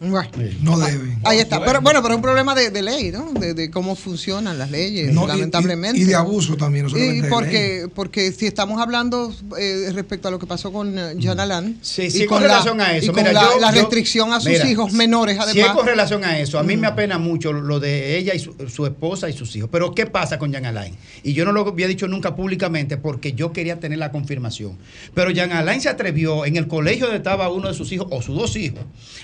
No 0.00 0.78
deben. 0.78 1.18
Ahí 1.24 1.38
está. 1.38 1.64
Pero 1.64 1.80
bueno, 1.80 2.02
pero 2.02 2.14
es 2.14 2.16
un 2.16 2.22
problema 2.22 2.54
de, 2.54 2.70
de 2.70 2.82
ley, 2.82 3.10
¿no? 3.10 3.32
De, 3.32 3.54
de 3.54 3.70
cómo 3.70 3.94
funcionan 3.96 4.58
las 4.58 4.70
leyes, 4.70 5.12
No, 5.12 5.26
lamentablemente. 5.26 5.98
y- 5.98 6.02
y 6.02 6.04
de 6.04 6.14
abuso 6.14 6.56
también, 6.56 6.84
no 6.84 6.90
solamente 6.90 7.18
Y 7.18 7.20
de 7.22 7.28
porque, 7.28 7.88
porque 7.94 8.32
si 8.32 8.46
estamos 8.46 8.80
hablando 8.80 9.34
eh, 9.58 9.90
respecto 9.94 10.28
a 10.28 10.30
lo 10.30 10.38
que 10.38 10.46
pasó 10.46 10.72
con 10.72 10.98
eh, 10.98 11.14
Jan 11.20 11.40
Alain 11.40 11.78
Sí, 11.82 12.02
y 12.02 12.10
sí, 12.10 12.18
con, 12.26 12.38
con 12.38 12.42
la, 12.42 12.48
relación 12.48 12.80
a 12.80 12.96
eso. 12.96 13.06
y 13.06 13.14
con 13.14 13.22
Mira, 13.22 13.32
la, 13.32 13.42
yo- 13.54 13.60
la 13.60 13.72
yo- 13.72 13.80
restricción 13.80 14.32
a 14.32 14.40
sus 14.40 14.50
mira, 14.50 14.68
hijos 14.68 14.92
menores, 14.92 15.36
Si 15.36 15.42
es 15.42 15.48
además. 15.64 15.76
con 15.76 15.86
relación 15.86 16.24
a 16.24 16.38
eso, 16.38 16.58
a 16.58 16.62
mí 16.62 16.76
me 16.76 16.86
apena 16.86 17.18
mucho 17.18 17.52
lo 17.52 17.80
de 17.80 18.16
ella 18.18 18.34
y 18.34 18.38
su, 18.38 18.54
su 18.68 18.86
esposa 18.86 19.28
y 19.28 19.32
sus 19.32 19.54
hijos. 19.56 19.68
Pero 19.72 19.94
¿qué 19.94 20.06
pasa 20.06 20.38
con 20.38 20.52
Jan 20.52 20.66
Alain? 20.66 20.94
Y 21.22 21.32
yo 21.32 21.44
no 21.44 21.52
lo 21.52 21.66
había 21.66 21.86
dicho 21.86 22.08
nunca 22.08 22.34
públicamente 22.36 22.96
porque 22.96 23.32
yo 23.32 23.52
quería 23.52 23.80
tener 23.80 23.98
la 23.98 24.10
confirmación. 24.10 24.76
Pero 25.14 25.30
Jan 25.34 25.52
Alain 25.52 25.80
se 25.80 25.88
atrevió 25.88 26.44
en 26.46 26.56
el 26.56 26.68
colegio 26.68 27.06
donde 27.06 27.18
estaba 27.18 27.48
uno 27.50 27.68
de 27.68 27.74
sus 27.74 27.90
hijos 27.92 28.08
o 28.10 28.20
sus 28.22 28.36
dos 28.36 28.56
hijos 28.56 28.80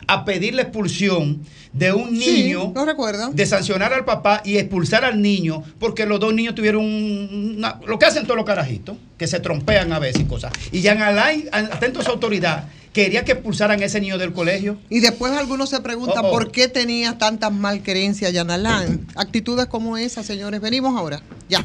a 0.06 0.24
pedir 0.24 0.54
la 0.60 0.68
expulsión 0.68 1.40
de 1.72 1.92
un 1.92 2.12
niño, 2.18 2.72
recuerdo. 2.84 3.30
de 3.32 3.46
sancionar 3.46 3.92
al 3.92 4.04
papá 4.04 4.42
y 4.44 4.56
expulsar 4.58 5.04
al 5.04 5.22
niño 5.22 5.62
porque 5.78 6.04
los 6.06 6.18
dos 6.20 6.34
niños 6.34 6.54
tuvieron 6.54 6.84
una- 6.84 7.80
lo 7.86 7.98
que 7.98 8.06
hacen 8.06 8.24
todos 8.24 8.36
los 8.36 8.44
carajitos, 8.46 8.96
que 9.16 9.26
se 9.26 9.40
trompean 9.40 9.92
a 9.92 9.98
veces 9.98 10.22
y 10.22 10.24
cosas. 10.24 10.52
Y 10.72 10.82
Jan 10.82 11.00
Alain, 11.00 11.48
atento 11.52 12.00
a 12.00 12.04
su 12.04 12.10
autoridad, 12.10 12.64
quería 12.92 13.24
que 13.24 13.32
expulsaran 13.32 13.80
a 13.80 13.84
ese 13.84 14.00
niño 14.00 14.18
del 14.18 14.32
colegio. 14.32 14.76
Y 14.88 14.98
después 15.00 15.32
algunos 15.32 15.70
se 15.70 15.80
preguntan 15.80 16.24
Oh, 16.24 16.28
oh. 16.28 16.32
por 16.32 16.50
qué 16.50 16.66
tenía 16.68 17.18
tantas 17.18 17.52
malquerencias 17.52 18.32
Jan 18.34 18.50
Alain. 18.50 19.06
Actitudes 19.16 19.66
como 19.66 19.96
esas, 19.96 20.26
señores. 20.26 20.60
Venimos 20.60 20.96
ahora. 20.98 21.22
Ya. 21.48 21.64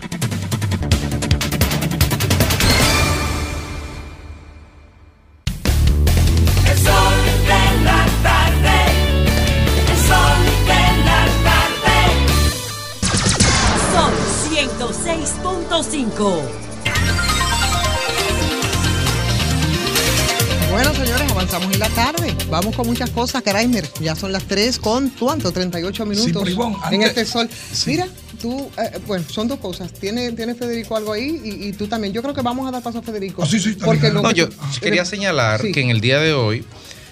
Bueno, 20.71 20.93
señores, 20.93 21.31
avanzamos 21.31 21.71
en 21.73 21.79
la 21.79 21.89
tarde. 21.89 22.35
Vamos 22.49 22.75
con 22.75 22.87
muchas 22.87 23.09
cosas, 23.11 23.43
Kramer. 23.43 23.87
Ya 24.01 24.15
son 24.15 24.31
las 24.31 24.43
3 24.45 24.79
con 24.79 25.09
cuánto, 25.09 25.51
38 25.51 26.05
minutos 26.05 26.47
sí, 26.47 26.57
en 26.91 27.03
este 27.03 27.25
sol. 27.25 27.47
Mira, 27.85 28.07
tú, 28.41 28.69
eh, 28.77 28.99
bueno, 29.05 29.25
son 29.29 29.47
dos 29.47 29.59
cosas. 29.59 29.93
Tiene, 29.93 30.31
tiene 30.31 30.55
Federico 30.55 30.95
algo 30.97 31.13
ahí 31.13 31.39
y, 31.43 31.71
tú 31.73 31.87
también. 31.87 32.13
Yo 32.13 32.21
creo 32.21 32.33
que 32.33 32.41
vamos 32.41 32.67
a 32.67 32.71
dar 32.71 32.81
paso 32.81 32.99
a 32.99 33.01
Federico. 33.01 33.43
Oh, 33.43 33.45
sí, 33.45 33.59
sí, 33.59 33.77
porque 33.83 34.11
no, 34.11 34.31
yo 34.31 34.49
quería 34.81 35.03
eh, 35.03 35.05
señalar 35.05 35.61
que 35.61 35.81
en 35.81 35.91
el 35.91 36.01
día 36.01 36.19
de 36.19 36.33
hoy 36.33 36.65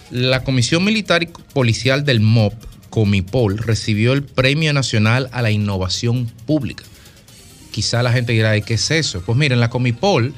la 0.09 0.43
Comisión 0.43 0.83
Militar 0.83 1.21
y 1.21 1.27
Policial 1.27 2.05
del 2.05 2.21
MOP, 2.21 2.53
Comipol, 2.89 3.59
recibió 3.59 4.13
el 4.13 4.23
Premio 4.23 4.73
Nacional 4.73 5.29
a 5.31 5.41
la 5.41 5.51
Innovación 5.51 6.31
Pública. 6.45 6.83
Quizá 7.73 8.03
la 8.03 8.13
gente 8.13 8.31
dirá, 8.31 8.55
¿y 8.55 8.61
qué 8.61 8.75
es 8.75 8.91
eso? 8.91 9.21
Pues 9.25 9.35
miren, 9.35 9.59
la 9.59 9.69
Comipol 9.69 10.33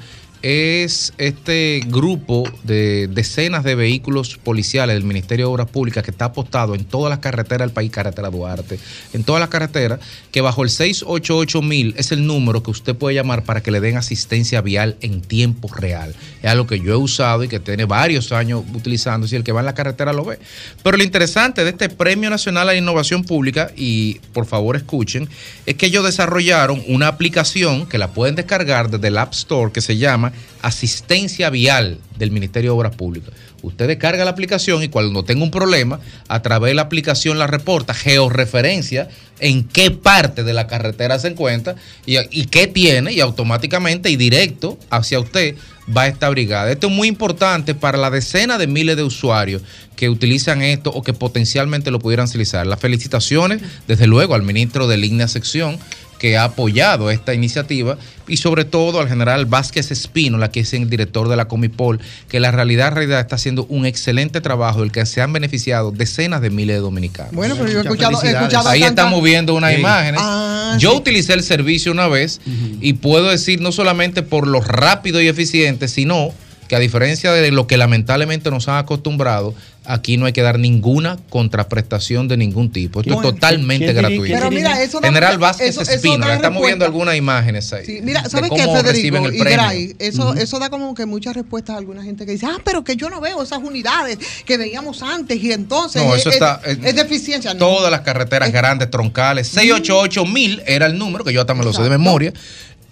es 0.47 1.11
este 1.17 1.81
grupo 1.87 2.43
de 2.61 3.07
decenas 3.07 3.63
de 3.63 3.73
vehículos 3.73 4.37
policiales 4.37 4.95
del 4.95 5.03
Ministerio 5.03 5.47
de 5.47 5.51
Obras 5.51 5.69
Públicas 5.71 6.03
que 6.03 6.11
está 6.11 6.25
apostado 6.25 6.75
en 6.75 6.85
todas 6.85 7.09
las 7.09 7.17
carreteras 7.17 7.67
del 7.67 7.73
país, 7.73 7.89
carretera 7.89 8.29
Duarte, 8.29 8.77
en 9.13 9.23
todas 9.23 9.39
las 9.39 9.49
carreteras, 9.49 10.01
que 10.31 10.41
bajo 10.41 10.61
el 10.61 10.69
688 10.69 11.63
mil 11.63 11.95
es 11.97 12.11
el 12.11 12.27
número 12.27 12.61
que 12.61 12.69
usted 12.69 12.95
puede 12.95 13.15
llamar 13.15 13.43
para 13.43 13.63
que 13.63 13.71
le 13.71 13.79
den 13.79 13.97
asistencia 13.97 14.61
vial 14.61 14.97
en 15.01 15.21
tiempo 15.21 15.67
real. 15.73 16.13
Es 16.43 16.51
algo 16.51 16.67
que 16.67 16.79
yo 16.79 16.93
he 16.93 16.95
usado 16.95 17.43
y 17.43 17.47
que 17.47 17.59
tiene 17.59 17.85
varios 17.85 18.31
años 18.31 18.61
utilizando, 18.71 19.27
si 19.27 19.35
el 19.35 19.43
que 19.43 19.51
va 19.51 19.61
en 19.61 19.65
la 19.65 19.73
carretera 19.73 20.13
lo 20.13 20.25
ve. 20.25 20.37
Pero 20.83 20.95
lo 20.95 21.03
interesante 21.03 21.63
de 21.63 21.71
este 21.71 21.89
Premio 21.89 22.29
Nacional 22.29 22.69
a 22.69 22.73
la 22.73 22.77
Innovación 22.77 23.23
Pública, 23.23 23.71
y 23.75 24.19
por 24.31 24.45
favor 24.45 24.75
escuchen, 24.75 25.27
es 25.65 25.73
que 25.73 25.87
ellos 25.87 26.05
desarrollaron 26.05 26.83
una 26.87 27.07
aplicación 27.07 27.87
que 27.87 27.97
la 27.97 28.09
pueden 28.09 28.35
descargar 28.35 28.91
desde 28.91 29.07
el 29.07 29.17
App 29.17 29.33
Store 29.33 29.71
que 29.71 29.81
se 29.81 29.97
llama 29.97 30.33
Asistencia 30.61 31.49
Vial 31.49 31.99
del 32.17 32.31
Ministerio 32.31 32.71
de 32.71 32.77
Obras 32.77 32.95
Públicas. 32.95 33.33
Usted 33.61 33.87
descarga 33.87 34.23
la 34.25 34.31
aplicación 34.31 34.83
y 34.83 34.89
cuando 34.89 35.23
tenga 35.23 35.43
un 35.43 35.51
problema, 35.51 35.99
a 36.27 36.41
través 36.41 36.71
de 36.71 36.75
la 36.75 36.83
aplicación 36.83 37.39
la 37.39 37.47
reporta, 37.47 37.93
georreferencia 37.93 39.09
en 39.39 39.63
qué 39.63 39.91
parte 39.91 40.43
de 40.43 40.53
la 40.53 40.67
carretera 40.67 41.17
se 41.19 41.29
encuentra 41.29 41.75
y, 42.05 42.45
qué 42.45 42.67
tiene 42.67 43.11
y 43.11 43.19
automáticamente 43.21 44.09
y 44.09 44.15
directo 44.17 44.77
hacia 44.89 45.19
usted 45.19 45.55
va 45.95 46.07
esta 46.07 46.29
brigada. 46.29 46.71
Esto 46.71 46.87
es 46.87 46.93
muy 46.93 47.07
importante 47.07 47.75
para 47.75 47.97
la 47.97 48.09
decena 48.09 48.57
de 48.57 48.67
miles 48.67 48.97
de 48.97 49.03
usuarios 49.03 49.61
que 49.95 50.09
utilizan 50.09 50.61
esto 50.61 50.91
o 50.91 51.01
que 51.01 51.13
potencialmente 51.13 51.91
lo 51.91 51.99
pudieran 51.99 52.27
utilizar. 52.27 52.65
Las 52.67 52.79
felicitaciones, 52.79 53.61
desde 53.87 54.07
luego, 54.07 54.35
al 54.35 54.43
ministro 54.43 54.87
de 54.87 54.97
Línea 54.97 55.27
Sección 55.27 55.79
que 56.19 56.37
ha 56.37 56.45
apoyado 56.45 57.11
esta 57.11 57.33
iniciativa 57.33 57.97
y 58.27 58.37
sobre 58.37 58.65
todo 58.65 58.99
al 58.99 59.07
general 59.09 59.45
Vázquez 59.45 59.91
Espínola, 59.91 60.49
que 60.49 60.61
es 60.61 60.73
el 60.73 60.89
director 60.89 61.27
de 61.29 61.35
la 61.35 61.47
Comipol, 61.47 61.99
que 62.29 62.39
la 62.39 62.51
realidad, 62.51 62.93
realidad 62.93 63.19
está 63.19 63.35
haciendo 63.35 63.65
un 63.69 63.85
excelente 63.85 64.41
trabajo 64.41 64.81
del 64.81 64.91
que 64.91 65.05
se 65.05 65.21
han 65.21 65.31
beneficiado 65.33 65.91
decenas 65.91 66.41
de 66.41 66.49
miles 66.49 66.77
de 66.77 66.81
dominicanos. 66.81 67.33
Bueno, 67.33 67.55
pero 67.55 67.69
yo 67.69 67.79
he 67.79 67.81
escuchado, 67.81 68.21
he 68.23 68.31
escuchado 68.31 68.69
Ahí 68.69 68.81
tanta- 68.81 69.01
estamos 69.03 69.23
viendo 69.23 69.53
unas 69.53 69.73
Sí. 69.73 69.79
imágenes. 69.79 70.21
Ah, 70.23 70.77
Yo 70.79 70.91
sí. 70.91 70.97
utilicé 70.97 71.33
el 71.33 71.43
servicio 71.43 71.91
una 71.91 72.07
vez 72.07 72.41
y 72.81 72.93
puedo 72.93 73.29
decir 73.29 73.61
no 73.61 73.71
solamente 73.71 74.23
por 74.23 74.47
lo 74.47 74.61
rápido 74.61 75.21
y 75.21 75.27
eficiente, 75.27 75.87
sino 75.87 76.29
que 76.67 76.75
a 76.75 76.79
diferencia 76.79 77.31
de 77.31 77.51
lo 77.51 77.67
que 77.67 77.77
lamentablemente 77.77 78.49
nos 78.51 78.67
han 78.67 78.77
acostumbrado, 78.77 79.53
aquí 79.87 80.17
no 80.17 80.25
hay 80.25 80.33
que 80.33 80.41
dar 80.41 80.57
ninguna 80.57 81.17
contraprestación 81.29 82.27
de 82.27 82.37
ningún 82.37 82.71
tipo. 82.71 83.01
Esto 83.01 83.13
Bueno, 83.13 83.29
es 83.29 83.35
totalmente 83.35 83.85
¿quién 83.85 83.95
diría- 83.95 84.09
gratuito. 84.09 84.33
Pero 84.35 84.49
mira, 84.51 84.81
eso 84.81 84.99
da- 84.99 85.07
General 85.07 85.37
Vázquez 85.37 85.69
eso- 85.69 85.81
eso 85.83 85.91
Espino, 85.91 86.25
da 86.25 86.33
estamos 86.35 86.65
viendo 86.65 86.85
algunas 86.85 87.15
imágenes 87.15 87.71
ahí. 87.71 87.85
Sí, 87.85 87.99
mira, 88.01 88.27
¿sabes 88.27 88.49
qué, 88.49 88.63
Federico 88.63 88.81
reciben 88.83 89.25
el 89.25 89.35
y 89.35 89.39
premio. 89.39 89.57
Gray? 89.59 89.95
Eso, 89.99 90.33
eso 90.33 90.57
da 90.57 90.69
como 90.71 90.95
que 90.95 91.05
muchas 91.05 91.35
respuestas 91.35 91.75
a 91.75 91.77
alguna 91.77 92.03
gente 92.03 92.25
que 92.25 92.31
dice, 92.31 92.47
ah, 92.47 92.57
pero 92.65 92.83
que 92.83 92.95
yo 92.95 93.09
no 93.11 93.21
veo 93.21 93.43
esas 93.43 93.59
unidades 93.59 94.17
que 94.45 94.57
veíamos 94.57 95.03
antes 95.03 95.41
y 95.43 95.51
entonces 95.51 96.01
No, 96.03 96.15
es, 96.15 96.21
eso 96.21 96.29
es- 96.29 96.35
está- 96.35 96.61
es, 96.65 96.79
eh, 96.83 96.93
deficiencia. 96.93 97.53
No. 97.53 97.59
Todas 97.59 97.91
las 97.91 98.01
carreteras 98.01 98.51
grandes, 98.51 98.89
troncales. 98.89 99.47
688 99.49 100.25
mil 100.25 100.63
era 100.65 100.87
el 100.87 100.97
número, 100.97 101.23
que 101.23 101.31
yo 101.31 101.41
hasta 101.41 101.53
me 101.53 101.63
lo 101.63 101.73
sé 101.73 101.83
de 101.83 101.89
memoria. 101.89 102.33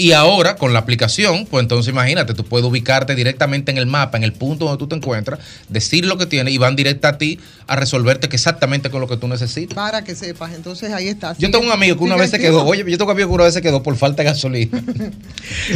Y 0.04 0.12
ahora, 0.12 0.58
con 0.58 0.74
la 0.74 0.80
aplicación, 0.80 1.46
pues 1.46 1.62
entonces 1.64 1.94
imagínate, 1.94 2.34
tú 2.34 2.44
puedes 2.44 2.68
ubicarte 2.68 3.16
directamente 3.16 3.72
en 3.72 3.78
el 3.78 3.86
mapa, 3.86 4.18
en 4.18 4.24
el 4.24 4.34
punto 4.34 4.66
donde 4.66 4.78
tú 4.78 4.86
te 4.88 4.96
encuentras, 4.96 5.40
decir 5.70 6.04
lo 6.06 6.18
que 6.18 6.26
tienes 6.26 6.54
y 6.54 6.58
van 6.58 6.76
directa 6.76 7.08
a 7.08 7.18
ti 7.18 7.40
a 7.68 7.78
resolverte 7.78 8.28
que 8.28 8.36
exactamente 8.36 8.90
con 8.90 9.00
lo 9.00 9.08
que 9.08 9.16
tú 9.16 9.30
necesitas. 9.30 9.74
Para 9.74 10.04
que 10.04 10.14
sepas, 10.14 10.54
entonces 10.54 10.92
ahí 10.92 11.08
está. 11.08 11.38
Yo 11.38 11.50
tengo 11.52 11.66
un 11.66 11.72
amigo 11.72 11.96
que 11.98 12.04
una 12.04 12.18
vez 12.18 12.32
se 12.32 12.38
quedó, 12.40 12.66
oye, 12.66 12.84
yo 12.86 12.98
tengo 12.98 13.12
un 13.12 13.18
amigo 13.18 13.30
que 13.30 13.36
una 13.36 13.44
vez 13.46 13.54
se 13.54 13.62
quedó 13.62 13.82
por 13.82 13.96
falta 13.96 14.24
de 14.24 14.30
gasolina. 14.30 14.84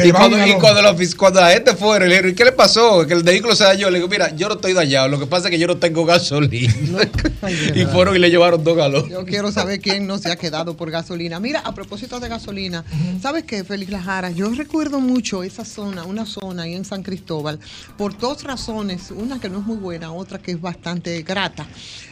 Y 0.06 0.12
cuando, 0.12 0.46
y 0.46 0.54
cuando 0.56 0.82
la, 0.82 0.94
ofic- 0.94 1.16
cuando 1.16 1.40
la 1.42 1.52
gente 1.52 1.74
fuera, 1.76 2.06
le 2.06 2.12
dijeron, 2.12 2.32
¿y 2.32 2.36
qué 2.36 2.44
le 2.46 2.52
pasó? 2.52 3.06
Que 3.08 3.14
el 3.14 3.24
vehículo 3.24 3.56
se 3.56 3.64
dañó. 3.64 3.90
Le 3.90 3.98
digo, 4.00 4.08
mira, 4.10 4.36
yo 4.36 4.48
no 4.50 4.56
estoy 4.56 4.74
dañado, 4.74 5.08
lo 5.08 5.20
que 5.20 5.26
pasa 5.28 5.48
es 5.48 5.52
que 5.52 5.60
yo 5.60 5.68
no 5.68 5.78
tengo 5.78 6.06
gasolina. 6.06 6.74
y 7.76 7.86
fueron 7.86 8.16
y 8.16 8.20
le 8.20 8.30
llevaron 8.30 8.64
dos 8.64 8.76
galones. 8.76 9.10
Yo 9.12 9.26
quiero 9.26 9.52
saber 9.52 9.80
quién 9.80 10.06
no 10.08 10.18
se 10.18 10.30
ha 10.32 10.36
quedado 10.36 10.76
por 10.76 10.92
gasolina. 10.92 11.40
Mira, 11.40 11.60
a 11.62 11.74
propósito 11.74 12.20
de 12.20 12.28
gasolina, 12.30 12.84
¿sabes 13.22 13.44
qué, 13.46 13.64
Félix 13.64 13.92
Lajara? 13.92 14.17
Yo 14.34 14.50
recuerdo 14.50 15.00
mucho 15.00 15.44
esa 15.44 15.64
zona, 15.64 16.04
una 16.04 16.26
zona 16.26 16.64
ahí 16.64 16.74
en 16.74 16.86
San 16.86 17.04
Cristóbal, 17.04 17.60
por 17.98 18.18
dos 18.18 18.44
razones, 18.44 19.12
una 19.12 19.40
que 19.40 19.48
no 19.48 19.60
es 19.60 19.66
muy 19.66 19.78
buena, 19.78 20.12
otra 20.12 20.40
que 20.40 20.52
es 20.52 20.60
bastante 20.60 21.22
grata. 21.22 21.68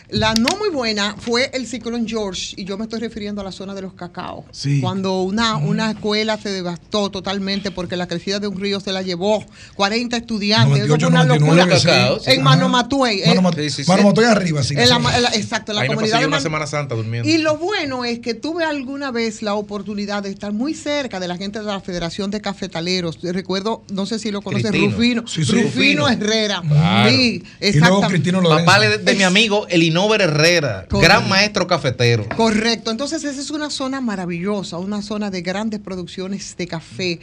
La 0.09 0.33
no 0.35 0.49
muy 0.57 0.69
buena 0.69 1.15
fue 1.17 1.49
el 1.53 1.65
ciclón 1.67 2.07
George, 2.07 2.53
y 2.57 2.65
yo 2.65 2.77
me 2.77 2.83
estoy 2.83 2.99
refiriendo 2.99 3.41
a 3.41 3.43
la 3.43 3.51
zona 3.51 3.73
de 3.73 3.81
los 3.81 3.93
cacao. 3.93 4.45
Sí. 4.51 4.79
Cuando 4.81 5.21
una, 5.23 5.57
una 5.57 5.91
escuela 5.91 6.37
se 6.37 6.49
devastó 6.51 7.09
totalmente 7.09 7.71
porque 7.71 7.95
la 7.97 8.07
crecida 8.07 8.39
de 8.39 8.47
un 8.47 8.59
río 8.59 8.79
se 8.79 8.91
la 8.91 9.01
llevó 9.01 9.43
40 9.75 10.15
estudiantes. 10.17 10.77
Eso 10.83 10.87
fue 10.87 10.97
98, 10.99 11.07
una 11.07 11.23
99, 11.25 11.57
locura. 11.57 11.79
sí. 11.79 11.85
Cacao, 11.87 12.19
sí. 12.19 12.31
En 12.31 12.41
Ajá. 12.41 12.43
Manomatue. 12.49 13.13
eh, 13.23 13.23
Sí, 13.25 14.23
arriba, 14.25 14.63
sí, 14.63 14.73
En 14.77 14.89
la 14.89 14.95
sí. 14.97 15.01
ma- 15.01 15.15
en 15.15 15.23
la- 15.23 15.29
exacto, 15.35 15.71
en 15.71 15.75
la 15.77 15.81
Ahí 15.83 15.87
comunidad 15.87 16.19
de 16.19 16.25
una 16.27 16.39
Semana 16.39 16.67
Santa 16.67 16.95
durmiendo. 16.95 17.27
y 17.29 17.37
lo 17.39 17.57
bueno 17.57 18.05
es 18.05 18.19
que 18.19 18.33
tuve 18.33 18.63
alguna 18.63 19.11
vez 19.11 19.41
la 19.41 19.55
oportunidad 19.55 20.23
de 20.23 20.29
estar 20.29 20.51
muy 20.53 20.73
cerca 20.73 21.19
de 21.19 21.27
la 21.27 21.37
gente 21.37 21.59
de 21.59 21.65
la 21.65 21.79
Federación 21.81 22.31
de 22.31 22.41
Cafetaleros. 22.41 23.17
Recuerdo, 23.23 23.83
no 23.91 24.05
sé 24.05 24.19
si 24.19 24.31
lo 24.31 24.41
conoces, 24.41 24.69
Cristino. 24.71 24.91
Rufino. 24.95 25.27
Sí, 25.27 25.43
sí. 25.45 25.51
Rufino 25.51 25.65
Rufino. 26.07 26.09
Herrera. 26.09 26.61
Claro. 26.67 27.09
Sí, 27.09 27.43
exactamente. 27.59 28.31
Papá 28.33 28.79
de, 28.79 28.97
de 28.99 29.15
mi 29.15 29.23
amigo 29.23 29.65
Elinover 29.95 30.21
Herrera, 30.21 30.85
Correcto. 30.89 30.99
gran 30.99 31.29
maestro 31.29 31.67
cafetero. 31.67 32.27
Correcto, 32.35 32.91
entonces 32.91 33.23
esa 33.23 33.39
es 33.39 33.49
una 33.49 33.69
zona 33.69 34.01
maravillosa, 34.01 34.77
una 34.77 35.01
zona 35.01 35.31
de 35.31 35.41
grandes 35.41 35.79
producciones 35.79 36.55
de 36.57 36.67
café 36.67 37.11
eh, 37.13 37.19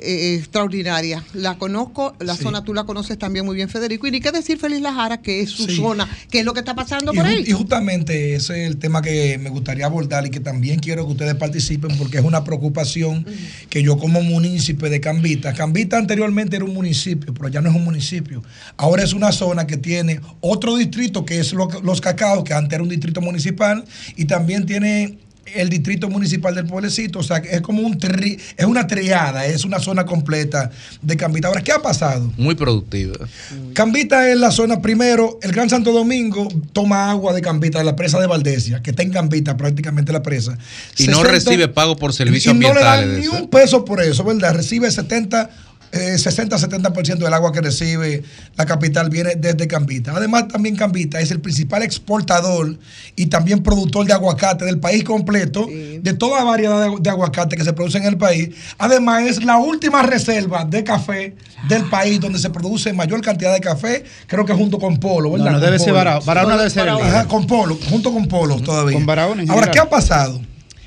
eh, 0.00 0.36
extraordinaria. 0.38 1.22
La 1.34 1.58
conozco, 1.58 2.14
la 2.18 2.34
Sí. 2.36 2.44
zona 2.44 2.64
tú 2.64 2.72
la 2.72 2.84
conoces 2.84 3.18
también 3.18 3.44
muy 3.44 3.56
bien, 3.56 3.68
Federico, 3.68 4.06
y 4.06 4.10
ni 4.10 4.20
qué 4.20 4.32
decir 4.32 4.58
Feliz 4.58 4.80
Lajara, 4.80 5.20
que 5.20 5.40
es 5.42 5.50
su 5.50 5.66
Sí. 5.66 5.76
zona, 5.76 6.08
que 6.30 6.38
es 6.40 6.44
lo 6.46 6.54
que 6.54 6.60
está 6.60 6.74
pasando 6.74 7.12
Y, 7.12 7.16
por 7.16 7.26
ahí. 7.26 7.44
y 7.46 7.52
justamente 7.52 8.34
ese 8.36 8.62
es 8.64 8.70
el 8.70 8.78
tema 8.78 9.02
que 9.02 9.36
me 9.36 9.50
gustaría 9.50 9.84
abordar 9.84 10.26
y 10.26 10.30
que 10.30 10.40
también 10.40 10.80
quiero 10.80 11.04
que 11.04 11.12
ustedes 11.12 11.34
participen 11.34 11.94
porque 11.98 12.16
es 12.18 12.24
una 12.24 12.42
preocupación 12.42 13.26
que 13.68 13.82
yo 13.82 13.98
como 13.98 14.22
municipio 14.22 14.88
de 14.88 14.98
Cambita, 15.00 15.52
Cambita 15.52 15.98
anteriormente 15.98 16.56
era 16.56 16.64
un 16.64 16.72
municipio, 16.72 17.34
pero 17.34 17.48
ya 17.48 17.60
no 17.60 17.68
es 17.68 17.76
un 17.76 17.84
municipio. 17.84 18.42
Ahora 18.78 19.02
es 19.02 19.12
una 19.12 19.30
zona 19.32 19.66
que 19.66 19.76
tiene 19.76 20.20
otro 20.40 20.76
distrito 20.76 21.26
que 21.26 21.38
es 21.38 21.49
lo- 21.52 21.68
Los 21.82 22.00
Cacaos, 22.00 22.44
que 22.44 22.54
antes 22.54 22.74
era 22.74 22.82
un 22.82 22.88
distrito 22.88 23.20
municipal, 23.20 23.84
y 24.16 24.24
también 24.26 24.66
tiene 24.66 25.18
el 25.56 25.68
distrito 25.68 26.08
municipal 26.08 26.54
del 26.54 26.64
pueblecito, 26.66 27.18
o 27.18 27.22
sea, 27.24 27.42
que 27.42 27.50
es 27.56 27.60
como 27.60 27.82
un 27.82 27.98
tri- 27.98 28.38
es 28.56 28.64
una 28.66 28.86
triada, 28.86 29.46
es 29.46 29.64
una 29.64 29.80
zona 29.80 30.06
completa 30.06 30.70
de 31.02 31.16
Cambita. 31.16 31.48
Ahora, 31.48 31.60
¿qué 31.62 31.72
ha 31.72 31.80
pasado? 31.82 32.32
Muy 32.36 32.54
productiva. 32.54 33.26
Cambita 33.72 34.30
es 34.30 34.38
la 34.38 34.52
zona, 34.52 34.80
primero, 34.80 35.40
el 35.42 35.50
Gran 35.50 35.68
Santo 35.68 35.90
Domingo 35.92 36.46
toma 36.72 37.10
agua 37.10 37.32
de 37.32 37.40
Cambita, 37.40 37.78
de 37.78 37.84
la 37.84 37.96
presa 37.96 38.20
de 38.20 38.28
Valdesia, 38.28 38.80
que 38.80 38.90
está 38.90 39.02
en 39.02 39.10
Cambita 39.10 39.56
prácticamente 39.56 40.12
la 40.12 40.22
presa. 40.22 40.56
Y 40.98 41.06
no 41.08 41.14
60 41.22 41.28
recibe 41.32 41.66
pago 41.68 41.96
por 41.96 42.12
servicios 42.12 42.54
y 42.54 42.58
no 42.58 42.72
le 42.72 42.80
ambientales. 42.80 43.10
dan 43.10 43.20
ni 43.20 43.26
un 43.42 43.50
peso 43.50 43.84
por 43.84 44.00
eso, 44.02 44.22
¿verdad? 44.22 44.54
Recibe 44.54 44.88
70, 44.90 45.50
eh, 45.92 46.14
60-70% 46.16 47.18
del 47.18 47.34
agua 47.34 47.52
que 47.52 47.60
recibe 47.60 48.22
la 48.56 48.66
capital 48.66 49.10
viene 49.10 49.34
desde 49.36 49.66
Cambita. 49.66 50.12
Además, 50.16 50.48
también 50.48 50.76
Cambita 50.76 51.20
es 51.20 51.30
el 51.30 51.40
principal 51.40 51.82
exportador 51.82 52.78
y 53.16 53.26
también 53.26 53.62
productor 53.62 54.06
de 54.06 54.12
aguacate 54.12 54.64
del 54.64 54.78
país 54.78 55.04
completo, 55.04 55.66
de 55.66 56.12
toda 56.14 56.44
variedad 56.44 56.80
de, 56.80 56.96
de 57.00 57.10
aguacate 57.10 57.56
que 57.56 57.64
se 57.64 57.72
produce 57.72 57.98
en 57.98 58.04
el 58.04 58.16
país. 58.16 58.50
Además, 58.78 59.24
es 59.24 59.44
la 59.44 59.58
última 59.58 60.02
reserva 60.02 60.64
de 60.64 60.84
café 60.84 61.34
del 61.68 61.84
país 61.90 62.20
donde 62.20 62.38
se 62.38 62.50
produce 62.50 62.92
mayor 62.92 63.20
cantidad 63.20 63.52
de 63.52 63.60
café, 63.60 64.04
creo 64.26 64.44
que 64.44 64.52
junto 64.52 64.78
con 64.78 64.98
Polo, 64.98 65.32
¿verdad? 65.32 65.46
No, 65.46 65.52
no, 65.52 65.58
Con 65.58 65.66
debe 65.66 65.78
ser 65.78 65.88
Polo. 65.88 65.98
Barahona. 65.98 66.26
Barahona 66.26 66.56
debe 66.56 66.70
ser. 66.70 66.88
Ajá, 66.88 67.26
con 67.26 67.46
Polo, 67.46 67.78
junto 67.88 68.12
con 68.12 68.26
Polo 68.28 68.60
todavía. 68.60 68.94
Con 68.94 69.06
Barahona 69.06 69.44
Ahora. 69.48 69.70
¿qué 69.70 69.78
ha 69.78 69.88
pasado? 69.88 70.40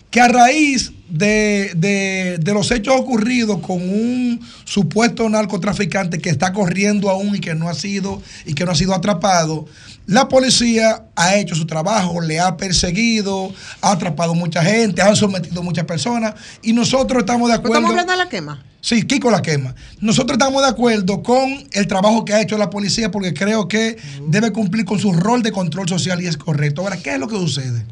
Que 0.10 0.22
a 0.22 0.28
raíz 0.28 0.93
de, 1.10 1.72
de- 1.76 2.38
de 2.40 2.54
los 2.54 2.72
hechos 2.72 2.96
ocurridos 2.98 3.60
con 3.60 3.78
un 3.78 4.40
supuesto 4.64 5.28
narcotraficante 5.30 6.20
que 6.20 6.30
está 6.30 6.54
corriendo 6.54 7.10
aún 7.10 7.36
y 7.36 7.40
que 7.40 7.54
no 7.56 7.70
ha 7.70 7.74
sido 7.74 8.22
y 8.46 8.54
que 8.54 8.66
no 8.66 8.72
ha 8.72 8.76
sido 8.76 8.94
atrapado, 8.94 9.66
la 10.06 10.28
policía 10.28 11.06
ha 11.16 11.36
hecho 11.36 11.56
su 11.56 11.66
trabajo, 11.66 12.20
le 12.22 12.40
ha 12.40 12.58
perseguido, 12.58 13.54
ha 13.82 13.92
atrapado 13.92 14.34
mucha 14.34 14.64
gente, 14.64 15.02
han 15.02 15.16
sometido 15.16 15.62
muchas 15.64 15.86
personas 15.86 16.34
y 16.62 16.74
nosotros 16.74 17.20
estamos 17.20 17.50
de 17.50 17.58
¿Pero 17.60 17.68
acuerdo. 17.68 17.76
¿Estamos 17.88 17.92
hablando 17.92 18.12
de 18.12 18.18
la 18.18 18.30
quema? 18.30 18.64
Sí, 18.82 19.04
Kiko 19.04 19.32
la 19.32 19.42
quema. 19.42 19.76
Nosotros 20.02 20.36
estamos 20.38 20.62
de 20.62 20.68
acuerdo 20.68 21.24
con 21.24 21.68
el 21.72 21.88
trabajo 21.88 22.26
que 22.26 22.34
ha 22.34 22.42
hecho 22.42 22.58
la 22.58 22.70
policía 22.70 23.12
porque 23.12 23.34
creo 23.34 23.68
que 23.70 23.98
debe 24.28 24.52
cumplir 24.52 24.84
con 24.84 25.00
su 25.00 25.14
rol 25.14 25.42
de 25.42 25.54
control 25.54 25.88
social 25.88 26.22
y 26.22 26.28
es 26.28 26.36
correcto. 26.36 26.82
Ahora, 26.82 26.98
¿qué 26.98 27.14
es 27.14 27.20
lo 27.20 27.28
que 27.30 27.36
sucede? 27.38 27.86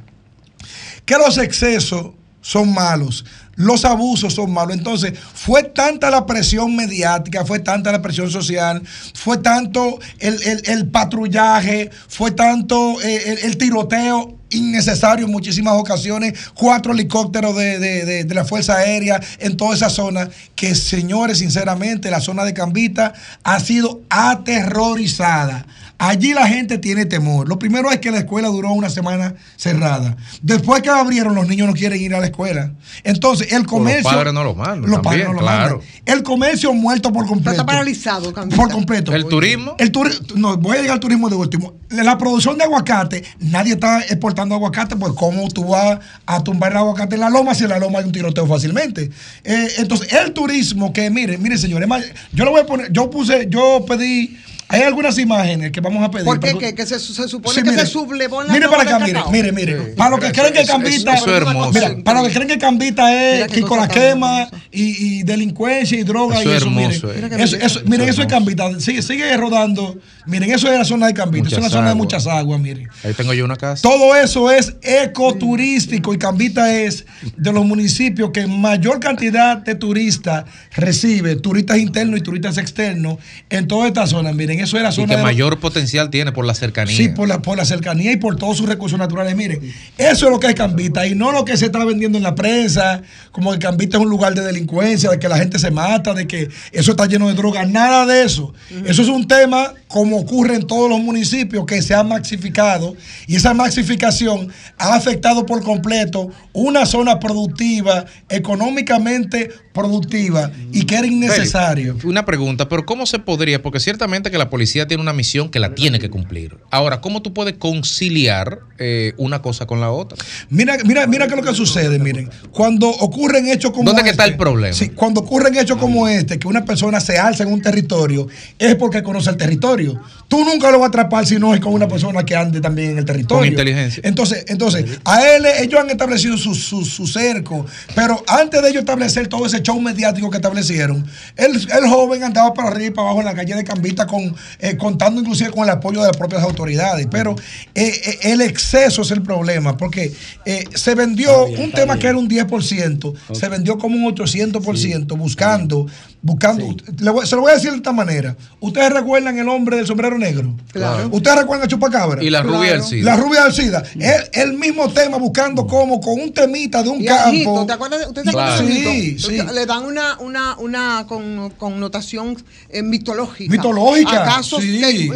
Que 1.05 1.15
los 1.17 1.37
excesos 1.37 2.11
son 2.41 2.73
malos, 2.73 3.23
los 3.55 3.85
abusos 3.85 4.33
son 4.33 4.51
malos. 4.51 4.75
Entonces, 4.75 5.13
fue 5.33 5.63
tanta 5.63 6.09
la 6.09 6.25
presión 6.25 6.75
mediática, 6.75 7.45
fue 7.45 7.59
tanta 7.59 7.91
la 7.91 8.01
presión 8.01 8.31
social, 8.31 8.81
fue 9.13 9.37
tanto 9.37 9.99
el, 10.19 10.41
el- 10.43 10.61
el 10.65 10.87
patrullaje, 10.89 11.89
fue 12.07 12.31
tanto 12.31 12.99
eh, 13.01 13.21
el, 13.27 13.37
el 13.49 13.57
tiroteo 13.57 14.37
innecesario 14.49 15.25
en 15.27 15.31
muchísimas 15.31 15.75
ocasiones, 15.75 16.33
cuatro 16.55 16.91
helicópteros 16.93 17.55
de, 17.55 17.79
de- 17.79 18.05
de- 18.05 18.23
de 18.25 18.35
la 18.35 18.43
Fuerza 18.43 18.75
Aérea 18.77 19.21
en 19.39 19.55
toda 19.55 19.75
esa 19.75 19.89
zona, 19.89 20.29
que 20.55 20.75
señores, 20.75 21.37
sinceramente, 21.37 22.09
la 22.11 22.19
zona 22.19 22.43
de 22.43 22.53
Cambita 22.53 23.13
ha 23.43 23.59
sido 23.59 24.01
aterrorizada. 24.09 25.65
Allí 26.03 26.33
la 26.33 26.47
gente 26.47 26.79
tiene 26.79 27.05
temor. 27.05 27.47
Lo 27.47 27.59
primero 27.59 27.91
es 27.91 27.99
que 27.99 28.09
la 28.09 28.17
escuela 28.17 28.47
duró 28.47 28.71
una 28.71 28.89
semana 28.89 29.35
cerrada. 29.55 30.17
Después 30.41 30.81
que 30.81 30.89
abrieron, 30.89 31.35
los 31.35 31.47
niños 31.47 31.67
no 31.67 31.73
quieren 31.73 32.01
ir 32.01 32.15
a 32.15 32.19
la 32.19 32.25
escuela. 32.25 32.71
Entonces, 33.03 33.51
el 33.53 33.61
O 33.61 33.65
comercio. 33.67 34.03
los 34.03 34.13
padres 34.13 34.33
no 34.33 34.43
lo 34.43 34.55
mandan. 34.55 34.89
Los 34.89 35.01
también, 35.03 35.03
padres 35.03 35.27
no 35.27 35.33
lo 35.33 35.39
claro. 35.39 35.75
mandan. 35.77 35.91
El 36.05 36.23
comercio 36.23 36.73
muerto 36.73 37.13
por 37.13 37.27
completo. 37.27 37.51
Está 37.51 37.65
paralizado. 37.67 38.33
Por 38.33 38.71
completo. 38.71 39.13
¿El 39.13 39.25
turismo? 39.25 39.75
El 39.77 39.91
turi- 39.91 40.33
no, 40.33 40.57
voy 40.57 40.77
a 40.77 40.81
llegar 40.81 40.93
al 40.95 40.99
turismo 40.99 41.29
de 41.29 41.35
último. 41.35 41.73
La, 41.89 42.03
la 42.03 42.17
producción 42.17 42.57
de 42.57 42.63
aguacate, 42.63 43.23
nadie 43.39 43.73
está 43.73 43.99
exportando 44.01 44.55
aguacate, 44.55 44.95
pues 44.95 45.13
cómo 45.13 45.47
tú 45.49 45.65
vas 45.65 45.99
a 46.25 46.43
tumbar 46.43 46.71
el 46.71 46.77
aguacate 46.79 47.13
en 47.13 47.21
la 47.21 47.29
loma 47.29 47.53
si 47.53 47.63
en 47.65 47.69
la 47.69 47.77
loma 47.77 47.99
hay 47.99 48.05
un 48.05 48.11
tiroteo 48.11 48.47
fácilmente. 48.47 49.11
Eh, 49.43 49.67
entonces, 49.77 50.11
el 50.13 50.33
turismo, 50.33 50.91
que 50.93 51.11
mire, 51.11 51.37
mire, 51.37 51.59
señores, 51.59 51.87
yo 52.33 52.45
lo 52.45 52.51
voy 52.51 52.61
a 52.61 52.65
poner, 52.65 52.91
yo 52.91 53.09
puse, 53.11 53.47
yo 53.49 53.85
pedí, 53.87 54.35
hay 54.71 54.81
algunas 54.83 55.17
imágenes 55.17 55.71
que 55.71 55.81
vamos 55.81 56.03
a 56.03 56.09
pedir. 56.09 56.25
¿Por 56.25 56.39
qué? 56.39 56.47
para- 56.53 56.59
Que, 56.59 56.75
que 56.75 56.85
se, 56.85 56.99
se 56.99 57.27
supone 57.27 57.53
Sí, 57.55 57.61
que 57.63 57.69
mire. 57.71 57.81
se 57.85 57.87
sublevó 57.91 58.41
en 58.41 58.47
la 58.47 58.53
Mire 58.53 58.67
para 58.69 58.83
acá, 58.83 58.99
mire, 58.99 59.21
mire, 59.31 59.51
mire. 59.51 59.75
Para 59.95 60.11
los 60.11 60.19
que 60.19 60.31
creen 60.31 60.53
que 60.53 60.65
Cambita. 60.65 61.13
eso 61.13 61.25
es 61.35 61.37
hermoso. 61.41 61.71
Mira, 61.73 61.95
para 62.03 62.19
los 62.21 62.29
que 62.29 62.33
creen 62.35 62.47
que 62.49 62.57
Cambita 62.57 63.13
es 63.13 63.47
Kiko 63.51 63.75
la 63.77 63.87
quema 63.87 64.49
y, 64.71 65.19
y 65.19 65.23
delincuencia 65.23 65.99
y 65.99 66.03
droga 66.03 66.39
Eso 66.39 66.49
y 66.49 66.51
es 66.51 66.57
eso, 66.57 66.65
hermoso, 66.67 67.07
miren. 67.07 67.33
eh. 67.39 67.43
Eso, 67.43 67.55
eso- 67.57 67.81
miren, 67.85 68.01
Eso 68.01 68.11
eso 68.11 68.21
es 68.21 68.27
es 68.27 68.33
Cambita. 68.33 68.79
Sigue, 68.79 69.01
sigue 69.01 69.35
rodando. 69.37 69.97
Miren, 70.25 70.51
eso 70.51 70.71
es 70.71 70.77
la 70.77 70.85
zona 70.85 71.07
de 71.07 71.13
Cambita. 71.13 71.43
Muchas 71.43 71.57
es 71.59 71.65
una 71.65 71.69
zona 71.69 71.89
de 71.89 71.95
muchas 71.95 72.27
aguas, 72.27 72.59
miren. 72.59 72.87
Ahí 73.03 73.13
tengo 73.13 73.33
yo 73.33 73.43
una 73.45 73.55
casa. 73.55 73.81
Todo 73.81 74.15
eso 74.15 74.51
es 74.51 74.75
ecoturístico 74.81 76.13
y 76.13 76.17
Cambita 76.17 76.73
es 76.75 77.05
de 77.37 77.51
los 77.53 77.65
municipios 77.65 78.31
que 78.31 78.47
mayor 78.47 78.99
cantidad 78.99 79.57
de 79.57 79.75
turistas 79.75 80.45
recibe, 80.75 81.35
turistas 81.35 81.77
internos 81.77 82.19
y 82.19 82.23
turistas 82.23 82.57
externos 82.57 83.17
en 83.49 83.67
toda 83.67 83.87
esta 83.87 84.07
zona. 84.07 84.31
Miren, 84.33 84.59
eso 84.59 84.77
es 84.77 84.83
la 84.83 84.89
Y 84.89 84.93
zona 84.93 85.07
que 85.07 85.17
de- 85.17 85.23
mayor 85.23 85.59
potencial 85.59 86.09
tiene 86.09 86.31
por 86.31 86.45
la 86.45 86.53
cercanía. 86.53 86.95
Sí, 86.95 87.09
por 87.09 87.27
la, 87.27 87.41
por 87.41 87.57
la 87.57 87.65
cercanía 87.65 88.11
y 88.11 88.17
por 88.17 88.35
todos 88.35 88.57
sus 88.57 88.67
recursos 88.67 88.97
naturales. 88.99 89.35
Miren, 89.35 89.61
eso 89.97 90.25
es 90.25 90.31
lo 90.31 90.39
que 90.39 90.47
es 90.47 90.55
Cambita 90.55 91.05
y 91.05 91.15
no 91.15 91.31
lo 91.31 91.45
que 91.45 91.57
se 91.57 91.65
está 91.65 91.83
vendiendo 91.85 92.17
en 92.17 92.23
la 92.23 92.35
prensa, 92.35 93.01
como 93.31 93.51
que 93.53 93.59
Cambita 93.59 93.97
es 93.97 94.03
un 94.03 94.09
lugar 94.09 94.33
de 94.33 94.41
delincuencia, 94.41 95.09
de 95.09 95.19
que 95.19 95.29
la 95.29 95.37
gente 95.37 95.59
se 95.59 95.71
mata, 95.71 96.13
de 96.13 96.27
que 96.27 96.49
eso 96.71 96.91
está 96.91 97.05
lleno 97.05 97.27
de 97.27 97.33
drogas, 97.33 97.69
nada 97.69 98.05
de 98.05 98.23
eso. 98.23 98.53
Eso 98.85 99.01
es 99.01 99.07
un 99.07 99.27
tema 99.27 99.73
como 99.91 100.17
ocurre 100.17 100.55
en 100.55 100.65
todos 100.65 100.89
los 100.89 100.99
municipios 100.99 101.65
que 101.65 101.81
se 101.81 101.93
ha 101.93 102.03
maxificado 102.03 102.95
y 103.27 103.35
esa 103.35 103.53
maxificación 103.53 104.49
ha 104.77 104.95
afectado 104.95 105.45
por 105.45 105.63
completo 105.63 106.29
una 106.53 106.85
zona 106.85 107.19
productiva, 107.19 108.05
económicamente 108.29 109.49
productiva 109.73 110.51
y 110.71 110.85
que 110.85 110.95
era 110.95 111.07
innecesario. 111.07 111.95
Feli, 111.95 112.07
Una 112.09 112.25
pregunta, 112.25 112.67
pero 112.67 112.85
¿cómo 112.85 113.05
se 113.05 113.19
podría? 113.19 113.61
Porque 113.61 113.79
ciertamente 113.79 114.31
que 114.31 114.37
la 114.37 114.49
policía 114.49 114.87
tiene 114.87 115.01
una 115.01 115.13
misión 115.13 115.49
que 115.49 115.59
la 115.59 115.75
tiene 115.75 115.99
que 115.99 116.09
cumplir. 116.09 116.57
Ahora, 116.69 117.01
¿cómo 117.01 117.21
tú 117.21 117.33
puedes 117.33 117.55
conciliar 117.57 118.59
eh, 118.79 119.13
una 119.17 119.41
cosa 119.41 119.65
con 119.65 119.79
la 119.81 119.91
otra? 119.91 120.17
Mira, 120.49 120.77
mira, 120.85 121.07
mira 121.07 121.27
qué 121.27 121.35
es 121.35 121.41
lo 121.41 121.49
que 121.49 121.55
sucede, 121.55 121.99
miren. 121.99 122.29
Cuando 122.51 122.89
ocurren 122.89 123.47
hechos 123.47 123.71
como 123.71 123.85
¿Dónde 123.85 124.03
que 124.03 124.09
este, 124.09 124.23
está 124.23 124.31
el 124.31 124.37
problema? 124.37 124.73
Sí, 124.73 124.89
cuando 124.89 125.21
ocurren 125.21 125.57
hechos 125.57 125.77
como 125.77 126.07
este, 126.07 126.39
que 126.39 126.47
una 126.47 126.65
persona 126.65 126.99
se 126.99 127.17
alza 127.17 127.43
en 127.43 127.51
un 127.51 127.61
territorio, 127.61 128.27
es 128.59 128.75
porque 128.75 129.03
conoce 129.03 129.29
el 129.29 129.37
territorio. 129.37 129.80
Tú 130.27 130.45
nunca 130.45 130.71
lo 130.71 130.79
vas 130.79 130.87
a 130.87 130.89
atrapar 130.89 131.25
si 131.25 131.37
no 131.37 131.53
es 131.53 131.59
con 131.59 131.73
una 131.73 131.87
persona 131.87 132.23
que 132.25 132.35
ande 132.35 132.61
también 132.61 132.91
en 132.91 132.99
el 132.99 133.05
territorio. 133.05 133.41
Con 133.41 133.47
inteligencia. 133.47 134.01
Entonces, 134.05 134.45
entonces 134.47 134.99
a 135.03 135.27
él, 135.27 135.45
ellos 135.59 135.79
han 135.79 135.89
establecido 135.89 136.37
su, 136.37 136.55
su, 136.55 136.85
su 136.85 137.07
cerco, 137.07 137.65
pero 137.95 138.23
antes 138.27 138.61
de 138.61 138.69
ellos 138.69 138.81
establecer 138.81 139.27
todo 139.27 139.45
ese 139.45 139.61
show 139.61 139.79
mediático 139.81 140.29
que 140.29 140.37
establecieron, 140.37 141.05
el, 141.35 141.55
el 141.55 141.89
joven 141.89 142.23
andaba 142.23 142.53
para 142.53 142.69
arriba 142.69 142.87
y 142.87 142.91
para 142.91 143.07
abajo 143.07 143.19
en 143.19 143.25
la 143.25 143.33
calle 143.33 143.55
de 143.55 143.63
Cambita 143.63 144.07
con, 144.07 144.35
eh, 144.59 144.77
contando 144.77 145.21
inclusive 145.21 145.51
con 145.51 145.63
el 145.63 145.69
apoyo 145.69 146.01
de 146.01 146.07
las 146.07 146.17
propias 146.17 146.43
autoridades. 146.43 147.07
Pero 147.09 147.35
eh, 147.75 148.01
eh, 148.05 148.19
el 148.31 148.41
exceso 148.41 149.01
es 149.01 149.11
el 149.11 149.21
problema, 149.21 149.77
porque 149.77 150.13
eh, 150.45 150.65
se 150.73 150.95
vendió 150.95 151.45
un 151.45 151.71
tema 151.71 151.97
que 151.97 152.07
era 152.07 152.17
un 152.17 152.29
10%, 152.29 153.13
se 153.33 153.49
vendió 153.49 153.77
como 153.77 153.95
un 153.95 154.15
800% 154.15 155.17
buscando 155.17 155.87
Buscando, 156.23 156.75
le 156.99 157.09
voy- 157.09 157.25
se 157.25 157.35
lo 157.35 157.41
voy 157.41 157.51
a 157.51 157.55
decir 157.55 157.71
de 157.71 157.77
esta 157.77 157.91
manera. 157.91 158.35
¿Ustedes 158.59 158.91
recuerdan 158.93 159.39
el 159.39 159.49
hombre 159.49 159.77
del 159.77 159.87
sombrero 159.87 160.19
negro? 160.19 160.53
Claro. 160.71 161.09
¿Ustedes 161.11 161.37
recuerdan 161.39 161.65
a 161.65 161.67
Chupacabra? 161.67 162.23
Y 162.23 162.29
la 162.29 162.43
rubia 162.43 162.59
Claro. 162.69 162.83
Alcida. 162.83 163.03
La 163.05 163.15
rubia 163.17 163.43
Alcida. 163.43 163.83
El, 163.95 164.29
el 164.51 164.53
mismo 164.53 164.87
tema 164.91 165.17
buscando 165.17 165.65
cómo 165.65 165.99
con 165.99 166.21
un 166.21 166.31
temita 166.31 166.83
de 166.83 166.89
un 166.89 167.01
Y 167.01 167.05
campo. 167.05 167.65
¿te 167.65 167.73
acuerdas? 167.73 168.07
¿Usted 168.07 168.23
se 168.23 168.29
acuerda 168.29 168.61
de 168.61 168.71
Sí, 168.71 169.19
sí. 169.19 169.37
Le 169.51 169.65
dan 169.65 169.83
una, 169.83 170.19
una, 170.19 170.55
una 170.59 171.05
con- 171.07 171.49
connotación 171.57 172.37
eh, 172.69 172.83
mitológica. 172.83 173.51
Mitológica, 173.51 174.21
¿Acaso 174.21 174.61
sí. 174.61 174.79
eh, 174.83 175.09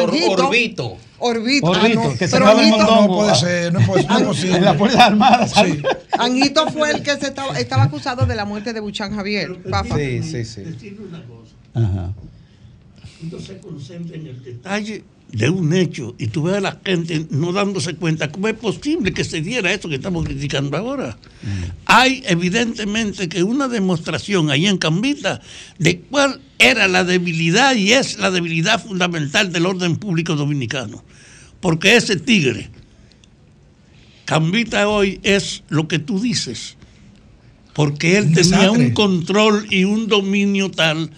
Or- 0.00 0.10
Anjito- 0.10 0.46
Orbito. 0.46 0.96
Orbito. 1.18 1.66
Orbito, 1.66 2.00
ah, 2.00 2.04
no. 2.08 2.18
que 2.18 2.28
se 2.28 2.36
Pero 2.36 2.46
Anjito- 2.46 2.76
mondongo. 2.78 3.00
No 3.02 3.16
puede 3.18 3.34
ser, 3.36 3.72
no 3.72 3.80
puede, 3.80 4.04
no 4.04 4.18
es 4.18 4.22
posible. 4.24 4.56
En 4.58 4.64
la 4.64 4.74
Fuerza 4.74 5.06
Armada. 5.06 5.48
Sí. 5.48 5.82
Anjito 6.18 6.66
fue 6.70 6.90
el 6.90 7.02
que 7.02 7.16
se 7.16 7.26
estaba, 7.28 7.58
estaba 7.58 7.84
acusado 7.84 8.26
de 8.26 8.34
la 8.34 8.44
muerte 8.44 8.72
de 8.72 8.80
Buchan 8.80 9.14
Javier. 9.14 9.56
Papa. 9.70 9.96
Sí, 9.96 10.22
sí, 10.22 10.44
sí. 10.44 10.60
Decirle 10.62 11.00
una 11.08 11.22
cosa. 11.24 11.52
Ajá. 11.74 12.12
No 13.30 13.40
se 13.40 13.58
concentra 13.58 14.16
en 14.16 14.26
el 14.26 14.42
detalle 14.42 15.04
de 15.32 15.48
un 15.50 15.72
hecho 15.72 16.14
y 16.18 16.28
tú 16.28 16.44
ves 16.44 16.56
a 16.56 16.60
la 16.60 16.78
gente 16.84 17.26
no 17.30 17.52
dándose 17.52 17.94
cuenta 17.96 18.30
cómo 18.30 18.46
es 18.48 18.54
posible 18.54 19.12
que 19.12 19.24
se 19.24 19.40
diera 19.40 19.72
esto 19.72 19.88
que 19.88 19.96
estamos 19.96 20.24
criticando 20.24 20.76
ahora. 20.76 21.16
Hay 21.86 22.22
evidentemente 22.26 23.28
que 23.28 23.42
una 23.42 23.66
demostración 23.68 24.50
ahí 24.50 24.66
en 24.66 24.78
Cambita 24.78 25.40
de 25.78 26.00
cuál 26.00 26.40
era 26.70 26.88
la 26.88 27.04
debilidad 27.04 27.74
y 27.74 27.92
es 27.92 28.18
la 28.18 28.30
debilidad 28.30 28.82
fundamental 28.82 29.52
del 29.52 29.66
orden 29.66 29.96
público 29.96 30.34
dominicano. 30.34 31.04
Porque 31.60 31.96
ese 31.96 32.16
tigre, 32.16 32.70
Cambita 34.24 34.88
hoy 34.88 35.20
es 35.22 35.62
lo 35.68 35.88
que 35.88 35.98
tú 35.98 36.20
dices. 36.20 36.76
Porque 37.74 38.16
él 38.18 38.32
tenía 38.32 38.70
un 38.70 38.92
control 38.92 39.66
y 39.70 39.84
un 39.84 40.06
dominio 40.06 40.70
tal 40.70 41.10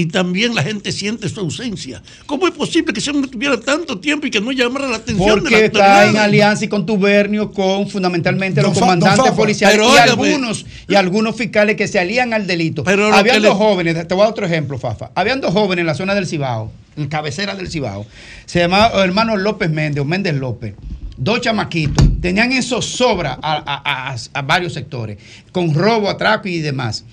y 0.00 0.06
también 0.06 0.54
la 0.54 0.62
gente 0.62 0.92
siente 0.92 1.28
su 1.28 1.40
ausencia. 1.40 2.02
¿Cómo 2.26 2.46
es 2.48 2.54
posible 2.54 2.92
que 2.92 3.00
ese 3.00 3.10
hombre 3.10 3.30
tuviera 3.30 3.60
tanto 3.60 3.98
tiempo 4.00 4.26
y 4.26 4.30
que 4.30 4.40
no 4.40 4.50
llamara 4.52 4.88
la 4.88 4.96
atención 4.96 5.36
de 5.36 5.40
Porque 5.42 5.58
la 5.58 5.64
está 5.66 6.06
en 6.06 6.16
alianza 6.16 6.64
y 6.64 6.68
contubernio 6.68 7.52
con 7.52 7.88
fundamentalmente 7.88 8.62
los 8.62 8.72
Don 8.74 8.80
comandantes 8.80 9.18
Fafa, 9.24 9.36
policiales 9.36 9.76
y 9.76 9.80
óigame. 9.80 10.10
algunos 10.10 10.66
y 10.88 10.94
algunos 10.94 11.36
fiscales 11.36 11.76
que 11.76 11.86
se 11.88 11.98
alían 11.98 12.32
al 12.32 12.46
delito. 12.46 12.82
Pero 12.84 13.12
Habían 13.14 13.42
dos 13.42 13.52
le- 13.58 13.64
jóvenes, 13.64 14.08
te 14.08 14.14
voy 14.14 14.22
a 14.22 14.24
dar 14.24 14.32
otro 14.32 14.46
ejemplo, 14.46 14.78
Fafa. 14.78 15.10
Habían 15.14 15.40
dos 15.40 15.52
jóvenes 15.52 15.82
en 15.82 15.86
la 15.86 15.94
zona 15.94 16.14
del 16.14 16.26
Cibao, 16.26 16.72
en 16.96 17.08
cabecera 17.08 17.54
del 17.54 17.68
Cibao. 17.70 18.06
Se 18.46 18.60
llamaba 18.60 19.04
hermano 19.04 19.36
López 19.36 19.70
Méndez 19.70 20.00
o 20.00 20.04
Méndez 20.04 20.34
López. 20.34 20.74
Dos 21.16 21.42
chamaquitos. 21.42 22.06
Tenían 22.22 22.50
en 22.52 22.62
zozobra 22.62 23.38
a, 23.42 23.56
a- 23.56 24.12
a- 24.12 24.16
a 24.32 24.42
varios 24.42 24.72
sectores, 24.72 25.18
con 25.52 25.74
robo, 25.74 26.08
atraco 26.08 26.48
y 26.48 26.60
demás. 26.60 27.04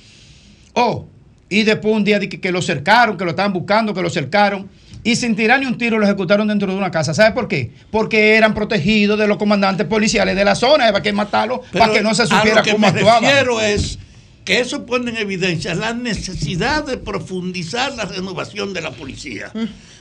Oh, 0.73 1.07
y 1.49 1.63
después 1.63 1.93
un 1.95 2.03
día 2.03 2.19
de 2.19 2.29
que, 2.29 2.39
que 2.39 2.51
lo 2.51 2.61
cercaron, 2.61 3.17
que 3.17 3.23
lo 3.23 3.31
estaban 3.31 3.53
buscando, 3.53 3.93
que 3.93 4.01
lo 4.01 4.09
cercaron. 4.09 4.69
Y 5.03 5.15
sin 5.15 5.35
tirar 5.37 5.59
ni 5.61 5.65
un 5.65 5.77
tiro 5.77 5.97
lo 5.99 6.05
ejecutaron 6.05 6.47
dentro 6.49 6.69
de 6.69 6.77
una 6.77 6.91
casa. 6.91 7.13
¿Sabe 7.13 7.33
por 7.33 7.47
qué? 7.47 7.71
Porque 7.91 8.35
eran 8.35 8.53
protegidos 8.53 9.17
de 9.17 9.27
los 9.27 9.37
comandantes 9.37 9.87
policiales 9.87 10.35
de 10.35 10.43
la 10.43 10.55
zona. 10.55 10.87
Había 10.87 11.01
que 11.01 11.13
matarlo 11.13 11.61
Pero 11.71 11.79
para 11.85 11.93
que 11.93 12.01
no 12.01 12.13
se 12.13 12.23
a 12.23 12.27
supiera 12.27 12.57
lo 12.57 12.63
que 12.63 12.71
cómo 12.71 12.81
me 12.81 12.87
actuaban. 12.99 13.23
refiero 13.23 13.61
es 13.61 13.99
que 14.43 14.59
eso 14.59 14.85
pone 14.85 15.11
en 15.11 15.17
evidencia 15.17 15.75
la 15.75 15.93
necesidad 15.93 16.83
de 16.85 16.97
profundizar 16.97 17.93
la 17.95 18.03
renovación 18.05 18.73
de 18.73 18.81
la 18.81 18.91
policía. 18.91 19.51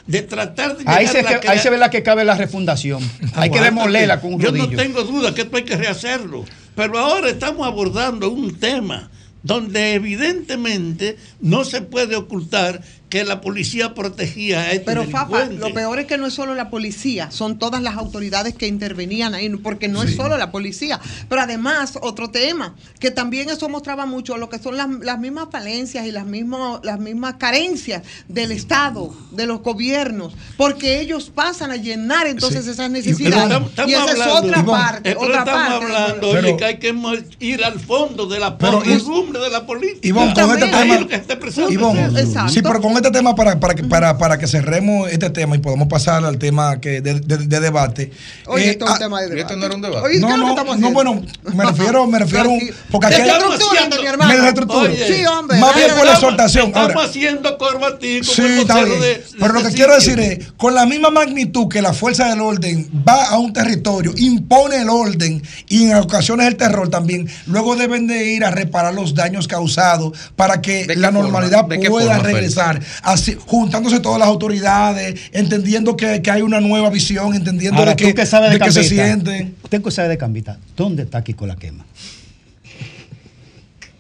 De 0.07 0.23
tratar 0.23 0.77
de 0.77 0.85
Ahí 0.87 1.07
se, 1.07 1.21
a 1.21 1.23
la 1.23 1.41
que- 1.41 1.49
ahí 1.49 1.59
se 1.59 1.71
ve 1.71 1.79
la 1.79 1.91
que 1.91 2.03
cabe 2.03 2.25
la 2.25 2.37
refundación. 2.37 3.01
Hay 3.35 3.51
que 3.51 3.61
demolerla 3.61 4.21
con 4.21 4.35
un 4.35 4.41
Yo 4.41 4.49
rodillo. 4.49 4.71
no 4.71 4.77
tengo 4.77 5.03
duda 5.05 5.35
que 5.35 5.43
esto 5.43 5.57
hay 5.57 5.65
que 5.65 5.77
rehacerlo. 5.77 6.45
Pero 6.75 6.99
ahora 6.99 7.29
estamos 7.31 7.65
abordando 7.67 8.31
un 8.31 8.55
tema 8.59 9.09
donde 9.47 9.95
evidentemente 9.95 11.17
no 11.41 11.65
se 11.65 11.81
puede 11.81 12.17
ocultar 12.17 12.83
que 13.09 13.25
la 13.25 13.41
policía 13.41 13.95
protegía 13.95 14.63
a 14.63 14.73
este 14.73 14.85
Pero 14.85 15.05
Fafa, 15.05 15.45
lo 15.47 15.73
peor 15.73 16.01
es 16.01 16.07
que 16.07 16.19
no 16.19 16.27
es 16.27 16.35
solo 16.35 16.55
la 16.57 16.71
policía, 16.71 17.31
son 17.31 17.57
todas 17.59 17.81
las 17.81 17.97
autoridades 17.97 18.55
que 18.55 18.67
intervenían 18.67 19.33
ahí, 19.35 19.49
porque 19.51 19.87
no 19.87 20.03
es 20.03 20.17
solo 20.17 20.37
la 20.37 20.51
policía. 20.51 21.01
Pero 21.29 21.41
además, 21.41 21.99
otro 22.03 22.31
tema, 22.31 22.75
que 22.99 23.13
también 23.13 23.49
eso 23.49 23.69
mostraba 23.69 24.07
mucho 24.07 24.37
lo 24.39 24.49
que 24.49 24.59
son 24.59 24.77
las, 24.77 24.89
las 25.03 25.21
mismas 25.21 25.49
falencias 25.53 26.05
y 26.07 26.11
las 26.11 26.27
mismas, 26.27 26.81
las 26.83 26.99
mismas 26.99 27.35
carencias 27.35 28.03
del 28.29 28.51
Estado, 28.51 29.15
de 29.31 29.47
los 29.47 29.61
gobiernos, 29.63 30.35
porque 30.57 31.01
ellos 31.01 31.31
pasan 31.33 31.71
a 31.71 31.77
llenar 31.77 32.27
entonces 32.27 32.65
Sí. 32.65 32.71
esas 32.71 32.77
Pero 32.87 32.89
necesidades. 32.91 33.43
estamos- 33.45 33.71
estamos 33.71 33.91
y 33.91 33.95
esa 33.95 34.05
es 34.05 34.11
hablando- 34.11 34.35
otra 34.35 34.59
Ivonne, 34.61 34.79
parte, 34.83 35.01
pero 35.11 35.21
otra 35.21 35.39
estamos 35.39 35.69
parte. 35.69 35.85
hablando 35.85 36.31
Pero- 36.33 36.49
oye, 36.49 36.57
que 36.57 36.65
hay 36.65 36.79
que 36.79 36.95
ir 37.41 37.65
al 37.65 37.79
fondo 37.79 38.27
de 38.27 38.41
la 38.41 38.59
Pero- 38.59 38.79
podredumbre 38.81 39.39
de 39.41 39.51
la 39.51 39.65
política. 39.65 40.09
Ivonne, 40.09 40.35
con 40.35 40.51
este 40.59 40.67
tema. 40.71 40.99
lo 40.99 41.07
que 41.09 41.15
está 41.15 41.33
expresando 41.35 41.71
Ivonne, 41.73 42.21
es 42.21 42.35
sí, 42.53 42.63
pero 42.63 42.81
con 42.81 42.96
este 42.97 43.11
tema, 43.11 43.35
para, 43.35 43.59
para, 43.61 43.75
que, 43.75 43.85
para, 43.85 44.19
para 44.19 44.39
que 44.39 44.47
cerremos 44.47 45.11
este 45.11 45.31
tema 45.31 45.57
y 45.57 45.59
podamos 45.59 45.89
pasar 45.89 46.25
al 46.25 46.39
tema 46.39 46.81
que 46.81 47.01
de, 47.01 47.21
de- 47.21 47.39
de 47.39 47.61
debate. 47.61 48.11
Oye, 48.47 48.67
eh, 48.67 48.71
esto 48.71 48.85
es 48.85 48.91
un 48.91 48.97
ah, 48.97 48.99
tema 48.99 49.21
de 49.21 49.29
debate. 49.29 49.41
Esto 49.43 49.57
no 49.57 49.67
era 49.67 49.75
un 49.75 49.83
debate. 49.83 50.07
Oye, 50.07 50.15
¿qué 50.15 50.21
no, 50.21 50.37
no, 50.37 50.91
bueno, 50.93 51.23
me 51.55 51.65
refiero, 51.65 52.07
me 52.07 52.19
refiero, 52.19 52.51
un- 52.51 52.71
porque 52.91 53.07
aquí 53.09 53.23
mi 53.23 54.07
hermano. 54.07 54.33
me 54.35 54.41
reestructuro. 54.41 54.81
Oye, 54.81 55.07
Sí, 55.07 55.25
hombre. 55.27 55.59
Más 55.59 55.75
bien 55.75 55.89
por 55.97 56.07
la 56.07 56.13
exhortación. 56.13 56.67
Estamos 56.69 56.91
Ahora, 56.95 57.09
haciendo 57.09 57.59
corbatín 57.59 58.21
como 58.25 58.33
Sí, 58.35 58.43
está 58.61 58.85
bien. 58.85 59.01
de- 59.01 59.25
Pero 59.39 59.53
lo 59.53 59.63
que 59.63 59.71
quiero 59.73 59.95
decir 59.95 60.19
es, 60.21 60.53
con 60.57 60.75
la 60.75 60.87
misma 60.87 61.11
magnitud 61.11 61.69
que 61.69 61.83
la 61.83 61.93
fuerza 61.93 62.29
del 62.29 62.41
orden 62.41 62.89
va 63.07 63.27
a 63.27 63.39
un 63.39 63.53
territorio, 63.53 64.13
impone 64.17 64.77
el 64.83 64.89
orden 64.89 65.43
y 65.69 65.85
en 65.91 65.97
ocasiones 65.97 66.47
el 66.49 66.57
terror 66.57 66.89
también, 66.89 67.29
luego 67.47 67.77
deben 67.77 68.07
de 68.07 68.25
ir 68.33 68.45
a 68.45 68.51
reparar 68.51 68.95
los 68.95 69.15
daños 69.15 69.49
causados 69.49 70.13
para 70.37 70.61
que 70.61 70.87
¿De 70.87 70.95
qué 70.95 70.97
la 70.97 71.09
forma? 71.09 71.23
normalidad 71.23 71.65
¿De 71.65 71.81
qué 71.81 71.89
pueda 71.91 72.17
forma, 72.17 72.23
regresar, 72.23 72.81
así, 73.03 73.37
juntándose 73.47 74.01
todas 74.01 74.19
las 74.19 74.29
autoridades, 74.29 75.21
entendiendo 75.33 75.97
que, 75.97 76.23
que 76.23 76.31
hay 76.31 76.43
una 76.43 76.61
nueva 76.61 76.91
visión, 76.91 77.35
entendiendo 77.35 77.79
Ahora, 77.79 77.93
de 77.93 77.97
que, 77.97 78.13
de, 78.13 78.51
de 78.51 78.59
que 78.59 78.73
se 78.73 78.85
siente. 78.85 79.53
Usted 79.63 79.83
que 79.83 79.91
sabe 79.91 80.09
de 80.09 80.19
Cambita, 80.19 80.59
¿dónde 80.77 81.05
está 81.05 81.23
Kiko 81.23 81.47
la 81.47 81.57
quema? 81.57 81.85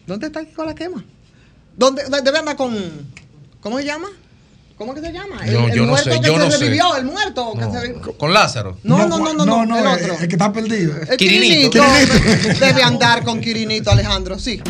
¿Dónde 0.06 0.28
está 0.28 0.44
con 0.54 0.66
la 0.66 0.74
quema? 0.74 1.04
¿Dónde 1.76 2.02
debe 2.24 2.38
andar 2.38 2.56
con 2.56 2.74
cómo 3.60 3.78
se 3.78 3.84
llama? 3.84 4.08
¿Cómo 4.78 4.94
que 4.94 5.00
se 5.00 5.10
llama? 5.12 5.44
El, 5.46 5.54
No, 5.54 5.68
el 5.68 5.74
yo 5.74 5.82
no 5.82 5.88
muerto 5.88 6.10
sé, 6.12 6.20
que 6.20 6.26
yo 6.26 6.32
se 6.34 6.38
no 6.38 6.50
sé. 6.50 6.58
revivió, 6.58 6.96
el 6.96 7.04
muerto 7.06 7.52
que 7.54 7.60
No, 7.60 7.80
se 7.80 7.94
Con 8.18 8.32
Lázaro. 8.32 8.78
No, 8.82 9.06
no, 9.08 9.18
no, 9.18 9.32
no, 9.32 9.64
no, 9.64 9.78
el 9.78 9.84
eh, 9.86 10.02
otro. 10.04 10.18
el 10.20 10.28
que 10.28 10.34
está 10.34 10.52
perdido. 10.52 10.94
El 11.08 11.16
Quirinito. 11.16 11.70
Quirinito. 11.70 12.60
Debe 12.64 12.82
andar 12.82 13.24
con 13.24 13.40
Quirinito, 13.40 13.90
Alejandro, 13.90 14.38
sí. 14.38 14.60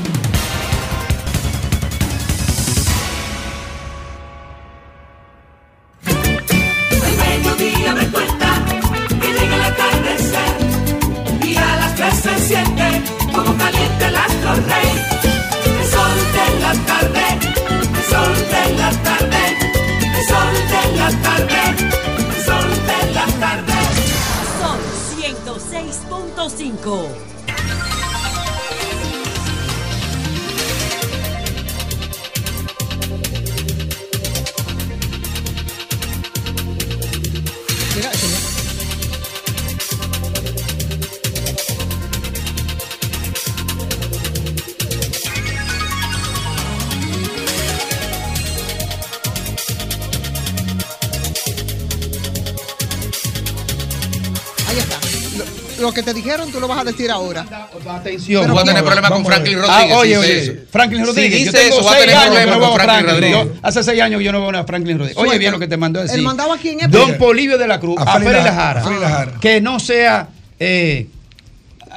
Decir 56.97 57.11
ahora. 57.11 57.47
Atención. 57.91 58.47
Tú 58.47 58.55
vas 58.55 58.63
a 58.63 58.67
tener 58.67 58.85
problemas 58.85 59.11
con 59.11 59.23
a 59.23 59.25
Franklin. 59.25 59.59
Rodríguez. 59.59 59.93
Ah, 59.93 59.99
oye, 59.99 60.43
eso. 60.43 60.53
Franklin 60.71 61.01
Si 61.01 61.07
Rodríguez. 61.07 61.45
yo 61.47 61.53
tengo 61.53 61.75
eso, 61.75 61.85
va 61.85 61.91
a 61.91 61.95
seis 61.95 62.07
tener 62.07 62.17
años 62.17 62.25
que 62.25 62.31
problemas 62.47 62.57
no 62.57 62.61
veo 62.61 62.69
a 62.69 62.75
Franklin 62.75 63.05
Franklin. 63.09 63.33
Rodríguez. 63.33 63.55
Yo 63.55 63.69
hace 63.69 63.83
seis 63.83 64.01
años 64.03 64.19
que 64.19 64.25
yo 64.25 64.33
no 64.33 64.41
veo 64.47 64.61
a 64.61 64.65
Franklin 64.65 64.99
Rodríguez. 64.99 65.17
Oye, 65.19 65.27
Suelta. 65.29 65.39
bien 65.41 65.53
lo 65.53 65.59
que 65.59 65.69
te 65.69 65.77
mandó 65.77 66.01
a 66.01 66.03
decir. 66.03 66.19
El 66.19 66.25
mandado 66.25 66.53
aquí 66.53 66.69
en 66.71 66.91
Don 66.91 67.11
Epo. 67.11 67.25
Polivio 67.27 67.59
de 67.59 67.67
la 67.67 67.79
Cruz, 67.81 67.97
A 67.99 68.03
a 68.15 68.19
Félix 68.21 68.45
Lajara, 68.45 69.33
que 69.41 69.61
no 69.61 69.79
sea 69.81 70.29
eh, 70.59 71.09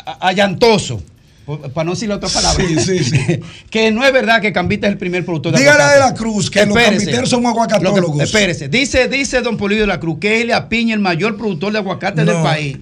a- 0.05 0.27
allantoso, 0.27 1.01
para 1.73 1.83
no 1.85 1.91
decir 1.93 2.07
la 2.07 2.15
otra 2.17 2.29
palabra, 2.29 2.63
Sí, 2.63 2.75
sí, 2.79 3.03
sí. 3.03 3.39
que 3.71 3.89
no 3.91 4.05
es 4.05 4.13
verdad 4.13 4.39
que 4.41 4.53
Cambita 4.53 4.85
es 4.87 4.91
el 4.93 4.99
primer 4.99 5.25
productor 5.25 5.53
de 5.53 5.57
Dígale 5.59 5.81
aguacate. 5.81 5.99
a 6.01 6.05
De 6.05 6.11
la 6.11 6.15
Cruz 6.17 6.51
que 6.51 6.65
los 6.65 6.77
cambiteros 6.77 7.29
que- 7.29 7.35
aguacatólogos. 7.47 8.21
espérese, 8.21 8.67
dice, 8.69 9.07
dice 9.07 9.41
Don 9.41 9.57
Polivio 9.57 9.83
de 9.83 9.87
la 9.87 9.99
Cruz 9.99 10.17
que 10.21 10.41
él 10.41 10.47
le 10.47 10.53
apiña 10.53 10.93
el 10.93 10.99
mayor 10.99 11.37
productor 11.37 11.71
de 11.71 11.79
aguacate 11.79 12.23
del 12.23 12.35
país. 12.43 12.77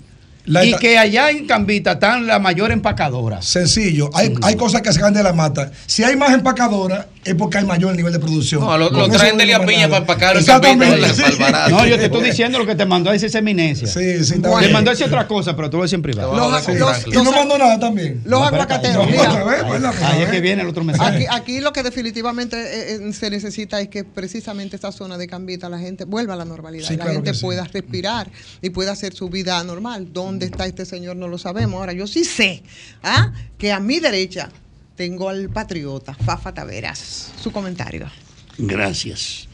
La 0.47 0.65
y 0.65 0.73
que 0.77 0.97
allá 0.97 1.29
en 1.29 1.45
Cambita 1.45 1.91
están 1.93 2.25
la 2.25 2.39
mayor 2.39 2.71
empacadora. 2.71 3.41
Sencillo, 3.41 4.09
hay, 4.13 4.33
hay 4.41 4.55
cosas 4.55 4.81
que 4.81 4.91
se 4.93 4.99
caen 4.99 5.13
de 5.13 5.21
la 5.21 5.33
mata. 5.33 5.71
Si 5.85 6.03
hay 6.03 6.15
más 6.15 6.33
empacadoras, 6.33 7.05
es 7.25 7.35
porque 7.35 7.57
hay 7.57 7.65
mayor 7.65 7.93
nivel 7.95 8.13
de 8.13 8.19
producción. 8.19 8.61
No, 8.61 8.77
lo- 8.77 8.89
lo 8.89 9.09
traen 9.09 9.33
no 9.35 9.39
de 9.43 9.45
la 9.51 9.65
piña 9.65 9.87
para 9.89 9.97
empacarlo 9.97 10.39
en 10.39 10.45
Exactamente. 10.45 11.13
Sí. 11.13 11.21
No, 11.69 11.85
yo 11.85 11.97
te 11.97 12.05
estoy 12.05 12.23
diciendo 12.23 12.57
lo 12.59 12.65
que 12.65 12.75
te 12.75 12.85
mandó 12.85 13.09
a 13.09 13.13
decir 13.13 13.27
esa 13.27 13.39
eminencia. 13.39 13.85
Sí, 13.87 14.23
sí, 14.23 14.35
está 14.35 14.57
Te 14.59 14.69
mandó 14.69 14.91
a 14.91 14.93
decir 14.93 15.07
otra 15.07 15.27
cosa, 15.27 15.53
pero 15.55 15.69
tú 15.69 15.77
lo 15.77 15.83
dices 15.83 15.95
en 15.95 16.01
privado. 16.01 16.33
Los- 16.35 16.63
Sí. 16.63 16.71
los- 16.75 17.05
y 17.07 17.11
no 17.11 17.31
mandó 17.31 17.57
nada 17.57 17.77
también. 17.79 18.21
Los 18.23 18.39
No, 18.39 18.45
aguacateros, 18.45 19.05
no, 19.05 19.11
mira. 19.11 19.29
otra 19.29 19.43
vez, 19.43 19.63
pues, 19.67 19.81
la- 19.81 19.89
Ahí 20.07 20.21
es 20.21 20.29
que 20.29 20.39
viene 20.39 20.61
el 20.61 20.69
otro 20.69 20.85
mensaje. 20.85 21.15
Aquí, 21.17 21.25
aquí 21.29 21.59
lo 21.59 21.73
que 21.73 21.83
definitivamente 21.83 22.55
eh, 22.57 22.99
eh, 23.05 23.13
se 23.13 23.29
necesita 23.29 23.81
es 23.81 23.89
que 23.89 24.05
precisamente 24.05 24.77
esta 24.77 24.93
zona 24.93 25.17
de 25.17 25.27
Cambita 25.27 25.67
la 25.67 25.79
gente 25.79 26.05
vuelva 26.05 26.35
a 26.35 26.37
la 26.37 26.45
normalidad, 26.45 26.87
Sí, 26.87 26.95
la 26.95 27.03
claro 27.05 27.21
gente 27.23 27.33
pueda 27.41 27.65
respirar 27.65 28.29
y 28.61 28.69
pueda 28.69 28.93
hacer 28.93 29.13
su 29.13 29.27
vida 29.29 29.61
normal. 29.65 30.07
¿Dónde 30.37 30.53
está 30.53 30.67
este 30.67 30.85
señor? 30.85 31.15
No 31.15 31.27
lo 31.27 31.39
sabemos. 31.39 31.79
Ahora, 31.79 31.93
yo 31.93 32.05
sí 32.05 32.23
sé 32.23 32.61
¿ah? 33.01 33.33
que 33.57 33.71
a 33.71 33.79
mi 33.79 33.99
derecha 33.99 34.51
tengo 34.95 35.29
al 35.29 35.49
patriota 35.49 36.13
Fafa 36.13 36.53
Taveras. 36.53 37.33
Su 37.41 37.51
comentario. 37.51 38.07
Gracias. 38.59 39.47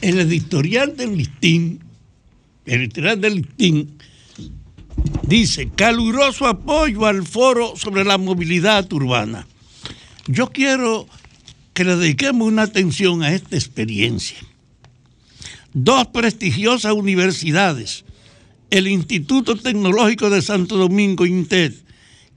El 0.00 0.18
editorial 0.18 0.96
del 0.96 1.16
listín, 1.16 1.84
el 2.66 2.80
editorial 2.80 3.20
del 3.20 3.34
listín, 3.36 3.96
dice 5.22 5.68
caluroso 5.68 6.48
apoyo 6.48 7.06
al 7.06 7.24
foro 7.24 7.76
sobre 7.76 8.02
la 8.02 8.18
movilidad 8.18 8.92
urbana. 8.92 9.46
Yo 10.26 10.50
quiero 10.50 11.06
que 11.74 11.84
le 11.84 11.94
dediquemos 11.94 12.48
una 12.48 12.62
atención 12.62 13.22
a 13.22 13.32
esta 13.32 13.54
experiencia. 13.54 14.38
Dos 15.72 16.08
prestigiosas 16.08 16.92
universidades, 16.92 18.03
el 18.74 18.88
Instituto 18.88 19.54
Tecnológico 19.54 20.30
de 20.30 20.42
Santo 20.42 20.76
Domingo, 20.76 21.24
INTED, 21.24 21.74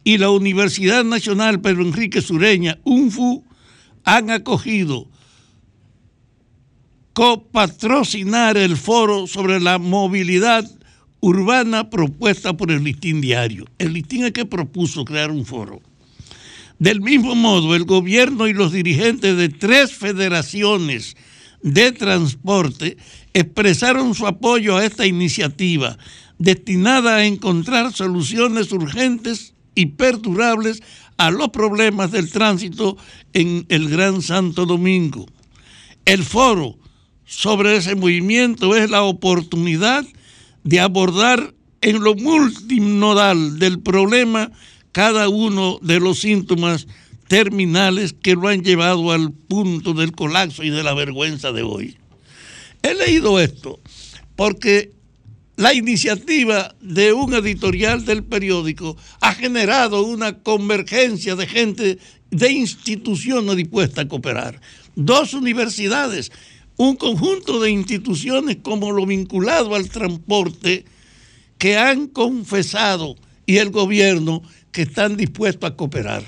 y 0.03 0.19
la 0.19 0.29
Universidad 0.29 1.03
Nacional 1.03 1.61
Pedro 1.61 1.81
Enrique 1.81 2.21
Sureña, 2.21 2.77
UNFU, 2.83 3.43
han 4.03 4.29
acogido 4.29 5.07
copatrocinar 7.13 8.55
el 8.55 8.77
foro 8.77 9.25
sobre 9.25 9.59
la 9.59 9.79
movilidad 9.79 10.69
urbana 11.21 11.89
propuesta 11.89 12.55
por 12.55 12.69
el 12.69 12.83
Listín 12.83 13.19
Diario. 13.19 13.65
El 13.79 13.93
Listín 13.93 14.23
es 14.23 14.31
que 14.31 14.45
propuso 14.45 15.05
crear 15.05 15.31
un 15.31 15.43
foro. 15.43 15.81
Del 16.77 17.01
mismo 17.01 17.33
modo, 17.33 17.73
el 17.73 17.85
gobierno 17.85 18.47
y 18.47 18.53
los 18.53 18.71
dirigentes 18.71 19.35
de 19.35 19.49
tres 19.49 19.91
federaciones 19.91 21.17
de 21.63 21.91
transporte 21.91 22.97
expresaron 23.33 24.13
su 24.13 24.27
apoyo 24.27 24.77
a 24.77 24.85
esta 24.85 25.07
iniciativa 25.07 25.97
destinada 26.39 27.17
a 27.17 27.25
encontrar 27.25 27.93
soluciones 27.93 28.71
urgentes 28.71 29.53
y 29.75 29.88
perdurables 29.88 30.81
a 31.17 31.31
los 31.31 31.49
problemas 31.49 32.11
del 32.11 32.31
tránsito 32.31 32.97
en 33.33 33.65
el 33.69 33.89
Gran 33.89 34.21
Santo 34.21 34.65
Domingo. 34.65 35.25
El 36.05 36.23
foro 36.23 36.77
sobre 37.25 37.75
ese 37.75 37.95
movimiento 37.95 38.75
es 38.75 38.89
la 38.89 39.03
oportunidad 39.03 40.05
de 40.63 40.79
abordar 40.79 41.53
en 41.81 42.01
lo 42.01 42.15
multinodal 42.15 43.59
del 43.59 43.79
problema 43.79 44.51
cada 44.91 45.29
uno 45.29 45.79
de 45.81 45.99
los 45.99 46.19
síntomas 46.19 46.88
terminales 47.27 48.13
que 48.13 48.35
lo 48.35 48.47
han 48.47 48.63
llevado 48.63 49.11
al 49.11 49.31
punto 49.31 49.93
del 49.93 50.13
colapso 50.13 50.63
y 50.63 50.69
de 50.69 50.83
la 50.83 50.93
vergüenza 50.93 51.51
de 51.51 51.61
hoy. 51.61 51.97
He 52.83 52.93
leído 52.93 53.39
esto 53.39 53.79
porque 54.35 54.91
la 55.57 55.73
iniciativa 55.73 56.75
de 56.81 57.13
un 57.13 57.33
editorial 57.33 58.05
del 58.05 58.23
periódico 58.23 58.95
ha 59.21 59.33
generado 59.33 60.03
una 60.03 60.39
convergencia 60.43 61.35
de 61.35 61.47
gente, 61.47 61.97
de 62.29 62.51
instituciones 62.51 63.55
dispuestas 63.55 64.05
a 64.05 64.07
cooperar. 64.07 64.61
Dos 64.95 65.33
universidades, 65.33 66.31
un 66.77 66.95
conjunto 66.95 67.59
de 67.59 67.71
instituciones 67.71 68.57
como 68.61 68.91
lo 68.91 69.07
vinculado 69.07 69.73
al 69.73 69.89
transporte 69.89 70.85
que 71.57 71.75
han 71.75 72.05
confesado 72.05 73.15
y 73.47 73.57
el 73.57 73.71
gobierno 73.71 74.43
que 74.71 74.83
están 74.83 75.17
dispuestos 75.17 75.71
a 75.71 75.75
cooperar. 75.75 76.23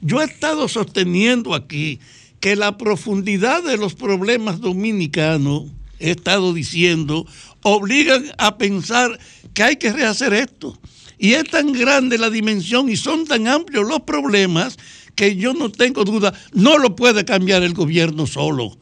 Yo 0.00 0.22
he 0.22 0.24
estado 0.24 0.68
sosteniendo 0.68 1.54
aquí 1.54 2.00
que 2.40 2.56
la 2.56 2.78
profundidad 2.78 3.62
de 3.62 3.76
los 3.76 3.94
problemas 3.94 4.60
dominicanos, 4.60 5.64
he 5.98 6.12
estado 6.12 6.54
diciendo, 6.54 7.26
obligan 7.62 8.24
a 8.38 8.58
pensar 8.58 9.18
que 9.54 9.62
hay 9.62 9.76
que 9.76 9.92
rehacer 9.92 10.32
esto. 10.32 10.78
Y 11.18 11.34
es 11.34 11.44
tan 11.44 11.72
grande 11.72 12.16
la 12.16 12.30
dimensión 12.30 12.88
y 12.88 12.96
son 12.96 13.26
tan 13.26 13.46
amplios 13.46 13.86
los 13.86 14.00
problemas 14.00 14.78
que 15.14 15.36
yo 15.36 15.52
no 15.52 15.70
tengo 15.70 16.04
duda, 16.04 16.32
no 16.52 16.78
lo 16.78 16.96
puede 16.96 17.24
cambiar 17.24 17.62
el 17.62 17.74
gobierno 17.74 18.26
solo. 18.26 18.78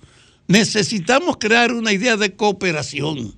Necesitamos 0.47 1.37
crear 1.39 1.73
una 1.73 1.93
idea 1.93 2.17
de 2.17 2.37
cooperación 2.37 3.35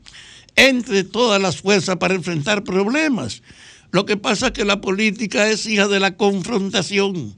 entre 0.54 1.04
todas 1.04 1.40
las 1.40 1.56
fuerzas 1.56 1.96
para 1.96 2.14
enfrentar 2.14 2.62
problemas. 2.62 3.42
Lo 3.90 4.04
que 4.04 4.16
pasa 4.16 4.48
es 4.48 4.52
que 4.52 4.64
la 4.64 4.80
política 4.80 5.48
es 5.48 5.66
hija 5.66 5.88
de 5.88 5.98
la 5.98 6.16
confrontación, 6.16 7.36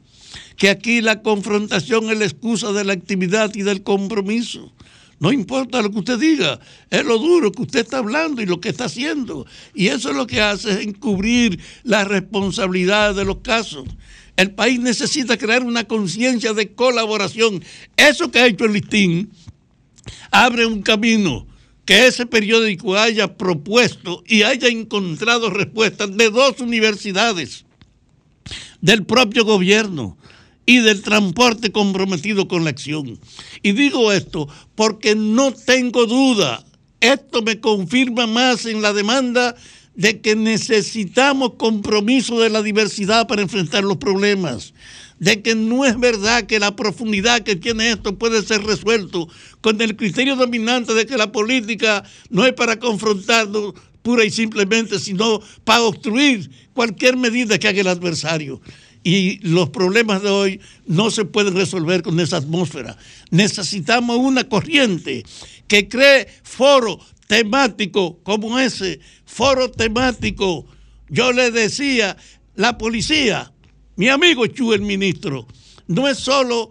que 0.57 0.68
aquí 0.68 1.00
la 1.00 1.22
confrontación 1.22 2.11
es 2.11 2.18
la 2.18 2.24
excusa 2.24 2.72
de 2.72 2.84
la 2.84 2.92
actividad 2.92 3.55
y 3.55 3.62
del 3.62 3.82
compromiso. 3.82 4.72
No 5.22 5.30
importa 5.30 5.80
lo 5.80 5.92
que 5.92 6.00
usted 6.00 6.18
diga, 6.18 6.58
es 6.90 7.04
lo 7.04 7.16
duro 7.16 7.52
que 7.52 7.62
usted 7.62 7.78
está 7.82 7.98
hablando 7.98 8.42
y 8.42 8.46
lo 8.46 8.60
que 8.60 8.70
está 8.70 8.86
haciendo. 8.86 9.46
Y 9.72 9.86
eso 9.86 10.10
es 10.10 10.16
lo 10.16 10.26
que 10.26 10.40
hace 10.40 10.72
es 10.72 10.78
encubrir 10.78 11.60
la 11.84 12.02
responsabilidad 12.02 13.14
de 13.14 13.24
los 13.24 13.36
casos. 13.36 13.84
El 14.36 14.50
país 14.50 14.80
necesita 14.80 15.36
crear 15.36 15.62
una 15.62 15.84
conciencia 15.84 16.54
de 16.54 16.74
colaboración. 16.74 17.62
Eso 17.96 18.32
que 18.32 18.40
ha 18.40 18.48
hecho 18.48 18.64
el 18.64 18.72
listín 18.72 19.30
abre 20.32 20.66
un 20.66 20.82
camino 20.82 21.46
que 21.84 22.08
ese 22.08 22.26
periódico 22.26 22.96
haya 22.98 23.36
propuesto 23.36 24.24
y 24.26 24.42
haya 24.42 24.66
encontrado 24.66 25.50
respuestas 25.50 26.16
de 26.16 26.30
dos 26.30 26.58
universidades, 26.58 27.64
del 28.80 29.04
propio 29.04 29.44
gobierno 29.44 30.16
y 30.66 30.78
del 30.78 31.02
transporte 31.02 31.72
comprometido 31.72 32.48
con 32.48 32.64
la 32.64 32.70
acción. 32.70 33.18
Y 33.62 33.72
digo 33.72 34.12
esto 34.12 34.48
porque 34.74 35.14
no 35.14 35.52
tengo 35.52 36.06
duda, 36.06 36.64
esto 37.00 37.42
me 37.42 37.60
confirma 37.60 38.26
más 38.26 38.64
en 38.66 38.82
la 38.82 38.92
demanda 38.92 39.56
de 39.94 40.20
que 40.20 40.36
necesitamos 40.36 41.54
compromiso 41.54 42.40
de 42.40 42.50
la 42.50 42.62
diversidad 42.62 43.26
para 43.26 43.42
enfrentar 43.42 43.84
los 43.84 43.98
problemas, 43.98 44.72
de 45.18 45.42
que 45.42 45.54
no 45.54 45.84
es 45.84 45.98
verdad 45.98 46.44
que 46.44 46.58
la 46.58 46.74
profundidad 46.74 47.42
que 47.42 47.56
tiene 47.56 47.90
esto 47.90 48.18
puede 48.18 48.42
ser 48.42 48.62
resuelto 48.62 49.28
con 49.60 49.80
el 49.82 49.96
criterio 49.96 50.36
dominante 50.36 50.94
de 50.94 51.06
que 51.06 51.18
la 51.18 51.30
política 51.30 52.04
no 52.30 52.46
es 52.46 52.54
para 52.54 52.78
confrontarnos 52.78 53.74
pura 54.02 54.24
y 54.24 54.30
simplemente, 54.30 54.98
sino 54.98 55.40
para 55.64 55.82
obstruir 55.82 56.50
cualquier 56.72 57.16
medida 57.16 57.58
que 57.58 57.68
haga 57.68 57.80
el 57.80 57.88
adversario. 57.88 58.60
Y 59.05 59.38
los 59.46 59.70
problemas 59.70 60.22
de 60.22 60.30
hoy 60.30 60.61
no 60.86 61.11
se 61.11 61.24
pueden 61.24 61.55
resolver 61.55 62.03
con 62.03 62.20
esa 62.20 62.36
atmósfera. 62.36 62.96
Necesitamos 63.30 64.16
una 64.18 64.44
corriente 64.48 65.24
que 65.66 65.88
cree 65.88 66.28
foro 66.42 67.00
temático 67.26 68.20
como 68.22 68.59
ese, 68.59 69.00
foro 69.24 69.70
temático. 69.70 70.66
Yo 71.09 71.32
le 71.32 71.50
decía, 71.50 72.16
la 72.55 72.78
policía, 72.78 73.53
mi 73.96 74.09
amigo 74.09 74.46
Chu, 74.46 74.72
el 74.72 74.82
ministro, 74.82 75.46
no 75.86 76.09
es 76.09 76.18
solo 76.18 76.70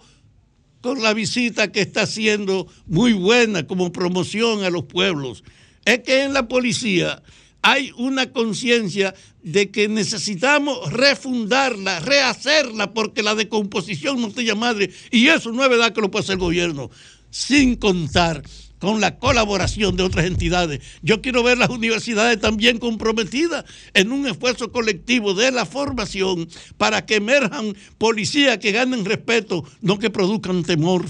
con 0.82 1.01
la 1.01 1.13
visita 1.13 1.71
que 1.71 1.82
está 1.82 2.03
haciendo 2.03 2.67
muy 2.88 3.13
buena 3.13 3.67
como 3.67 3.91
promoción 3.91 4.63
a 4.63 4.69
los 4.69 4.86
pueblos, 4.86 5.43
es 5.86 5.99
que 5.99 6.23
en 6.23 6.34
la 6.34 6.47
policía 6.47 7.21
hay 7.62 7.91
una 7.97 8.32
conciencia 8.32 9.14
de 9.43 9.72
que 9.72 9.88
necesitamos 9.88 10.91
refundarla, 10.91 11.99
rehacerla, 11.99 12.93
porque 12.93 13.24
la 13.24 13.36
decomposión 13.36 14.22
no 14.22 14.32
tiene 14.32 14.55
madre, 14.55 14.91
y 15.12 15.28
eso 15.28 15.51
no 15.51 15.64
es 15.64 15.70
verdad 15.70 15.93
que 15.93 16.01
lo 16.01 16.12
puede 16.12 16.24
hacer 16.24 16.34
el 16.34 16.39
gobierno, 16.39 16.89
sin 17.30 17.76
contar 17.76 18.43
con 18.82 18.99
la 18.99 19.20
colaboración 19.20 19.95
de 19.95 20.03
otras 20.03 20.26
entidades. 20.26 20.82
Yo 21.03 21.22
quiero 21.22 21.43
ver 21.43 21.59
las 21.59 21.70
universidades 21.70 22.41
también 22.41 22.80
comprometidas 22.80 23.64
en 23.93 24.12
un 24.12 24.26
esfuerzo 24.28 24.72
colectivo 24.72 25.36
de 25.36 25.51
la 25.51 25.68
formación 25.68 26.49
para 26.78 27.05
que 27.05 27.18
emerjan 27.18 27.76
policías 27.99 28.57
que 28.57 28.72
ganen 28.72 29.05
respeto, 29.05 29.64
no 29.82 29.99
que 29.99 30.09
produzcan 30.09 30.64
temor. 30.64 31.05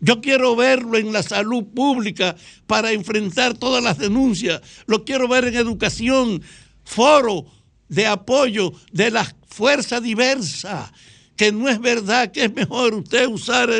Yo 0.00 0.20
quiero 0.20 0.56
verlo 0.56 0.96
en 0.96 1.12
la 1.12 1.22
salud 1.22 1.64
pública 1.64 2.34
para 2.66 2.92
enfrentar 2.92 3.56
todas 3.56 3.82
las 3.84 3.98
denuncias. 3.98 4.60
Lo 4.86 5.04
quiero 5.04 5.28
ver 5.28 5.44
en 5.44 5.56
educación, 5.56 6.42
foro 6.84 7.46
de 7.88 8.06
apoyo 8.06 8.72
de 8.92 9.10
la 9.10 9.30
fuerza 9.48 10.00
diversa, 10.00 10.90
que 11.36 11.52
no 11.52 11.68
es 11.68 11.80
verdad 11.80 12.32
que 12.32 12.44
es 12.44 12.54
mejor 12.54 12.94
usted 12.94 13.26
usar 13.26 13.70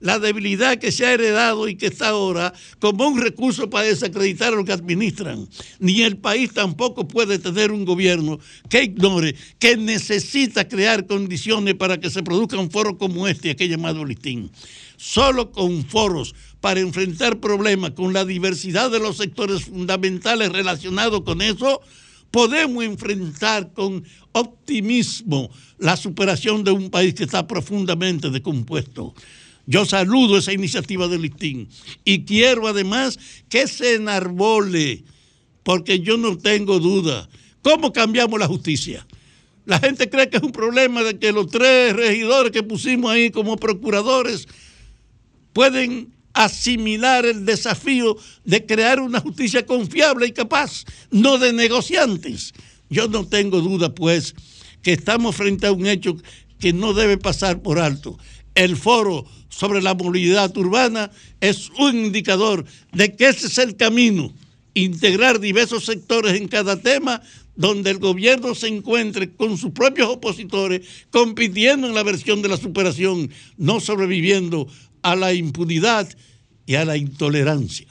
la 0.00 0.18
debilidad 0.18 0.76
que 0.76 0.92
se 0.92 1.06
ha 1.06 1.12
heredado 1.12 1.66
y 1.66 1.76
que 1.76 1.86
está 1.86 2.08
ahora 2.08 2.52
como 2.78 3.08
un 3.08 3.20
recurso 3.20 3.70
para 3.70 3.86
desacreditar 3.86 4.52
a 4.52 4.62
que 4.64 4.72
administran. 4.72 5.48
Ni 5.78 6.02
el 6.02 6.18
país 6.18 6.52
tampoco 6.52 7.08
puede 7.08 7.38
tener 7.38 7.72
un 7.72 7.86
gobierno 7.86 8.38
que 8.68 8.84
ignore 8.84 9.34
que 9.58 9.78
necesita 9.78 10.68
crear 10.68 11.06
condiciones 11.06 11.74
para 11.74 11.98
que 11.98 12.10
se 12.10 12.22
produzca 12.22 12.58
un 12.58 12.70
foro 12.70 12.98
como 12.98 13.26
este, 13.26 13.52
aquel 13.52 13.70
llamado 13.70 14.04
listín. 14.04 14.50
Solo 14.96 15.50
con 15.52 15.84
foros 15.84 16.34
para 16.60 16.80
enfrentar 16.80 17.40
problemas 17.40 17.90
con 17.92 18.12
la 18.12 18.24
diversidad 18.24 18.90
de 18.90 19.00
los 19.00 19.16
sectores 19.16 19.64
fundamentales 19.64 20.50
relacionados 20.50 21.22
con 21.22 21.42
eso, 21.42 21.80
podemos 22.30 22.84
enfrentar 22.84 23.72
con 23.72 24.04
optimismo 24.32 25.50
la 25.78 25.96
superación 25.96 26.64
de 26.64 26.72
un 26.72 26.90
país 26.90 27.14
que 27.14 27.24
está 27.24 27.46
profundamente 27.46 28.30
descompuesto. 28.30 29.14
Yo 29.66 29.84
saludo 29.84 30.38
esa 30.38 30.52
iniciativa 30.52 31.08
del 31.08 31.22
listín 31.22 31.68
y 32.04 32.24
quiero 32.24 32.66
además 32.66 33.18
que 33.48 33.66
se 33.66 33.94
enarbole, 33.94 35.04
porque 35.62 36.00
yo 36.00 36.16
no 36.16 36.36
tengo 36.36 36.80
duda. 36.80 37.28
¿Cómo 37.62 37.92
cambiamos 37.92 38.38
la 38.38 38.46
justicia? 38.46 39.06
La 39.64 39.78
gente 39.78 40.10
cree 40.10 40.28
que 40.28 40.36
es 40.36 40.42
un 40.42 40.52
problema 40.52 41.02
de 41.02 41.18
que 41.18 41.32
los 41.32 41.48
tres 41.48 41.94
regidores 41.94 42.52
que 42.52 42.62
pusimos 42.62 43.10
ahí 43.10 43.30
como 43.30 43.56
procuradores 43.56 44.46
pueden 45.54 46.12
asimilar 46.34 47.24
el 47.24 47.46
desafío 47.46 48.16
de 48.44 48.66
crear 48.66 49.00
una 49.00 49.20
justicia 49.20 49.64
confiable 49.64 50.26
y 50.26 50.32
capaz, 50.32 50.84
no 51.10 51.38
de 51.38 51.54
negociantes. 51.54 52.52
Yo 52.90 53.08
no 53.08 53.26
tengo 53.26 53.60
duda, 53.60 53.94
pues, 53.94 54.34
que 54.82 54.92
estamos 54.92 55.36
frente 55.36 55.66
a 55.66 55.72
un 55.72 55.86
hecho 55.86 56.16
que 56.58 56.72
no 56.72 56.92
debe 56.92 57.16
pasar 57.16 57.62
por 57.62 57.78
alto. 57.78 58.18
El 58.54 58.76
foro 58.76 59.24
sobre 59.48 59.80
la 59.80 59.94
movilidad 59.94 60.54
urbana 60.56 61.10
es 61.40 61.70
un 61.78 61.96
indicador 62.06 62.64
de 62.92 63.14
que 63.14 63.28
ese 63.28 63.46
es 63.46 63.58
el 63.58 63.76
camino, 63.76 64.34
integrar 64.74 65.38
diversos 65.38 65.84
sectores 65.84 66.34
en 66.34 66.48
cada 66.48 66.80
tema 66.80 67.22
donde 67.56 67.90
el 67.90 67.98
gobierno 67.98 68.54
se 68.56 68.66
encuentre 68.66 69.30
con 69.30 69.56
sus 69.56 69.70
propios 69.70 70.08
opositores 70.08 70.86
compitiendo 71.10 71.86
en 71.86 71.94
la 71.94 72.02
versión 72.02 72.42
de 72.42 72.48
la 72.48 72.56
superación, 72.56 73.30
no 73.56 73.78
sobreviviendo 73.78 74.66
a 75.04 75.14
la 75.14 75.32
impunidad 75.34 76.08
y 76.66 76.74
a 76.74 76.84
la 76.84 76.96
intolerancia. 76.96 77.86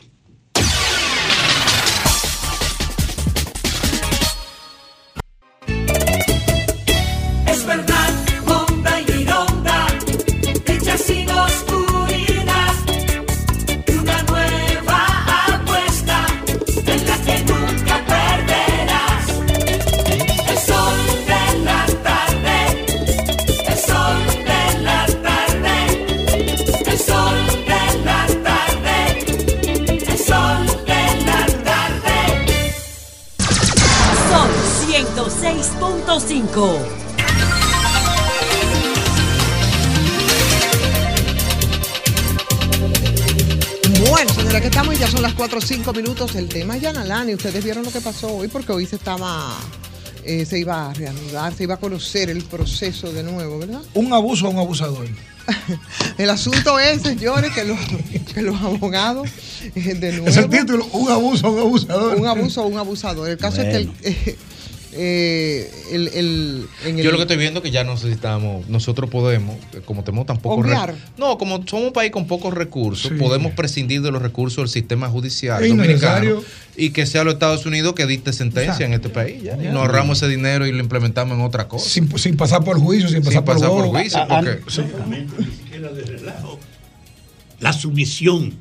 106.5. 36.34 36.80
Bueno, 44.10 44.34
señora, 44.34 44.60
que 44.62 44.68
estamos 44.68 44.96
y 44.96 44.98
ya 44.98 45.08
son 45.08 45.22
las 45.22 45.34
4 45.34 45.58
o 45.58 45.62
5 45.62 45.94
minutos. 45.94 46.36
El 46.36 46.50
tema 46.50 46.76
es 46.76 46.82
Yanalani. 46.82 47.34
Ustedes 47.36 47.64
vieron 47.64 47.84
lo 47.84 47.92
que 47.92 48.02
pasó 48.02 48.36
hoy 48.36 48.48
porque 48.48 48.72
hoy 48.72 48.86
se 48.86 48.96
estaba. 48.98 49.54
eh, 50.26 50.46
se 50.46 50.60
iba 50.60 50.90
a 50.90 50.94
reanudar, 50.94 51.54
se 51.54 51.64
iba 51.64 51.76
a 51.76 51.78
conocer 51.78 52.30
el 52.30 52.44
proceso 52.44 53.12
de 53.12 53.24
nuevo, 53.24 53.60
¿verdad? 53.60 53.82
Un 53.94 54.14
abuso 54.14 54.48
a 54.48 54.50
un 54.50 54.58
abusador. 54.58 55.08
El 56.18 56.30
asunto 56.30 56.80
es, 56.80 57.02
señores, 57.02 57.52
que 57.54 57.66
los, 57.66 57.78
que 58.34 58.42
los 58.42 58.60
abogados, 58.62 59.28
eh, 59.76 59.94
de 59.96 60.12
nuevo. 60.14 60.28
Es 60.28 60.38
el 60.38 60.50
título, 60.50 60.86
un 60.94 61.12
abuso 61.12 61.48
a 61.48 61.50
un 61.52 61.60
abusador. 61.60 62.16
Un 62.16 62.26
abuso 62.28 62.62
a 62.62 62.66
un 62.66 62.78
abusador. 62.78 63.30
El 63.30 63.38
caso 63.38 63.62
es 63.62 63.68
que 63.68 63.76
el, 63.76 63.92
eh, 64.04 64.38
eh, 64.96 65.72
el- 65.92 66.08
el- 66.10 66.68
en 66.86 67.00
el- 67.00 67.04
Yo 67.06 67.12
lo 67.12 67.18
que 67.18 67.24
estoy 67.24 67.38
viendo 67.38 67.60
es 67.60 67.64
que 67.64 67.72
ya 67.72 67.84
necesitamos, 67.84 68.68
nosotros 68.70 69.10
podemos, 69.10 69.56
eh, 69.74 69.82
como 69.86 70.04
tenemos 70.04 70.26
tan 70.26 70.38
pocos 70.40 70.66
recursos. 70.66 70.96
No, 71.18 71.38
como 71.38 71.66
somos 71.68 71.88
un 71.88 71.94
país 71.94 72.12
con 72.12 72.28
pocos 72.28 72.54
recursos, 72.54 73.12
podemos 73.20 73.52
prescindir 73.54 74.02
de 74.02 74.12
los 74.12 74.22
recursos 74.22 74.58
del 74.58 74.70
sistema 74.70 75.10
judicial 75.10 75.64
Es 75.64 75.70
dominicano 75.70 76.42
y 76.76 76.90
que 76.92 77.06
sea 77.06 77.24
los 77.24 77.34
Estados 77.36 77.66
Unidos 77.66 77.94
que 77.94 78.06
dicte 78.06 78.34
sentencia 78.34 78.86
en 78.86 78.94
este 78.94 79.10
país. 79.10 79.44
ya. 79.44 79.54
Y 79.62 79.68
nos 79.68 79.78
ahorramos 79.78 80.18
ese 80.22 80.28
dinero 80.30 80.66
y 80.68 80.72
lo 80.72 80.80
implementamos 80.80 81.38
en 81.38 81.44
otra 81.44 81.68
cosa. 81.68 81.90
Sin, 81.90 82.16
sin 82.18 82.38
pasar 82.38 82.64
por 82.64 82.80
juicio, 82.80 83.10
sin 83.10 83.20
pasar, 83.20 83.34
Sin 83.34 83.44
pasar 83.46 83.70
por 83.70 83.84
bobo. 83.88 83.92
juicio, 84.00 84.20
porque- 84.28 84.60
sí. 84.70 84.82
Ni 85.40 85.46
siquiera 85.56 85.92
de 85.92 86.02
relajo. 86.04 86.60
La 87.60 87.74
sumisión 87.74 88.54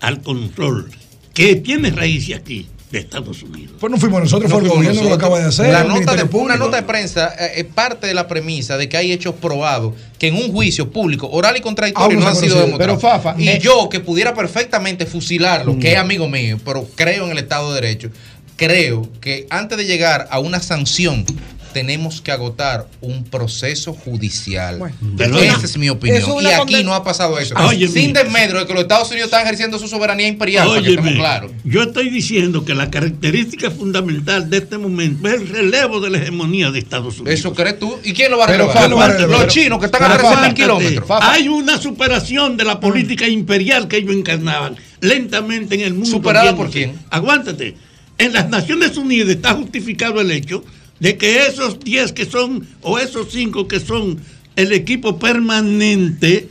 al 0.00 0.22
control 0.22 0.90
que 1.34 1.56
tiene 1.56 1.90
raíces 1.90 2.36
aquí 2.36 2.66
de 2.90 3.00
Estados 3.00 3.42
Unidos. 3.42 3.76
Pues 3.78 3.90
no 3.90 3.98
fuimos 3.98 4.22
nosotros, 4.22 4.50
No 4.50 4.58
fue 4.58 4.66
el 4.66 4.74
gobierno 4.74 5.02
que 5.02 5.08
lo 5.08 5.14
acaba 5.14 5.38
de 5.38 5.46
hacer. 5.46 5.72
La 5.72 5.84
nota 5.84 6.16
de, 6.16 6.24
una 6.32 6.56
nota 6.56 6.76
de 6.76 6.82
prensa 6.82 7.34
eh, 7.38 7.52
es 7.56 7.64
parte 7.64 8.06
de 8.06 8.14
la 8.14 8.26
premisa 8.26 8.76
de 8.76 8.88
que 8.88 8.96
hay 8.96 9.12
hechos 9.12 9.34
probados 9.34 9.94
que 10.18 10.28
en 10.28 10.36
un 10.36 10.52
juicio 10.52 10.90
público, 10.90 11.28
oral 11.30 11.56
y 11.56 11.60
contradictorio, 11.60 12.16
Aún 12.16 12.24
no 12.24 12.28
han 12.28 12.36
sido 12.36 12.56
demostrados. 12.56 12.98
Pero, 12.98 12.98
Fafa, 12.98 13.34
y 13.38 13.48
eh, 13.48 13.58
yo 13.60 13.88
que 13.88 14.00
pudiera 14.00 14.34
perfectamente 14.34 15.06
fusilarlo, 15.06 15.78
que 15.78 15.92
es 15.92 15.98
amigo 15.98 16.28
mío, 16.28 16.58
pero 16.64 16.88
creo 16.94 17.26
en 17.26 17.32
el 17.32 17.38
Estado 17.38 17.72
de 17.72 17.80
Derecho, 17.80 18.10
creo 18.56 19.08
que 19.20 19.46
antes 19.50 19.78
de 19.78 19.84
llegar 19.84 20.26
a 20.30 20.40
una 20.40 20.60
sanción 20.60 21.24
tenemos 21.72 22.20
que 22.20 22.30
agotar 22.32 22.86
un 23.00 23.24
proceso 23.24 23.92
judicial. 23.94 24.78
Pero 25.16 25.38
Esa 25.38 25.64
es 25.64 25.76
mi 25.78 25.88
opinión. 25.88 26.18
Es 26.18 26.26
Y 26.42 26.46
aquí 26.48 26.82
no 26.84 26.94
ha 26.94 27.04
pasado 27.04 27.38
eso. 27.38 27.54
Óyeme. 27.56 27.92
Sin 27.92 28.12
desmedro 28.12 28.58
de 28.60 28.66
que 28.66 28.72
los 28.74 28.82
Estados 28.82 29.08
Unidos 29.10 29.26
están 29.26 29.42
ejerciendo 29.44 29.78
su 29.78 29.88
soberanía 29.88 30.26
imperial, 30.28 30.68
para 30.68 30.82
que 30.82 30.88
Óyeme, 30.90 31.14
claros. 31.14 31.52
yo 31.64 31.82
estoy 31.82 32.10
diciendo 32.10 32.64
que 32.64 32.74
la 32.74 32.90
característica 32.90 33.70
fundamental 33.70 34.48
de 34.50 34.58
este 34.58 34.78
momento 34.78 35.28
es 35.28 35.34
el 35.40 35.48
relevo 35.48 36.00
de 36.00 36.10
la 36.10 36.18
hegemonía 36.18 36.70
de 36.70 36.78
Estados 36.78 37.20
Unidos. 37.20 37.38
¿Eso 37.38 37.54
crees 37.54 37.78
tú? 37.78 37.98
¿Y 38.04 38.12
quién 38.12 38.30
lo 38.30 38.38
va 38.38 38.44
a 38.44 38.48
Pero, 38.48 38.72
relevar? 38.72 39.20
Los 39.20 39.28
pero- 39.38 39.46
chinos 39.48 39.78
que 39.78 39.86
están 39.86 40.02
a 40.04 40.06
pero 40.16 40.18
13 40.18 40.28
mil 40.28 40.38
aguántate. 40.38 40.62
kilómetros. 40.62 41.08
Hay 41.22 41.48
una 41.48 41.78
superación 41.78 42.56
de 42.56 42.64
la 42.64 42.80
política 42.80 43.26
imperial 43.28 43.88
que 43.88 43.98
ellos 43.98 44.14
encarnaban 44.14 44.76
lentamente 45.00 45.74
en 45.74 45.80
el 45.82 45.94
mundo. 45.94 46.10
¿Superada 46.10 46.54
por 46.56 46.66
cambiándose. 46.66 47.04
Aguántate. 47.10 47.76
En 48.18 48.32
las 48.32 48.48
Naciones 48.48 48.96
Unidas 48.96 49.28
está 49.28 49.54
justificado 49.54 50.20
el 50.20 50.30
hecho 50.32 50.64
de 51.00 51.16
que 51.16 51.46
esos 51.46 51.80
10 51.80 52.12
que 52.12 52.24
son, 52.24 52.66
o 52.82 52.98
esos 52.98 53.30
5 53.32 53.68
que 53.68 53.80
son 53.80 54.18
el 54.56 54.72
equipo 54.72 55.18
permanente, 55.18 56.48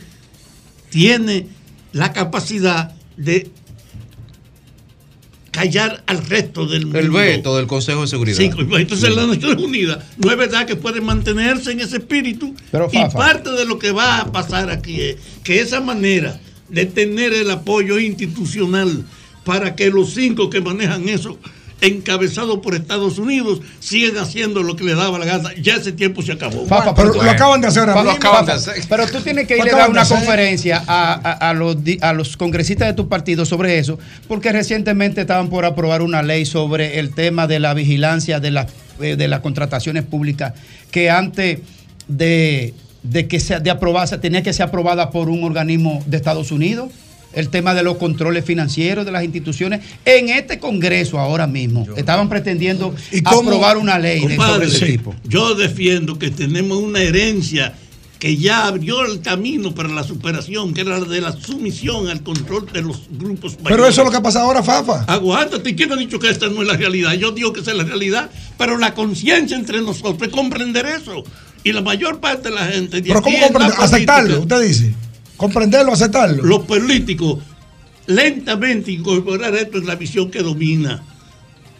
tiene 0.89 1.47
la 1.91 2.13
capacidad 2.13 2.95
de 3.17 3.49
callar 5.57 6.03
al 6.05 6.23
resto 6.23 6.67
del 6.67 6.85
mundo. 6.85 6.99
El 6.99 7.09
veto 7.09 7.57
del 7.57 7.65
Consejo 7.65 8.01
de 8.01 8.07
Seguridad. 8.07 8.37
Sí, 8.37 8.49
pues, 8.49 8.81
entonces 8.81 9.09
las 9.09 9.27
Naciones 9.27 9.63
Unidas 9.63 10.05
no 10.17 10.29
es 10.31 10.37
verdad 10.37 10.67
que 10.67 10.75
pueden 10.75 11.03
mantenerse 11.03 11.71
en 11.71 11.79
ese 11.79 11.97
espíritu. 11.97 12.53
Pero, 12.71 12.87
y 12.91 12.97
Fafa. 12.97 13.17
parte 13.17 13.51
de 13.51 13.65
lo 13.65 13.79
que 13.79 13.91
va 13.91 14.19
a 14.19 14.31
pasar 14.31 14.69
aquí 14.69 15.01
es 15.01 15.17
que 15.43 15.59
esa 15.59 15.81
manera 15.81 16.39
de 16.69 16.85
tener 16.85 17.33
el 17.33 17.49
apoyo 17.49 17.97
institucional 17.97 19.03
para 19.43 19.75
que 19.75 19.89
los 19.89 20.13
cinco 20.13 20.49
que 20.49 20.61
manejan 20.61 21.09
eso, 21.09 21.39
encabezados 21.81 22.59
por 22.59 22.75
Estados 22.75 23.19
Unidos, 23.19 23.61
sigan 23.79 24.17
haciendo 24.17 24.63
lo 24.63 24.75
que 24.75 24.83
les 24.83 24.97
daba 24.97 25.19
la 25.19 25.25
gana. 25.25 25.51
Ya 25.61 25.75
ese 25.75 25.91
tiempo 25.91 26.21
se 26.21 26.31
acabó. 26.31 26.65
Fafa, 26.65 26.93
pero 26.95 27.13
lo 27.13 27.21
acaban 27.29 27.61
de 27.61 27.67
hacer 27.67 27.89
ahora 27.89 28.03
Pero 28.89 29.07
tú 29.07 29.21
tienes 29.21 29.47
que 29.47 29.55
ir 29.57 29.61
a 29.61 29.77
dar 29.77 29.89
una 29.89 30.01
conferencia 30.17 30.83
a, 30.87 31.13
a- 31.13 31.49
a 31.49 31.53
los, 31.53 31.77
a 32.01 32.13
los 32.13 32.35
congresistas 32.37 32.87
de 32.87 32.93
tu 32.93 33.07
partido 33.07 33.45
sobre 33.45 33.77
eso, 33.79 33.99
porque 34.27 34.51
recientemente 34.51 35.21
estaban 35.21 35.49
por 35.49 35.65
aprobar 35.65 36.01
una 36.01 36.23
ley 36.23 36.45
sobre 36.45 36.99
el 36.99 37.13
tema 37.13 37.47
de 37.47 37.59
la 37.59 37.73
vigilancia 37.73 38.39
de, 38.39 38.51
las 38.51 38.67
eh, 38.99 39.15
de 39.15 39.27
las 39.27 39.41
contrataciones 39.41 40.03
públicas, 40.03 40.53
que 40.91 41.09
antes 41.09 41.59
de, 42.07 42.73
de 43.03 43.27
que 43.27 43.39
sea 43.39 43.59
de 43.59 43.69
aprobarse 43.69 44.17
tenía 44.17 44.41
que 44.41 44.53
ser 44.53 44.65
aprobada 44.67 45.11
por 45.11 45.29
un 45.29 45.43
organismo 45.43 46.01
de 46.07 46.17
Estados 46.17 46.51
Unidos. 46.51 46.89
El 47.33 47.49
tema 47.49 47.73
de 47.73 47.83
los 47.83 47.97
controles 47.97 48.45
financieros 48.45 49.05
de 49.05 49.11
las 49.11 49.23
instituciones. 49.23 49.81
En 50.05 50.29
este 50.29 50.59
Congreso 50.59 51.19
ahora 51.19 51.45
mismo 51.47 51.85
estaban 51.95 52.29
pretendiendo 52.29 52.95
cómo? 53.23 53.49
aprobar 53.49 53.77
una 53.77 53.99
ley 53.99 54.21
de 54.25 54.35
Compadre, 54.35 54.65
sobre 54.65 54.77
ese 54.77 54.85
tipo. 54.85 55.15
Yo 55.23 55.55
defiendo 55.55 56.17
que 56.17 56.31
tenemos 56.31 56.77
una 56.77 57.01
herencia 57.01 57.73
que 58.19 58.35
ya 58.37 58.65
abrió 58.65 59.05
el 59.05 59.21
camino 59.21 59.73
para 59.73 59.89
la 59.89 60.03
superación, 60.03 60.73
que 60.73 60.81
era 60.81 60.99
la 60.99 61.05
de 61.05 61.21
la 61.21 61.31
sumisión 61.33 62.07
al 62.07 62.23
control 62.23 62.67
de 62.71 62.81
los 62.81 63.01
grupos 63.11 63.57
Pero 63.63 63.85
eso 63.85 64.01
es 64.01 64.05
lo 64.05 64.11
que 64.11 64.17
ha 64.17 64.21
pasado 64.21 64.45
ahora, 64.45 64.63
Fafa. 64.63 65.03
Aguántate, 65.03 65.75
¿quién 65.75 65.91
ha 65.91 65.95
dicho 65.95 66.19
que 66.19 66.29
esta 66.29 66.47
no 66.47 66.61
es 66.61 66.67
la 66.67 66.75
realidad? 66.75 67.13
Yo 67.13 67.31
digo 67.31 67.53
que 67.53 67.61
esa 67.61 67.71
es 67.71 67.77
la 67.77 67.83
realidad, 67.83 68.29
pero 68.57 68.77
la 68.77 68.93
conciencia 68.93 69.55
entre 69.55 69.81
nosotros 69.81 70.17
es 70.21 70.29
comprender 70.29 70.85
eso. 70.85 71.23
Y 71.63 71.73
la 71.73 71.81
mayor 71.81 72.19
parte 72.19 72.49
de 72.49 72.55
la 72.55 72.65
gente. 72.65 73.01
de 73.01 73.07
Pero 73.07 73.21
¿cómo 73.21 73.39
comprender? 73.39 73.75
Aceptarlo, 73.79 74.41
usted 74.41 74.61
dice. 74.61 74.93
Comprenderlo, 75.37 75.93
aceptarlo. 75.93 76.43
Los 76.43 76.65
políticos 76.65 77.39
lentamente 78.07 78.91
incorporar 78.91 79.55
esto 79.55 79.77
en 79.77 79.85
la 79.85 79.95
visión 79.95 80.31
que 80.31 80.41
domina. 80.41 81.03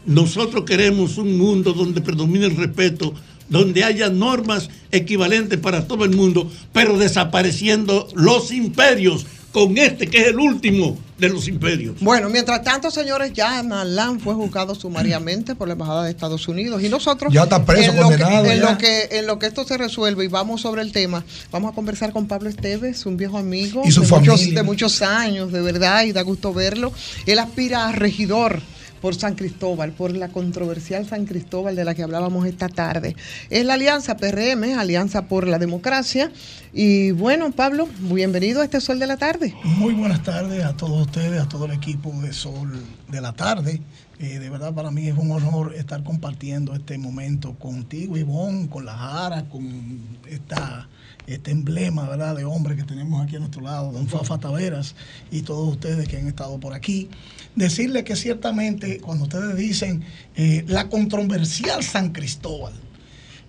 Nosotros 0.06 0.64
queremos 0.64 1.18
un 1.18 1.38
mundo 1.38 1.74
donde 1.74 2.02
predomine 2.02 2.46
el 2.46 2.56
respeto, 2.56 3.14
donde 3.50 3.84
haya 3.84 4.10
normas 4.10 4.70
equivalentes 4.92 5.60
para 5.60 5.88
todo 5.88 6.06
el 6.06 6.16
mundo, 6.16 6.50
pero 6.72 6.98
desapareciendo 6.98 8.08
los 8.14 8.52
imperios 8.52 9.26
con 9.52 9.78
este 9.78 10.08
que 10.08 10.20
es 10.22 10.28
el 10.28 10.40
último 10.40 10.98
de 11.18 11.30
los 11.30 11.48
imperios. 11.48 11.96
Bueno, 12.00 12.30
mientras 12.30 12.64
tanto, 12.64 12.92
señores, 12.92 13.34
ya 13.34 13.64
Nalan 13.64 14.20
fue 14.20 14.36
juzgado 14.36 14.76
sumariamente 14.76 15.56
por 15.56 15.68
la 15.68 15.74
Embajada 15.74 16.04
de 16.04 16.12
Estados 16.12 16.48
Unidos 16.48 16.84
y 16.84 16.90
nosotros 16.90 17.34
Ya 17.34 17.44
está 17.44 17.66
preso, 17.66 17.90
en, 17.92 17.96
lo 17.98 18.10
que, 18.10 18.18
condenado, 18.20 18.46
en 18.46 18.60
ya. 18.60 18.72
lo 18.72 18.78
que 18.78 19.08
en 19.12 19.26
lo 19.26 19.40
que 19.40 19.48
esto 19.48 19.64
se 19.64 19.78
resuelve 19.78 20.26
y 20.26 20.28
vamos 20.28 20.62
sobre 20.62 20.84
el 20.84 20.92
tema, 20.92 21.24
vamos 21.52 21.72
a 21.72 21.76
conversar 21.76 22.12
con 22.14 22.28
Pablo 22.28 22.50
Esteves, 22.50 23.06
un 23.08 23.18
viejo 23.18 23.38
amigo 23.40 23.82
Y 23.84 23.92
su 23.92 24.02
de, 24.02 24.08
muchos, 24.08 24.40
familia. 24.42 24.60
de 24.60 24.64
muchos 24.64 25.02
años, 25.02 25.52
de 25.52 25.62
verdad, 25.62 26.04
y 26.04 26.12
da 26.12 26.22
gusto 26.22 26.54
verlo. 26.54 26.92
Él 27.26 27.40
aspira 27.40 27.88
a 27.88 27.92
regidor 27.94 28.62
por 29.02 29.16
San 29.16 29.36
Cristóbal, 29.36 29.92
por 29.92 30.16
la 30.16 30.30
controversial 30.30 31.08
San 31.08 31.26
Cristóbal 31.26 31.76
de 31.76 31.86
la 31.86 31.96
que 31.96 32.04
hablábamos 32.04 32.46
esta 32.46 32.70
tarde. 32.70 33.16
Es 33.50 33.66
la 33.66 33.76
Alianza 33.76 34.18
PRM, 34.18 34.78
Alianza 34.78 35.28
por 35.28 35.48
la 35.48 35.60
Democracia. 35.60 36.32
Y 36.74 37.12
bueno, 37.12 37.52
Pablo, 37.52 37.88
bienvenido 38.00 38.62
a 38.62 38.64
este 38.64 38.82
Sol 38.82 39.00
de 39.00 39.08
la 39.08 39.18
Tarde. 39.18 39.54
Muy 39.64 39.94
buenas 39.94 40.24
tardes 40.24 40.64
a 40.64 40.76
todos 40.76 41.08
ustedes, 41.08 41.42
a 41.42 41.48
todo 41.48 41.66
el 41.66 41.72
equipo 41.72 42.12
de 42.22 42.34
Sol 42.34 42.72
de 43.08 43.22
la 43.22 43.34
Tarde. 43.34 43.82
Eh, 44.20 44.40
de 44.40 44.50
verdad 44.50 44.74
para 44.74 44.90
mí 44.90 45.08
es 45.08 45.16
un 45.16 45.32
honor 45.32 45.76
estar 45.76 46.04
compartiendo 46.04 46.74
este 46.74 46.98
momento 46.98 47.54
contigo, 47.54 48.18
Ivonne, 48.18 48.68
con 48.68 48.84
la 48.84 48.94
Jara, 48.98 49.46
con 49.48 50.00
esta, 50.28 50.88
este 51.28 51.52
emblema 51.52 52.08
¿verdad? 52.10 52.36
de 52.36 52.46
hombre 52.46 52.76
que 52.76 52.84
tenemos 52.84 53.22
aquí 53.22 53.36
a 53.36 53.40
nuestro 53.40 53.62
lado, 53.62 53.92
don 53.92 54.08
Fafa 54.08 54.38
Taveras, 54.38 54.96
y 55.30 55.42
todos 55.42 55.70
ustedes 55.70 56.08
que 56.08 56.18
han 56.18 56.28
estado 56.28 56.60
por 56.60 56.74
aquí. 56.74 57.10
Decirle 57.56 58.04
que 58.04 58.16
ciertamente 58.16 59.00
cuando 59.00 59.26
ustedes 59.26 59.56
dicen 59.58 60.04
eh, 60.36 60.64
la 60.68 60.90
controversial 60.90 61.84
San 61.84 62.12
Cristóbal, 62.14 62.74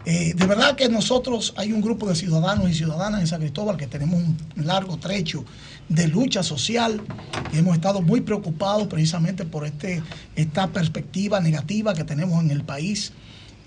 eh, 0.05 0.33
de 0.35 0.47
verdad 0.47 0.77
que 0.77 0.89
nosotros 0.89 1.55
hay 1.57 1.73
un 1.73 1.81
grupo 1.81 2.09
de 2.09 2.15
ciudadanos 2.15 2.71
y 2.71 2.75
ciudadanas 2.75 3.21
en 3.21 3.27
San 3.27 3.41
Cristóbal 3.41 3.77
que 3.77 3.87
tenemos 3.87 4.21
un 4.23 4.37
largo 4.57 4.97
trecho 4.97 5.45
de 5.89 6.09
lucha 6.09 6.43
social 6.43 7.01
y 7.53 7.59
hemos 7.59 7.75
estado 7.75 8.01
muy 8.01 8.21
preocupados 8.21 8.87
precisamente 8.87 9.45
por 9.45 9.67
este, 9.67 10.03
esta 10.37 10.69
perspectiva 10.69 11.41
negativa 11.41 11.95
que 11.95 12.05
tenemos 12.05 12.43
en 12.43 12.51
el 12.51 12.65
país, 12.65 13.13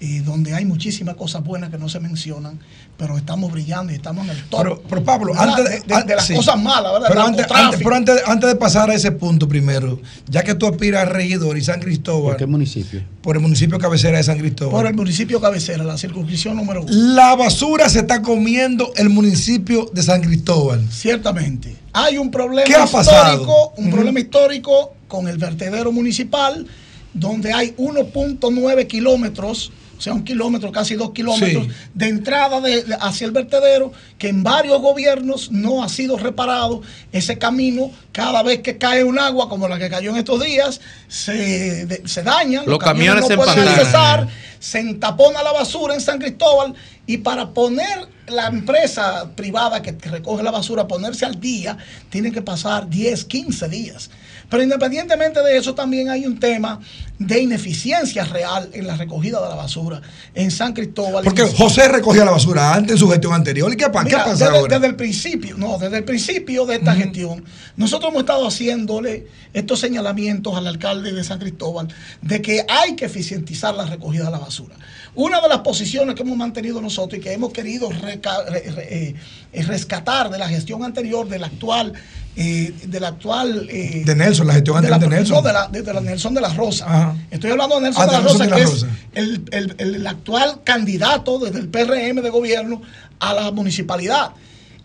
eh, 0.03 0.21
donde 0.25 0.53
hay 0.55 0.65
muchísimas 0.65 1.15
cosas 1.15 1.43
buenas 1.43 1.69
que 1.69 1.77
no 1.77 1.87
se 1.87 1.99
mencionan, 1.99 2.59
pero 2.97 3.17
estamos 3.17 3.51
brillando 3.51 3.93
y 3.93 3.95
estamos 3.95 4.25
en 4.25 4.31
el 4.31 4.43
top. 4.45 4.59
Pero, 4.63 4.83
pero 4.89 5.03
Pablo, 5.03 5.33
¿verdad? 5.33 5.49
antes 5.59 5.85
de, 5.87 5.95
de- 5.95 6.03
de 6.03 6.15
las 6.15 6.25
sí. 6.25 6.33
cosas 6.33 6.59
malas, 6.59 6.91
¿verdad? 6.93 7.07
Pero 7.09 7.21
antes, 7.21 7.45
antes- 7.51 7.79
pero 7.83 7.95
antes, 7.95 8.21
antes 8.25 8.49
de 8.49 8.55
pasar 8.55 8.89
a 8.89 8.95
ese 8.95 9.11
punto 9.11 9.47
primero, 9.47 10.01
ya 10.27 10.43
que 10.43 10.55
tú 10.55 10.65
aspiras 10.65 11.03
a 11.03 11.05
regidor 11.05 11.55
y 11.57 11.63
San 11.63 11.79
Cristóbal. 11.79 12.31
¿Por 12.31 12.37
qué 12.37 12.45
municipio? 12.47 13.03
Por 13.21 13.35
el 13.35 13.41
municipio 13.43 13.77
cabecera 13.77 14.17
de 14.17 14.23
San 14.23 14.39
Cristóbal. 14.39 14.71
por 14.71 14.87
el 14.87 14.95
municipio 14.95 15.39
cabecera, 15.39 15.83
la 15.83 15.97
circunscripción 15.97 16.55
número 16.57 16.81
uno. 16.81 16.91
La 16.91 17.35
basura 17.35 17.87
se 17.87 17.99
está 17.99 18.23
comiendo 18.23 18.91
el 18.95 19.09
municipio 19.09 19.87
de 19.93 20.01
San 20.01 20.21
Cristóbal. 20.21 20.83
Ciertamente. 20.91 21.75
Hay 21.93 22.17
un 22.17 22.31
problema 22.31 22.63
¿Qué 22.65 22.73
ha 22.75 22.87
pasado? 22.87 23.33
histórico, 23.43 23.73
un 23.77 23.91
problema 23.91 24.19
histórico 24.19 24.93
con 25.07 25.27
el 25.27 25.37
vertedero 25.37 25.91
municipal, 25.91 26.65
donde 27.13 27.53
hay 27.53 27.75
1.9 27.77 28.87
kilómetros, 28.87 29.71
o 30.01 30.03
sea, 30.03 30.13
un 30.13 30.23
kilómetro, 30.23 30.71
casi 30.71 30.95
dos 30.95 31.11
kilómetros, 31.11 31.65
Sí. 31.67 31.71
de 31.93 32.07
entrada 32.07 32.59
de- 32.59 32.83
hacia 33.01 33.27
el 33.27 33.31
vertedero, 33.31 33.93
que 34.17 34.29
en 34.29 34.41
varios 34.41 34.81
gobiernos 34.81 35.51
no 35.51 35.83
ha 35.83 35.89
sido 35.89 36.17
reparado. 36.17 36.81
Ese 37.11 37.37
camino, 37.37 37.91
cada 38.11 38.41
vez 38.41 38.61
que 38.61 38.79
cae 38.79 39.03
un 39.03 39.19
agua, 39.19 39.47
como 39.47 39.67
la 39.67 39.77
que 39.77 39.91
cayó 39.91 40.09
en 40.09 40.17
estos 40.17 40.43
días, 40.43 40.81
se, 41.07 41.85
de- 41.85 42.01
se 42.07 42.23
daña. 42.23 42.63
Los 42.65 42.79
camiones 42.79 43.27
se 43.27 43.35
no 43.35 43.43
pueden 43.43 43.59
empantanan. 43.59 43.79
accesar, 43.79 44.27
se 44.59 44.79
entapona 44.79 45.43
la 45.43 45.51
basura 45.51 45.93
en 45.93 46.01
San 46.01 46.17
Cristóbal 46.17 46.73
y 47.05 47.17
para 47.17 47.51
poner 47.51 48.07
la 48.31 48.47
empresa 48.47 49.29
privada 49.35 49.81
que 49.81 49.91
recoge 49.91 50.43
la 50.43 50.51
basura, 50.51 50.87
ponerse 50.87 51.25
al 51.25 51.39
día, 51.39 51.77
tienen 52.09 52.33
que 52.33 52.41
pasar 52.41 52.89
10, 52.89 53.25
15 53.25 53.69
días. 53.69 54.09
Pero 54.51 54.63
independientemente 54.63 55.41
de 55.41 55.57
eso, 55.57 55.73
también 55.73 56.09
hay 56.09 56.25
un 56.25 56.37
tema 56.37 56.81
de 57.17 57.39
ineficiencia 57.39 58.25
real 58.25 58.69
en 58.73 58.85
la 58.85 58.97
recogida 58.97 59.41
de 59.41 59.47
la 59.47 59.55
basura 59.55 60.01
en 60.33 60.51
San 60.51 60.73
Cristóbal. 60.73 61.23
Porque 61.23 61.43
José 61.43 61.87
recogía 61.87 62.25
la 62.25 62.31
basura 62.31 62.73
antes 62.73 62.93
en 62.93 62.97
su 62.97 63.09
gestión 63.09 63.33
anterior. 63.33 63.71
¿Y 63.71 63.77
qué, 63.77 63.85
qué 63.85 63.89
pasa 63.89 64.31
desde, 64.31 64.45
ahora? 64.45 64.75
desde 64.75 64.87
el 64.87 64.95
principio, 64.95 65.55
no, 65.57 65.77
desde 65.77 65.99
el 65.99 66.03
principio 66.03 66.65
de 66.65 66.75
esta 66.75 66.93
gestión, 66.93 67.45
nosotros 67.77 68.11
hemos 68.11 68.23
estado 68.23 68.45
haciéndole 68.45 69.27
estos 69.53 69.79
señalamientos 69.79 70.57
al 70.57 70.67
alcalde 70.67 71.13
de 71.13 71.23
San 71.23 71.39
Cristóbal 71.39 71.87
de 72.21 72.41
que 72.41 72.65
hay 72.67 72.95
que 72.95 73.05
eficientizar 73.05 73.73
la 73.73 73.85
recogida 73.85 74.25
de 74.25 74.31
la 74.31 74.39
basura. 74.39 74.75
Una 75.13 75.41
de 75.41 75.49
las 75.49 75.59
posiciones 75.59 76.15
que 76.15 76.21
hemos 76.23 76.37
mantenido 76.37 76.79
nosotros 76.81 77.19
y 77.19 77.21
que 77.21 77.33
hemos 77.33 77.51
querido 77.51 77.89
eh, 77.91 79.15
eh, 79.51 79.63
rescatar 79.63 80.29
de 80.29 80.37
la 80.37 80.47
gestión 80.47 80.83
anterior, 80.85 81.27
del 81.27 81.43
actual, 81.43 81.91
eh, 82.37 82.73
del 82.85 83.03
actual 83.03 83.67
eh, 83.69 84.03
De 84.05 84.15
Nelson, 84.15 84.47
la 84.47 84.53
gestión 84.53 84.81
de 84.81 84.89
la, 84.89 84.95
anterior 84.95 85.11
de 85.15 85.19
Nelson. 85.19 85.35
no, 85.35 85.41
de 85.47 85.53
la, 85.53 85.67
de- 85.67 85.81
de 85.81 85.93
la 85.93 85.99
Nelson 86.01 86.33
de 86.33 86.41
la 86.41 86.53
Rosa. 86.53 86.85
Ajá. 86.85 87.15
Estoy 87.29 87.51
hablando 87.51 87.75
de 87.75 87.81
Nelson 87.81 88.03
Ah, 88.03 88.05
de 88.05 88.11
la 88.13 88.17
de 88.19 88.23
Rosa, 88.23 88.43
de 88.45 88.49
la 88.49 88.55
que 88.55 88.61
es 88.63 88.85
el- 89.13 89.43
el- 89.51 89.75
el 89.79 90.07
actual 90.07 90.61
candidato 90.63 91.39
desde 91.39 91.59
el 91.59 91.67
PRM 91.67 92.21
de 92.21 92.29
gobierno 92.29 92.81
a 93.19 93.33
la 93.33 93.51
municipalidad. 93.51 94.31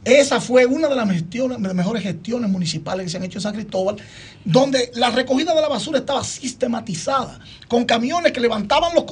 Esa 0.07 0.41
fue 0.41 0.67
una 0.67 0.89
de 0.89 0.95
las, 0.95 1.75
mejores 1.75 2.05
gestiones 2.05 2.49
municipales 2.49 3.05
que 3.05 3.11
se 3.11 3.17
han 3.17 3.25
hecho 3.25 3.39
en 3.39 3.43
San 3.43 3.55
Cristóbal, 3.55 3.97
donde 4.45 4.93
la 4.95 5.11
recogida 5.11 5.53
de 5.53 5.61
la 5.61 5.67
basura 5.67 5.99
estaba 5.99 6.23
sistematizada, 6.23 7.41
con 7.67 7.85
camiones 7.85 8.31
que 8.31 8.39
levantaban 8.39 8.93
los, 8.95 9.05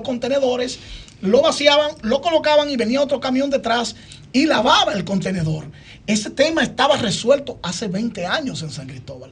contenedores, 0.00 0.80
lo 1.20 1.40
vaciaban, 1.40 1.92
lo 2.02 2.20
colocaban 2.20 2.68
y 2.68 2.76
venía 2.76 3.00
otro 3.00 3.20
camión 3.20 3.48
detrás 3.48 3.94
y 4.32 4.46
lavaba 4.46 4.92
el 4.92 5.04
contenedor. 5.04 5.70
Ese 6.08 6.30
tema 6.30 6.64
estaba 6.64 6.96
resuelto 6.96 7.60
hace 7.62 7.86
20 7.86 8.26
años 8.26 8.60
en 8.62 8.70
San 8.70 8.88
Cristóbal. 8.88 9.30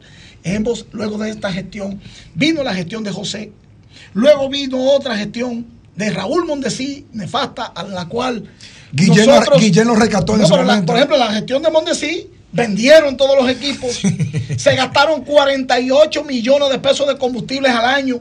Luego 0.93 1.19
de 1.19 1.31
esta 1.31 1.53
gestión, 1.53 2.01
vino 2.37 2.63
la 2.63 2.75
gestión 2.75 3.03
de 3.03 3.11
José, 3.11 3.51
luego 4.15 4.49
vino 4.49 4.81
otra 4.93 5.17
gestión 5.17 5.67
de 5.97 6.11
Raúl 6.11 6.47
Mondesí, 6.47 7.09
nefasta, 7.13 7.65
a 7.65 7.83
la 7.83 8.07
cual 8.07 8.49
Guillén 8.93 9.27
lo- 9.27 9.59
Guillén 9.59 9.87
lo 9.89 9.95
rescató 9.95 10.33
en 10.35 10.39
No, 10.41 10.45
ese 10.47 10.55
pero 10.55 10.65
la- 10.67 10.83
por 10.85 10.97
ejemplo, 10.97 11.17
la 11.19 11.33
gestión 11.33 11.63
de 11.63 11.71
Mondesí, 11.71 12.31
vendieron 12.53 13.17
todos 13.17 13.37
los 13.37 13.51
equipos, 13.51 14.01
se 14.57 14.75
gastaron 14.75 15.23
48 15.25 16.25
millones 16.25 16.71
de 16.71 16.79
pesos 16.79 17.07
de 17.07 17.17
combustibles 17.19 17.71
al 17.73 17.85
año 17.85 18.21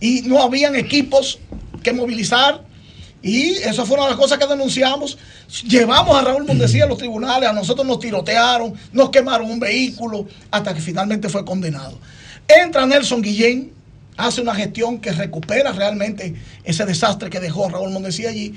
y 0.00 0.22
no 0.22 0.42
habían 0.42 0.76
equipos 0.76 1.38
que 1.82 1.92
movilizar. 1.92 2.62
Y 3.24 3.52
eso 3.52 3.86
fue 3.86 3.94
una 3.96 4.06
de 4.06 4.10
las 4.10 4.18
cosas 4.18 4.36
que 4.36 4.46
denunciamos. 4.48 5.16
Llevamos 5.66 6.16
a 6.18 6.22
Raúl 6.22 6.44
Mondesí 6.44 6.80
a 6.80 6.86
los 6.86 6.98
tribunales, 6.98 7.48
a 7.48 7.52
nosotros 7.52 7.86
nos 7.86 8.00
tirotearon, 8.00 8.74
nos 8.92 9.10
quemaron 9.10 9.48
un 9.48 9.60
vehículo, 9.60 10.26
hasta 10.50 10.74
que 10.74 10.80
finalmente 10.80 11.28
fue 11.28 11.44
condenado. 11.44 11.98
Entra 12.48 12.84
Nelson 12.84 13.22
Guillén, 13.22 13.72
hace 14.16 14.40
una 14.40 14.54
gestión 14.54 14.98
que 15.00 15.12
recupera 15.12 15.70
realmente 15.72 16.34
ese 16.64 16.84
desastre 16.84 17.30
que 17.30 17.38
dejó 17.40 17.68
Raúl 17.68 17.90
Mondesí 17.90 18.26
allí. 18.26 18.54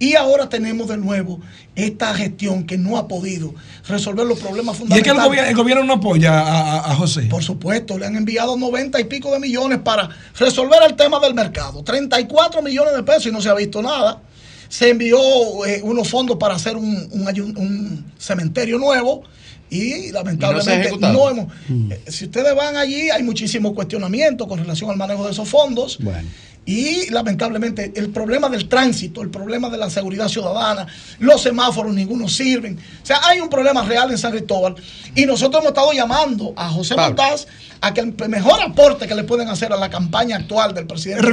Y 0.00 0.14
ahora 0.14 0.48
tenemos 0.48 0.86
de 0.88 0.96
nuevo 0.96 1.40
esta 1.74 2.14
gestión 2.14 2.64
que 2.64 2.78
no 2.78 2.98
ha 2.98 3.08
podido 3.08 3.54
resolver 3.88 4.26
los 4.26 4.38
problemas 4.38 4.78
Y 4.78 4.82
es 4.84 4.88
que 4.88 4.94
el 4.96 5.16
fundamentales. 5.16 5.26
gobierno, 5.28 5.50
el 5.50 5.56
gobierno 5.56 5.84
no 5.84 5.92
apoya 5.94 6.40
a, 6.40 6.78
a- 6.80 6.92
a 6.92 6.94
José. 6.96 7.22
Por 7.22 7.42
supuesto, 7.42 7.98
le 7.98 8.06
han 8.06 8.14
enviado 8.16 8.56
90 8.56 9.00
y 9.00 9.04
pico 9.04 9.32
de 9.32 9.40
millones 9.40 9.78
para 9.80 10.08
resolver 10.38 10.78
el 10.88 10.94
tema 10.96 11.18
del 11.20 11.34
mercado. 11.34 11.82
34 11.82 12.62
millones 12.62 12.94
de 12.94 13.02
pesos 13.02 13.26
y 13.26 13.32
no 13.32 13.40
se 13.42 13.48
ha 13.48 13.54
visto 13.54 13.82
nada. 13.82 14.22
Se 14.68 14.90
envió 14.90 15.18
eh, 15.66 15.80
unos 15.82 16.08
fondos 16.08 16.36
para 16.38 16.54
hacer 16.54 16.76
un, 16.76 17.08
un 17.10 17.24
ayun- 17.26 17.56
un 17.56 18.04
cementerio 18.18 18.78
nuevo 18.78 19.22
y 19.70 20.12
lamentablemente 20.12 20.90
no, 21.12 21.28
hemos... 21.30 21.46
eh, 21.90 22.02
si 22.08 22.24
ustedes 22.26 22.54
van 22.54 22.76
allí, 22.76 23.10
hay 23.10 23.22
muchísimos 23.22 23.72
cuestionamientos 23.72 24.46
con 24.46 24.58
relación 24.58 24.90
al 24.90 24.96
manejo 24.96 25.24
de 25.26 25.32
esos 25.32 25.48
fondos. 25.48 25.98
Bueno. 26.00 26.28
Y 26.68 27.08
lamentablemente 27.08 27.92
el 27.96 28.10
problema 28.10 28.50
del 28.50 28.68
tránsito, 28.68 29.22
el 29.22 29.30
problema 29.30 29.70
de 29.70 29.78
la 29.78 29.88
seguridad 29.88 30.28
ciudadana, 30.28 30.86
los 31.18 31.40
semáforos 31.40 31.94
ninguno 31.94 32.28
sirven. 32.28 32.78
O 33.02 33.06
sea, 33.06 33.20
hay 33.24 33.40
un 33.40 33.48
problema 33.48 33.82
real 33.84 34.10
en 34.10 34.18
San 34.18 34.32
Cristóbal 34.32 34.74
y 35.14 35.24
nosotros 35.24 35.62
hemos 35.62 35.70
estado 35.70 35.92
llamando 35.92 36.52
a 36.54 36.68
José 36.68 36.94
Pablo. 36.94 37.16
Montaz 37.16 37.46
a 37.80 37.94
que 37.94 38.02
el 38.02 38.14
mejor 38.28 38.60
aporte 38.60 39.08
que 39.08 39.14
le 39.14 39.24
pueden 39.24 39.48
hacer 39.48 39.72
a 39.72 39.78
la 39.78 39.88
campaña 39.88 40.36
actual 40.36 40.74
del 40.74 40.86
presidente 40.86 41.26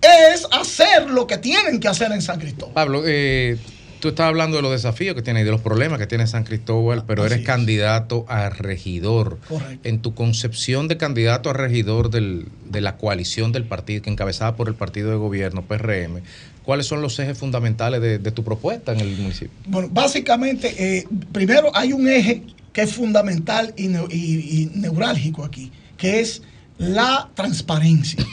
es 0.00 0.44
hacer 0.50 1.08
lo 1.08 1.24
que 1.28 1.38
tienen 1.38 1.78
que 1.78 1.86
hacer 1.86 2.10
en 2.10 2.20
San 2.20 2.40
Cristóbal. 2.40 2.74
Pablo, 2.74 3.04
eh, 3.06 3.56
Tú 4.02 4.08
estás 4.08 4.26
hablando 4.26 4.56
de 4.56 4.62
los 4.62 4.72
desafíos 4.72 5.14
que 5.14 5.22
tiene 5.22 5.42
y 5.42 5.44
de 5.44 5.52
los 5.52 5.60
problemas 5.60 6.00
que 6.00 6.08
tiene 6.08 6.26
San 6.26 6.42
Cristóbal, 6.42 7.04
pero 7.06 7.22
así 7.22 7.34
eres 7.34 7.42
es. 7.42 7.46
candidato 7.46 8.24
a 8.28 8.50
regidor. 8.50 9.38
Correcto. 9.48 9.88
En 9.88 10.00
tu 10.02 10.12
concepción 10.12 10.88
de 10.88 10.96
candidato 10.96 11.50
a 11.50 11.52
regidor 11.52 12.10
del- 12.10 12.48
de 12.68 12.80
la 12.80 12.96
coalición 12.96 13.52
del 13.52 13.62
partido, 13.62 14.02
que 14.02 14.10
encabezada 14.10 14.56
por 14.56 14.66
el 14.66 14.74
partido 14.74 15.10
de 15.10 15.16
gobierno, 15.18 15.62
PRM, 15.62 16.20
¿cuáles 16.64 16.86
son 16.86 17.00
los 17.00 17.16
ejes 17.20 17.38
fundamentales 17.38 18.00
de, 18.02 18.18
de 18.18 18.30
tu 18.32 18.42
propuesta 18.42 18.92
en 18.92 18.98
el 18.98 19.16
municipio? 19.18 19.52
Bueno, 19.68 19.88
básicamente, 19.92 20.74
eh, 20.98 21.06
primero 21.30 21.70
hay 21.72 21.92
un 21.92 22.08
eje 22.08 22.42
que 22.72 22.82
es 22.82 22.92
fundamental 22.92 23.72
y, 23.76 23.86
y- 23.86 23.92
y 24.10 24.70
neurálgico 24.74 25.44
aquí, 25.44 25.70
que 25.96 26.18
es 26.18 26.42
la 26.76 27.30
transparencia. 27.36 28.26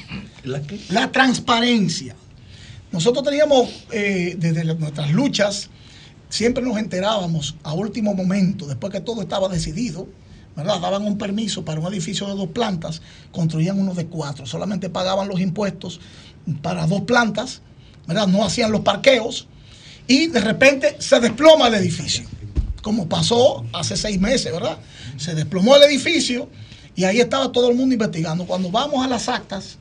¿La 0.89 1.11
transparencia. 1.11 2.15
Nosotros 2.91 3.23
teníamos, 3.23 3.69
eh, 3.91 4.35
desde 4.37 4.63
nuestras 4.75 5.11
luchas, 5.11 5.69
siempre 6.29 6.63
nos 6.63 6.77
enterábamos 6.77 7.55
a 7.63 7.73
último 7.73 8.13
momento, 8.13 8.65
después 8.65 8.91
que 8.91 9.01
todo 9.01 9.21
estaba 9.21 9.47
decidido, 9.47 10.07
¿verdad? 10.55 10.79
Daban 10.79 11.03
un 11.03 11.17
permiso 11.17 11.63
para 11.63 11.79
un 11.79 11.91
edificio 11.93 12.27
de 12.27 12.35
dos 12.35 12.49
plantas, 12.49 13.01
construían 13.31 13.79
uno 13.79 13.93
de 13.93 14.07
cuatro, 14.07 14.45
solamente 14.45 14.89
pagaban 14.89 15.27
los 15.27 15.39
impuestos 15.39 15.99
para 16.61 16.87
dos 16.87 17.01
plantas, 17.01 17.61
¿verdad? 18.07 18.27
No 18.27 18.43
hacían 18.43 18.71
los 18.71 18.81
parqueos 18.81 19.47
y 20.07 20.27
de 20.27 20.41
repente 20.41 20.95
se 20.99 21.19
desploma 21.19 21.67
el 21.67 21.75
edificio, 21.75 22.25
como 22.81 23.07
pasó 23.07 23.65
hace 23.73 23.95
seis 23.95 24.19
meses, 24.19 24.51
¿verdad? 24.51 24.79
Se 25.17 25.35
desplomó 25.35 25.75
el 25.75 25.83
edificio 25.83 26.49
y 26.95 27.03
ahí 27.03 27.19
estaba 27.19 27.51
todo 27.51 27.69
el 27.69 27.77
mundo 27.77 27.93
investigando. 27.93 28.45
Cuando 28.45 28.71
vamos 28.71 29.05
a 29.05 29.07
las 29.07 29.29
actas, 29.29 29.77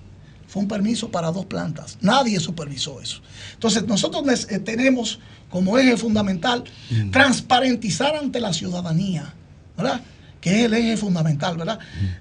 fue 0.49 0.62
un 0.62 0.69
permiso 0.69 1.11
para 1.11 1.31
dos 1.31 1.45
plantas. 1.45 1.99
Nadie 2.01 2.41
supervisó 2.41 3.01
eso. 3.01 3.20
Entonces, 3.53 3.87
nosotros 3.87 4.47
eh, 4.51 4.59
tenemos 4.59 5.20
como 5.51 5.79
eje 5.79 5.97
fundamental 5.97 6.65
transparentizar 7.12 8.16
ante 8.16 8.41
la 8.41 8.53
ciudadanía, 8.53 9.35
¿verdad? 9.77 10.01
Que 10.41 10.61
es 10.61 10.65
el 10.65 10.75
eje 10.75 10.97
fundamental, 10.97 11.57
¿verdad? 11.57 11.79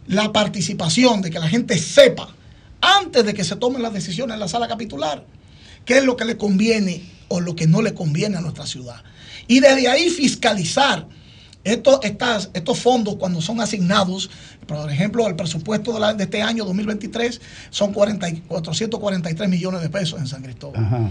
La 0.07 0.31
participación, 0.33 1.21
de 1.21 1.29
que 1.29 1.39
la 1.39 1.47
gente 1.47 1.77
sepa, 1.77 2.29
antes 2.81 3.25
de 3.25 3.33
que 3.33 3.43
se 3.43 3.55
tomen 3.55 3.81
las 3.81 3.93
decisiones 3.93 4.33
en 4.33 4.39
la 4.41 4.47
sala 4.47 4.67
capitular, 4.67 5.25
qué 5.85 5.99
es 5.99 6.03
lo 6.03 6.17
que 6.17 6.25
le 6.25 6.37
conviene 6.37 7.09
o 7.29 7.39
lo 7.39 7.55
que 7.55 7.65
no 7.65 7.81
le 7.81 7.93
conviene 7.93 8.37
a 8.37 8.41
nuestra 8.41 8.65
ciudad. 8.65 9.03
Y 9.47 9.61
desde 9.61 9.87
ahí 9.87 10.09
fiscalizar 10.09 11.07
estos, 11.73 11.99
estas, 12.03 12.49
estos 12.53 12.79
fondos 12.79 13.15
cuando 13.15 13.41
son 13.41 13.59
asignados, 13.61 14.29
por 14.65 14.91
ejemplo, 14.91 15.27
el 15.27 15.35
presupuesto 15.35 15.93
de, 15.93 15.99
la- 15.99 16.13
de 16.13 16.23
este 16.25 16.41
año 16.41 16.65
2023 16.65 17.39
son 17.69 17.93
40 17.93 18.29
y 18.29 18.35
443 18.41 19.49
millones 19.49 19.81
de 19.81 19.89
pesos 19.89 20.19
en 20.19 20.27
San 20.27 20.41
Cristóbal. 20.41 20.83
Ajá. 20.83 21.09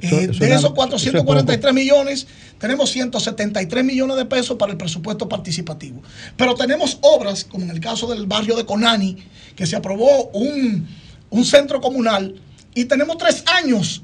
Eh, 0.00 0.08
Eso- 0.08 0.12
de 0.12 0.28
esos 0.30 0.38
eso 0.46 0.66
es 0.68 0.72
443 0.74 1.74
millones, 1.74 2.26
tenemos 2.58 2.90
173 2.90 3.84
millones 3.84 4.16
de 4.16 4.24
pesos 4.24 4.56
para 4.56 4.72
el 4.72 4.78
presupuesto 4.78 5.28
participativo. 5.28 6.02
Pero 6.36 6.54
tenemos 6.54 6.98
obras, 7.02 7.44
como 7.44 7.64
en 7.64 7.70
el 7.70 7.80
caso 7.80 8.06
del 8.06 8.26
barrio 8.26 8.56
de 8.56 8.64
Conani, 8.64 9.16
que 9.56 9.66
se 9.66 9.76
aprobó 9.76 10.28
un, 10.32 10.86
un 11.30 11.44
centro 11.44 11.80
comunal, 11.80 12.34
y 12.74 12.84
tenemos 12.84 13.18
tres 13.18 13.42
años 13.62 14.02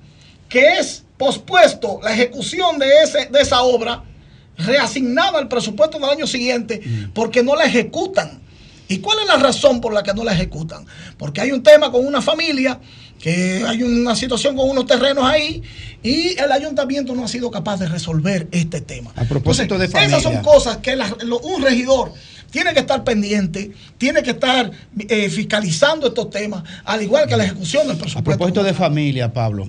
que 0.49 0.79
es 0.79 1.05
pospuesto 1.17 2.01
la 2.03 2.13
ejecución 2.13 2.79
de, 2.79 2.87
ese, 3.05 3.27
de 3.27 3.41
esa 3.41 3.63
obra, 3.63 4.03
reasignada 4.59 5.39
al 5.39 5.49
presupuesto 5.49 5.99
del 5.99 6.09
año 6.11 6.27
siguiente, 6.27 6.81
porque 7.13 7.43
no 7.43 7.55
la 7.57 7.65
ejecutan. 7.65 8.41
¿Y 8.87 8.99
cuál 8.99 9.19
es 9.21 9.27
la 9.27 9.37
razón 9.37 9.81
por 9.81 9.95
la 9.95 10.03
que 10.03 10.13
no 10.13 10.25
la 10.25 10.33
ejecutan? 10.35 10.85
Porque 11.17 11.41
hay 11.41 11.53
un 11.53 11.63
tema 11.63 11.91
con 11.91 12.07
una 12.07 12.21
familia, 12.21 12.79
que 13.19 13.65
hay 13.67 13.83
una 13.83 14.15
situación 14.15 14.55
con 14.57 14.69
unos 14.69 14.87
terrenos 14.87 15.25
ahí, 15.25 15.63
y 16.03 16.39
el 16.39 16.53
ayuntamiento 16.53 17.15
no 17.15 17.25
ha 17.25 17.29
sido 17.29 17.51
capaz 17.51 17.79
de 17.79 17.89
resolver 17.89 18.47
este 18.53 18.83
tema. 18.83 19.11
A 19.17 19.25
propósito 19.25 19.79
de 19.79 19.87
Entonces, 19.87 20.09
Esas 20.09 20.23
son 20.23 20.33
familia. 20.35 20.53
cosas 20.53 20.77
que 20.79 20.97
la- 20.97 21.17
lo- 21.25 21.39
un 21.41 21.63
regidor 21.63 22.13
tiene 22.51 22.75
que 22.75 22.81
estar 22.81 23.03
pendiente, 23.05 23.73
tiene 23.97 24.23
que 24.23 24.33
estar 24.33 24.71
eh, 25.09 25.31
fiscalizando 25.31 26.09
estos 26.09 26.29
temas, 26.29 26.63
al 26.85 27.03
igual 27.03 27.27
que 27.27 27.37
la 27.39 27.45
ejecución 27.47 27.87
del 27.89 27.97
A 27.97 27.99
presupuesto. 27.99 28.23
propósito 28.31 28.63
de 28.63 28.75
familia, 28.75 29.33
Pablo, 29.33 29.67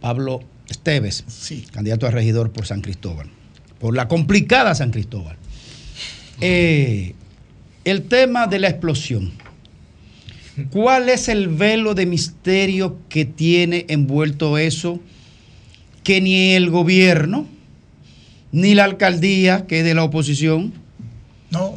Pablo 0.00 0.40
Esteves, 0.68 1.24
candidato 1.72 2.06
a 2.06 2.10
regidor 2.10 2.50
por 2.50 2.66
San 2.66 2.80
Cristóbal, 2.80 3.30
por 3.78 3.94
la 3.94 4.08
complicada 4.08 4.74
San 4.74 4.90
Cristóbal. 4.90 5.36
Eh, 6.40 7.14
el 7.84 8.02
tema 8.02 8.46
de 8.46 8.58
la 8.58 8.68
explosión. 8.68 9.32
¿Cuál 10.70 11.08
es 11.08 11.28
el 11.28 11.48
velo 11.48 11.94
de 11.94 12.06
misterio 12.06 12.96
que 13.08 13.24
tiene 13.26 13.84
envuelto 13.88 14.56
eso 14.56 15.00
que 16.02 16.20
ni 16.20 16.52
el 16.54 16.70
gobierno, 16.70 17.46
ni 18.52 18.74
la 18.74 18.84
alcaldía, 18.84 19.66
que 19.66 19.80
es 19.80 19.84
de 19.84 19.94
la 19.94 20.04
oposición, 20.04 20.72
No, 21.50 21.76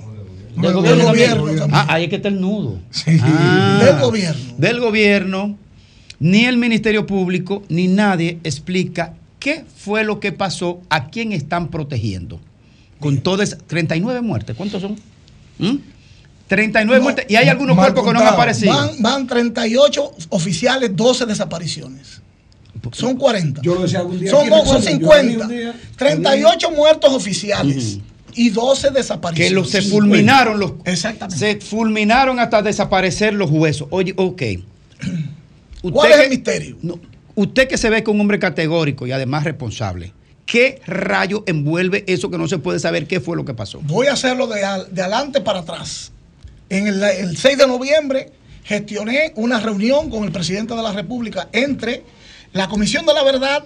del 0.56 0.72
del 0.72 0.74
gobierno, 0.74 1.46
también? 1.46 1.70
Ah, 1.74 1.88
ahí 1.90 2.04
es 2.06 2.10
que 2.10 2.16
está 2.16 2.30
el 2.30 2.40
nudo. 2.40 2.80
Ah. 3.22 3.82
Del 3.84 4.00
gobierno. 4.00 4.54
Del 4.58 4.80
gobierno, 4.80 5.58
ni 6.20 6.46
el 6.46 6.58
Ministerio 6.58 7.06
Público, 7.06 7.64
ni 7.70 7.88
nadie 7.88 8.40
explica 8.44 9.14
qué 9.40 9.66
fue 9.78 10.04
lo 10.04 10.20
que 10.20 10.32
pasó, 10.32 10.82
a 10.90 11.08
quién 11.10 11.32
están 11.32 11.70
protegiendo. 11.70 12.40
Con 13.00 13.20
todas 13.20 13.58
39 13.68 14.22
muertes. 14.22 14.56
¿Cuántos 14.56 14.82
son? 14.82 14.98
¿Mm? 15.58 15.76
39 16.48 16.98
No, 17.00 17.04
muertes. 17.04 17.26
Y 17.30 17.36
hay 17.36 17.48
algunos 17.48 17.78
cuerpos 17.78 18.04
que 18.04 18.12
no 18.12 18.20
han 18.20 18.26
contado. 18.26 18.36
aparecido. 18.42 18.74
Van, 18.74 18.90
van 19.02 19.28
38 19.28 20.12
oficiales, 20.30 20.96
12 20.96 21.26
desapariciones. 21.26 22.22
Son 22.94 23.16
40. 23.18 23.62
Yo 23.62 23.76
lo 23.76 23.82
decía 23.84 24.00
algún 24.00 24.20
día 24.20 24.32
Son, 24.32 24.48
son 24.48 24.50
Conde, 24.50 24.68
yo 24.68 24.74
lo 24.74 24.80
vi 24.80 24.88
50. 24.88 25.44
un 25.46 25.52
día, 25.52 25.76
38 25.98 26.72
muertos 26.72 27.14
oficiales 27.14 28.00
y 28.34 28.50
12 28.50 28.92
desapariciones. 28.92 29.50
que 29.50 29.56
los 29.56 29.70
se 29.70 29.82
fulminaron 29.82 30.60
los 30.60 30.74
Exactamente. 30.86 31.38
se 31.38 31.60
fulminaron 31.66 32.40
hasta 32.40 32.62
desaparecer 32.62 33.34
los 33.34 33.50
huesos. 33.52 33.88
Oye, 33.92 34.14
ok. 34.16 34.42
¿Cuál 35.92 36.12
es 36.12 36.20
el 36.20 36.30
misterio? 36.30 36.78
No, 36.82 37.00
usted 37.40 37.70
que 37.70 37.78
se 37.78 37.90
ve 37.90 38.04
como 38.04 38.16
un 38.16 38.22
hombre 38.22 38.38
categórico 38.38 39.08
y 39.08 39.14
además 39.14 39.46
responsable, 39.46 40.14
¿qué 40.46 40.82
rayo 40.86 41.44
envuelve 41.48 42.04
eso 42.08 42.30
que 42.30 42.38
no 42.38 42.48
se 42.48 42.58
puede 42.58 42.80
saber 42.80 43.08
qué 43.08 43.22
fue 43.22 43.38
lo 43.38 43.46
que 43.46 43.54
pasó? 43.54 43.80
Voy 43.84 44.08
a 44.08 44.14
hacerlo 44.14 44.48
de, 44.48 44.64
adelante 44.64 45.40
para 45.40 45.60
atrás. 45.60 46.12
En 46.70 46.88
el, 46.88 47.02
el 47.02 47.38
6 47.38 47.58
de 47.58 47.68
noviembre 47.68 48.32
gestioné 48.64 49.32
una 49.36 49.60
reunión 49.62 50.10
con 50.10 50.26
el 50.26 50.32
presidente 50.32 50.76
de 50.76 50.84
la 50.84 50.92
República 50.92 51.48
entre 51.54 52.04
la 52.52 52.68
Comisión 52.68 53.06
de 53.06 53.14
la 53.14 53.24
Verdad, 53.24 53.64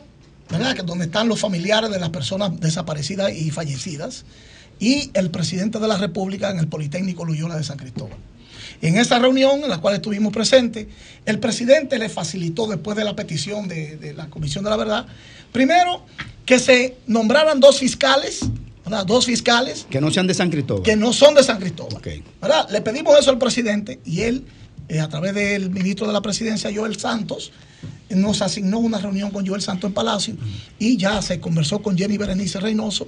¿verdad? 0.49 0.75
Que 0.75 0.83
donde 0.83 1.05
están 1.05 1.27
los 1.27 1.39
familiares 1.39 1.89
de 1.89 1.99
las 1.99 2.09
personas 2.09 2.59
desaparecidas 2.59 3.33
y 3.33 3.49
fallecidas, 3.49 4.23
y 4.79 5.09
el 5.15 5.31
presidente 5.31 5.79
de 5.79 5.87
la 5.87 5.97
República 5.97 6.51
en 6.51 6.59
el 6.59 6.67
Politécnico 6.67 7.25
Loyola 7.25 7.57
de 7.57 7.63
San 7.63 7.77
Cristóbal. 7.77 8.17
En 8.83 8.97
esa 8.97 9.17
reunión 9.17 9.63
en 9.63 9.69
la 9.69 9.77
cual 9.79 9.95
estuvimos 9.95 10.33
presentes, 10.33 10.87
el 11.25 11.39
presidente 11.39 11.97
le 11.97 12.09
facilitó 12.09 12.67
después 12.67 12.97
de 12.97 13.05
la 13.05 13.15
petición 13.15 13.67
de, 13.67 13.95
de 13.97 14.13
la 14.13 14.29
Comisión 14.29 14.63
de 14.63 14.69
la 14.69 14.75
Verdad, 14.77 15.05
primero 15.53 16.05
que 16.45 16.59
se 16.59 16.97
nombraran 17.07 17.61
dos 17.61 17.79
fiscales, 17.79 18.41
¿verdad? 18.83 19.05
dos 19.05 19.25
fiscales 19.25 19.87
Que 19.89 20.01
no 20.01 20.11
sean 20.11 20.27
de 20.27 20.33
San 20.33 20.49
Cristóbal. 20.51 20.83
que 20.83 20.97
no 20.97 21.13
son 21.13 21.33
de 21.33 21.43
San 21.43 21.59
Cristóbal. 21.59 22.01
¿verdad? 22.41 22.67
Le 22.69 22.81
pedimos 22.81 23.17
eso 23.17 23.29
al 23.31 23.37
presidente 23.37 24.01
y 24.03 24.21
él, 24.21 24.43
eh, 24.89 24.99
a 24.99 25.07
través 25.07 25.33
del 25.33 25.69
ministro 25.69 26.05
de 26.05 26.11
la 26.11 26.21
presidencia, 26.21 26.69
Joel 26.75 26.99
Santos, 26.99 27.53
nos 28.09 28.41
asignó 28.41 28.79
una 28.79 28.97
reunión 28.97 29.31
con 29.31 29.47
Joel 29.47 29.61
Santos 29.61 29.87
en 29.87 29.93
Palacio 29.93 30.35
y 30.77 30.97
ya 30.97 31.21
se 31.21 31.39
conversó 31.39 31.81
con 31.81 31.97
Jenny 31.97 32.17
Berenice 32.17 32.59
Reynoso 32.59 33.07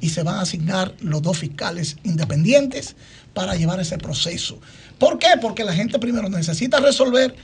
y 0.00 0.10
se 0.10 0.22
van 0.22 0.36
a 0.36 0.40
asignar 0.42 0.94
los 1.00 1.20
dos 1.22 1.38
fiscales 1.38 1.96
independientes 2.04 2.94
para 3.34 3.56
llevar 3.56 3.80
ese 3.80 3.98
proceso. 3.98 4.58
¿Por 4.98 5.18
qué? 5.18 5.28
Porque 5.40 5.64
la 5.64 5.72
gente 5.72 5.98
primero 5.98 6.28
necesita 6.28 6.80
resolver 6.80 7.34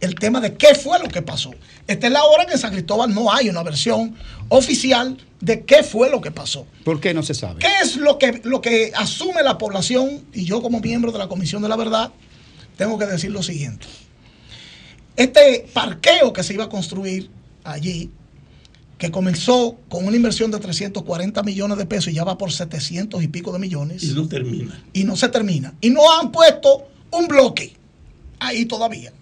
el 0.00 0.16
tema 0.16 0.40
de 0.40 0.54
qué 0.54 0.74
fue 0.74 0.98
lo 0.98 1.08
que 1.08 1.22
pasó. 1.22 1.52
Esta 1.86 2.06
es 2.08 2.12
la 2.12 2.24
hora 2.24 2.44
que 2.44 2.54
en 2.54 2.58
San 2.58 2.72
Cristóbal 2.72 3.14
no 3.14 3.32
hay 3.32 3.48
una 3.48 3.62
versión 3.62 4.16
oficial 4.48 5.16
de 5.40 5.64
qué 5.64 5.84
fue 5.84 6.10
lo 6.10 6.20
que 6.20 6.32
pasó. 6.32 6.66
¿Por 6.84 7.00
qué 7.00 7.14
no 7.14 7.22
se 7.22 7.34
sabe? 7.34 7.60
¿Qué 7.60 7.70
es 7.82 7.96
lo 7.96 8.18
que, 8.18 8.40
lo 8.44 8.60
que 8.60 8.92
asume 8.96 9.42
la 9.42 9.58
población? 9.58 10.24
Y 10.32 10.44
yo 10.44 10.60
como 10.60 10.80
miembro 10.80 11.12
de 11.12 11.18
la 11.18 11.28
Comisión 11.28 11.62
de 11.62 11.68
la 11.68 11.76
Verdad, 11.76 12.10
tengo 12.76 12.98
que 12.98 13.06
decir 13.06 13.30
lo 13.30 13.42
siguiente. 13.42 13.86
Este 15.14 15.68
parqueo 15.72 16.32
que 16.32 16.42
se 16.42 16.54
iba 16.54 16.64
a 16.64 16.68
construir 16.68 17.30
allí, 17.62 18.10
que 18.98 19.10
comenzó 19.10 19.78
con 19.88 20.06
una 20.06 20.16
inversión 20.16 20.50
de 20.50 20.58
340 20.58 21.42
millones 21.44 21.78
de 21.78 21.86
pesos 21.86 22.12
y 22.12 22.16
ya 22.16 22.24
va 22.24 22.38
por 22.38 22.50
700 22.50 23.22
y 23.22 23.28
pico 23.28 23.52
de 23.52 23.58
millones. 23.60 24.02
Y 24.02 24.14
no 24.14 24.26
termina. 24.26 24.82
Y 24.92 25.04
no 25.04 25.16
se 25.16 25.28
termina. 25.28 25.74
Y 25.80 25.90
no 25.90 26.00
han 26.18 26.32
puesto 26.32 26.88
un 27.12 27.28
bloque 27.28 27.74
ahí 28.40 28.66
todavía. 28.66 29.12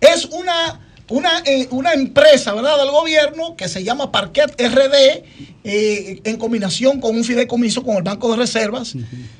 Es 0.00 0.24
una, 0.26 0.80
una, 1.08 1.42
eh, 1.44 1.68
una 1.70 1.92
empresa, 1.92 2.54
¿verdad?, 2.54 2.78
del 2.78 2.90
gobierno 2.90 3.56
que 3.56 3.68
se 3.68 3.84
llama 3.84 4.10
Parquet 4.10 4.54
RD, 4.60 5.24
eh, 5.62 6.20
en 6.24 6.36
combinación 6.36 7.00
con 7.00 7.16
un 7.16 7.24
fideicomiso 7.24 7.82
con 7.82 7.96
el 7.96 8.02
Banco 8.02 8.30
de 8.30 8.36
Reservas, 8.36 8.94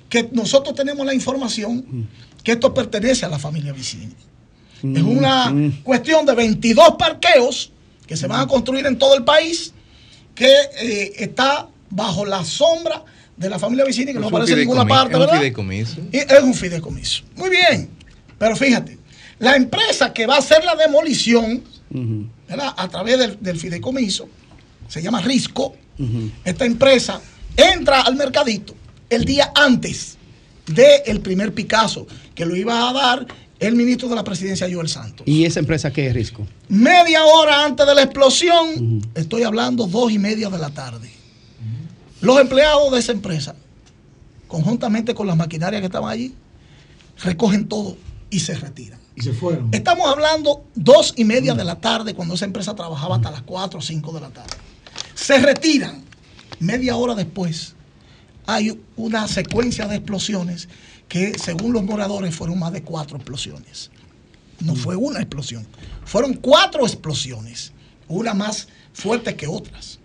que 0.09 0.29
nosotros 0.33 0.75
tenemos 0.75 1.05
la 1.07 1.15
información 1.15 2.09
que 2.45 2.53
esto 2.53 2.73
pertenece 2.73 3.27
a 3.27 3.29
la 3.29 3.39
familia 3.39 3.73
Vicini. 3.73 4.15
Es 4.83 5.03
una 5.03 5.53
cuestión 5.83 6.25
de 6.25 6.35
22 6.35 6.97
parqueos 6.99 7.71
que 8.07 8.17
se 8.17 8.27
van 8.27 8.41
a 8.41 8.47
construir 8.47 8.87
en 8.87 8.99
todo 8.99 9.15
el 9.15 9.25
país, 9.25 9.73
que 10.35 10.53
eh, 10.81 11.13
está 11.19 11.69
bajo 11.91 12.25
la 12.25 12.45
sombra 12.45 13.05
de 13.41 13.49
la 13.49 13.59
familia 13.59 13.87
Vicini, 13.87 14.13
que 14.13 14.21
no 14.21 14.27
Es 14.27 14.33
un 14.33 14.37
aparece 14.37 14.53
en 14.53 14.59
ninguna 14.61 14.85
parte, 14.85 15.15
es 15.15 15.19
un 15.19 15.21
¿verdad? 15.21 15.39
fideicomiso. 15.39 16.01
Y 16.13 16.19
es 16.19 16.43
un 16.43 16.55
fideicomiso. 16.55 17.23
Muy 17.37 17.49
bien. 17.49 17.89
Pero 18.39 18.55
fíjate, 18.55 18.99
la 19.39 19.57
empresa 19.57 20.13
que 20.13 20.27
va 20.27 20.37
a 20.37 20.39
hacer 20.39 20.63
la 20.63 20.75
demolición, 20.77 21.63
¿verdad? 22.47 22.75
A 22.77 22.89
través 22.89 23.19
del, 23.19 23.39
del 23.41 23.59
fideicomiso, 23.59 24.29
se 24.89 25.03
llama 25.03 25.23
Risco. 25.23 25.75
Esta 26.45 26.67
empresa 26.67 27.21
entra 27.57 28.03
al 28.03 28.17
mercadito 28.17 28.75
el 29.09 29.25
día 29.25 29.51
antes 29.55 30.19
del 30.67 31.21
primer 31.21 31.55
Picasso, 31.55 32.07
que 32.35 32.45
lo 32.45 32.55
iba 32.55 32.89
a 32.89 32.93
dar 32.93 33.27
el 33.59 33.75
ministro 33.75 34.09
de 34.09 34.17
la 34.17 34.25
presidencia, 34.25 34.69
Joel 34.71 34.89
Santos. 34.89 35.27
¿Y 35.27 35.45
esa 35.45 35.61
empresa 35.61 35.91
qué 35.91 36.07
es 36.09 36.15
Risco? 36.15 36.47
Media 36.69 37.25
hora 37.25 37.65
antes 37.65 37.87
de 37.87 37.95
la 37.95 38.03
explosión, 38.03 39.03
estoy 39.15 39.43
hablando 39.45 39.87
dos 39.87 40.13
y 40.13 40.19
media 40.19 40.51
de 40.51 40.59
la 40.59 40.71
tarde. 40.71 41.11
Los 42.21 42.41
empleados 42.41 42.93
de 42.93 42.99
esa 42.99 43.13
empresa, 43.13 43.55
conjuntamente 44.49 45.15
con 45.15 45.27
las 45.27 45.37
maquinarias 45.37 45.81
que 45.81 45.87
estaban 45.87 46.11
allí, 46.11 46.35
recogen 47.23 47.69
todo 47.69 47.97
y 48.31 48.41
se 48.41 48.55
retiran. 48.55 49.01
Y 49.17 49.23
se 49.23 49.33
fueron. 49.33 49.69
Estamos 49.73 50.07
hablando 50.07 50.65
dos 50.75 51.15
y 51.17 51.25
media 51.25 51.55
de 51.55 51.65
la 51.65 51.81
tarde 51.81 52.15
cuando 52.15 52.35
esa 52.35 52.45
empresa 52.45 52.75
trabajaba 52.75 53.17
hasta 53.17 53.31
las 53.31 53.43
cuatro 53.43 53.79
o 53.79 53.83
cinco 53.83 54.13
de 54.13 54.21
la 54.21 54.31
tarde. 54.31 54.57
Se 55.15 55.39
retiran. 55.39 56.05
Media 56.59 56.97
hora 56.97 57.15
después 57.15 57.75
hay 58.47 58.79
una 58.97 59.29
secuencia 59.29 59.87
de 59.87 59.97
explosiones 59.97 60.69
que 61.09 61.39
según 61.39 61.73
los 61.73 61.85
moradores 61.85 62.35
fueron 62.35 62.59
más 62.59 62.73
de 62.73 62.83
cuatro 62.83 63.17
explosiones. 63.17 63.91
No 64.61 64.75
fue 64.75 64.95
una 64.97 65.21
explosión, 65.21 65.67
fueron 66.05 66.35
cuatro 66.35 66.85
explosiones, 66.85 67.73
una 68.09 68.35
más 68.35 68.69
fuerte 68.93 69.37
que 69.37 69.47
otras. 69.47 70.00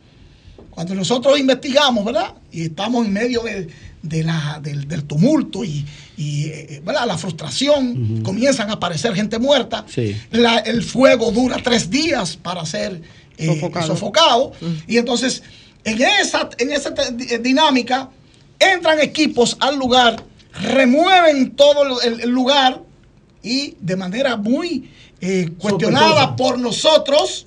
Cuando 0.76 0.94
nosotros 0.94 1.40
investigamos, 1.40 2.04
¿verdad? 2.06 2.34
Y 2.52 2.64
estamos 2.66 3.06
en 3.06 3.14
medio 3.14 3.42
de, 3.44 3.68
de 4.02 4.24
la, 4.24 4.60
del, 4.62 4.88
del 4.88 5.06
tumulto 5.06 5.64
y, 5.64 5.86
y, 6.18 6.46
eh, 6.48 6.82
¿verdad? 6.86 7.08
la 7.08 7.18
frustración, 7.18 8.22
comienzan 8.24 8.70
a 8.70 8.74
aparecer 8.74 9.16
gente 9.16 9.40
muerta. 9.40 9.86
Sí. 9.88 10.16
La- 10.32 10.58
el 10.60 10.84
fuego 10.84 11.32
dura 11.32 11.58
tres 11.64 11.90
días 11.90 12.36
para 12.38 12.66
ser 12.66 13.02
eh, 13.38 13.48
Sofocado. 13.48 13.88
sofocado. 13.88 14.52
Y 14.88 14.98
entonces, 14.98 15.44
en 15.86 16.02
esa, 16.02 16.50
en 16.58 16.72
esa 16.72 16.90
di- 16.92 17.38
dinámica, 17.38 18.10
entran 18.60 19.00
equipos 19.00 19.56
al 19.62 19.78
lugar, 19.78 20.24
remueven 20.62 21.52
todo 21.56 22.02
el, 22.02 22.20
el 22.22 22.30
lugar 22.30 22.82
y 23.44 23.76
de 23.80 23.96
manera 23.96 24.36
muy 24.38 24.90
eh, 25.22 25.50
cuestionada 25.58 26.36
por 26.36 26.60
nosotros, 26.60 27.46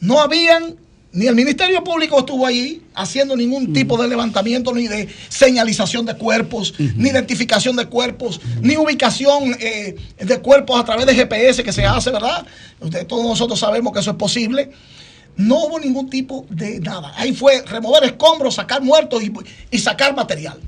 no 0.00 0.20
habían, 0.20 0.76
ni 1.14 1.28
el 1.28 1.34
Ministerio 1.36 1.82
Público 1.84 2.18
estuvo 2.18 2.44
allí 2.44 2.82
haciendo 2.94 3.36
ningún 3.36 3.72
tipo 3.72 4.00
de 4.00 4.08
levantamiento, 4.08 4.74
ni 4.74 4.88
de 4.88 5.08
señalización 5.28 6.04
de 6.04 6.16
cuerpos, 6.16 6.74
ni 6.78 7.08
identificación 7.08 7.76
de 7.76 7.86
cuerpos, 7.86 8.40
ni 8.60 8.76
ubicación 8.76 9.56
eh, 9.60 9.94
de 10.18 10.38
cuerpos 10.40 10.80
a 10.80 10.84
través 10.84 11.06
de 11.06 11.14
GPS 11.14 11.62
que 11.62 11.72
se 11.72 11.86
hace, 11.86 12.10
¿verdad? 12.10 12.44
Ustedes, 12.80 13.06
todos 13.06 13.24
nosotros 13.24 13.58
sabemos 13.58 13.92
que 13.92 14.00
eso 14.00 14.10
es 14.10 14.16
posible. 14.16 14.70
No 15.36 15.64
hubo 15.64 15.78
ningún 15.78 16.10
tipo 16.10 16.46
de 16.50 16.80
nada. 16.80 17.12
Ahí 17.16 17.32
fue 17.32 17.62
remover 17.62 18.04
escombros, 18.04 18.56
sacar 18.56 18.82
muertos 18.82 19.22
y, 19.22 19.32
y 19.70 19.78
sacar 19.78 20.14
material. 20.16 20.58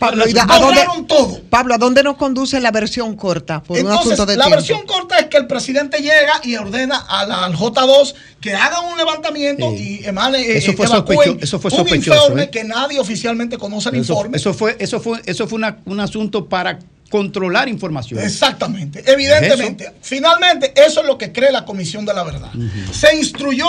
Pablo, 0.00 0.26
¿y 0.26 0.32
da- 0.32 0.46
¿a 0.48 0.58
dónde, 0.58 0.80
todo. 1.06 1.40
Pablo, 1.50 1.74
¿a 1.74 1.78
dónde 1.78 2.02
nos 2.02 2.16
conduce 2.16 2.58
la 2.58 2.70
versión 2.70 3.14
corta? 3.16 3.62
Por 3.62 3.78
un 3.78 3.92
asunto 3.92 4.24
de 4.26 4.36
la 4.36 4.44
tiempo. 4.46 4.56
versión 4.56 4.86
corta 4.86 5.18
es 5.18 5.26
que 5.26 5.36
el 5.36 5.46
presidente 5.46 5.98
llega 5.98 6.40
y 6.42 6.56
ordena 6.56 6.96
a 7.06 7.26
la- 7.26 7.44
al 7.44 7.54
J2 7.54 8.14
que 8.40 8.54
haga 8.54 8.80
un 8.80 8.96
levantamiento 8.96 9.70
y 9.74 10.00
emane, 10.04 10.40
eh, 10.40 10.56
Eso 10.58 10.72
fue 10.72 10.86
evacúen 10.86 11.38
eso 11.42 11.60
fue 11.60 11.70
un 11.70 11.76
sospechoso, 11.76 12.16
informe 12.22 12.42
¿eh? 12.44 12.50
que 12.50 12.64
nadie 12.64 12.98
oficialmente 12.98 13.58
conoce 13.58 13.90
el 13.90 13.96
Eso, 13.96 14.14
informe. 14.14 14.36
eso 14.38 14.54
fue, 14.54 14.74
eso 14.80 15.00
fue, 15.00 15.20
eso 15.26 15.46
fue 15.46 15.56
una- 15.58 15.76
un 15.84 16.00
asunto 16.00 16.46
para 16.48 16.78
controlar 17.10 17.68
información. 17.68 18.20
Exactamente, 18.20 19.02
evidentemente. 19.06 19.92
Finalmente, 20.00 20.72
eso 20.76 21.00
es 21.02 21.06
lo 21.06 21.18
que 21.18 21.30
cree 21.30 21.52
la 21.52 21.64
Comisión 21.66 22.06
de 22.06 22.14
la 22.14 22.22
Verdad. 22.24 22.50
Se 22.92 23.14
instruyó 23.16 23.68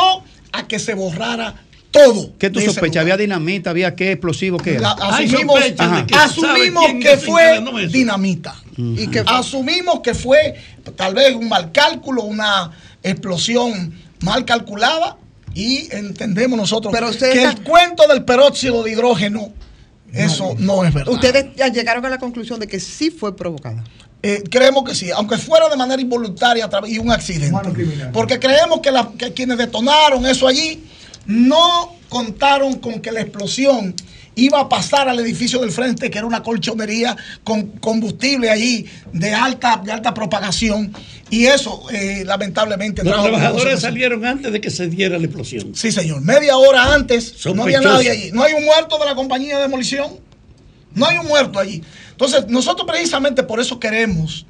a 0.54 0.68
que 0.68 0.80
se 0.80 0.94
borrara 0.94 1.56
todo. 1.92 2.32
¿Qué 2.40 2.50
tú 2.50 2.60
sospechas? 2.62 3.02
¿Había 3.02 3.18
dinamita? 3.18 3.70
¿Había 3.70 3.96
qué 3.96 4.14
explosivo? 4.14 4.58
¿Qué 4.58 4.80
La- 4.80 4.96
era? 4.98 5.08
asumimos 5.10 5.62
Ajá. 5.78 6.06
asumimos 6.24 6.86
que 7.02 7.18
fue 7.18 7.62
dinamita. 7.90 8.56
Y 8.78 9.08
que 9.08 9.24
asumimos 9.28 10.00
que 10.00 10.14
fue 10.14 10.56
tal 10.96 11.14
vez 11.14 11.36
un 11.36 11.48
mal 11.50 11.72
cálculo, 11.72 12.24
una 12.24 12.72
explosión 13.04 13.94
mal 14.22 14.46
calculada 14.46 15.18
y 15.54 15.94
entendemos 15.94 16.58
nosotros 16.58 16.94
Pero 16.94 17.10
ustedes 17.10 17.34
que 17.34 17.44
el 17.44 17.62
cuento 17.62 18.08
del 18.08 18.24
peróxido 18.24 18.82
de 18.84 18.92
hidrógeno, 18.92 19.52
eso 20.14 20.56
no 20.58 20.84
es 20.86 20.94
verdad. 20.94 21.14
Ustedes 21.14 21.48
ya 21.56 21.68
llegaron 21.68 22.06
a 22.06 22.10
la 22.10 22.18
conclusión 22.18 22.60
de 22.60 22.68
que 22.68 22.80
sí 22.80 23.12
fue 23.12 23.36
provocada. 23.36 23.84
Eh, 24.24 24.44
creemos 24.50 24.84
que 24.88 24.94
sí, 24.96 25.10
aunque 25.12 25.38
fuera 25.38 25.68
de 25.68 25.76
manera 25.76 26.02
involuntaria 26.02 26.70
y 26.88 26.98
un 27.00 27.12
accidente. 27.12 27.58
Porque 28.14 28.40
creemos 28.40 28.80
que, 28.80 28.92
la- 28.92 29.12
que 29.18 29.34
quienes 29.34 29.58
detonaron 29.58 30.26
eso 30.26 30.48
allí 30.48 30.84
no 31.26 31.96
contaron 32.10 32.80
con 32.80 33.02
que 33.02 33.12
la 33.12 33.22
explosión 33.22 33.96
iba 34.36 34.60
a 34.62 34.70
pasar 34.70 35.10
al 35.10 35.20
edificio 35.20 35.60
del 35.60 35.72
frente, 35.72 36.10
que 36.10 36.18
era 36.18 36.28
una 36.28 36.42
colchonería 36.42 37.16
con 37.44 37.68
combustible 37.80 38.50
allí 38.50 38.86
de 39.12 39.34
alta, 39.34 39.82
de 39.84 39.92
alta 39.92 40.14
propagación. 40.14 40.94
Y 41.30 41.46
eso, 41.46 41.86
eh, 41.92 42.24
lamentablemente, 42.26 43.04
Los 43.04 43.22
trabajadores 43.22 43.82
salieron 43.82 44.26
antes 44.26 44.52
de 44.52 44.62
que 44.62 44.70
se 44.70 44.88
diera 44.88 45.18
la 45.18 45.26
explosión. 45.26 45.76
Sí, 45.76 45.92
señor. 45.92 46.22
Media 46.22 46.58
hora 46.58 46.94
antes 46.94 47.46
no 47.46 47.64
había 47.64 47.82
nadie 47.82 48.10
allí. 48.10 48.32
No 48.32 48.44
hay 48.44 48.54
un 48.54 48.64
muerto 48.64 48.98
de 48.98 49.06
la 49.06 49.16
compañía 49.16 49.58
de 49.58 49.64
demolición. 49.64 50.20
No 50.94 51.06
hay 51.06 51.18
un 51.18 51.28
muerto 51.28 51.60
allí. 51.60 51.82
Entonces, 52.12 52.48
nosotros 52.48 52.88
precisamente 52.88 53.44
por 53.44 53.60
eso 53.60 53.80
queremos 53.80 54.46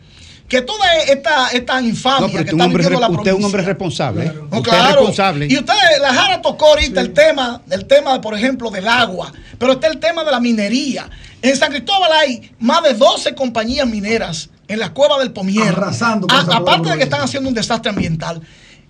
que 0.51 0.61
toda 0.63 0.85
esta, 1.07 1.47
esta 1.51 1.81
infamia 1.81 2.27
No, 2.27 2.33
pero 2.33 2.43
que 2.43 2.43
usted 2.43 2.47
es 2.49 2.53
un 2.53 2.59
está 2.59 2.65
hombre, 2.65 2.83
viviendo 2.83 2.99
la 2.99 3.07
re- 3.07 3.13
usted 3.15 3.31
es 3.31 3.37
un 3.37 3.43
hombre 3.45 3.61
responsable. 3.61 4.25
¿eh? 4.25 4.33
No, 4.35 4.57
usted 4.57 4.71
es 4.73 4.77
claro. 4.77 4.95
responsable. 4.97 5.47
Y 5.49 5.57
usted, 5.57 5.73
la 6.01 6.13
Jara 6.13 6.41
tocó 6.41 6.65
ahorita 6.67 6.99
el 6.99 7.13
tema, 7.13 7.61
el 7.69 7.85
tema, 7.85 8.19
por 8.19 8.35
ejemplo, 8.37 8.69
del 8.69 8.85
agua, 8.87 9.31
pero 9.57 9.71
está 9.71 9.87
el 9.87 9.99
tema 9.99 10.25
de 10.25 10.31
la 10.31 10.41
minería. 10.41 11.09
En 11.41 11.55
San 11.55 11.71
Cristóbal 11.71 12.11
hay 12.11 12.51
más 12.59 12.83
de 12.83 12.93
12 12.95 13.33
compañías 13.33 13.87
mineras 13.87 14.49
en 14.67 14.79
la 14.79 14.91
cueva 14.93 15.17
del 15.19 15.31
Pomier. 15.31 15.69
Arrasando 15.69 16.27
con 16.27 16.37
A- 16.37 16.41
esa 16.41 16.57
aparte 16.57 16.89
de 16.89 16.97
que 16.97 17.03
están 17.05 17.21
haciendo 17.21 17.47
un 17.47 17.55
desastre 17.55 17.89
ambiental, 17.89 18.41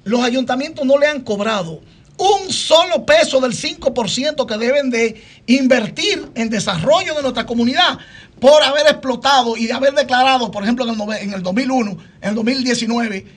los 0.04 0.22
ayuntamientos 0.24 0.84
no 0.84 0.98
le 0.98 1.06
han 1.06 1.22
cobrado 1.22 1.80
un 2.18 2.52
solo 2.52 3.06
peso 3.06 3.40
del 3.40 3.54
5% 3.54 4.46
que 4.48 4.58
deben 4.58 4.90
de 4.90 5.24
invertir 5.48 6.28
en 6.36 6.50
desarrollo 6.50 7.14
de 7.16 7.22
nuestra 7.22 7.46
comunidad 7.46 7.98
por 8.42 8.64
haber 8.64 8.88
explotado 8.88 9.56
y 9.56 9.70
haber 9.70 9.94
declarado, 9.94 10.50
por 10.50 10.64
ejemplo, 10.64 10.84
en 10.84 11.00
el, 11.00 11.18
en 11.22 11.34
el 11.34 11.44
2001, 11.44 11.92
en 12.22 12.30
el 12.30 12.36
2019, 12.36 13.28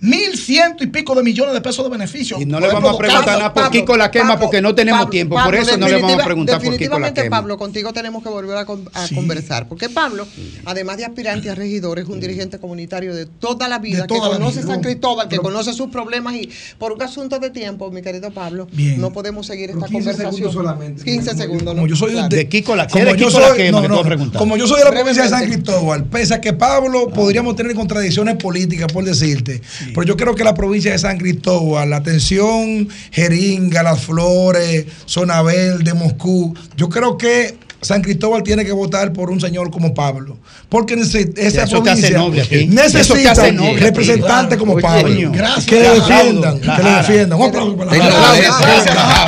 mil 0.00 0.36
ciento 0.38 0.84
y 0.84 0.86
pico 0.86 1.14
de 1.14 1.22
millones 1.22 1.54
de 1.54 1.60
pesos 1.60 1.84
de 1.84 1.90
beneficios. 1.90 2.40
Y 2.40 2.46
no 2.46 2.60
le 2.60 2.68
vamos 2.68 2.94
a 2.94 2.98
preguntar 2.98 3.26
nada 3.26 3.52
por 3.54 3.70
Kiko 3.70 3.96
la 3.96 4.10
quema 4.10 4.38
porque 4.38 4.60
no 4.62 4.74
tenemos 4.74 5.10
tiempo. 5.10 5.36
por 5.42 5.54
eso 5.54 5.76
no 5.76 5.88
le 5.88 6.00
vamos 6.00 6.20
a 6.20 6.24
preguntar 6.24 6.56
por 6.56 6.62
Kiko 6.62 6.70
la 6.70 6.78
Definitivamente, 6.78 7.22
quema. 7.22 7.36
Pablo, 7.38 7.58
contigo 7.58 7.92
tenemos 7.92 8.22
que 8.22 8.28
volver 8.28 8.56
a, 8.58 8.64
con- 8.64 8.88
a 8.94 9.08
conversar. 9.14 9.68
Porque 9.68 9.88
Pablo, 9.88 10.26
además 10.64 10.96
de 10.98 11.04
aspirante 11.04 11.50
a 11.50 11.54
regidor, 11.54 11.98
es 11.98 12.06
un 12.08 12.20
dirigente 12.20 12.58
comunitario 12.58 13.14
de 13.14 13.26
toda 13.26 13.68
la 13.68 13.78
vida, 13.78 14.06
toda 14.06 14.30
que 14.30 14.36
conoce. 14.38 14.62
San 14.62 14.80
Cristóbal, 14.80 15.26
que 15.28 15.36
Pero- 15.36 15.42
conoce 15.42 15.72
sus 15.72 15.88
problemas 15.90 16.34
y 16.34 16.48
por 16.78 16.92
un 16.92 17.02
asunto 17.02 17.38
de 17.38 17.50
tiempo, 17.50 17.90
mi 17.90 18.02
querido 18.02 18.30
Pablo, 18.30 18.68
Bien. 18.72 19.00
no 19.00 19.12
podemos 19.12 19.46
seguir 19.46 19.70
esta 19.70 19.86
15 19.86 19.92
conversación. 19.92 20.32
segundos 20.34 20.52
solamente. 20.54 21.04
15 21.04 21.36
segundos, 21.36 21.74
Como 21.74 21.86
yo 21.86 21.96
soy. 21.96 22.14
De 22.28 22.48
Kiko 22.48 22.76
la 22.76 22.86
como 22.86 23.04
¿qué 23.04 23.12
de 23.12 23.18
yo 23.18 23.30
soy- 23.30 23.56
quema 23.56 23.80
no, 23.80 24.02
no, 24.04 24.32
como 24.32 24.56
yo 24.56 24.66
soy 24.66 24.78
de 24.78 24.84
la 24.84 24.90
provincia 24.92 25.24
de 25.24 25.28
San. 25.28 25.44
Cristóbal, 25.46 26.04
pese 26.04 26.34
a 26.34 26.40
que 26.40 26.52
Pablo 26.52 27.08
podríamos 27.08 27.56
tener 27.56 27.74
contradicciones 27.74 28.36
políticas, 28.36 28.92
por 28.92 29.04
decirte, 29.04 29.60
pero 29.94 30.02
yo 30.04 30.16
creo 30.16 30.34
que 30.34 30.44
la 30.44 30.54
provincia 30.54 30.92
de 30.92 30.98
San 30.98 31.18
Cristóbal, 31.18 31.90
la 31.90 31.96
atención 31.96 32.88
Jeringa, 33.10 33.82
Las 33.82 34.02
Flores, 34.02 34.86
Zona 35.06 35.42
Verde, 35.42 35.94
Moscú, 35.94 36.54
yo 36.76 36.88
creo 36.88 37.16
que 37.16 37.56
San 37.80 38.02
Cristóbal 38.02 38.42
tiene 38.42 38.64
que 38.64 38.72
votar 38.72 39.12
por 39.12 39.30
un 39.30 39.40
señor 39.40 39.70
como 39.70 39.94
Pablo, 39.94 40.36
porque 40.68 40.94
esa 40.94 41.66
provincia 41.66 42.20
necesita 42.66 43.34
representantes 43.78 44.58
como 44.58 44.78
Pablo, 44.80 45.32
que 45.64 45.80
le 45.80 45.88
defiendan, 45.90 46.60
que 46.60 46.82
le 46.82 46.90
defiendan. 46.90 47.38
Un 47.40 47.48
aplauso 47.48 47.76
para 47.76 47.92
la 47.92 47.96
Te 47.96 48.02
Jara. 48.02 48.30
agradezco. 48.30 48.64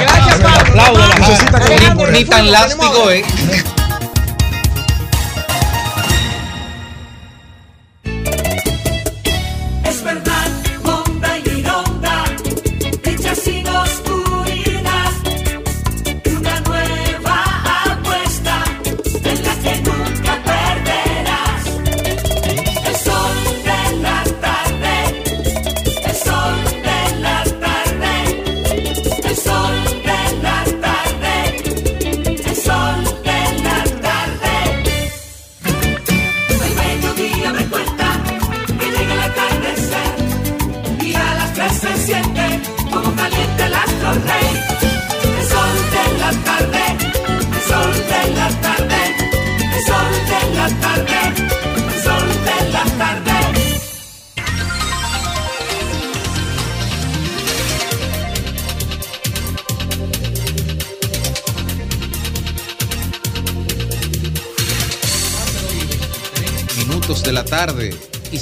Gracias, 0.00 0.38
Pablo. 0.74 1.00
Necesita 1.20 1.60
que 1.60 2.12
Ni 2.12 2.24
tan 2.24 2.50
lástigo 2.50 3.10
es. 3.10 3.24
Es 3.52 3.64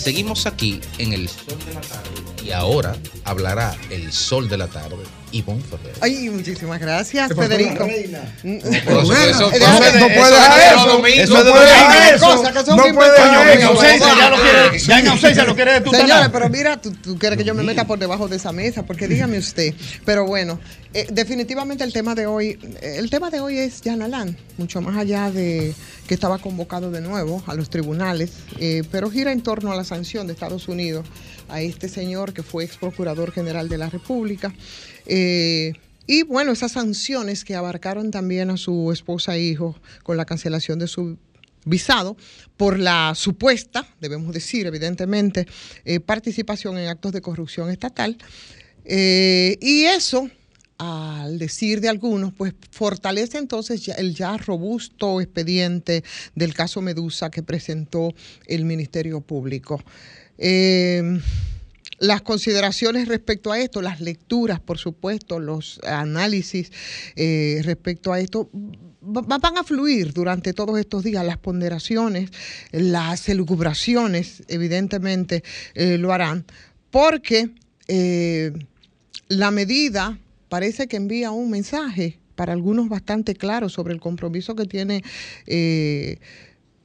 seguimos 0.08 0.46
aquí 0.46 0.80
en 0.98 1.12
el 1.12 1.28
Sol 1.28 1.58
de 1.66 1.74
la 1.74 1.80
Tarde. 1.82 2.08
Y 2.44 2.50
ahora 2.52 2.96
hablará 3.24 3.76
el 3.90 4.10
Sol 4.10 4.48
de 4.48 4.56
la 4.56 4.66
Tarde, 4.68 4.96
Ivonne 5.32 5.62
Ferrer. 5.62 5.92
Ay, 6.00 6.30
muchísimas 6.30 6.80
gracias, 6.80 7.28
¿Qué 7.28 7.34
pasó, 7.34 7.48
Federico. 7.50 7.84
Mm, 7.84 8.56
eso- 8.56 8.70
eh, 8.72 8.82
no 8.86 9.02
puede 9.02 9.30
eso- 9.30 9.50
eso- 9.52 9.68
No 9.98 10.08
puede 10.08 11.22
eso. 11.22 11.36
eso. 12.14 12.26
Cosas 12.26 12.52
que 12.52 12.64
son 12.64 12.76
No 12.78 12.84
puede. 12.94 13.52
En 13.52 13.62
ausencia 13.64 14.08
ya 14.18 14.30
lo 14.30 14.36
quiere- 14.36 14.78
ya 14.78 14.98
en 15.00 15.08
ausencia 15.08 15.44
lo 15.44 15.54
quiere 15.54 15.80
tú 15.82 15.90
Señores, 15.90 16.08
talar. 16.08 16.32
pero 16.32 16.48
mira, 16.48 16.80
tú 16.80 17.18
quieres 17.18 17.36
que 17.36 17.44
yo 17.44 17.54
me 17.54 17.62
meta 17.62 17.86
por 17.86 17.98
debajo 17.98 18.28
de 18.28 18.36
esa 18.36 18.52
mesa, 18.52 18.84
porque 18.86 19.08
dígame 19.08 19.36
usted. 19.36 19.74
Pero 20.06 20.24
bueno, 20.26 20.58
eh, 20.94 21.06
definitivamente 21.10 21.84
el 21.84 21.92
tema 21.92 22.14
de 22.14 22.26
hoy, 22.26 22.58
eh, 22.80 22.96
el 22.98 23.10
tema 23.10 23.30
de 23.30 23.40
hoy 23.40 23.58
es 23.58 23.82
Jan 23.84 24.00
Alain, 24.00 24.36
mucho 24.56 24.80
más 24.80 24.96
allá 24.96 25.30
de 25.30 25.74
que 26.06 26.14
estaba 26.14 26.38
convocado 26.38 26.90
de 26.90 27.02
nuevo 27.02 27.42
a 27.46 27.54
los 27.54 27.68
tribunales, 27.68 28.32
eh, 28.58 28.82
pero 28.90 29.10
gira 29.10 29.32
en 29.32 29.42
torno 29.42 29.70
a 29.70 29.76
la 29.76 29.84
sanción 29.84 30.26
de 30.26 30.32
Estados 30.32 30.66
Unidos 30.66 31.06
a 31.50 31.60
este 31.60 31.90
señor 31.90 32.32
que 32.32 32.42
fue 32.42 32.64
ex 32.64 32.78
procurador 32.78 33.32
general 33.32 33.68
de 33.68 33.76
la 33.76 33.90
República. 33.90 34.54
Eh, 35.04 35.74
y 36.06 36.22
bueno, 36.22 36.52
esas 36.52 36.72
sanciones 36.72 37.44
que 37.44 37.54
abarcaron 37.54 38.10
también 38.10 38.48
a 38.48 38.56
su 38.56 38.90
esposa 38.90 39.36
e 39.36 39.42
hijo 39.42 39.78
con 40.02 40.16
la 40.16 40.24
cancelación 40.24 40.78
de 40.78 40.86
su 40.86 41.18
visado 41.66 42.16
por 42.56 42.78
la 42.78 43.12
supuesta, 43.14 43.86
debemos 44.00 44.32
decir 44.32 44.66
evidentemente, 44.66 45.46
participación 46.06 46.78
en 46.78 46.88
actos 46.88 47.12
de 47.12 47.20
corrupción 47.20 47.68
estatal. 47.68 48.16
Y 48.86 49.84
eso, 49.84 50.30
al 50.78 51.38
decir 51.38 51.80
de 51.80 51.88
algunos, 51.88 52.32
pues 52.32 52.54
fortalece 52.70 53.36
entonces 53.38 53.84
ya- 53.84 53.94
el 53.94 54.14
ya 54.14 54.36
robusto 54.36 55.20
expediente 55.20 56.04
del 56.36 56.54
caso 56.54 56.80
Medusa 56.80 57.30
que 57.30 57.42
presentó 57.42 58.14
el 58.46 58.64
Ministerio 58.64 59.20
Público. 59.20 59.82
Eh, 60.38 61.20
las 61.98 62.22
consideraciones 62.22 63.08
respecto 63.08 63.50
a 63.50 63.58
esto, 63.58 63.82
las 63.82 64.00
lecturas, 64.00 64.60
por 64.60 64.78
supuesto, 64.78 65.40
los 65.40 65.80
análisis 65.84 66.70
eh, 67.16 67.60
respecto 67.64 68.12
a 68.12 68.20
esto, 68.20 68.48
va- 69.02 69.38
van 69.38 69.58
a 69.58 69.64
fluir 69.64 70.12
durante 70.12 70.52
todos 70.52 70.78
estos 70.78 71.02
días. 71.02 71.24
Las 71.26 71.38
ponderaciones, 71.38 72.30
las 72.70 73.28
elucubraciones, 73.28 74.44
evidentemente, 74.46 75.42
eh, 75.74 75.98
lo 75.98 76.12
harán, 76.12 76.44
porque 76.92 77.50
la 79.28 79.50
medida 79.50 80.18
parece 80.48 80.88
que 80.88 80.96
envía 80.96 81.30
un 81.30 81.50
mensaje 81.50 82.18
para 82.34 82.52
algunos 82.52 82.88
bastante 82.88 83.34
claro 83.34 83.68
sobre 83.68 83.94
el 83.94 84.00
compromiso 84.00 84.54
que 84.54 84.64
tiene 84.64 85.02
eh, 85.46 86.18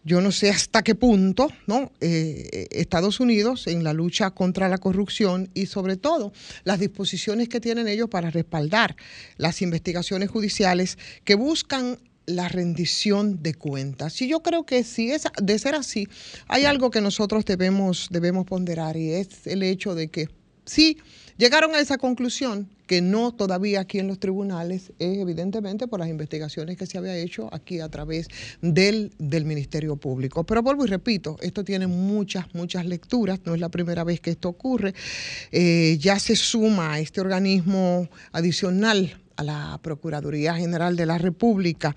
yo 0.06 0.19
no 0.22 0.31
sé 0.31 0.49
hasta 0.49 0.84
qué 0.84 0.95
punto, 0.95 1.48
¿no? 1.65 1.91
Eh, 2.02 2.68
Estados 2.72 3.19
Unidos 3.19 3.68
en 3.68 3.84
la 3.84 3.94
lucha 3.94 4.31
contra 4.31 4.68
la 4.68 4.77
corrupción 4.77 5.49
y 5.53 5.68
sobre 5.68 5.95
todo 5.95 6.34
las 6.65 6.80
disposiciones 6.80 7.48
que 7.48 7.61
tienen 7.61 7.88
ellos 7.88 8.10
para 8.10 8.30
respaldar 8.30 8.95
las 9.38 9.61
investigaciones 9.61 10.30
judiciales 10.30 10.98
que 11.23 11.35
buscan 11.35 11.99
la 12.26 12.49
rendición 12.49 13.41
de 13.44 13.53
cuentas. 13.53 14.22
Y 14.22 14.27
yo 14.27 14.41
creo 14.41 14.65
que 14.65 14.84
si 14.84 15.11
es 15.11 15.23
de 15.41 15.60
ser 15.60 15.76
así, 15.76 16.07
hay 16.48 16.65
algo 16.65 16.90
que 16.91 17.02
nosotros 17.02 17.45
debemos, 17.45 18.07
debemos 18.11 18.45
ponderar 18.45 18.98
y 18.98 19.11
es 19.11 19.48
el 19.48 19.64
hecho 19.64 19.95
de 19.95 20.10
que 20.10 20.30
sí 20.65 20.98
llegaron 21.38 21.76
a 21.76 21.80
esa 21.80 21.98
conclusión 21.98 22.69
que 22.88 23.01
no 23.01 23.31
todavía 23.34 23.81
aquí 23.81 23.99
en 23.99 24.07
los 24.07 24.19
tribunales 24.19 24.91
es 24.99 25.18
evidentemente 25.18 25.88
por 25.88 25.99
las 25.99 26.10
investigaciones 26.10 26.77
que 26.77 26.85
se 26.85 26.97
había 26.97 27.15
hecho 27.15 27.49
aquí 27.53 27.80
a 27.80 27.89
través 27.89 28.27
del, 28.61 29.11
del 29.18 29.45
Ministerio 29.45 29.95
Público. 29.95 30.43
Pero 30.43 30.61
vuelvo 30.61 30.85
y 30.85 30.88
repito, 30.88 31.38
esto 31.41 31.64
tiene 31.64 31.88
muchas, 31.88 32.53
muchas 32.53 32.85
lecturas, 32.85 33.39
no 33.45 33.53
es 33.55 33.61
la 33.61 33.69
primera 33.69 34.03
vez 34.03 34.19
que 34.19 34.31
esto 34.31 34.49
ocurre. 34.49 34.93
Eh, 35.51 35.97
ya 35.99 36.19
se 36.19 36.35
suma 36.35 36.93
a 36.93 36.99
este 36.99 37.22
organismo 37.22 38.10
adicional 38.31 39.23
a 39.35 39.43
la 39.43 39.80
Procuraduría 39.81 40.55
General 40.55 40.95
de 40.95 41.05
la 41.05 41.18
República 41.18 41.95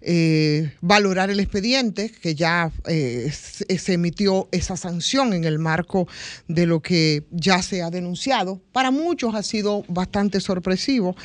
eh, 0.00 0.72
valorar 0.80 1.30
el 1.30 1.40
expediente, 1.40 2.10
que 2.10 2.34
ya 2.34 2.70
eh, 2.86 3.30
se, 3.32 3.78
se 3.78 3.92
emitió 3.94 4.48
esa 4.52 4.76
sanción 4.76 5.32
en 5.32 5.44
el 5.44 5.58
marco 5.58 6.06
de 6.46 6.66
lo 6.66 6.80
que 6.80 7.24
ya 7.30 7.62
se 7.62 7.82
ha 7.82 7.90
denunciado. 7.90 8.60
Para 8.72 8.90
muchos 8.90 9.34
ha 9.34 9.42
sido 9.42 9.84
bastante 9.88 10.40
sorpresivo. 10.40 11.16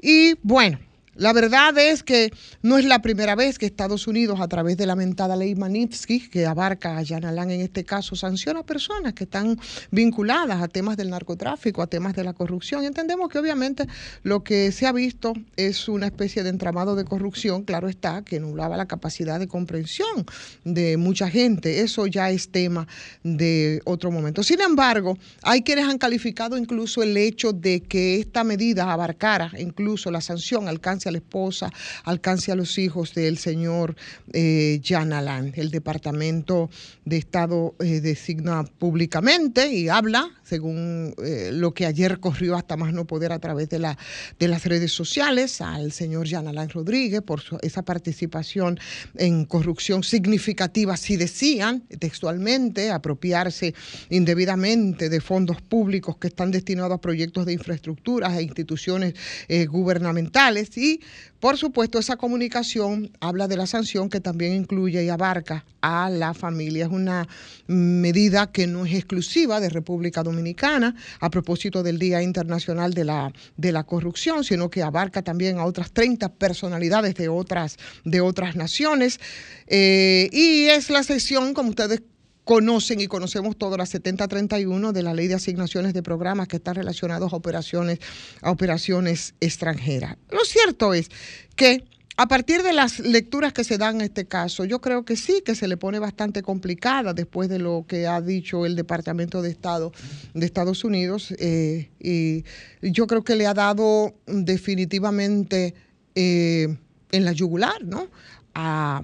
Y 0.00 0.34
bueno, 0.42 0.78
la 1.14 1.32
verdad 1.34 1.76
es 1.76 2.02
que 2.02 2.32
no 2.62 2.78
es 2.78 2.86
la 2.86 3.02
primera 3.02 3.34
vez 3.34 3.58
que 3.58 3.66
Estados 3.66 4.06
Unidos, 4.06 4.40
a 4.40 4.48
través 4.48 4.78
de 4.78 4.86
la 4.86 4.96
mentada 4.96 5.36
ley 5.36 5.54
Magnitsky, 5.54 6.30
que 6.30 6.46
abarca 6.46 6.96
a 6.96 7.04
Jan 7.04 7.26
Alain 7.26 7.50
en 7.50 7.60
este 7.60 7.84
caso, 7.84 8.16
sanciona 8.16 8.60
a 8.60 8.66
personas 8.66 9.12
que 9.12 9.24
están 9.24 9.58
vinculadas 9.90 10.62
a 10.62 10.68
temas 10.68 10.96
del 10.96 11.10
narcotráfico, 11.10 11.82
a 11.82 11.86
temas 11.86 12.14
de 12.14 12.24
la 12.24 12.32
corrupción. 12.32 12.84
Entendemos 12.84 13.28
que 13.28 13.38
obviamente 13.38 13.86
lo 14.22 14.42
que 14.42 14.72
se 14.72 14.86
ha 14.86 14.92
visto 14.92 15.34
es 15.56 15.88
una 15.88 16.06
especie 16.06 16.42
de 16.42 16.48
entramado 16.48 16.96
de 16.96 17.04
corrupción, 17.04 17.64
claro 17.64 17.88
está, 17.88 18.22
que 18.22 18.40
nublaba 18.40 18.76
la 18.78 18.86
capacidad 18.86 19.38
de 19.38 19.48
comprensión 19.48 20.24
de 20.64 20.96
mucha 20.96 21.28
gente. 21.28 21.80
Eso 21.80 22.06
ya 22.06 22.30
es 22.30 22.48
tema 22.48 22.88
de 23.22 23.82
otro 23.84 24.10
momento. 24.10 24.42
Sin 24.42 24.60
embargo, 24.60 25.18
hay 25.42 25.62
quienes 25.62 25.86
han 25.86 25.98
calificado 25.98 26.56
incluso 26.56 27.02
el 27.02 27.16
hecho 27.16 27.52
de 27.52 27.82
que 27.82 28.20
esta 28.20 28.44
medida 28.44 28.90
abarcara 28.90 29.50
incluso 29.58 30.10
la 30.10 30.20
sanción, 30.20 30.68
alcance 30.68 31.01
a 31.08 31.12
la 31.12 31.18
esposa, 31.18 31.70
alcance 32.04 32.50
a 32.50 32.56
los 32.56 32.78
hijos 32.78 33.14
del 33.14 33.38
señor 33.38 33.94
eh, 34.32 34.80
Jan. 34.82 35.12
El 35.12 35.70
Departamento 35.70 36.70
de 37.04 37.18
Estado 37.18 37.74
eh, 37.80 38.00
designa 38.00 38.64
públicamente 38.64 39.72
y 39.72 39.88
habla, 39.88 40.30
según 40.42 41.14
eh, 41.22 41.50
lo 41.52 41.74
que 41.74 41.86
ayer 41.86 42.18
corrió 42.18 42.56
hasta 42.56 42.76
más 42.76 42.92
no 42.92 43.06
poder 43.06 43.32
a 43.32 43.38
través 43.38 43.68
de, 43.68 43.78
la, 43.78 43.98
de 44.38 44.48
las 44.48 44.64
redes 44.64 44.92
sociales, 44.92 45.60
al 45.60 45.92
señor 45.92 46.28
Jan 46.28 46.48
Alain 46.48 46.70
Rodríguez 46.70 47.20
por 47.22 47.42
esa 47.62 47.82
participación 47.82 48.78
en 49.16 49.44
corrupción 49.44 50.02
significativa, 50.02 50.96
si 50.96 51.16
decían 51.16 51.82
textualmente, 51.98 52.90
apropiarse 52.90 53.74
indebidamente 54.08 55.08
de 55.08 55.20
fondos 55.20 55.60
públicos 55.60 56.16
que 56.16 56.28
están 56.28 56.50
destinados 56.50 56.92
a 56.92 57.00
proyectos 57.00 57.46
de 57.46 57.52
infraestructuras 57.52 58.36
e 58.36 58.42
instituciones 58.42 59.14
eh, 59.48 59.66
gubernamentales 59.66 60.76
y 60.76 60.91
por 61.40 61.58
supuesto, 61.58 61.98
esa 61.98 62.16
comunicación 62.16 63.10
habla 63.20 63.48
de 63.48 63.56
la 63.56 63.66
sanción 63.66 64.08
que 64.08 64.20
también 64.20 64.52
incluye 64.52 65.02
y 65.02 65.08
abarca 65.08 65.64
a 65.80 66.08
la 66.08 66.34
familia. 66.34 66.84
Es 66.84 66.92
una 66.92 67.26
medida 67.66 68.52
que 68.52 68.66
no 68.66 68.86
es 68.86 68.94
exclusiva 68.94 69.58
de 69.58 69.68
República 69.68 70.22
Dominicana 70.22 70.94
a 71.20 71.30
propósito 71.30 71.82
del 71.82 71.98
Día 71.98 72.22
Internacional 72.22 72.94
de 72.94 73.04
la, 73.04 73.32
de 73.56 73.72
la 73.72 73.84
Corrupción, 73.84 74.44
sino 74.44 74.70
que 74.70 74.82
abarca 74.82 75.22
también 75.22 75.58
a 75.58 75.64
otras 75.64 75.90
30 75.92 76.28
personalidades 76.34 77.14
de 77.16 77.28
otras, 77.28 77.76
de 78.04 78.20
otras 78.20 78.54
naciones. 78.54 79.18
Eh, 79.66 80.28
y 80.32 80.66
es 80.66 80.90
la 80.90 81.02
sesión, 81.02 81.54
como 81.54 81.70
ustedes 81.70 82.02
conocen 82.44 83.00
y 83.00 83.06
conocemos 83.06 83.56
todas 83.56 83.78
las 83.78 83.88
7031 83.90 84.92
de 84.92 85.02
la 85.02 85.14
Ley 85.14 85.28
de 85.28 85.34
Asignaciones 85.34 85.94
de 85.94 86.02
Programas 86.02 86.48
que 86.48 86.56
están 86.56 86.74
relacionados 86.74 87.32
a 87.32 87.36
operaciones, 87.36 88.00
a 88.40 88.50
operaciones 88.50 89.34
extranjeras. 89.40 90.16
Lo 90.30 90.44
cierto 90.44 90.94
es 90.94 91.08
que 91.54 91.84
a 92.16 92.26
partir 92.26 92.62
de 92.62 92.74
las 92.74 92.98
lecturas 92.98 93.52
que 93.52 93.64
se 93.64 93.78
dan 93.78 93.96
en 93.96 94.02
este 94.02 94.26
caso, 94.26 94.64
yo 94.64 94.80
creo 94.80 95.04
que 95.04 95.16
sí, 95.16 95.42
que 95.44 95.54
se 95.54 95.66
le 95.66 95.76
pone 95.78 95.98
bastante 95.98 96.42
complicada 96.42 97.14
después 97.14 97.48
de 97.48 97.58
lo 97.58 97.86
que 97.88 98.06
ha 98.06 98.20
dicho 98.20 98.66
el 98.66 98.76
Departamento 98.76 99.40
de 99.40 99.50
Estado 99.50 99.92
de 100.34 100.44
Estados 100.44 100.84
Unidos. 100.84 101.34
eh, 101.38 101.90
y 101.98 102.44
yo 102.82 103.06
creo 103.06 103.24
que 103.24 103.36
le 103.36 103.46
ha 103.46 103.54
dado 103.54 104.14
definitivamente 104.26 105.74
eh, 106.14 106.76
en 107.12 107.24
la 107.24 107.32
yugular, 107.32 107.84
¿no? 107.84 108.08
A, 108.54 109.02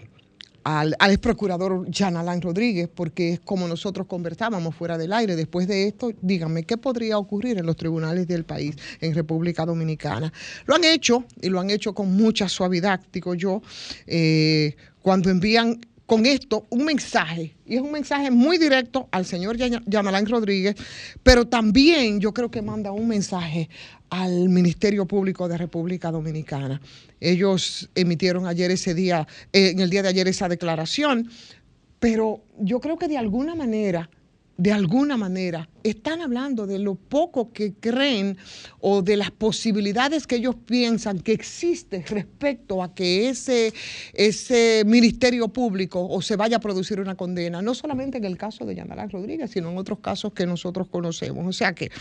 al, 0.68 0.94
al 0.98 1.10
ex 1.12 1.18
procurador 1.18 1.86
Alain 1.98 2.42
Rodríguez, 2.42 2.90
porque 2.94 3.32
es 3.32 3.40
como 3.40 3.66
nosotros 3.66 4.06
conversábamos 4.06 4.74
fuera 4.74 4.98
del 4.98 5.14
aire. 5.14 5.34
Después 5.34 5.66
de 5.66 5.86
esto, 5.86 6.12
díganme, 6.20 6.64
¿qué 6.64 6.76
podría 6.76 7.16
ocurrir 7.16 7.56
en 7.56 7.64
los 7.64 7.76
tribunales 7.76 8.28
del 8.28 8.44
país, 8.44 8.76
en 9.00 9.14
República 9.14 9.64
Dominicana? 9.64 10.30
Lo 10.66 10.74
han 10.74 10.84
hecho, 10.84 11.24
y 11.40 11.48
lo 11.48 11.58
han 11.58 11.70
hecho 11.70 11.94
con 11.94 12.14
mucha 12.14 12.48
suavidad, 12.50 13.00
digo 13.10 13.34
yo, 13.34 13.62
eh, 14.06 14.76
cuando 15.00 15.30
envían 15.30 15.80
con 16.08 16.24
esto 16.24 16.66
un 16.70 16.86
mensaje, 16.86 17.54
y 17.66 17.76
es 17.76 17.82
un 17.82 17.92
mensaje 17.92 18.30
muy 18.30 18.56
directo 18.56 19.08
al 19.12 19.26
señor 19.26 19.58
Ya- 19.58 19.82
Yamalán 19.84 20.24
Rodríguez, 20.24 20.74
pero 21.22 21.46
también 21.46 22.18
yo 22.18 22.32
creo 22.32 22.50
que 22.50 22.62
manda 22.62 22.92
un 22.92 23.06
mensaje 23.08 23.68
al 24.08 24.48
Ministerio 24.48 25.04
Público 25.04 25.48
de 25.48 25.58
República 25.58 26.10
Dominicana. 26.10 26.80
Ellos 27.20 27.90
emitieron 27.94 28.46
ayer 28.46 28.70
ese 28.70 28.94
día, 28.94 29.28
eh, 29.52 29.68
en 29.68 29.80
el 29.80 29.90
día 29.90 30.02
de 30.02 30.08
ayer 30.08 30.26
esa 30.28 30.48
declaración, 30.48 31.28
pero 32.00 32.40
yo 32.58 32.80
creo 32.80 32.96
que 32.96 33.06
de 33.06 33.18
alguna 33.18 33.54
manera, 33.54 34.08
de 34.58 34.72
alguna 34.72 35.16
manera, 35.16 35.68
están 35.84 36.20
hablando 36.20 36.66
de 36.66 36.80
lo 36.80 36.96
poco 36.96 37.52
que 37.52 37.74
creen 37.74 38.36
o 38.80 39.02
de 39.02 39.16
las 39.16 39.30
posibilidades 39.30 40.26
que 40.26 40.34
ellos 40.34 40.56
piensan 40.66 41.20
que 41.20 41.32
existe 41.32 42.04
respecto 42.08 42.82
a 42.82 42.92
que 42.92 43.28
ese, 43.28 43.72
ese 44.12 44.82
ministerio 44.84 45.46
público 45.48 46.04
o 46.04 46.20
se 46.22 46.34
vaya 46.34 46.56
a 46.56 46.60
producir 46.60 47.00
una 47.00 47.14
condena, 47.14 47.62
no 47.62 47.72
solamente 47.72 48.18
en 48.18 48.24
el 48.24 48.36
caso 48.36 48.66
de 48.66 48.74
Yanalán 48.74 49.10
Rodríguez, 49.10 49.52
sino 49.52 49.70
en 49.70 49.78
otros 49.78 50.00
casos 50.00 50.32
que 50.32 50.44
nosotros 50.44 50.88
conocemos. 50.88 51.46
O 51.46 51.52
sea 51.52 51.72
que 51.72 51.92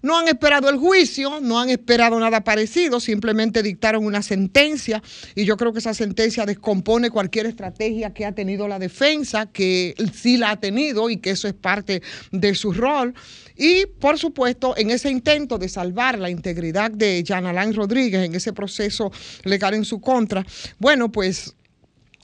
no 0.00 0.18
han 0.18 0.26
esperado 0.26 0.70
el 0.70 0.78
juicio, 0.78 1.40
no 1.42 1.60
han 1.60 1.68
esperado 1.68 2.18
nada 2.18 2.44
parecido, 2.44 2.98
simplemente 2.98 3.62
dictaron 3.62 4.06
una 4.06 4.22
sentencia 4.22 5.02
y 5.34 5.44
yo 5.44 5.58
creo 5.58 5.74
que 5.74 5.80
esa 5.80 5.92
sentencia 5.92 6.46
descompone 6.46 7.10
cualquier 7.10 7.44
estrategia 7.44 8.14
que 8.14 8.24
ha 8.24 8.32
tenido 8.32 8.68
la 8.68 8.78
defensa, 8.78 9.52
que 9.52 9.94
sí 10.14 10.38
la 10.38 10.52
ha 10.52 10.60
tenido 10.60 11.10
y 11.10 11.18
que 11.18 11.30
eso 11.30 11.46
es 11.46 11.54
parte 11.54 12.02
de 12.30 12.54
su 12.54 12.72
rol. 12.72 13.14
Y 13.56 13.86
por 13.86 14.18
supuesto, 14.18 14.74
en 14.76 14.90
ese 14.90 15.10
intento 15.10 15.58
de 15.58 15.68
salvar 15.68 16.18
la 16.18 16.30
integridad 16.30 16.90
de 16.90 17.24
Jan 17.26 17.46
Alain 17.46 17.74
Rodríguez, 17.74 18.24
en 18.24 18.34
ese 18.34 18.52
proceso 18.52 19.10
legal 19.44 19.74
en 19.74 19.84
su 19.84 20.00
contra, 20.00 20.44
bueno, 20.78 21.10
pues 21.10 21.55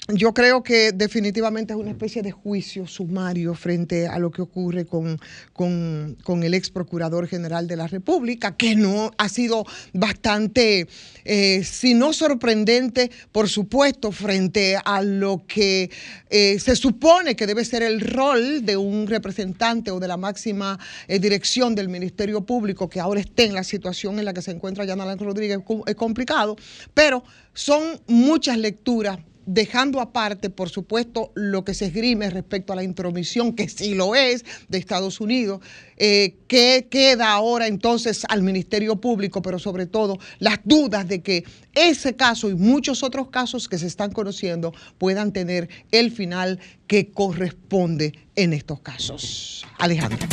yo 0.09 0.35
creo 0.35 0.65
que 0.65 0.91
definitivamente 0.91 1.73
es 1.74 1.79
una 1.79 1.93
especie 1.93 2.23
de 2.23 2.33
juicio 2.33 2.89
sumario 2.89 3.55
frente 3.55 4.09
a 4.09 4.19
lo 4.19 4.33
que 4.33 4.43
ocurre 4.43 4.85
con, 4.85 5.20
con- 5.53 6.16
con 6.24 6.43
el 6.43 6.55
ex 6.55 6.70
procurador 6.70 7.29
general 7.29 7.69
de 7.69 7.77
la 7.77 7.87
República, 7.87 8.57
que 8.57 8.74
no 8.74 9.12
ha 9.16 9.29
sido 9.29 9.65
bastante, 9.93 10.89
eh, 11.24 11.62
si 11.62 11.95
no 11.95 12.12
sorprendente, 12.12 13.12
por 13.31 13.49
supuesto, 13.49 14.11
frente 14.11 14.77
a 14.85 15.03
lo 15.03 15.45
que 15.47 15.89
eh, 16.31 16.59
se 16.59 16.74
supone 16.74 17.37
que 17.37 17.47
debe 17.47 17.65
ser 17.65 17.85
el 17.85 18.01
rol 18.01 18.66
de 18.66 18.77
un 18.77 19.07
representante 19.07 19.93
o 19.93 20.01
de 20.01 20.09
la 20.09 20.16
máxima 20.16 20.81
eh, 21.07 21.20
dirección 21.20 21.77
del 21.77 21.89
Ministerio 21.89 22.41
Público, 22.45 22.89
que 22.89 22.99
ahora 22.99 23.20
esté 23.20 23.45
en 23.45 23.55
la 23.55 23.62
situación 23.62 24.19
en 24.19 24.24
la 24.24 24.35
que 24.35 24.43
se 24.43 24.51
encuentra 24.51 24.85
Yanalán 24.85 25.20
Rodríguez, 25.20 25.61
es 25.87 25.95
complicado, 25.95 26.57
pero 26.93 27.23
son 27.55 28.01
muchas 28.09 28.59
lecturas 28.59 29.19
dejando 29.47 30.01
aparte, 30.01 30.51
por 30.51 30.69
supuesto, 30.69 31.32
lo 31.35 31.64
que 31.64 31.74
se 31.74 31.86
esgrime 31.86 32.31
respecto 32.31 32.73
a 32.73 32.77
la 32.77 32.82
intromisión, 32.82 33.55
que 33.55 33.69
sí 33.69 33.94
lo 33.94 34.14
es, 34.14 34.44
de 34.69 34.78
Estados 34.78 35.20
Unidos, 35.20 35.60
eh, 35.97 36.36
que 36.48 36.89
queda 36.90 37.32
ahora 37.32 37.66
entonces 37.66 38.24
al 38.28 38.43
Ministerio 38.43 39.01
Público, 39.01 39.43
pero 39.43 39.59
sobre 39.59 39.86
todo 39.86 40.19
las 40.39 40.60
dudas 40.64 41.09
de 41.09 41.23
que 41.23 41.44
ese 41.74 42.16
caso 42.16 42.51
y 42.51 42.55
muchos 42.55 43.02
otros 43.02 43.28
casos 43.28 43.69
que 43.69 43.78
se 43.78 43.86
están 43.86 44.12
conociendo 44.12 44.73
puedan 44.98 45.32
tener 45.32 45.69
el 45.90 46.10
final 46.10 46.59
que 46.86 47.10
corresponde 47.10 48.12
en 48.36 48.52
estos 48.52 48.81
casos. 48.81 49.64
Alejandro. 49.78 50.27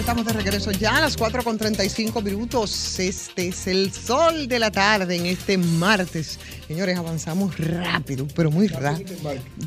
Estamos 0.00 0.24
de 0.24 0.32
regreso 0.32 0.72
ya 0.72 0.96
a 0.96 1.00
las 1.02 1.16
4 1.16 1.44
con 1.44 1.58
35 1.58 2.22
minutos. 2.22 2.98
Este 2.98 3.48
es 3.48 3.66
el 3.66 3.92
sol 3.92 4.48
de 4.48 4.58
la 4.58 4.70
tarde 4.70 5.16
en 5.16 5.26
este 5.26 5.58
martes. 5.58 6.38
Señores, 6.66 6.96
avanzamos 6.96 7.58
rápido, 7.58 8.26
pero 8.34 8.50
muy 8.50 8.66
rápido. 8.66 9.14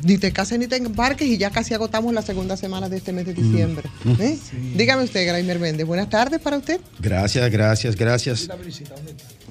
Ni 0.02 0.18
te 0.18 0.32
cases 0.32 0.58
ni 0.58 0.66
te 0.66 0.76
embarques 0.76 1.28
y 1.28 1.38
ya 1.38 1.50
casi 1.50 1.72
agotamos 1.72 2.12
la 2.12 2.22
segunda 2.22 2.56
semana 2.56 2.88
de 2.88 2.96
este 2.96 3.12
mes 3.12 3.26
de 3.26 3.34
diciembre. 3.34 3.88
Mm. 4.02 4.22
¿eh? 4.22 4.38
Dígame 4.76 5.04
usted, 5.04 5.24
Graimer 5.24 5.60
Méndez, 5.60 5.86
buenas 5.86 6.10
tardes 6.10 6.40
para 6.40 6.58
usted. 6.58 6.80
Gracias, 6.98 7.50
gracias, 7.52 7.94
gracias. 7.94 8.48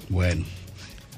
Bueno. 0.09 0.43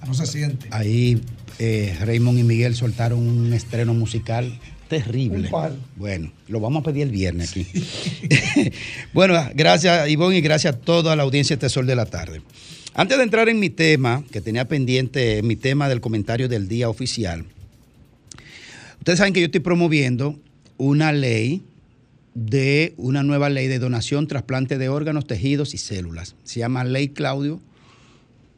No 0.06 0.14
se 0.14 0.28
siente. 0.28 0.68
Ahí 0.70 1.20
eh, 1.58 1.98
Raymond 2.02 2.38
y 2.38 2.44
Miguel 2.44 2.76
soltaron 2.76 3.20
un 3.20 3.52
estreno 3.54 3.96
musical 3.96 4.60
terrible. 4.88 5.50
Bueno, 5.96 6.32
lo 6.48 6.60
vamos 6.60 6.82
a 6.82 6.84
pedir 6.86 7.04
el 7.04 7.12
viernes 7.12 7.52
aquí. 7.52 7.66
bueno, 9.14 9.36
gracias 9.54 10.10
Ivonne 10.10 10.38
y 10.38 10.42
gracias 10.42 10.76
a 10.76 10.78
toda 10.78 11.16
la 11.16 11.24
audiencia 11.24 11.56
de 11.56 11.66
este 11.66 11.74
Sol 11.74 11.86
de 11.86 11.96
la 11.96 12.06
Tarde. 12.06 12.42
Antes 12.94 13.18
de 13.18 13.24
entrar 13.24 13.50
en 13.50 13.60
mi 13.60 13.70
tema, 13.70 14.24
que 14.32 14.42
tenía 14.42 14.68
pendiente 14.68 15.42
mi 15.44 15.56
tema 15.56 15.90
del 15.90 16.02
comentario 16.02 16.48
del 16.48 16.68
día 16.68 16.90
oficial, 16.90 17.46
ustedes 19.00 19.20
saben 19.20 19.34
que 19.34 19.42
yo 19.42 19.48
estoy 19.48 19.62
promoviendo 19.62 20.40
una 20.78 21.12
ley 21.12 21.64
de 22.34 22.94
una 22.98 23.24
nueva 23.24 23.50
ley 23.50 23.68
de 23.68 23.80
donación, 23.80 24.28
trasplante 24.28 24.78
de 24.78 24.90
órganos, 24.90 25.26
tejidos 25.26 25.74
y 25.74 25.78
células. 25.78 26.36
Se 26.44 26.60
llama 26.60 26.84
Ley 26.84 27.10
Claudio 27.10 27.60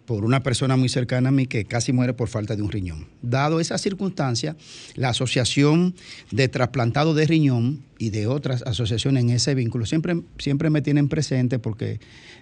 por 0.08 0.24
una 0.24 0.42
persona 0.42 0.78
muy 0.78 0.88
cercana 0.88 1.30
a 1.30 1.32
mí 1.34 1.48
que 1.48 1.66
casi 1.66 1.92
muere 1.92 2.14
por 2.14 2.30
falta 2.30 2.56
de 2.56 2.62
un 2.62 2.72
riñón. 2.72 3.08
Dado 3.22 3.60
esa 3.60 3.78
circunstancia, 3.78 4.56
la 4.96 5.10
Asociación 5.10 5.96
de 6.32 6.48
Trasplantado 6.48 7.14
de 7.14 7.28
Riñón 7.28 7.84
y 8.00 8.10
de 8.10 8.26
otras 8.26 8.62
asociaciones 8.62 9.26
en 9.26 9.32
ese 9.32 9.54
vínculo 9.54 9.86
siempre, 9.86 10.22
siempre 10.40 10.70
me 10.70 10.82
tienen 10.82 11.10
presente 11.10 11.60
porque 11.60 12.00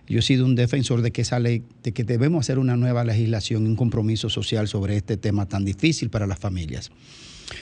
yo 0.08 0.20
he 0.20 0.22
sido 0.22 0.46
un 0.46 0.54
defensor 0.54 1.02
de 1.02 1.12
que 1.12 1.24
esa 1.24 1.40
ley, 1.40 1.64
de 1.82 1.92
que 1.92 2.04
debemos 2.04 2.46
hacer 2.46 2.60
una 2.60 2.78
nueva 2.78 3.04
legislación, 3.04 3.66
un 3.66 3.76
compromiso 3.76 4.30
social 4.30 4.68
sobre 4.68 4.96
este 4.96 5.18
tema 5.18 5.48
tan 5.48 5.66
difícil 5.66 6.12
para 6.12 6.28
las 6.28 6.38
familias. 6.38 6.92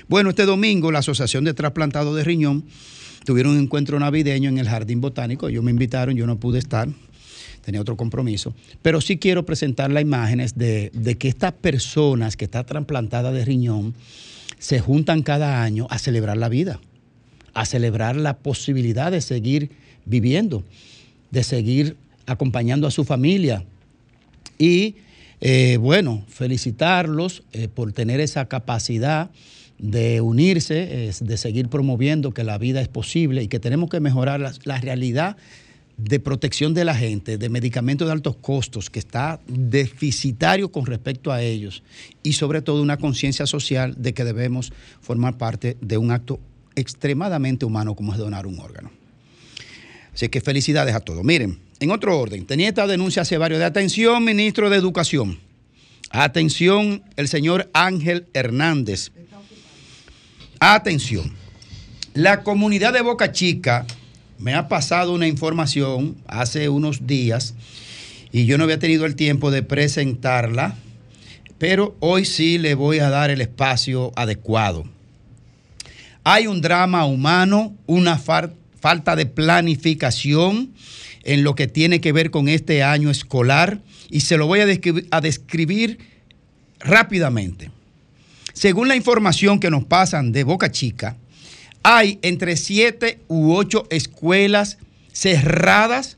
Bueno, 0.10 0.32
este 0.32 0.46
domingo 0.46 0.92
la 0.92 1.00
Asociación 1.00 1.46
de 1.46 1.54
Trasplantado 1.54 2.14
de 2.14 2.26
Riñón 2.26 2.66
tuvieron 3.24 3.54
un 3.54 3.64
encuentro 3.64 3.98
navideño 4.00 4.50
en 4.50 4.58
el 4.58 4.68
Jardín 4.68 5.00
Botánico. 5.00 5.48
Ellos 5.48 5.64
me 5.64 5.72
invitaron, 5.72 6.18
yo 6.18 6.28
no 6.28 6.42
pude 6.42 6.60
estar, 6.60 6.90
tenía 7.64 7.82
otro 7.82 7.98
compromiso. 7.98 8.54
Pero 8.82 9.02
sí 9.02 9.18
quiero 9.18 9.46
presentar 9.46 9.90
las 9.92 10.04
imágenes 10.04 10.56
de, 10.56 10.92
que 11.18 11.28
estas 11.28 11.54
personas 11.54 12.38
que 12.38 12.46
están 12.46 12.66
trasplantadas 12.66 13.34
de 13.34 13.46
riñón 13.46 13.96
se 14.60 14.80
juntan 14.80 15.24
cada 15.24 15.64
año 15.64 15.88
a 15.90 15.98
celebrar 15.98 16.38
la 16.38 16.50
vida, 16.50 16.80
a 17.54 17.66
celebrar 17.66 18.16
la 18.16 18.38
posibilidad 18.38 19.12
de 19.12 19.22
seguir 19.22 19.72
viviendo, 20.06 20.64
de 21.32 21.44
seguir 21.44 21.96
acompañando 22.26 22.88
a 22.88 22.92
su 22.92 23.04
familia. 23.04 23.64
Y 24.60 24.96
eh, 25.42 25.78
bueno, 25.80 26.24
felicitarlos 26.28 27.44
eh, 27.52 27.68
por 27.68 27.92
tener 27.94 28.20
esa 28.20 28.46
capacidad 28.46 29.32
de 29.80 30.22
unirse, 30.22 31.12
de 31.20 31.38
seguir 31.38 31.68
promoviendo 31.68 32.34
que 32.34 32.44
la 32.44 32.58
vida 32.58 32.80
es 32.80 32.88
posible 32.88 33.44
y 33.44 33.48
que 33.48 33.60
tenemos 33.60 33.90
que 33.90 34.00
mejorar 34.00 34.40
la 34.64 34.78
realidad 34.80 35.36
de 35.98 36.20
protección 36.20 36.74
de 36.74 36.86
la 36.86 36.96
gente, 36.96 37.38
de 37.38 37.50
medicamentos 37.50 38.08
de 38.08 38.12
altos 38.12 38.36
costos, 38.38 38.90
que 38.90 39.00
está 39.00 39.40
deficitario 39.48 40.72
con 40.72 40.86
respecto 40.86 41.32
a 41.32 41.42
ellos, 41.42 41.84
y 42.24 42.34
sobre 42.34 42.62
todo 42.62 42.82
una 42.82 42.98
conciencia 42.98 43.46
social 43.46 43.96
de 43.98 44.14
que 44.14 44.24
debemos 44.24 44.74
formar 45.02 45.38
parte 45.38 45.78
de 45.82 45.98
un 45.98 46.12
acto 46.12 46.40
extremadamente 46.76 47.66
humano 47.66 47.96
como 47.96 48.14
es 48.14 48.20
donar 48.20 48.48
un 48.48 48.60
órgano. 48.60 48.92
Así 50.14 50.30
que 50.30 50.42
felicidades 50.42 50.96
a 50.96 51.00
todos. 51.00 51.24
Miren, 51.24 51.60
en 51.80 51.92
otro 51.92 52.20
orden, 52.20 52.46
tenía 52.46 52.70
esta 52.70 52.88
denuncia 52.88 53.24
hace 53.24 53.38
varios 53.38 53.60
de 53.60 53.66
atención, 53.66 54.24
ministro 54.24 54.70
de 54.70 54.78
Educación. 54.78 55.40
Atención, 56.10 57.04
el 57.18 57.28
señor 57.28 57.70
Ángel 57.74 58.28
Hernández. 58.34 59.12
Atención. 60.60 61.34
La 62.14 62.44
comunidad 62.44 62.94
de 62.94 63.02
Boca 63.02 63.32
Chica 63.32 63.88
me 64.44 64.56
ha 64.56 64.68
pasado 64.68 65.14
una 65.14 65.26
información 65.26 66.18
hace 66.28 66.68
unos 66.68 67.08
días 67.08 67.56
y 68.34 68.46
yo 68.46 68.58
no 68.58 68.66
había 68.66 68.78
tenido 68.78 69.06
el 69.06 69.16
tiempo 69.16 69.52
de 69.52 69.64
presentarla, 69.64 70.76
pero 71.60 71.96
hoy 72.02 72.26
sí 72.26 72.58
le 72.58 72.76
voy 72.76 73.00
a 73.00 73.10
dar 73.10 73.32
el 73.32 73.40
espacio 73.40 74.12
adecuado. 74.18 74.84
Hay 76.26 76.48
un 76.48 76.60
drama 76.60 77.06
humano, 77.06 77.74
una 77.86 78.20
falta 78.20 79.16
de 79.16 79.26
planificación 79.28 80.74
en 81.24 81.46
lo 81.46 81.56
que 81.56 81.68
tiene 81.68 82.02
que 82.02 82.12
ver 82.12 82.30
con 82.30 82.50
este 82.50 82.84
año 82.84 83.10
escolar 83.10 83.80
y 84.10 84.20
se 84.20 84.36
lo 84.36 84.46
voy 84.46 84.60
a 84.60 85.22
describir 85.22 86.00
rápidamente. 86.82 87.72
Según 88.52 88.90
la 88.90 88.98
información 88.98 89.62
que 89.62 89.70
nos 89.70 89.86
pasan 89.86 90.34
de 90.34 90.44
Boca 90.44 90.70
Chica, 90.70 91.16
hay 91.84 92.18
entre 92.22 92.56
siete 92.58 93.20
u 93.28 93.54
ocho 93.54 93.86
escuelas 93.90 94.78
cerradas 95.12 96.18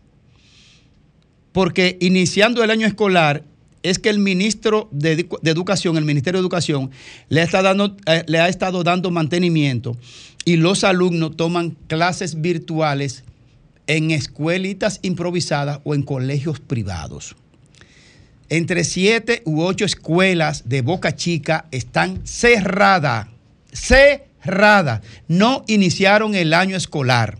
porque 1.51 1.97
iniciando 1.99 2.63
el 2.63 2.69
año 2.71 2.85
escolar 2.87 3.43
es 3.81 3.99
que 3.99 4.09
el 4.09 4.19
ministro 4.19 4.89
de, 4.91 5.17
Edu- 5.17 5.39
de 5.41 5.51
Educación, 5.51 5.95
el 5.97 6.05
Ministerio 6.05 6.39
de 6.39 6.43
Educación, 6.43 6.91
le, 7.29 7.43
está 7.43 7.61
dando, 7.61 7.95
eh, 8.07 8.23
le 8.27 8.39
ha 8.39 8.49
estado 8.49 8.83
dando 8.83 9.11
mantenimiento 9.11 9.95
y 10.43 10.57
los 10.57 10.83
alumnos 10.83 11.37
toman 11.37 11.77
clases 11.87 12.41
virtuales 12.41 13.23
en 13.87 14.11
escuelitas 14.11 14.99
improvisadas 15.03 15.79
o 15.83 15.93
en 15.93 16.01
colegios 16.03 16.59
privados. 16.59 17.35
Entre 18.49 18.83
siete 18.83 19.41
u 19.45 19.61
ocho 19.61 19.85
escuelas 19.85 20.67
de 20.67 20.81
Boca 20.81 21.15
Chica 21.15 21.65
están 21.71 22.25
cerradas, 22.25 23.27
cerradas. 23.71 24.24
No 25.27 25.63
iniciaron 25.67 26.35
el 26.35 26.53
año 26.53 26.75
escolar 26.77 27.37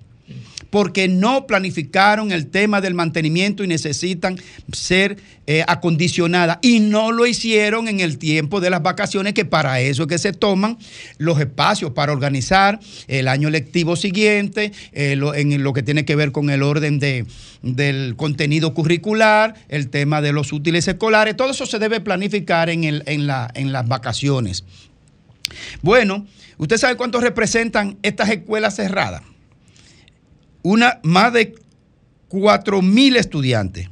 porque 0.72 1.08
no 1.08 1.48
planificaron 1.48 2.34
el 2.34 2.48
tema 2.48 2.82
del 2.82 2.96
mantenimiento 2.96 3.64
y 3.64 3.68
necesitan 3.68 4.38
ser 4.74 5.16
eh, 5.48 5.64
acondicionadas. 5.68 6.58
Y 6.62 6.82
no 6.82 7.14
lo 7.14 7.26
hicieron 7.26 7.88
en 7.88 8.02
el 8.02 8.18
tiempo 8.18 8.60
de 8.60 8.70
las 8.70 8.82
vacaciones, 8.84 9.34
que 9.34 9.46
para 9.46 9.80
eso 9.80 10.02
es 10.04 10.10
que 10.10 10.18
se 10.18 10.34
toman 10.34 10.78
los 11.18 11.40
espacios 11.40 11.92
para 11.92 12.12
organizar 12.12 12.82
el 13.08 13.30
año 13.30 13.50
lectivo 13.50 13.96
siguiente, 13.96 14.74
eh, 14.92 15.18
en 15.36 15.64
lo 15.64 15.72
que 15.72 15.82
tiene 15.84 16.04
que 16.04 16.18
ver 16.18 16.34
con 16.34 16.50
el 16.50 16.62
orden 16.62 17.00
de, 17.00 17.26
del 17.62 18.16
contenido 18.18 18.74
curricular, 18.74 19.54
el 19.70 19.88
tema 19.90 20.22
de 20.22 20.34
los 20.34 20.52
útiles 20.52 20.86
escolares. 20.90 21.38
Todo 21.38 21.52
eso 21.52 21.66
se 21.66 21.80
debe 21.80 22.02
planificar 22.02 22.70
en, 22.70 22.84
el- 22.84 23.04
en 23.06 23.28
la- 23.28 23.50
en 23.56 23.72
las 23.72 23.88
vacaciones. 23.88 24.66
Bueno, 25.82 26.26
¿usted 26.58 26.78
sabe 26.78 26.96
cuánto 26.98 27.20
representan 27.22 27.98
estas 28.04 28.30
escuelas 28.30 28.76
cerradas? 28.76 29.22
Una, 30.64 31.00
más 31.04 31.32
de 31.34 31.56
4 32.28 32.82
mil 32.82 33.16
estudiantes. 33.18 33.90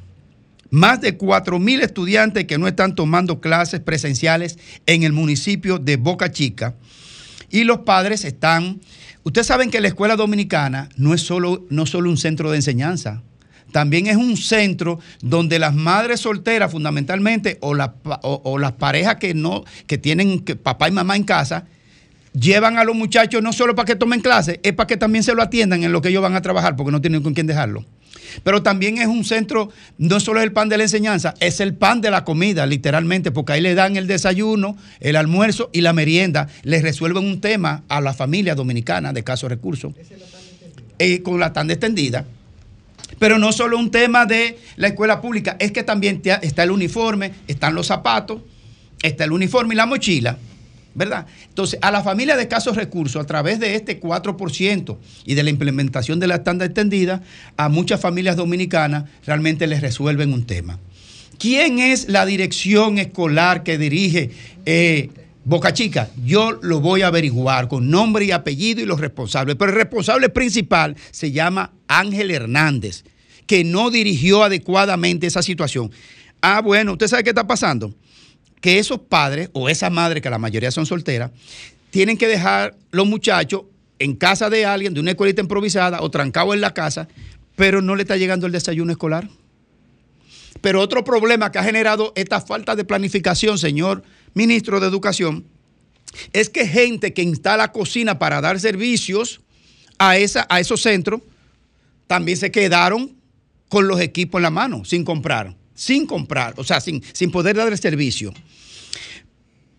Más 0.69 1.02
de 1.02 1.18
4 1.18 1.60
mil 1.60 1.81
estudiantes 1.81 2.45
que 2.45 2.57
no 2.57 2.68
están 2.68 2.95
tomando 2.95 3.40
clases 3.40 3.80
presenciales 3.80 4.57
en 4.88 5.03
el 5.03 5.14
municipio 5.14 5.77
de 5.77 5.98
Boca 5.98 6.31
Chica. 6.31 6.73
Y 7.52 7.64
los 7.64 7.80
padres 7.80 8.26
están. 8.26 8.81
Ustedes 9.22 9.45
saben 9.48 9.69
que 9.69 9.81
la 9.81 9.88
escuela 9.90 10.15
dominicana 10.15 10.90
no 10.98 11.14
es 11.14 11.22
solo, 11.22 11.64
no 11.69 11.85
solo 11.85 12.10
un 12.10 12.18
centro 12.18 12.49
de 12.49 12.57
enseñanza. 12.57 13.22
También 13.72 14.07
es 14.07 14.18
un 14.18 14.35
centro 14.35 14.99
donde 15.22 15.60
las 15.60 15.73
madres 15.76 16.22
solteras, 16.22 16.72
fundamentalmente, 16.72 17.57
o, 17.61 17.76
o- 18.23 18.57
las 18.60 18.72
parejas 18.73 19.15
que 19.18 19.34
no, 19.35 19.64
que 19.88 19.98
tienen 19.99 20.40
papá 20.61 20.88
y 20.88 20.91
mamá 20.91 21.15
en 21.15 21.23
casa, 21.23 21.65
llevan 22.34 22.77
a 22.77 22.84
los 22.84 22.95
muchachos 22.95 23.41
no 23.41 23.53
solo 23.53 23.76
para 23.76 23.85
que 23.85 23.95
tomen 23.95 24.22
clases, 24.22 24.60
es 24.64 24.73
para 24.73 24.88
que 24.88 24.97
también 24.97 25.23
se 25.23 25.34
lo 25.34 25.41
atiendan 25.41 25.84
en 25.84 25.91
lo 25.91 26.01
que 26.01 26.10
ellos 26.10 26.22
van 26.22 26.35
a 26.35 26.41
trabajar, 26.41 26.76
porque 26.76 26.91
no 26.91 27.01
tienen 27.01 27.22
con 27.22 27.34
quién 27.34 27.47
dejarlo. 27.47 27.85
Pero 28.43 28.64
también 28.64 28.97
es 28.97 29.07
un 29.07 29.23
centro, 29.23 29.69
no 29.99 30.19
solo 30.19 30.39
es 30.39 30.45
el 30.45 30.51
pan 30.51 30.68
de 30.69 30.77
la 30.77 30.84
enseñanza, 30.84 31.35
es 31.39 31.60
el 31.60 31.76
pan 31.76 32.01
de 32.01 32.10
la 32.10 32.23
comida, 32.23 32.65
literalmente, 32.65 33.31
porque 33.31 33.53
ahí 33.53 33.61
le 33.61 33.76
dan 33.76 33.95
el 33.95 34.07
desayuno, 34.07 34.76
el 34.99 35.15
almuerzo 35.15 35.69
y 35.72 35.81
la 35.81 35.93
merienda, 35.93 36.47
les 36.64 36.81
resuelven 36.81 37.26
un 37.26 37.41
tema 37.41 37.84
a 37.88 38.01
la 38.01 38.14
familia 38.14 38.55
dominicana 38.55 39.14
de 39.14 39.19
escasos 39.19 39.49
recursos, 39.49 39.93
eh, 40.97 41.22
con 41.22 41.39
la 41.39 41.53
tanda 41.53 41.73
extendida. 41.73 42.26
Pero 43.19 43.38
no 43.38 43.51
solo 43.51 43.77
un 43.77 43.91
tema 43.91 44.26
de 44.26 44.57
la 44.77 44.88
escuela 44.88 45.22
pública, 45.22 45.55
es 45.60 45.72
que 45.72 45.84
también 45.84 46.22
está 46.41 46.64
el 46.64 46.72
uniforme, 46.72 47.34
están 47.47 47.76
los 47.76 47.88
zapatos, 47.88 48.41
está 49.03 49.26
el 49.26 49.31
uniforme 49.31 49.76
y 49.76 49.77
la 49.77 49.85
mochila, 49.85 50.38
¿verdad? 50.95 51.26
Entonces, 51.49 51.80
a 51.82 51.91
la 51.91 52.03
familia 52.03 52.36
de 52.36 52.44
escasos 52.44 52.76
recursos, 52.76 53.22
a 53.22 53.26
través 53.26 53.60
de 53.60 53.76
este 53.76 53.99
4% 53.99 54.98
y 55.26 55.34
de 55.34 55.44
la 55.44 55.49
implementación 55.49 56.20
de 56.20 56.28
la 56.28 56.36
estándar 56.36 56.68
extendida, 56.68 57.22
a 57.57 57.70
muchas 57.70 57.99
familias 57.99 58.36
dominicanas 58.36 59.06
realmente 59.26 59.68
les 59.68 59.82
resuelven 59.82 60.34
un 60.34 60.45
tema. 60.45 60.80
¿Quién 61.38 61.80
es 61.80 62.07
la 62.10 62.26
dirección 62.26 62.99
escolar 62.99 63.64
que 63.64 63.78
dirige 63.78 64.32
eh, 64.65 65.10
Boca 65.44 65.74
Chica? 65.74 66.10
Yo 66.24 66.53
lo 66.61 66.80
voy 66.80 67.02
a 67.02 67.07
averiguar 67.07 67.68
con 67.68 67.90
nombre 67.90 68.26
y 68.26 68.32
apellido 68.32 68.82
y 68.82 68.86
los 68.86 68.99
responsables. 68.99 69.56
Pero 69.57 69.72
el 69.72 69.78
responsable 69.78 70.30
principal 70.30 70.95
se 71.11 71.32
llama 71.32 71.74
Ángel 71.88 72.32
Hernández, 72.32 73.03
que 73.48 73.64
no 73.64 73.90
dirigió 73.90 74.44
adecuadamente 74.44 75.28
esa 75.28 75.41
situación. 75.41 75.91
Ah, 76.41 76.61
bueno, 76.61 76.94
¿usted 76.94 77.07
sabe 77.07 77.24
qué 77.24 77.32
está 77.32 77.48
pasando? 77.48 77.94
Que 78.64 78.80
esos 78.80 78.98
padres 78.98 79.49
o 79.52 79.68
esas 79.68 79.91
madres, 79.91 80.23
que 80.23 80.30
la 80.30 80.38
mayoría 80.38 80.72
son 80.72 80.85
solteras, 80.85 81.31
tienen 81.90 82.18
que 82.18 82.30
dejar 82.30 82.77
los 82.91 83.06
muchachos 83.06 83.64
en 83.99 84.15
casa 84.15 84.49
de 84.49 84.65
alguien, 84.65 84.94
de 84.94 85.02
una 85.02 85.11
escuelita 85.11 85.41
improvisada 85.41 86.02
o 86.02 86.10
trancado 86.10 86.53
en 86.53 86.61
la 86.61 86.73
casa, 86.73 87.10
pero 87.57 87.81
no 87.81 87.94
le 87.98 88.03
está 88.03 88.15
llegando 88.15 88.45
el 88.48 88.53
desayuno 88.53 88.94
escolar. 88.94 89.27
Pero 90.61 90.80
otro 90.80 91.03
problema 91.03 91.52
que 91.52 91.60
ha 91.60 91.64
generado 91.65 92.14
esta 92.15 92.40
falta 92.40 92.77
de 92.77 92.85
planificación, 92.85 93.57
señor 93.57 94.02
ministro 94.34 94.80
de 94.80 94.88
Educación, 94.88 95.44
es 96.31 96.49
que 96.49 96.65
gente 96.65 97.11
que 97.11 97.22
instala 97.22 97.73
cocina 97.73 98.18
para 98.18 98.40
dar 98.40 98.61
servicios 98.61 99.41
a, 99.98 100.15
esa, 100.15 100.45
a 100.48 100.61
esos 100.61 100.81
centros, 100.81 101.19
también 102.07 102.38
se 102.38 102.49
quedaron 102.49 103.14
con 103.68 103.90
los 103.90 103.99
equipos 103.99 104.40
en 104.40 104.44
la 104.44 104.52
mano, 104.52 104.85
sin 104.85 105.03
comprar, 105.03 105.53
sin 105.73 106.05
comprar, 106.05 106.53
o 106.57 106.63
sea, 106.63 106.81
sin, 106.81 107.03
sin 107.13 107.31
poder 107.31 107.55
dar 107.55 107.71
el 107.71 107.77
servicio. 107.77 108.33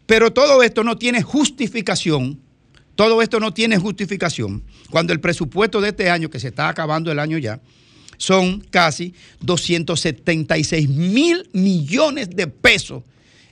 Pero 0.06 0.32
todo 0.32 0.62
esto 0.62 0.84
no 0.84 0.98
tiene 0.98 1.22
justificación. 1.22 2.40
Todo 2.94 3.22
esto 3.22 3.40
no 3.40 3.52
tiene 3.52 3.78
justificación 3.78 4.62
cuando 4.94 5.12
el 5.12 5.18
presupuesto 5.18 5.80
de 5.80 5.88
este 5.88 6.08
año, 6.08 6.30
que 6.30 6.38
se 6.38 6.48
está 6.48 6.68
acabando 6.68 7.10
el 7.10 7.18
año 7.18 7.36
ya, 7.38 7.60
son 8.16 8.60
casi 8.70 9.12
276 9.40 10.88
mil 10.88 11.48
millones 11.52 12.30
de 12.30 12.46
pesos. 12.46 13.02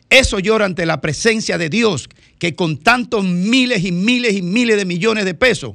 Eso 0.08 0.38
llora 0.38 0.66
ante 0.66 0.86
la 0.86 1.00
presencia 1.00 1.58
de 1.58 1.68
Dios, 1.68 2.08
que 2.38 2.54
con 2.54 2.76
tantos 2.76 3.24
miles 3.24 3.84
y 3.84 3.90
miles 3.90 4.34
y 4.34 4.42
miles 4.42 4.76
de 4.76 4.84
millones 4.84 5.24
de 5.24 5.34
pesos 5.34 5.74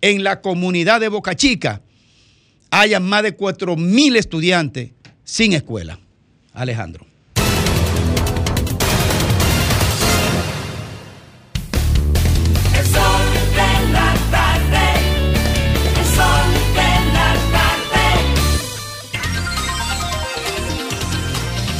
en 0.00 0.24
la 0.24 0.40
comunidad 0.40 1.00
de 1.00 1.06
Boca 1.06 1.36
Chica 1.36 1.80
haya 2.70 2.98
más 2.98 3.22
de 3.22 3.36
4 3.36 3.76
mil 3.76 4.16
estudiantes 4.16 4.90
sin 5.22 5.52
escuela. 5.52 6.00
Alejandro. 6.54 7.13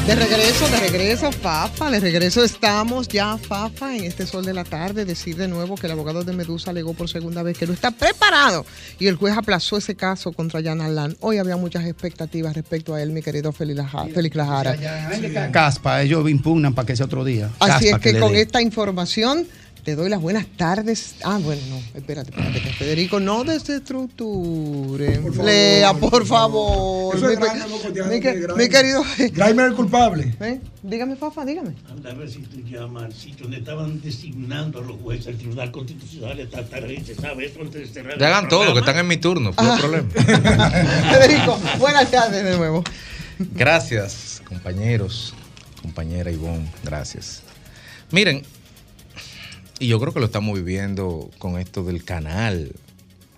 De 0.06 0.14
regreso, 0.14 0.68
de 0.68 0.76
regreso, 0.80 1.32
Fafa, 1.32 1.90
de 1.90 1.98
regreso 1.98 2.44
estamos 2.44 3.08
ya, 3.08 3.38
Fafa, 3.38 3.96
en 3.96 4.04
este 4.04 4.26
sol 4.26 4.44
de 4.44 4.52
la 4.52 4.62
tarde. 4.64 5.06
Decir 5.06 5.34
de 5.36 5.48
nuevo 5.48 5.76
que 5.76 5.86
el 5.86 5.92
abogado 5.92 6.22
de 6.24 6.34
Medusa 6.34 6.70
alegó 6.72 6.92
por 6.92 7.08
segunda 7.08 7.42
vez 7.42 7.56
que 7.56 7.66
no 7.66 7.72
está 7.72 7.90
preparado 7.90 8.66
y 8.98 9.06
el 9.06 9.16
juez 9.16 9.34
aplazó 9.34 9.78
ese 9.78 9.94
caso 9.94 10.32
contra 10.32 10.62
Jan 10.62 10.82
Alán. 10.82 11.16
Hoy 11.20 11.38
había 11.38 11.56
muchas 11.56 11.86
expectativas 11.86 12.54
respecto 12.54 12.92
a 12.94 13.00
él, 13.02 13.10
mi 13.12 13.22
querido 13.22 13.50
Félix 13.52 13.78
Laja- 13.78 14.06
Félix 14.12 14.36
Lajara. 14.36 15.50
Caspa, 15.50 16.02
ellos 16.02 16.28
impugnan 16.28 16.74
para 16.74 16.84
que 16.86 16.96
sea 16.96 17.06
otro 17.06 17.24
día. 17.24 17.48
Así 17.58 17.88
Caspa 17.90 17.96
es 18.08 18.14
que 18.14 18.20
con 18.20 18.36
esta 18.36 18.60
información 18.60 19.46
te 19.84 19.94
doy 19.96 20.08
las 20.08 20.20
buenas 20.20 20.46
tardes. 20.56 21.16
Ah, 21.24 21.38
bueno, 21.42 21.60
no, 21.68 21.76
espérate, 21.98 22.30
espérate, 22.30 22.62
que 22.62 22.70
Federico, 22.72 23.20
no 23.20 23.44
desestructure. 23.44 25.20
Lea, 25.44 25.92
por 25.94 26.26
favor. 26.26 27.14
Eso 27.14 27.26
mi, 27.26 27.32
es 27.34 27.38
grande, 27.40 27.68
loco, 27.68 27.88
ya, 27.92 28.04
mi 28.04 28.20
que- 28.20 28.34
de 28.34 28.54
mi 28.54 28.68
querido. 28.68 29.04
Grimer 29.18 29.66
es 29.66 29.70
el 29.70 29.74
culpable. 29.76 30.34
¿Eh? 30.40 30.60
Dígame, 30.82 31.16
Fafa, 31.16 31.44
dígame. 31.44 31.74
Anda 31.90 32.10
a 32.10 32.14
ver 32.14 32.30
si 32.30 32.38
tú 32.40 32.60
llamas 32.62 33.04
al 33.04 33.12
sitio 33.14 33.42
donde 33.42 33.58
estaban 33.58 34.00
designando 34.00 34.80
a 34.80 34.82
los 34.82 34.96
jueces 35.02 35.26
del 35.26 35.36
Tribunal 35.38 35.70
Constitucional 35.70 36.40
esta 36.40 36.64
tarde. 36.64 37.02
¿Se 37.04 37.14
sabe 37.14 37.46
eso 37.46 37.60
antes 37.60 37.80
de 37.82 37.86
cerrar 37.86 38.18
Le 38.18 38.26
hagan 38.26 38.48
todo, 38.48 38.72
que 38.72 38.80
están 38.80 38.96
en 38.98 39.06
mi 39.06 39.18
turno, 39.18 39.52
no 39.56 39.70
hay 39.72 39.78
problema. 39.78 40.08
Federico, 41.12 41.58
buenas 41.78 42.10
tardes 42.10 42.42
de 42.42 42.56
nuevo. 42.56 42.82
Gracias, 43.38 44.40
compañeros, 44.48 45.34
compañera 45.82 46.30
Ivonne, 46.30 46.70
gracias. 46.84 47.42
Miren, 48.10 48.42
y 49.78 49.88
yo 49.88 50.00
creo 50.00 50.12
que 50.12 50.20
lo 50.20 50.26
estamos 50.26 50.54
viviendo 50.54 51.30
con 51.38 51.58
esto 51.58 51.84
del 51.84 52.04
canal 52.04 52.72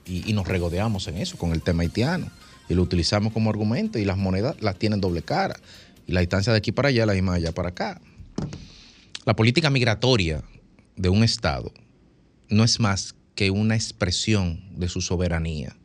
y, 0.05 0.33
nos 0.33 0.47
regodeamos 0.47 1.09
en 1.09 1.17
eso, 1.17 1.37
con 1.37 1.53
el 1.53 1.63
tema 1.63 1.83
haitiano, 1.83 2.31
y 2.69 2.75
lo 2.75 2.83
utilizamos 2.83 3.33
como 3.33 3.51
argumento 3.51 3.99
y 3.99 4.05
las 4.05 4.17
monedas 4.17 4.57
las 4.61 4.79
tienen 4.79 5.01
doble 5.01 5.23
cara, 5.23 5.57
y 6.07 6.13
la 6.13 6.21
distancia 6.21 6.53
de 6.53 6.59
aquí 6.59 6.73
para 6.73 6.89
allá, 6.89 7.07
la 7.07 7.15
misma 7.15 7.33
de 7.33 7.39
allá 7.39 7.53
para 7.53 7.71
acá. 7.71 8.01
La 9.25 9.35
política 9.35 9.71
migratoria 9.71 10.45
de 10.95 11.09
un 11.09 11.25
Estado 11.25 11.73
no 12.49 12.63
es 12.63 12.79
más 12.79 13.17
que 13.35 13.51
una 13.51 13.75
expresión 13.75 14.63
de 14.77 14.89
su 14.89 15.01
soberanía 15.01 15.77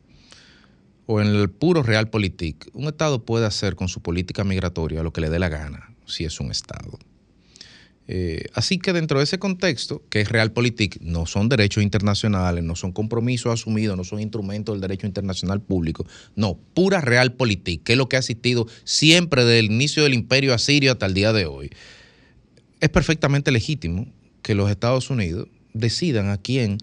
o 1.06 1.20
en 1.20 1.28
el 1.28 1.50
puro 1.50 1.82
realpolitik, 1.82 2.68
un 2.72 2.86
Estado 2.86 3.24
puede 3.24 3.46
hacer 3.46 3.74
con 3.74 3.88
su 3.88 4.00
política 4.00 4.44
migratoria 4.44 5.02
lo 5.02 5.12
que 5.12 5.20
le 5.20 5.30
dé 5.30 5.38
la 5.38 5.48
gana, 5.48 5.94
si 6.06 6.24
es 6.24 6.40
un 6.40 6.50
Estado. 6.50 6.98
Eh, 8.14 8.44
así 8.52 8.76
que 8.76 8.92
dentro 8.92 9.18
de 9.20 9.24
ese 9.24 9.38
contexto, 9.38 10.02
que 10.10 10.20
es 10.20 10.28
realpolitik, 10.28 11.00
no 11.00 11.24
son 11.24 11.48
derechos 11.48 11.82
internacionales, 11.82 12.62
no 12.62 12.76
son 12.76 12.92
compromisos 12.92 13.54
asumidos, 13.54 13.96
no 13.96 14.04
son 14.04 14.20
instrumentos 14.20 14.74
del 14.74 14.82
derecho 14.82 15.06
internacional 15.06 15.62
público, 15.62 16.04
no, 16.36 16.58
pura 16.74 17.00
realpolitik, 17.00 17.82
que 17.82 17.92
es 17.92 17.98
lo 17.98 18.10
que 18.10 18.16
ha 18.16 18.18
existido 18.18 18.66
siempre 18.84 19.46
desde 19.46 19.60
el 19.60 19.72
inicio 19.72 20.02
del 20.02 20.12
imperio 20.12 20.52
asirio 20.52 20.92
hasta 20.92 21.06
el 21.06 21.14
día 21.14 21.32
de 21.32 21.46
hoy. 21.46 21.70
Es 22.80 22.90
perfectamente 22.90 23.50
legítimo 23.50 24.06
que 24.42 24.54
los 24.54 24.70
Estados 24.70 25.08
Unidos 25.08 25.48
decidan 25.72 26.28
a 26.28 26.36
quién 26.36 26.76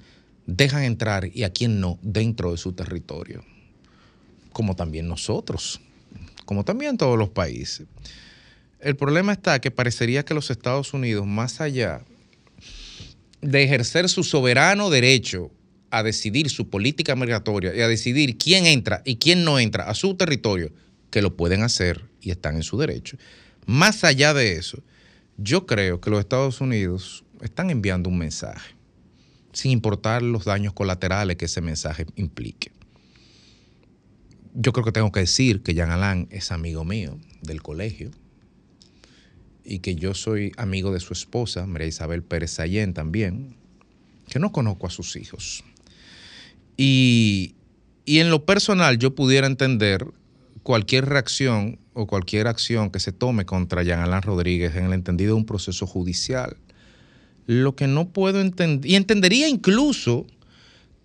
dejan 0.47 0.81
entrar 0.81 1.29
y 1.31 1.43
a 1.43 1.51
quién 1.51 1.79
no 1.79 1.99
dentro 2.01 2.53
de 2.53 2.57
su 2.57 2.73
territorio 2.73 3.43
como 4.51 4.75
también 4.75 5.07
nosotros, 5.07 5.79
como 6.45 6.65
también 6.65 6.97
todos 6.97 7.19
los 7.19 7.29
países. 7.29 7.85
El 8.79 8.95
problema 8.95 9.33
está 9.33 9.59
que 9.59 9.71
parecería 9.71 10.23
que 10.23 10.33
los 10.33 10.49
Estados 10.49 10.93
Unidos, 10.93 11.27
más 11.27 11.59
allá 11.59 12.05
de 13.41 13.63
ejercer 13.63 14.07
su 14.07 14.23
soberano 14.23 14.89
derecho 14.89 15.51
a 15.91 16.01
decidir 16.01 16.49
su 16.49 16.69
política 16.69 17.15
migratoria 17.15 17.75
y 17.75 17.81
a 17.81 17.89
decidir 17.89 18.37
quién 18.37 18.65
entra 18.65 19.01
y 19.03 19.17
quién 19.17 19.43
no 19.43 19.59
entra 19.59 19.89
a 19.89 19.95
su 19.95 20.15
territorio, 20.15 20.71
que 21.11 21.21
lo 21.21 21.35
pueden 21.35 21.63
hacer 21.63 22.05
y 22.21 22.31
están 22.31 22.55
en 22.55 22.63
su 22.63 22.77
derecho. 22.77 23.17
Más 23.65 24.05
allá 24.05 24.33
de 24.33 24.53
eso, 24.53 24.81
yo 25.37 25.65
creo 25.65 25.99
que 25.99 26.09
los 26.09 26.19
Estados 26.21 26.61
Unidos 26.61 27.25
están 27.41 27.71
enviando 27.71 28.09
un 28.09 28.17
mensaje, 28.17 28.75
sin 29.51 29.71
importar 29.71 30.21
los 30.21 30.45
daños 30.45 30.73
colaterales 30.73 31.35
que 31.35 31.45
ese 31.45 31.59
mensaje 31.59 32.05
implique. 32.15 32.71
Yo 34.53 34.71
creo 34.71 34.85
que 34.85 34.91
tengo 34.93 35.11
que 35.11 35.21
decir 35.21 35.63
que 35.63 35.73
Jean 35.73 35.91
Alain 35.91 36.27
es 36.31 36.51
amigo 36.51 36.85
mío 36.85 37.17
del 37.41 37.61
colegio 37.61 38.11
y 39.63 39.79
que 39.79 39.95
yo 39.95 40.13
soy 40.13 40.51
amigo 40.57 40.91
de 40.91 40.99
su 40.99 41.13
esposa, 41.13 41.65
María 41.65 41.87
Isabel 41.87 42.23
Pérez 42.23 42.51
Sayén 42.51 42.93
también, 42.93 43.55
que 44.27 44.39
no 44.39 44.51
conozco 44.51 44.87
a 44.87 44.89
sus 44.89 45.15
hijos. 45.15 45.63
Y, 46.77 47.55
y 48.05 48.19
en 48.19 48.29
lo 48.29 48.45
personal 48.45 48.97
yo 48.97 49.15
pudiera 49.15 49.47
entender 49.47 50.05
cualquier 50.63 51.05
reacción 51.05 51.79
o 51.93 52.07
cualquier 52.07 52.47
acción 52.47 52.91
que 52.91 52.99
se 52.99 53.11
tome 53.11 53.45
contra 53.45 53.83
Jean 53.83 53.99
Alain 53.99 54.21
Rodríguez 54.21 54.75
en 54.75 54.85
el 54.85 54.93
entendido 54.93 55.33
de 55.33 55.39
un 55.39 55.45
proceso 55.45 55.85
judicial. 55.85 56.57
Lo 57.45 57.75
que 57.75 57.87
no 57.87 58.09
puedo 58.09 58.39
entender, 58.41 58.89
y 58.89 58.95
entendería 58.95 59.47
incluso 59.47 60.27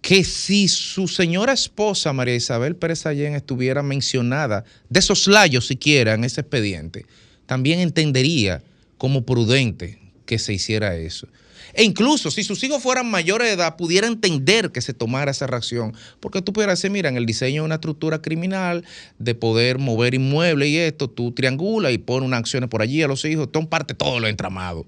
que 0.02 0.22
si 0.22 0.68
su 0.68 1.09
señora 1.09 1.55
esposa, 1.55 2.12
María 2.12 2.35
Isabel 2.35 2.76
Pérez 2.76 3.06
Allén, 3.06 3.35
estuviera 3.35 3.82
mencionada 3.82 4.64
de 4.90 5.01
soslayo 5.01 5.62
siquiera 5.62 6.12
en 6.12 6.24
ese 6.24 6.43
expediente, 6.43 7.06
también 7.47 7.81
entendería 7.81 8.62
como 8.99 9.25
prudente 9.25 9.99
que 10.27 10.39
se 10.39 10.53
hiciera 10.55 10.97
eso. 10.97 11.29
E 11.75 11.83
incluso 11.83 12.31
si 12.31 12.45
sus 12.45 12.62
hijos 12.62 12.83
fueran 12.83 13.11
mayores 13.11 13.49
de 13.49 13.55
edad, 13.55 13.77
pudiera 13.77 14.07
entender 14.07 14.71
que 14.71 14.81
se 14.81 14.95
tomara 14.95 15.33
esa 15.33 15.47
reacción. 15.47 15.93
Porque 16.21 16.41
tú 16.41 16.53
pudieras 16.53 16.79
decir, 16.79 16.91
mira, 16.91 17.09
en 17.09 17.16
el 17.16 17.27
diseño 17.27 17.62
de 17.62 17.66
una 17.66 17.75
estructura 17.77 18.23
criminal, 18.23 18.85
de 19.19 19.35
poder 19.35 19.79
mover 19.79 20.15
inmuebles 20.15 20.69
y 20.69 20.79
esto, 20.79 21.11
tú 21.11 21.33
triangulas 21.33 21.93
y 21.93 21.99
pones 21.99 22.27
unas 22.27 22.41
acciones 22.41 22.71
por 22.71 22.81
allí 22.81 23.03
a 23.03 23.09
los 23.09 23.25
hijos, 23.25 23.49
son 23.53 23.66
parte 23.66 23.95
todo 23.95 24.21
lo 24.21 24.29
entramado. 24.29 24.87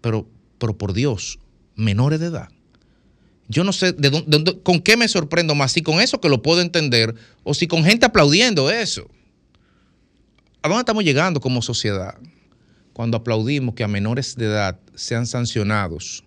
Pero, 0.00 0.28
pero 0.58 0.76
por 0.76 0.92
Dios, 0.92 1.38
menores 1.76 2.18
de 2.20 2.26
edad. 2.26 2.48
Yo 3.48 3.62
no 3.62 3.72
sé 3.72 3.92
de 3.92 4.10
dónde- 4.10 4.58
con 4.62 4.80
qué 4.80 4.96
me 4.96 5.06
sorprendo 5.06 5.54
más, 5.54 5.70
si 5.72 5.82
con 5.82 6.00
eso 6.00 6.20
que 6.20 6.28
lo 6.28 6.42
puedo 6.42 6.62
entender 6.62 7.14
o 7.44 7.54
si 7.54 7.68
con 7.68 7.84
gente 7.84 8.06
aplaudiendo 8.06 8.70
eso. 8.70 9.08
¿A 10.66 10.68
dónde 10.68 10.80
estamos 10.80 11.04
llegando 11.04 11.40
como 11.40 11.62
sociedad? 11.62 12.16
Cuando 12.92 13.16
aplaudimos 13.16 13.76
que 13.76 13.84
a 13.84 13.86
menores 13.86 14.34
de 14.34 14.46
edad 14.46 14.80
sean 14.96 15.24
sancionados, 15.24 16.24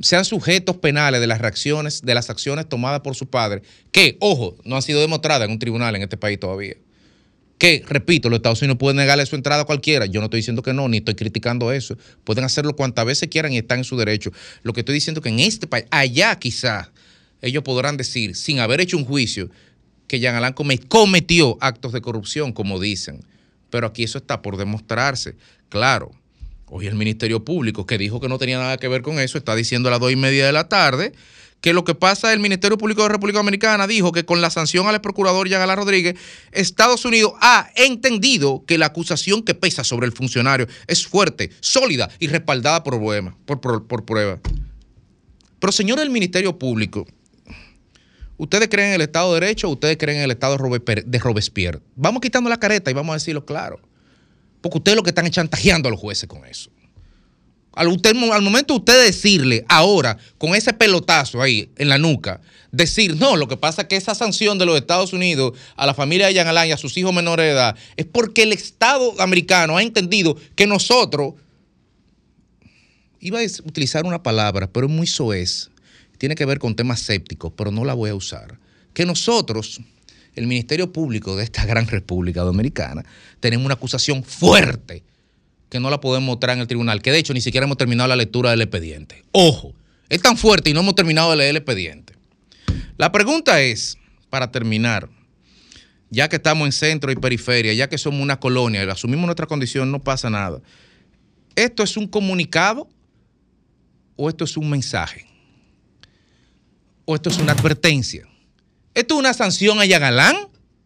sean 0.00 0.26
sujetos 0.26 0.76
penales 0.76 1.22
de 1.22 1.26
las 1.26 1.40
reacciones, 1.40 2.02
de 2.02 2.14
las 2.14 2.28
acciones 2.28 2.68
tomadas 2.68 3.00
por 3.00 3.14
su 3.14 3.26
padre, 3.26 3.62
que, 3.90 4.18
ojo, 4.20 4.58
no 4.64 4.76
han 4.76 4.82
sido 4.82 5.00
demostradas 5.00 5.46
en 5.46 5.52
un 5.52 5.58
tribunal 5.58 5.96
en 5.96 6.02
este 6.02 6.18
país 6.18 6.38
todavía. 6.38 6.74
Que, 7.56 7.82
repito, 7.88 8.28
los 8.28 8.36
Estados 8.36 8.60
Unidos 8.60 8.76
pueden 8.76 8.98
negarle 8.98 9.24
su 9.24 9.34
entrada 9.34 9.62
a 9.62 9.64
cualquiera. 9.64 10.04
Yo 10.04 10.20
no 10.20 10.26
estoy 10.26 10.40
diciendo 10.40 10.60
que 10.60 10.74
no, 10.74 10.86
ni 10.86 10.98
estoy 10.98 11.14
criticando 11.14 11.72
eso. 11.72 11.96
Pueden 12.22 12.44
hacerlo 12.44 12.76
cuantas 12.76 13.06
veces 13.06 13.30
quieran 13.30 13.50
y 13.50 13.56
están 13.56 13.78
en 13.78 13.84
su 13.84 13.96
derecho. 13.96 14.30
Lo 14.62 14.74
que 14.74 14.80
estoy 14.80 14.94
diciendo 14.94 15.20
es 15.20 15.22
que 15.22 15.30
en 15.30 15.40
este 15.40 15.66
país, 15.66 15.86
allá 15.90 16.38
quizás, 16.38 16.90
ellos 17.40 17.62
podrán 17.62 17.96
decir, 17.96 18.36
sin 18.36 18.58
haber 18.58 18.82
hecho 18.82 18.98
un 18.98 19.06
juicio, 19.06 19.48
que 20.06 20.20
Jean 20.20 20.34
Alain 20.36 20.54
come- 20.54 20.78
cometió 20.78 21.58
actos 21.60 21.92
de 21.92 22.00
corrupción, 22.00 22.52
como 22.52 22.78
dicen. 22.80 23.24
Pero 23.70 23.86
aquí 23.86 24.04
eso 24.04 24.18
está 24.18 24.42
por 24.42 24.56
demostrarse. 24.56 25.36
Claro, 25.68 26.12
hoy 26.66 26.86
el 26.86 26.94
Ministerio 26.94 27.44
Público, 27.44 27.86
que 27.86 27.98
dijo 27.98 28.20
que 28.20 28.28
no 28.28 28.38
tenía 28.38 28.58
nada 28.58 28.76
que 28.78 28.88
ver 28.88 29.02
con 29.02 29.18
eso, 29.18 29.38
está 29.38 29.54
diciendo 29.54 29.88
a 29.88 29.92
las 29.92 30.00
dos 30.00 30.12
y 30.12 30.16
media 30.16 30.46
de 30.46 30.52
la 30.52 30.68
tarde 30.68 31.12
que 31.62 31.72
lo 31.72 31.84
que 31.84 31.94
pasa, 31.94 32.32
el 32.32 32.38
Ministerio 32.38 32.76
Público 32.78 33.02
de 33.02 33.08
República 33.08 33.38
Dominicana 33.38 33.86
dijo 33.86 34.12
que 34.12 34.24
con 34.24 34.40
la 34.40 34.50
sanción 34.50 34.86
al 34.86 35.00
procurador 35.00 35.48
Jean 35.48 35.74
Rodríguez, 35.74 36.14
Estados 36.52 37.04
Unidos 37.04 37.32
ha 37.40 37.70
entendido 37.74 38.62
que 38.66 38.78
la 38.78 38.86
acusación 38.86 39.42
que 39.42 39.54
pesa 39.54 39.82
sobre 39.82 40.06
el 40.06 40.12
funcionario 40.12 40.68
es 40.86 41.06
fuerte, 41.06 41.50
sólida 41.60 42.10
y 42.20 42.28
respaldada 42.28 42.84
por, 42.84 43.00
por, 43.46 43.60
por, 43.60 43.86
por 43.86 44.04
prueba. 44.04 44.38
Pero 45.58 45.72
señores 45.72 46.02
del 46.04 46.10
Ministerio 46.10 46.58
Público, 46.58 47.06
¿ustedes 48.36 48.68
creen 48.68 48.88
en 48.88 48.94
el 48.94 49.00
Estado 49.02 49.34
de 49.34 49.40
Derecho 49.40 49.68
o 49.68 49.72
ustedes 49.72 49.96
creen 49.96 50.18
en 50.18 50.24
el 50.24 50.30
Estado 50.30 50.56
de 50.56 50.58
Robe- 50.58 51.04
de 51.04 51.18
Robespierre? 51.18 51.80
Vamos 51.94 52.20
quitando 52.20 52.50
la 52.50 52.58
careta 52.58 52.90
y 52.90 52.94
vamos 52.94 53.12
a 53.12 53.16
decirlo 53.16 53.44
claro. 53.44 53.80
Porque 54.60 54.78
ustedes 54.78 54.96
lo 54.96 55.02
que 55.02 55.10
están 55.10 55.26
es 55.26 55.32
chantajeando 55.32 55.88
a 55.88 55.92
los 55.92 56.00
jueces 56.00 56.28
con 56.28 56.44
eso. 56.44 56.70
Al, 57.76 57.88
momento 58.42 58.72
de 58.72 58.78
usted 58.78 59.04
decirle 59.04 59.66
ahora, 59.68 60.16
con 60.38 60.54
ese 60.54 60.72
pelotazo 60.72 61.42
ahí 61.42 61.68
en 61.76 61.90
la 61.90 61.98
nuca, 61.98 62.40
decir, 62.72 63.16
no, 63.16 63.36
lo 63.36 63.48
que 63.48 63.58
pasa 63.58 63.82
es 63.82 63.88
que 63.88 63.96
esa 63.96 64.14
sanción 64.14 64.56
de 64.58 64.64
los 64.64 64.78
Estados 64.78 65.12
Unidos 65.12 65.52
a 65.76 65.84
la 65.84 65.92
familia 65.92 66.26
de 66.26 66.32
Jean 66.32 66.48
Alain 66.48 66.70
y 66.70 66.72
a 66.72 66.78
sus 66.78 66.96
hijos 66.96 67.12
menores 67.12 67.44
de 67.44 67.52
edad 67.52 67.76
es 67.96 68.06
porque 68.06 68.44
el 68.44 68.52
Estado 68.52 69.14
americano 69.20 69.76
ha 69.76 69.82
entendido 69.82 70.38
que 70.54 70.66
nosotros, 70.66 71.34
iba 73.20 73.40
a 73.40 73.44
utilizar 73.64 74.06
una 74.06 74.22
palabra, 74.22 74.68
pero 74.72 74.86
es 74.86 74.92
muy 74.92 75.06
soez, 75.06 75.70
tiene 76.18 76.34
que 76.34 76.44
ver 76.44 76.58
con 76.58 76.74
temas 76.74 77.00
sépticos, 77.00 77.52
pero 77.56 77.70
no 77.70 77.84
la 77.84 77.94
voy 77.94 78.10
a 78.10 78.14
usar, 78.14 78.58
que 78.92 79.06
nosotros, 79.06 79.80
el 80.34 80.46
Ministerio 80.46 80.92
Público 80.92 81.36
de 81.36 81.44
esta 81.44 81.64
gran 81.66 81.86
República 81.86 82.42
Dominicana, 82.42 83.04
tenemos 83.40 83.64
una 83.64 83.74
acusación 83.74 84.22
fuerte 84.24 85.02
que 85.68 85.80
no 85.80 85.90
la 85.90 86.00
podemos 86.00 86.26
mostrar 86.26 86.56
en 86.56 86.60
el 86.60 86.66
tribunal, 86.66 87.02
que 87.02 87.10
de 87.10 87.18
hecho 87.18 87.34
ni 87.34 87.40
siquiera 87.40 87.66
hemos 87.66 87.76
terminado 87.76 88.08
la 88.08 88.16
lectura 88.16 88.50
del 88.50 88.62
expediente. 88.62 89.24
Ojo, 89.32 89.74
es 90.08 90.22
tan 90.22 90.36
fuerte 90.36 90.70
y 90.70 90.72
no 90.72 90.80
hemos 90.80 90.94
terminado 90.94 91.30
de 91.30 91.36
leer 91.36 91.50
el 91.50 91.56
expediente. 91.56 92.14
La 92.96 93.10
pregunta 93.10 93.60
es, 93.60 93.98
para 94.30 94.50
terminar, 94.50 95.08
ya 96.10 96.28
que 96.28 96.36
estamos 96.36 96.66
en 96.66 96.72
centro 96.72 97.10
y 97.10 97.16
periferia, 97.16 97.72
ya 97.72 97.88
que 97.88 97.98
somos 97.98 98.20
una 98.20 98.38
colonia 98.38 98.84
y 98.84 98.88
asumimos 98.88 99.26
nuestra 99.26 99.46
condición, 99.46 99.90
no 99.90 100.02
pasa 100.02 100.30
nada. 100.30 100.60
¿Esto 101.56 101.82
es 101.82 101.96
un 101.96 102.06
comunicado 102.06 102.88
o 104.14 104.28
esto 104.28 104.44
es 104.44 104.56
un 104.56 104.70
mensaje? 104.70 105.26
¿O 107.06 107.14
esto 107.14 107.30
es 107.30 107.38
una 107.38 107.52
advertencia? 107.52 108.26
¿Esto 108.92 109.14
es 109.14 109.20
una 109.20 109.32
sanción 109.32 109.78
a 109.80 109.86
Yagalán 109.86 110.36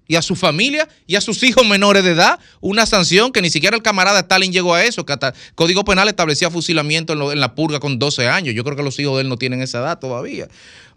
y 0.07 0.17
a 0.17 0.23
su 0.23 0.37
familia 0.37 0.87
y 1.07 1.17
a 1.17 1.21
sus 1.21 1.43
hijos 1.43 1.67
menores 1.67 2.05
de 2.05 2.11
edad? 2.11 2.39
Una 2.61 2.85
sanción 2.85 3.33
que 3.33 3.41
ni 3.41 3.49
siquiera 3.49 3.75
el 3.75 3.83
camarada 3.83 4.21
Stalin 4.21 4.53
llegó 4.53 4.75
a 4.75 4.85
eso, 4.85 5.07
que 5.07 5.15
hasta 5.15 5.29
el 5.29 5.35
Código 5.55 5.83
Penal 5.83 6.09
establecía 6.09 6.51
fusilamiento 6.51 7.15
en, 7.15 7.23
en 7.23 7.41
la 7.41 7.55
purga 7.55 7.81
con 7.81 7.99
12 7.99 8.29
años. 8.29 8.55
Yo 8.55 8.65
creo 8.65 8.77
que 8.77 8.83
los 8.83 8.99
hijos 8.99 9.17
de 9.17 9.23
él 9.23 9.29
no 9.31 9.39
tienen 9.39 9.63
esa 9.63 9.79
edad 9.79 9.99
todavía. 9.99 10.49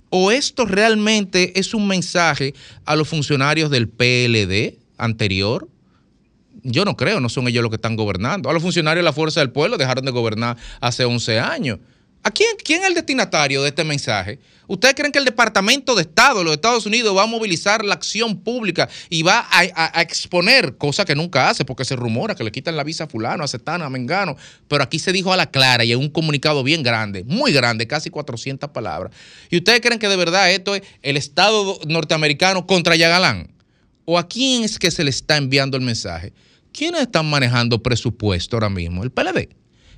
¿O 0.09 0.29
esto 0.29 0.65
realmente 0.65 1.57
es 1.57 1.73
un 1.73 1.87
mensaje 1.87 2.53
a 2.85 2.97
los 2.97 3.07
funcionarios 3.07 3.71
del 3.71 3.87
PLD 3.87 4.77
anterior? 4.97 5.69
Yo 6.63 6.83
no 6.83 6.97
creo, 6.97 7.21
no 7.21 7.29
son 7.29 7.47
ellos 7.47 7.63
los 7.63 7.69
que 7.69 7.77
están 7.77 7.95
gobernando. 7.95 8.49
A 8.49 8.53
los 8.53 8.61
funcionarios 8.61 9.03
de 9.03 9.05
la 9.05 9.13
Fuerza 9.13 9.39
del 9.39 9.51
Pueblo 9.51 9.77
dejaron 9.77 10.03
de 10.03 10.11
gobernar 10.11 10.57
hace 10.81 11.05
11 11.05 11.39
años. 11.39 11.79
¿A 12.23 12.31
quién, 12.31 12.49
quién 12.63 12.81
es 12.81 12.87
el 12.87 12.93
destinatario 12.93 13.61
de 13.61 13.69
este 13.69 13.83
mensaje? 13.83 14.39
¿Ustedes 14.65 14.95
creen 14.95 15.11
que 15.11 15.19
el 15.19 15.25
Departamento 15.25 15.93
de 15.93 16.03
Estado 16.03 16.39
de 16.39 16.45
los 16.45 16.53
Estados 16.53 16.85
Unidos 16.85 17.15
va 17.15 17.23
a 17.23 17.27
movilizar 17.27 17.83
la 17.83 17.95
acción 17.95 18.39
pública 18.39 18.87
y 19.09 19.21
va 19.21 19.39
a, 19.39 19.59
a- 19.75 20.01
exponer, 20.01 20.77
cosa 20.77 21.03
que 21.03 21.15
nunca 21.15 21.49
hace, 21.49 21.65
porque 21.65 21.83
se 21.83 21.97
rumora 21.97 22.33
que 22.33 22.45
le 22.45 22.51
quitan 22.51 22.77
la 22.77 22.85
visa 22.85 23.03
a 23.03 23.07
fulano, 23.07 23.43
a 23.43 23.47
cetano, 23.49 23.83
a 23.83 23.89
mengano? 23.89 24.37
Pero 24.69 24.81
aquí 24.83 24.99
se 24.99 25.11
dijo 25.11 25.33
a 25.33 25.37
la 25.37 25.51
clara 25.51 25.83
y 25.83 25.91
en 25.91 25.99
un 25.99 26.09
comunicado 26.09 26.63
bien 26.63 26.81
grande, 26.81 27.25
muy 27.25 27.51
grande, 27.51 27.87
casi 27.87 28.09
400 28.09 28.69
palabras. 28.69 29.11
¿Y 29.49 29.57
ustedes 29.57 29.81
creen 29.81 29.99
que 29.99 30.07
de 30.07 30.15
verdad 30.15 30.49
esto 30.49 30.75
es 30.75 30.83
el 31.01 31.17
Estado 31.17 31.77
norteamericano 31.87 32.65
contra 32.65 32.95
Yagalán? 32.95 33.51
¿O 34.05 34.17
a 34.17 34.29
quién 34.29 34.63
es 34.63 34.79
que 34.79 34.91
se 34.91 35.03
le 35.03 35.09
está 35.09 35.35
enviando 35.35 35.75
el 35.75 35.83
mensaje? 35.83 36.31
¿Quiénes 36.71 37.01
están 37.01 37.29
manejando 37.29 37.83
presupuesto 37.83 38.55
ahora 38.55 38.69
mismo? 38.69 39.03
¿El 39.03 39.11
PLD? 39.11 39.49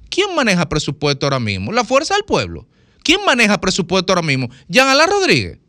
¿Quién 0.10 0.36
maneja 0.36 0.68
presupuesto 0.68 1.26
ahora 1.26 1.40
mismo? 1.40 1.72
La 1.72 1.84
Fuerza 1.84 2.16
del 2.16 2.24
Pueblo. 2.24 2.68
¿Quién 3.04 3.24
maneja 3.26 3.60
presupuesto 3.60 4.14
ahora 4.14 4.22
mismo? 4.22 4.50
Jean 4.68 4.88
Alain 4.88 5.10
Rodríguez. 5.10 5.60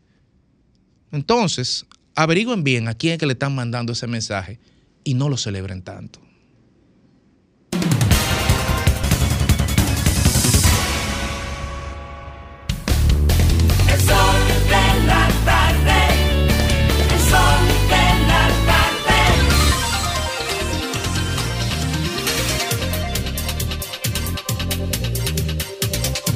Entonces, 1.11 1.85
averigüen 2.15 2.63
bien 2.63 2.87
a 2.87 2.93
quién 2.93 3.13
es 3.13 3.19
que 3.19 3.25
le 3.25 3.33
están 3.33 3.53
mandando 3.53 3.93
ese 3.93 4.07
mensaje 4.07 4.59
y 5.03 5.13
no 5.13 5.29
lo 5.29 5.37
celebren 5.37 5.81
tanto. 5.81 6.19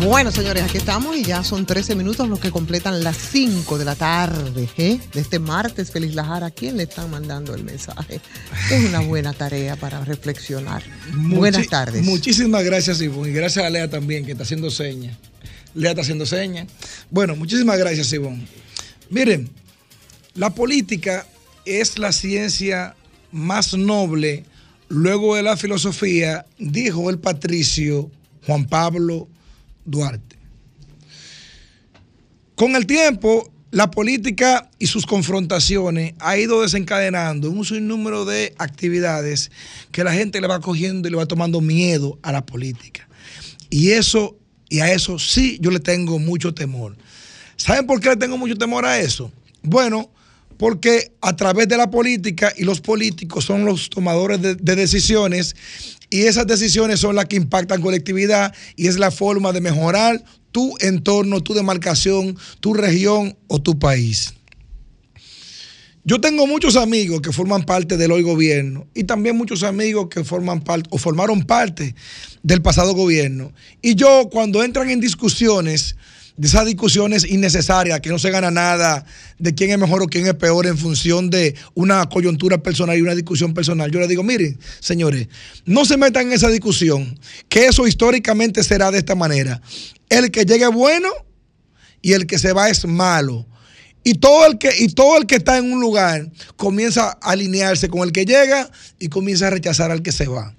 Bueno, 0.03 0.31
señores, 0.31 0.63
aquí 0.63 0.77
estamos 0.77 1.15
y 1.15 1.23
ya 1.23 1.43
son 1.43 1.65
13 1.65 1.93
minutos 1.95 2.27
los 2.27 2.39
que 2.39 2.49
completan 2.49 3.03
las 3.03 3.15
5 3.17 3.77
de 3.77 3.85
la 3.85 3.95
tarde 3.95 4.67
¿eh? 4.77 4.99
de 5.13 5.19
este 5.21 5.37
martes. 5.37 5.91
Feliz 5.91 6.15
Lajara. 6.15 6.47
¿A 6.47 6.51
quién 6.51 6.75
le 6.77 6.83
están 6.83 7.11
mandando 7.11 7.53
el 7.53 7.63
mensaje? 7.63 8.19
Es 8.71 8.83
una 8.85 9.01
buena 9.01 9.31
tarea 9.33 9.75
para 9.75 10.03
reflexionar. 10.03 10.81
Buenas 11.13 11.61
Muchi- 11.61 11.69
tardes. 11.69 12.03
Muchísimas 12.03 12.63
gracias, 12.63 12.99
Ivonne. 12.99 13.29
Y 13.29 13.33
gracias 13.33 13.63
a 13.63 13.69
Lea 13.69 13.89
también, 13.89 14.25
que 14.25 14.31
está 14.31 14.43
haciendo 14.43 14.71
señas. 14.71 15.15
Lea 15.75 15.91
está 15.91 16.01
haciendo 16.01 16.25
señas. 16.25 16.67
Bueno, 17.11 17.35
muchísimas 17.35 17.77
gracias, 17.77 18.11
Ivonne. 18.11 18.47
Miren, 19.11 19.49
la 20.33 20.49
política 20.49 21.27
es 21.63 21.99
la 21.99 22.11
ciencia 22.11 22.95
más 23.31 23.75
noble 23.75 24.45
luego 24.89 25.35
de 25.35 25.43
la 25.43 25.57
filosofía, 25.57 26.45
dijo 26.57 27.09
el 27.11 27.19
patricio 27.19 28.09
Juan 28.47 28.65
Pablo 28.65 29.27
Duarte. 29.85 30.37
Con 32.55 32.75
el 32.75 32.85
tiempo, 32.85 33.51
la 33.71 33.89
política 33.89 34.69
y 34.77 34.87
sus 34.87 35.05
confrontaciones 35.05 36.13
ha 36.19 36.37
ido 36.37 36.61
desencadenando 36.61 37.49
un 37.49 37.65
sinnúmero 37.65 38.25
de 38.25 38.53
actividades 38.57 39.49
que 39.91 40.03
la 40.03 40.13
gente 40.13 40.41
le 40.41 40.47
va 40.47 40.59
cogiendo 40.59 41.07
y 41.07 41.11
le 41.11 41.17
va 41.17 41.25
tomando 41.25 41.61
miedo 41.61 42.19
a 42.21 42.31
la 42.31 42.45
política. 42.45 43.07
Y 43.69 43.91
eso, 43.91 44.37
y 44.69 44.81
a 44.81 44.91
eso 44.91 45.17
sí 45.17 45.57
yo 45.61 45.71
le 45.71 45.79
tengo 45.79 46.19
mucho 46.19 46.53
temor. 46.53 46.97
¿Saben 47.55 47.87
por 47.87 48.01
qué 48.01 48.09
le 48.09 48.17
tengo 48.17 48.37
mucho 48.37 48.55
temor 48.55 48.85
a 48.85 48.99
eso? 48.99 49.31
Bueno, 49.63 50.11
porque 50.57 51.13
a 51.21 51.35
través 51.35 51.67
de 51.69 51.77
la 51.77 51.89
política 51.89 52.53
y 52.55 52.65
los 52.65 52.81
políticos 52.81 53.45
son 53.45 53.65
los 53.65 53.89
tomadores 53.89 54.41
de, 54.41 54.55
de 54.55 54.75
decisiones 54.75 55.55
y 56.11 56.23
esas 56.23 56.45
decisiones 56.45 56.99
son 56.99 57.15
las 57.15 57.25
que 57.25 57.37
impactan 57.37 57.81
colectividad 57.81 58.53
y 58.75 58.87
es 58.87 58.99
la 58.99 59.09
forma 59.09 59.53
de 59.53 59.61
mejorar 59.61 60.23
tu 60.51 60.75
entorno, 60.81 61.41
tu 61.41 61.53
demarcación, 61.53 62.37
tu 62.59 62.73
región 62.73 63.37
o 63.47 63.61
tu 63.61 63.79
país. 63.79 64.35
Yo 66.03 66.19
tengo 66.19 66.47
muchos 66.47 66.75
amigos 66.75 67.21
que 67.21 67.31
forman 67.31 67.63
parte 67.63 67.95
del 67.95 68.11
hoy 68.11 68.23
gobierno 68.23 68.87
y 68.93 69.05
también 69.05 69.37
muchos 69.37 69.63
amigos 69.63 70.07
que 70.09 70.23
forman 70.23 70.61
parte 70.61 70.89
o 70.91 70.97
formaron 70.97 71.43
parte 71.43 71.95
del 72.43 72.61
pasado 72.61 72.93
gobierno. 72.93 73.53
Y 73.81 73.95
yo 73.95 74.27
cuando 74.31 74.63
entran 74.63 74.89
en 74.89 74.99
discusiones, 74.99 75.95
de 76.41 76.47
esas 76.47 76.65
discusiones 76.65 77.23
innecesarias, 77.23 78.01
que 78.01 78.09
no 78.09 78.17
se 78.17 78.31
gana 78.31 78.49
nada 78.49 79.05
de 79.37 79.53
quién 79.53 79.69
es 79.69 79.77
mejor 79.77 80.01
o 80.01 80.07
quién 80.07 80.25
es 80.25 80.33
peor 80.33 80.65
en 80.65 80.75
función 80.75 81.29
de 81.29 81.53
una 81.75 82.09
coyuntura 82.09 82.63
personal 82.63 82.97
y 82.97 83.01
una 83.03 83.13
discusión 83.13 83.53
personal, 83.53 83.91
yo 83.91 83.99
les 83.99 84.09
digo, 84.09 84.23
miren, 84.23 84.57
señores, 84.79 85.27
no 85.65 85.85
se 85.85 85.97
metan 85.97 86.25
en 86.25 86.33
esa 86.33 86.49
discusión, 86.49 87.19
que 87.47 87.67
eso 87.67 87.85
históricamente 87.85 88.63
será 88.63 88.89
de 88.89 88.97
esta 88.97 89.13
manera. 89.13 89.61
El 90.09 90.31
que 90.31 90.43
llegue 90.43 90.65
bueno 90.65 91.09
y 92.01 92.13
el 92.13 92.25
que 92.25 92.39
se 92.39 92.53
va 92.53 92.69
es 92.69 92.87
malo. 92.87 93.45
Y 94.03 94.15
todo, 94.15 94.47
el 94.47 94.57
que, 94.57 94.71
y 94.79 94.87
todo 94.87 95.19
el 95.19 95.27
que 95.27 95.35
está 95.35 95.59
en 95.59 95.71
un 95.71 95.79
lugar 95.79 96.27
comienza 96.55 97.19
a 97.21 97.33
alinearse 97.33 97.87
con 97.87 98.01
el 98.01 98.11
que 98.11 98.25
llega 98.25 98.67
y 98.97 99.09
comienza 99.09 99.45
a 99.45 99.51
rechazar 99.51 99.91
al 99.91 100.01
que 100.01 100.11
se 100.11 100.25
va. 100.25 100.55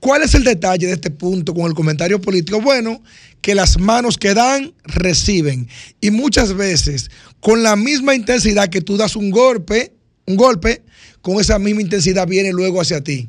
¿Cuál 0.00 0.22
es 0.22 0.34
el 0.34 0.44
detalle 0.44 0.86
de 0.86 0.94
este 0.94 1.10
punto 1.10 1.54
con 1.54 1.66
el 1.66 1.74
comentario 1.74 2.20
político? 2.20 2.60
Bueno, 2.60 3.02
que 3.42 3.54
las 3.54 3.78
manos 3.78 4.16
que 4.16 4.34
dan, 4.34 4.72
reciben. 4.84 5.68
Y 6.00 6.10
muchas 6.10 6.54
veces, 6.54 7.10
con 7.40 7.62
la 7.62 7.76
misma 7.76 8.14
intensidad 8.14 8.68
que 8.68 8.80
tú 8.80 8.96
das 8.96 9.14
un 9.14 9.30
golpe, 9.30 9.92
un 10.26 10.36
golpe, 10.36 10.82
con 11.20 11.38
esa 11.38 11.58
misma 11.58 11.82
intensidad 11.82 12.26
viene 12.26 12.52
luego 12.52 12.80
hacia 12.80 13.02
ti. 13.02 13.28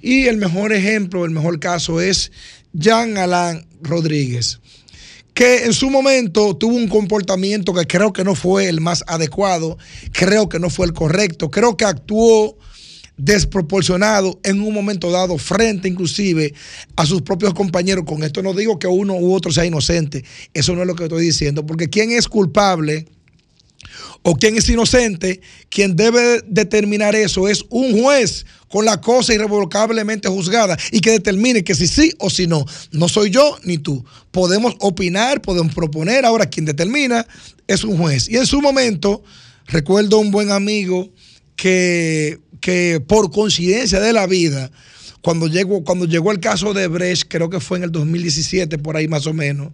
Y 0.00 0.26
el 0.26 0.38
mejor 0.38 0.72
ejemplo, 0.72 1.24
el 1.24 1.30
mejor 1.30 1.60
caso 1.60 2.00
es 2.00 2.32
Jean 2.72 3.16
Alain 3.16 3.64
Rodríguez 3.80 4.58
que 5.34 5.64
en 5.64 5.72
su 5.72 5.88
momento 5.88 6.54
tuvo 6.56 6.74
un 6.74 6.88
comportamiento 6.88 7.72
que 7.72 7.86
creo 7.86 8.12
que 8.12 8.24
no 8.24 8.34
fue 8.34 8.68
el 8.68 8.80
más 8.80 9.02
adecuado, 9.06 9.78
creo 10.12 10.48
que 10.48 10.58
no 10.58 10.68
fue 10.68 10.86
el 10.86 10.92
correcto, 10.92 11.50
creo 11.50 11.76
que 11.76 11.86
actuó 11.86 12.58
desproporcionado 13.16 14.40
en 14.42 14.60
un 14.60 14.72
momento 14.72 15.10
dado 15.10 15.38
frente 15.38 15.88
inclusive 15.88 16.54
a 16.96 17.06
sus 17.06 17.22
propios 17.22 17.54
compañeros. 17.54 18.04
Con 18.04 18.22
esto 18.22 18.42
no 18.42 18.54
digo 18.54 18.78
que 18.78 18.86
uno 18.86 19.14
u 19.14 19.34
otro 19.34 19.52
sea 19.52 19.66
inocente, 19.66 20.24
eso 20.54 20.74
no 20.74 20.82
es 20.82 20.86
lo 20.86 20.94
que 20.94 21.04
estoy 21.04 21.24
diciendo, 21.24 21.64
porque 21.66 21.88
quién 21.88 22.10
es 22.12 22.28
culpable 22.28 23.06
o 24.22 24.36
quién 24.36 24.56
es 24.56 24.68
inocente, 24.68 25.40
quien 25.68 25.96
debe 25.96 26.42
determinar 26.46 27.14
eso 27.14 27.48
es 27.48 27.64
un 27.70 28.00
juez 28.00 28.46
con 28.68 28.84
la 28.84 29.00
cosa 29.00 29.34
irrevocablemente 29.34 30.28
juzgada 30.28 30.78
y 30.92 31.00
que 31.00 31.10
determine 31.10 31.64
que 31.64 31.74
si 31.74 31.86
sí 31.88 32.14
o 32.18 32.30
si 32.30 32.46
no. 32.46 32.64
No 32.92 33.08
soy 33.08 33.30
yo 33.30 33.58
ni 33.64 33.78
tú. 33.78 34.04
Podemos 34.30 34.76
opinar, 34.78 35.42
podemos 35.42 35.74
proponer, 35.74 36.24
ahora 36.24 36.46
quien 36.46 36.64
determina 36.64 37.26
es 37.66 37.84
un 37.84 37.98
juez. 37.98 38.28
Y 38.28 38.36
en 38.36 38.46
su 38.46 38.60
momento, 38.60 39.22
recuerdo 39.66 40.18
un 40.18 40.30
buen 40.30 40.50
amigo 40.50 41.10
que, 41.56 42.40
que 42.62 43.02
por 43.06 43.30
coincidencia 43.30 44.00
de 44.00 44.14
la 44.14 44.26
vida, 44.26 44.70
cuando 45.20 45.48
llegó, 45.48 45.84
cuando 45.84 46.06
llegó 46.06 46.32
el 46.32 46.40
caso 46.40 46.72
de 46.72 46.86
Brecht, 46.86 47.26
creo 47.28 47.50
que 47.50 47.60
fue 47.60 47.76
en 47.76 47.84
el 47.84 47.92
2017, 47.92 48.78
por 48.78 48.96
ahí 48.96 49.08
más 49.08 49.26
o 49.26 49.34
menos, 49.34 49.72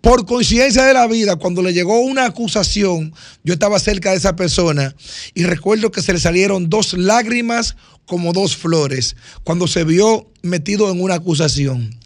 por 0.00 0.26
coincidencia 0.26 0.84
de 0.84 0.94
la 0.94 1.08
vida, 1.08 1.36
cuando 1.36 1.62
le 1.62 1.72
llegó 1.72 2.00
una 2.00 2.26
acusación, 2.26 3.12
yo 3.42 3.54
estaba 3.54 3.80
cerca 3.80 4.12
de 4.12 4.18
esa 4.18 4.36
persona 4.36 4.94
y 5.34 5.42
recuerdo 5.42 5.90
que 5.90 6.02
se 6.02 6.12
le 6.12 6.20
salieron 6.20 6.70
dos 6.70 6.92
lágrimas 6.92 7.74
como 8.06 8.32
dos 8.32 8.56
flores 8.56 9.16
cuando 9.42 9.66
se 9.66 9.82
vio 9.82 10.30
metido 10.42 10.90
en 10.92 11.00
una 11.00 11.14
acusación. 11.14 11.98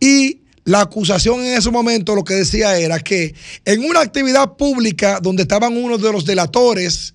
Y 0.00 0.40
la 0.64 0.80
acusación 0.80 1.40
en 1.40 1.56
ese 1.56 1.70
momento 1.70 2.14
lo 2.14 2.24
que 2.24 2.34
decía 2.34 2.76
era 2.78 2.98
que 2.98 3.34
en 3.64 3.84
una 3.84 4.00
actividad 4.00 4.56
pública 4.56 5.20
donde 5.22 5.42
estaban 5.42 5.76
uno 5.76 5.96
de 5.96 6.12
los 6.12 6.24
delatores, 6.24 7.14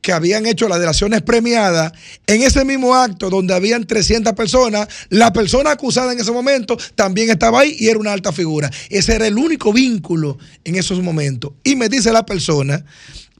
que 0.00 0.12
habían 0.12 0.46
hecho 0.46 0.68
las 0.68 0.78
delaciones 0.78 1.22
premiadas, 1.22 1.92
en 2.26 2.42
ese 2.42 2.64
mismo 2.64 2.94
acto 2.94 3.30
donde 3.30 3.54
habían 3.54 3.84
300 3.84 4.32
personas, 4.34 4.88
la 5.08 5.32
persona 5.32 5.72
acusada 5.72 6.12
en 6.12 6.20
ese 6.20 6.30
momento 6.30 6.76
también 6.94 7.30
estaba 7.30 7.60
ahí 7.60 7.76
y 7.78 7.88
era 7.88 7.98
una 7.98 8.12
alta 8.12 8.32
figura. 8.32 8.70
Ese 8.90 9.16
era 9.16 9.26
el 9.26 9.36
único 9.36 9.72
vínculo 9.72 10.38
en 10.64 10.76
esos 10.76 11.02
momentos. 11.02 11.52
Y 11.64 11.76
me 11.76 11.88
dice 11.88 12.12
la 12.12 12.24
persona, 12.24 12.84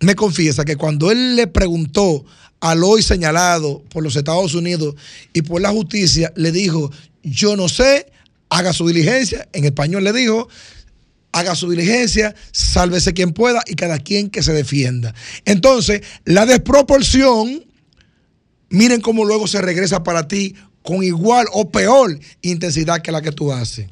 me 0.01 0.15
confiesa 0.15 0.65
que 0.65 0.77
cuando 0.77 1.11
él 1.11 1.37
le 1.37 1.47
preguntó 1.47 2.25
al 2.61 2.83
hoy 2.83 3.03
señalado 3.03 3.83
por 3.89 4.03
los 4.03 4.17
Estados 4.17 4.55
Unidos 4.55 4.97
y 5.33 5.43
por 5.43 5.61
la 5.61 5.71
justicia, 5.71 6.33
le 6.35 6.51
dijo, 6.51 6.91
yo 7.23 7.57
no 7.57 7.69
sé, 7.69 8.11
haga 8.49 8.73
su 8.73 8.87
diligencia, 8.89 9.49
en 9.53 9.65
español 9.65 10.05
le 10.05 10.13
dijo, 10.13 10.49
haga 11.33 11.55
su 11.55 11.71
diligencia, 11.71 12.35
sálvese 12.53 13.13
quien 13.13 13.33
pueda 13.33 13.63
y 13.67 13.75
cada 13.75 13.99
quien 13.99 14.31
que 14.31 14.43
se 14.43 14.53
defienda. 14.53 15.15
Entonces, 15.45 16.03
la 16.25 16.47
desproporción, 16.47 17.65
miren 18.71 19.01
cómo 19.01 19.25
luego 19.25 19.47
se 19.47 19.61
regresa 19.61 20.03
para 20.03 20.27
ti 20.29 20.55
con 20.83 21.03
igual 21.03 21.47
o 21.53 21.71
peor 21.71 22.19
intensidad 22.43 23.03
que 23.03 23.13
la 23.13 23.23
que 23.23 23.33
tú 23.33 23.53
haces. 23.53 23.89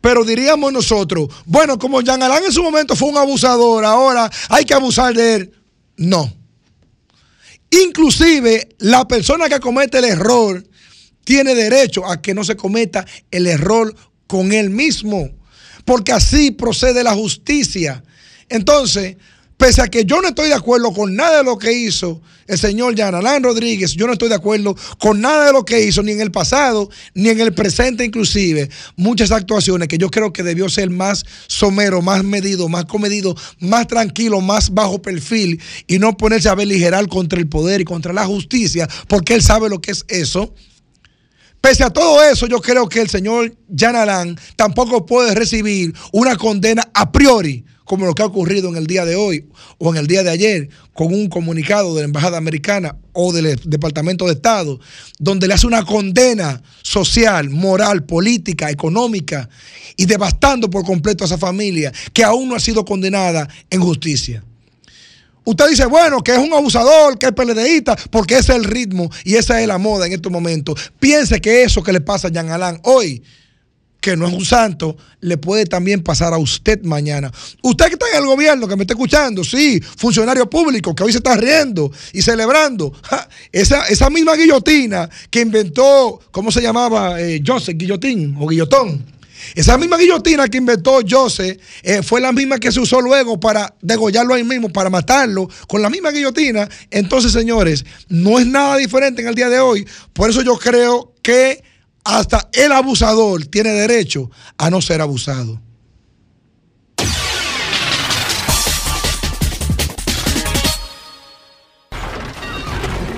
Pero 0.00 0.24
diríamos 0.24 0.72
nosotros, 0.72 1.28
bueno, 1.46 1.78
como 1.78 2.02
Jean 2.02 2.22
Alain 2.22 2.44
en 2.44 2.52
su 2.52 2.62
momento 2.62 2.96
fue 2.96 3.08
un 3.08 3.16
abusador, 3.16 3.84
ahora 3.84 4.30
hay 4.48 4.64
que 4.64 4.74
abusar 4.74 5.14
de 5.14 5.34
él. 5.34 5.52
No. 5.96 6.32
Inclusive 7.70 8.68
la 8.78 9.06
persona 9.08 9.48
que 9.48 9.60
comete 9.60 9.98
el 9.98 10.04
error 10.04 10.64
tiene 11.24 11.54
derecho 11.54 12.06
a 12.06 12.20
que 12.20 12.34
no 12.34 12.44
se 12.44 12.56
cometa 12.56 13.06
el 13.30 13.46
error 13.46 13.94
con 14.26 14.52
él 14.52 14.70
mismo 14.70 15.30
porque 15.84 16.12
así 16.12 16.50
procede 16.50 17.02
la 17.02 17.14
justicia. 17.14 18.02
Entonces, 18.48 19.16
pese 19.56 19.82
a 19.82 19.88
que 19.88 20.04
yo 20.04 20.20
no 20.20 20.28
estoy 20.28 20.48
de 20.48 20.54
acuerdo 20.54 20.92
con 20.92 21.14
nada 21.14 21.38
de 21.38 21.44
lo 21.44 21.58
que 21.58 21.72
hizo 21.72 22.20
el 22.46 22.58
señor 22.58 22.96
Jan 22.96 23.14
Alain 23.14 23.42
Rodríguez, 23.42 23.92
yo 23.92 24.06
no 24.06 24.12
estoy 24.12 24.28
de 24.28 24.34
acuerdo 24.34 24.76
con 24.98 25.20
nada 25.20 25.46
de 25.46 25.52
lo 25.52 25.64
que 25.64 25.82
hizo, 25.82 26.02
ni 26.02 26.12
en 26.12 26.20
el 26.20 26.30
pasado, 26.30 26.90
ni 27.14 27.30
en 27.30 27.40
el 27.40 27.54
presente 27.54 28.04
inclusive, 28.04 28.68
muchas 28.96 29.30
actuaciones 29.30 29.88
que 29.88 29.96
yo 29.96 30.10
creo 30.10 30.32
que 30.32 30.42
debió 30.42 30.68
ser 30.68 30.90
más 30.90 31.24
somero, 31.46 32.02
más 32.02 32.22
medido, 32.22 32.68
más 32.68 32.84
comedido, 32.84 33.34
más 33.60 33.86
tranquilo, 33.86 34.40
más 34.42 34.74
bajo 34.74 35.00
perfil, 35.00 35.60
y 35.86 35.98
no 35.98 36.16
ponerse 36.16 36.48
a 36.48 36.54
beligerar 36.54 37.08
contra 37.08 37.38
el 37.38 37.48
poder 37.48 37.80
y 37.80 37.84
contra 37.84 38.12
la 38.12 38.26
justicia, 38.26 38.88
porque 39.08 39.34
él 39.34 39.42
sabe 39.42 39.70
lo 39.70 39.80
que 39.80 39.92
es 39.92 40.04
eso. 40.08 40.54
Pese 41.64 41.82
a 41.82 41.88
todo 41.88 42.22
eso, 42.22 42.46
yo 42.46 42.60
creo 42.60 42.90
que 42.90 43.00
el 43.00 43.08
señor 43.08 43.56
Jan 43.74 43.96
Alain 43.96 44.38
tampoco 44.54 45.06
puede 45.06 45.34
recibir 45.34 45.94
una 46.12 46.36
condena 46.36 46.90
a 46.92 47.10
priori, 47.10 47.64
como 47.86 48.04
lo 48.04 48.14
que 48.14 48.20
ha 48.20 48.26
ocurrido 48.26 48.68
en 48.68 48.76
el 48.76 48.86
día 48.86 49.06
de 49.06 49.16
hoy 49.16 49.48
o 49.78 49.90
en 49.90 49.96
el 49.96 50.06
día 50.06 50.22
de 50.22 50.28
ayer, 50.28 50.68
con 50.92 51.06
un 51.06 51.30
comunicado 51.30 51.94
de 51.94 52.02
la 52.02 52.04
Embajada 52.04 52.36
Americana 52.36 52.98
o 53.14 53.32
del 53.32 53.58
Departamento 53.64 54.26
de 54.26 54.32
Estado, 54.32 54.78
donde 55.18 55.48
le 55.48 55.54
hace 55.54 55.66
una 55.66 55.86
condena 55.86 56.62
social, 56.82 57.48
moral, 57.48 58.04
política, 58.04 58.70
económica 58.70 59.48
y 59.96 60.04
devastando 60.04 60.68
por 60.68 60.84
completo 60.84 61.24
a 61.24 61.28
esa 61.28 61.38
familia 61.38 61.90
que 62.12 62.24
aún 62.24 62.50
no 62.50 62.56
ha 62.56 62.60
sido 62.60 62.84
condenada 62.84 63.48
en 63.70 63.80
justicia. 63.80 64.44
Usted 65.44 65.68
dice, 65.68 65.86
bueno, 65.86 66.22
que 66.22 66.32
es 66.32 66.38
un 66.38 66.52
abusador, 66.52 67.18
que 67.18 67.26
es 67.26 67.32
peledeísta, 67.32 67.96
porque 68.10 68.38
ese 68.38 68.52
es 68.52 68.58
el 68.58 68.64
ritmo 68.64 69.10
y 69.24 69.34
esa 69.34 69.60
es 69.60 69.68
la 69.68 69.78
moda 69.78 70.06
en 70.06 70.12
estos 70.12 70.32
momentos. 70.32 70.92
Piense 70.98 71.40
que 71.40 71.62
eso 71.62 71.82
que 71.82 71.92
le 71.92 72.00
pasa 72.00 72.28
a 72.28 72.30
Jean 72.30 72.50
Alain 72.50 72.80
hoy, 72.84 73.22
que 74.04 74.16
no 74.16 74.26
es 74.28 74.34
un 74.34 74.44
santo, 74.44 74.98
le 75.20 75.38
puede 75.38 75.64
también 75.64 76.02
pasar 76.02 76.34
a 76.34 76.38
usted 76.38 76.82
mañana. 76.82 77.32
Usted 77.62 77.86
que 77.86 77.92
está 77.94 78.06
en 78.10 78.22
el 78.22 78.26
gobierno, 78.26 78.68
que 78.68 78.76
me 78.76 78.82
está 78.82 78.92
escuchando, 78.92 79.42
sí, 79.42 79.80
funcionario 79.80 80.48
público, 80.48 80.94
que 80.94 81.02
hoy 81.02 81.12
se 81.12 81.18
está 81.18 81.34
riendo 81.36 81.90
y 82.12 82.20
celebrando. 82.20 82.92
esa, 83.50 83.86
esa 83.86 84.10
misma 84.10 84.34
guillotina 84.34 85.08
que 85.30 85.40
inventó, 85.40 86.20
¿cómo 86.30 86.52
se 86.52 86.60
llamaba? 86.60 87.18
Eh, 87.18 87.42
Joseph 87.46 87.78
Guillotín 87.78 88.36
o 88.38 88.46
Guillotón. 88.46 89.13
Esa 89.54 89.78
misma 89.78 89.96
guillotina 89.96 90.48
que 90.48 90.58
inventó 90.58 91.00
Joseph 91.08 91.58
eh, 91.82 92.02
fue 92.02 92.20
la 92.20 92.32
misma 92.32 92.58
que 92.58 92.72
se 92.72 92.80
usó 92.80 93.00
luego 93.00 93.38
para 93.38 93.74
degollarlo 93.80 94.34
ahí 94.34 94.44
mismo, 94.44 94.68
para 94.68 94.90
matarlo, 94.90 95.48
con 95.68 95.82
la 95.82 95.90
misma 95.90 96.10
guillotina. 96.10 96.68
Entonces, 96.90 97.32
señores, 97.32 97.84
no 98.08 98.38
es 98.38 98.46
nada 98.46 98.76
diferente 98.76 99.22
en 99.22 99.28
el 99.28 99.34
día 99.34 99.48
de 99.48 99.60
hoy. 99.60 99.86
Por 100.12 100.30
eso 100.30 100.42
yo 100.42 100.58
creo 100.58 101.14
que 101.22 101.62
hasta 102.04 102.48
el 102.52 102.72
abusador 102.72 103.46
tiene 103.46 103.70
derecho 103.70 104.30
a 104.58 104.70
no 104.70 104.80
ser 104.80 105.00
abusado. 105.00 105.60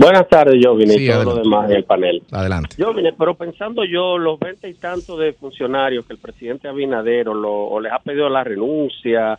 Buenas 0.01 0.27
tardes, 0.29 0.59
Jovine, 0.65 0.93
Sí, 0.93 1.05
y 1.05 1.09
todo 1.11 1.23
lo 1.23 1.35
demás 1.35 1.69
en 1.69 1.75
el 1.77 1.83
panel. 1.83 2.23
Adelante. 2.31 2.75
Jovine, 2.81 3.13
pero 3.13 3.35
pensando 3.35 3.83
yo, 3.85 4.17
los 4.17 4.39
veinte 4.39 4.67
y 4.67 4.73
tantos 4.73 5.19
de 5.19 5.33
funcionarios 5.33 6.07
que 6.07 6.13
el 6.13 6.19
presidente 6.19 6.67
Abinadero 6.67 7.35
lo, 7.35 7.53
o 7.53 7.79
les 7.79 7.93
ha 7.93 7.99
pedido 7.99 8.27
la 8.27 8.43
renuncia, 8.43 9.37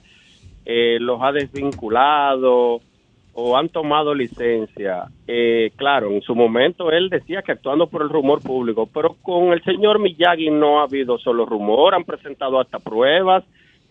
eh, 0.64 0.98
los 1.01 1.20
ha 1.20 1.32
desvinculado 1.32 2.80
o 3.34 3.56
han 3.56 3.70
tomado 3.70 4.14
licencia. 4.14 5.06
Eh, 5.26 5.72
claro, 5.74 6.12
en 6.12 6.22
su 6.22 6.36
momento 6.36 6.93
él 6.93 7.09
decía 7.09 7.43
que 7.43 7.51
actuando 7.51 7.89
por 7.89 8.02
el 8.02 8.09
rumor 8.09 8.40
público, 8.40 8.89
pero 8.93 9.16
con 9.20 9.52
el 9.52 9.64
señor 9.64 9.98
Miyagi 9.98 10.51
no 10.51 10.78
ha 10.78 10.84
habido 10.84 11.18
solo 11.18 11.44
rumor, 11.44 11.94
han 11.97 12.05
presentado 12.05 12.60
hasta 12.60 12.78
pruebas. 12.78 13.43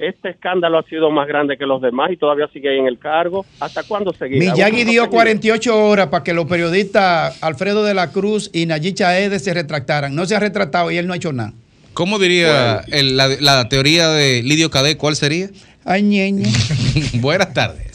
Este 0.02 0.30
escándalo 0.32 0.80
ha 0.80 0.84
sido 0.84 1.11
más 1.11 1.28
grande 1.28 1.57
que 1.57 1.65
los 1.65 1.82
demás 1.82 2.10
y 2.11 2.18
todavía 2.18 2.48
sigue 2.52 2.69
ahí 2.69 2.80
en 2.80 2.88
el 2.88 2.98
cargo. 2.98 3.45
¿Hasta 3.60 3.84
cuándo 3.84 4.11
seguirá? 4.14 4.52
Miyagi 4.53 4.84
dio 4.84 5.03
no 5.03 5.10
sé. 5.10 5.15
48 5.15 5.86
horas 5.88 6.07
para 6.07 6.23
que 6.23 6.34
los 6.34 6.45
periodistas 6.45 7.41
Alfredo 7.44 7.84
de 7.84 7.94
la 7.94 8.11
Cruz 8.11 8.49
y 8.53 8.65
Nayib 8.65 8.95
Chaede 8.95 9.38
se 9.40 9.53
retractaran. 9.53 10.15
No 10.15 10.26
se 10.26 10.36
ha 10.36 10.40
retratado 10.40 10.90
y 10.91 10.98
él 10.98 11.06
no 11.07 11.14
ha 11.14 11.18
hecho 11.18 11.32
nada. 11.34 11.53
¿Cómo 11.94 12.19
diría 12.19 12.84
el- 12.91 13.15
la, 13.18 13.28
la 13.28 13.69
teoría 13.69 14.10
de 14.10 14.41
Lidio 14.44 14.72
Cadé? 14.72 14.98
¿Cuál 14.98 15.15
sería? 15.15 15.49
Ay, 15.86 16.03
ñeñe. 16.03 16.44
Buenas 17.15 17.53
tardes. 17.53 17.91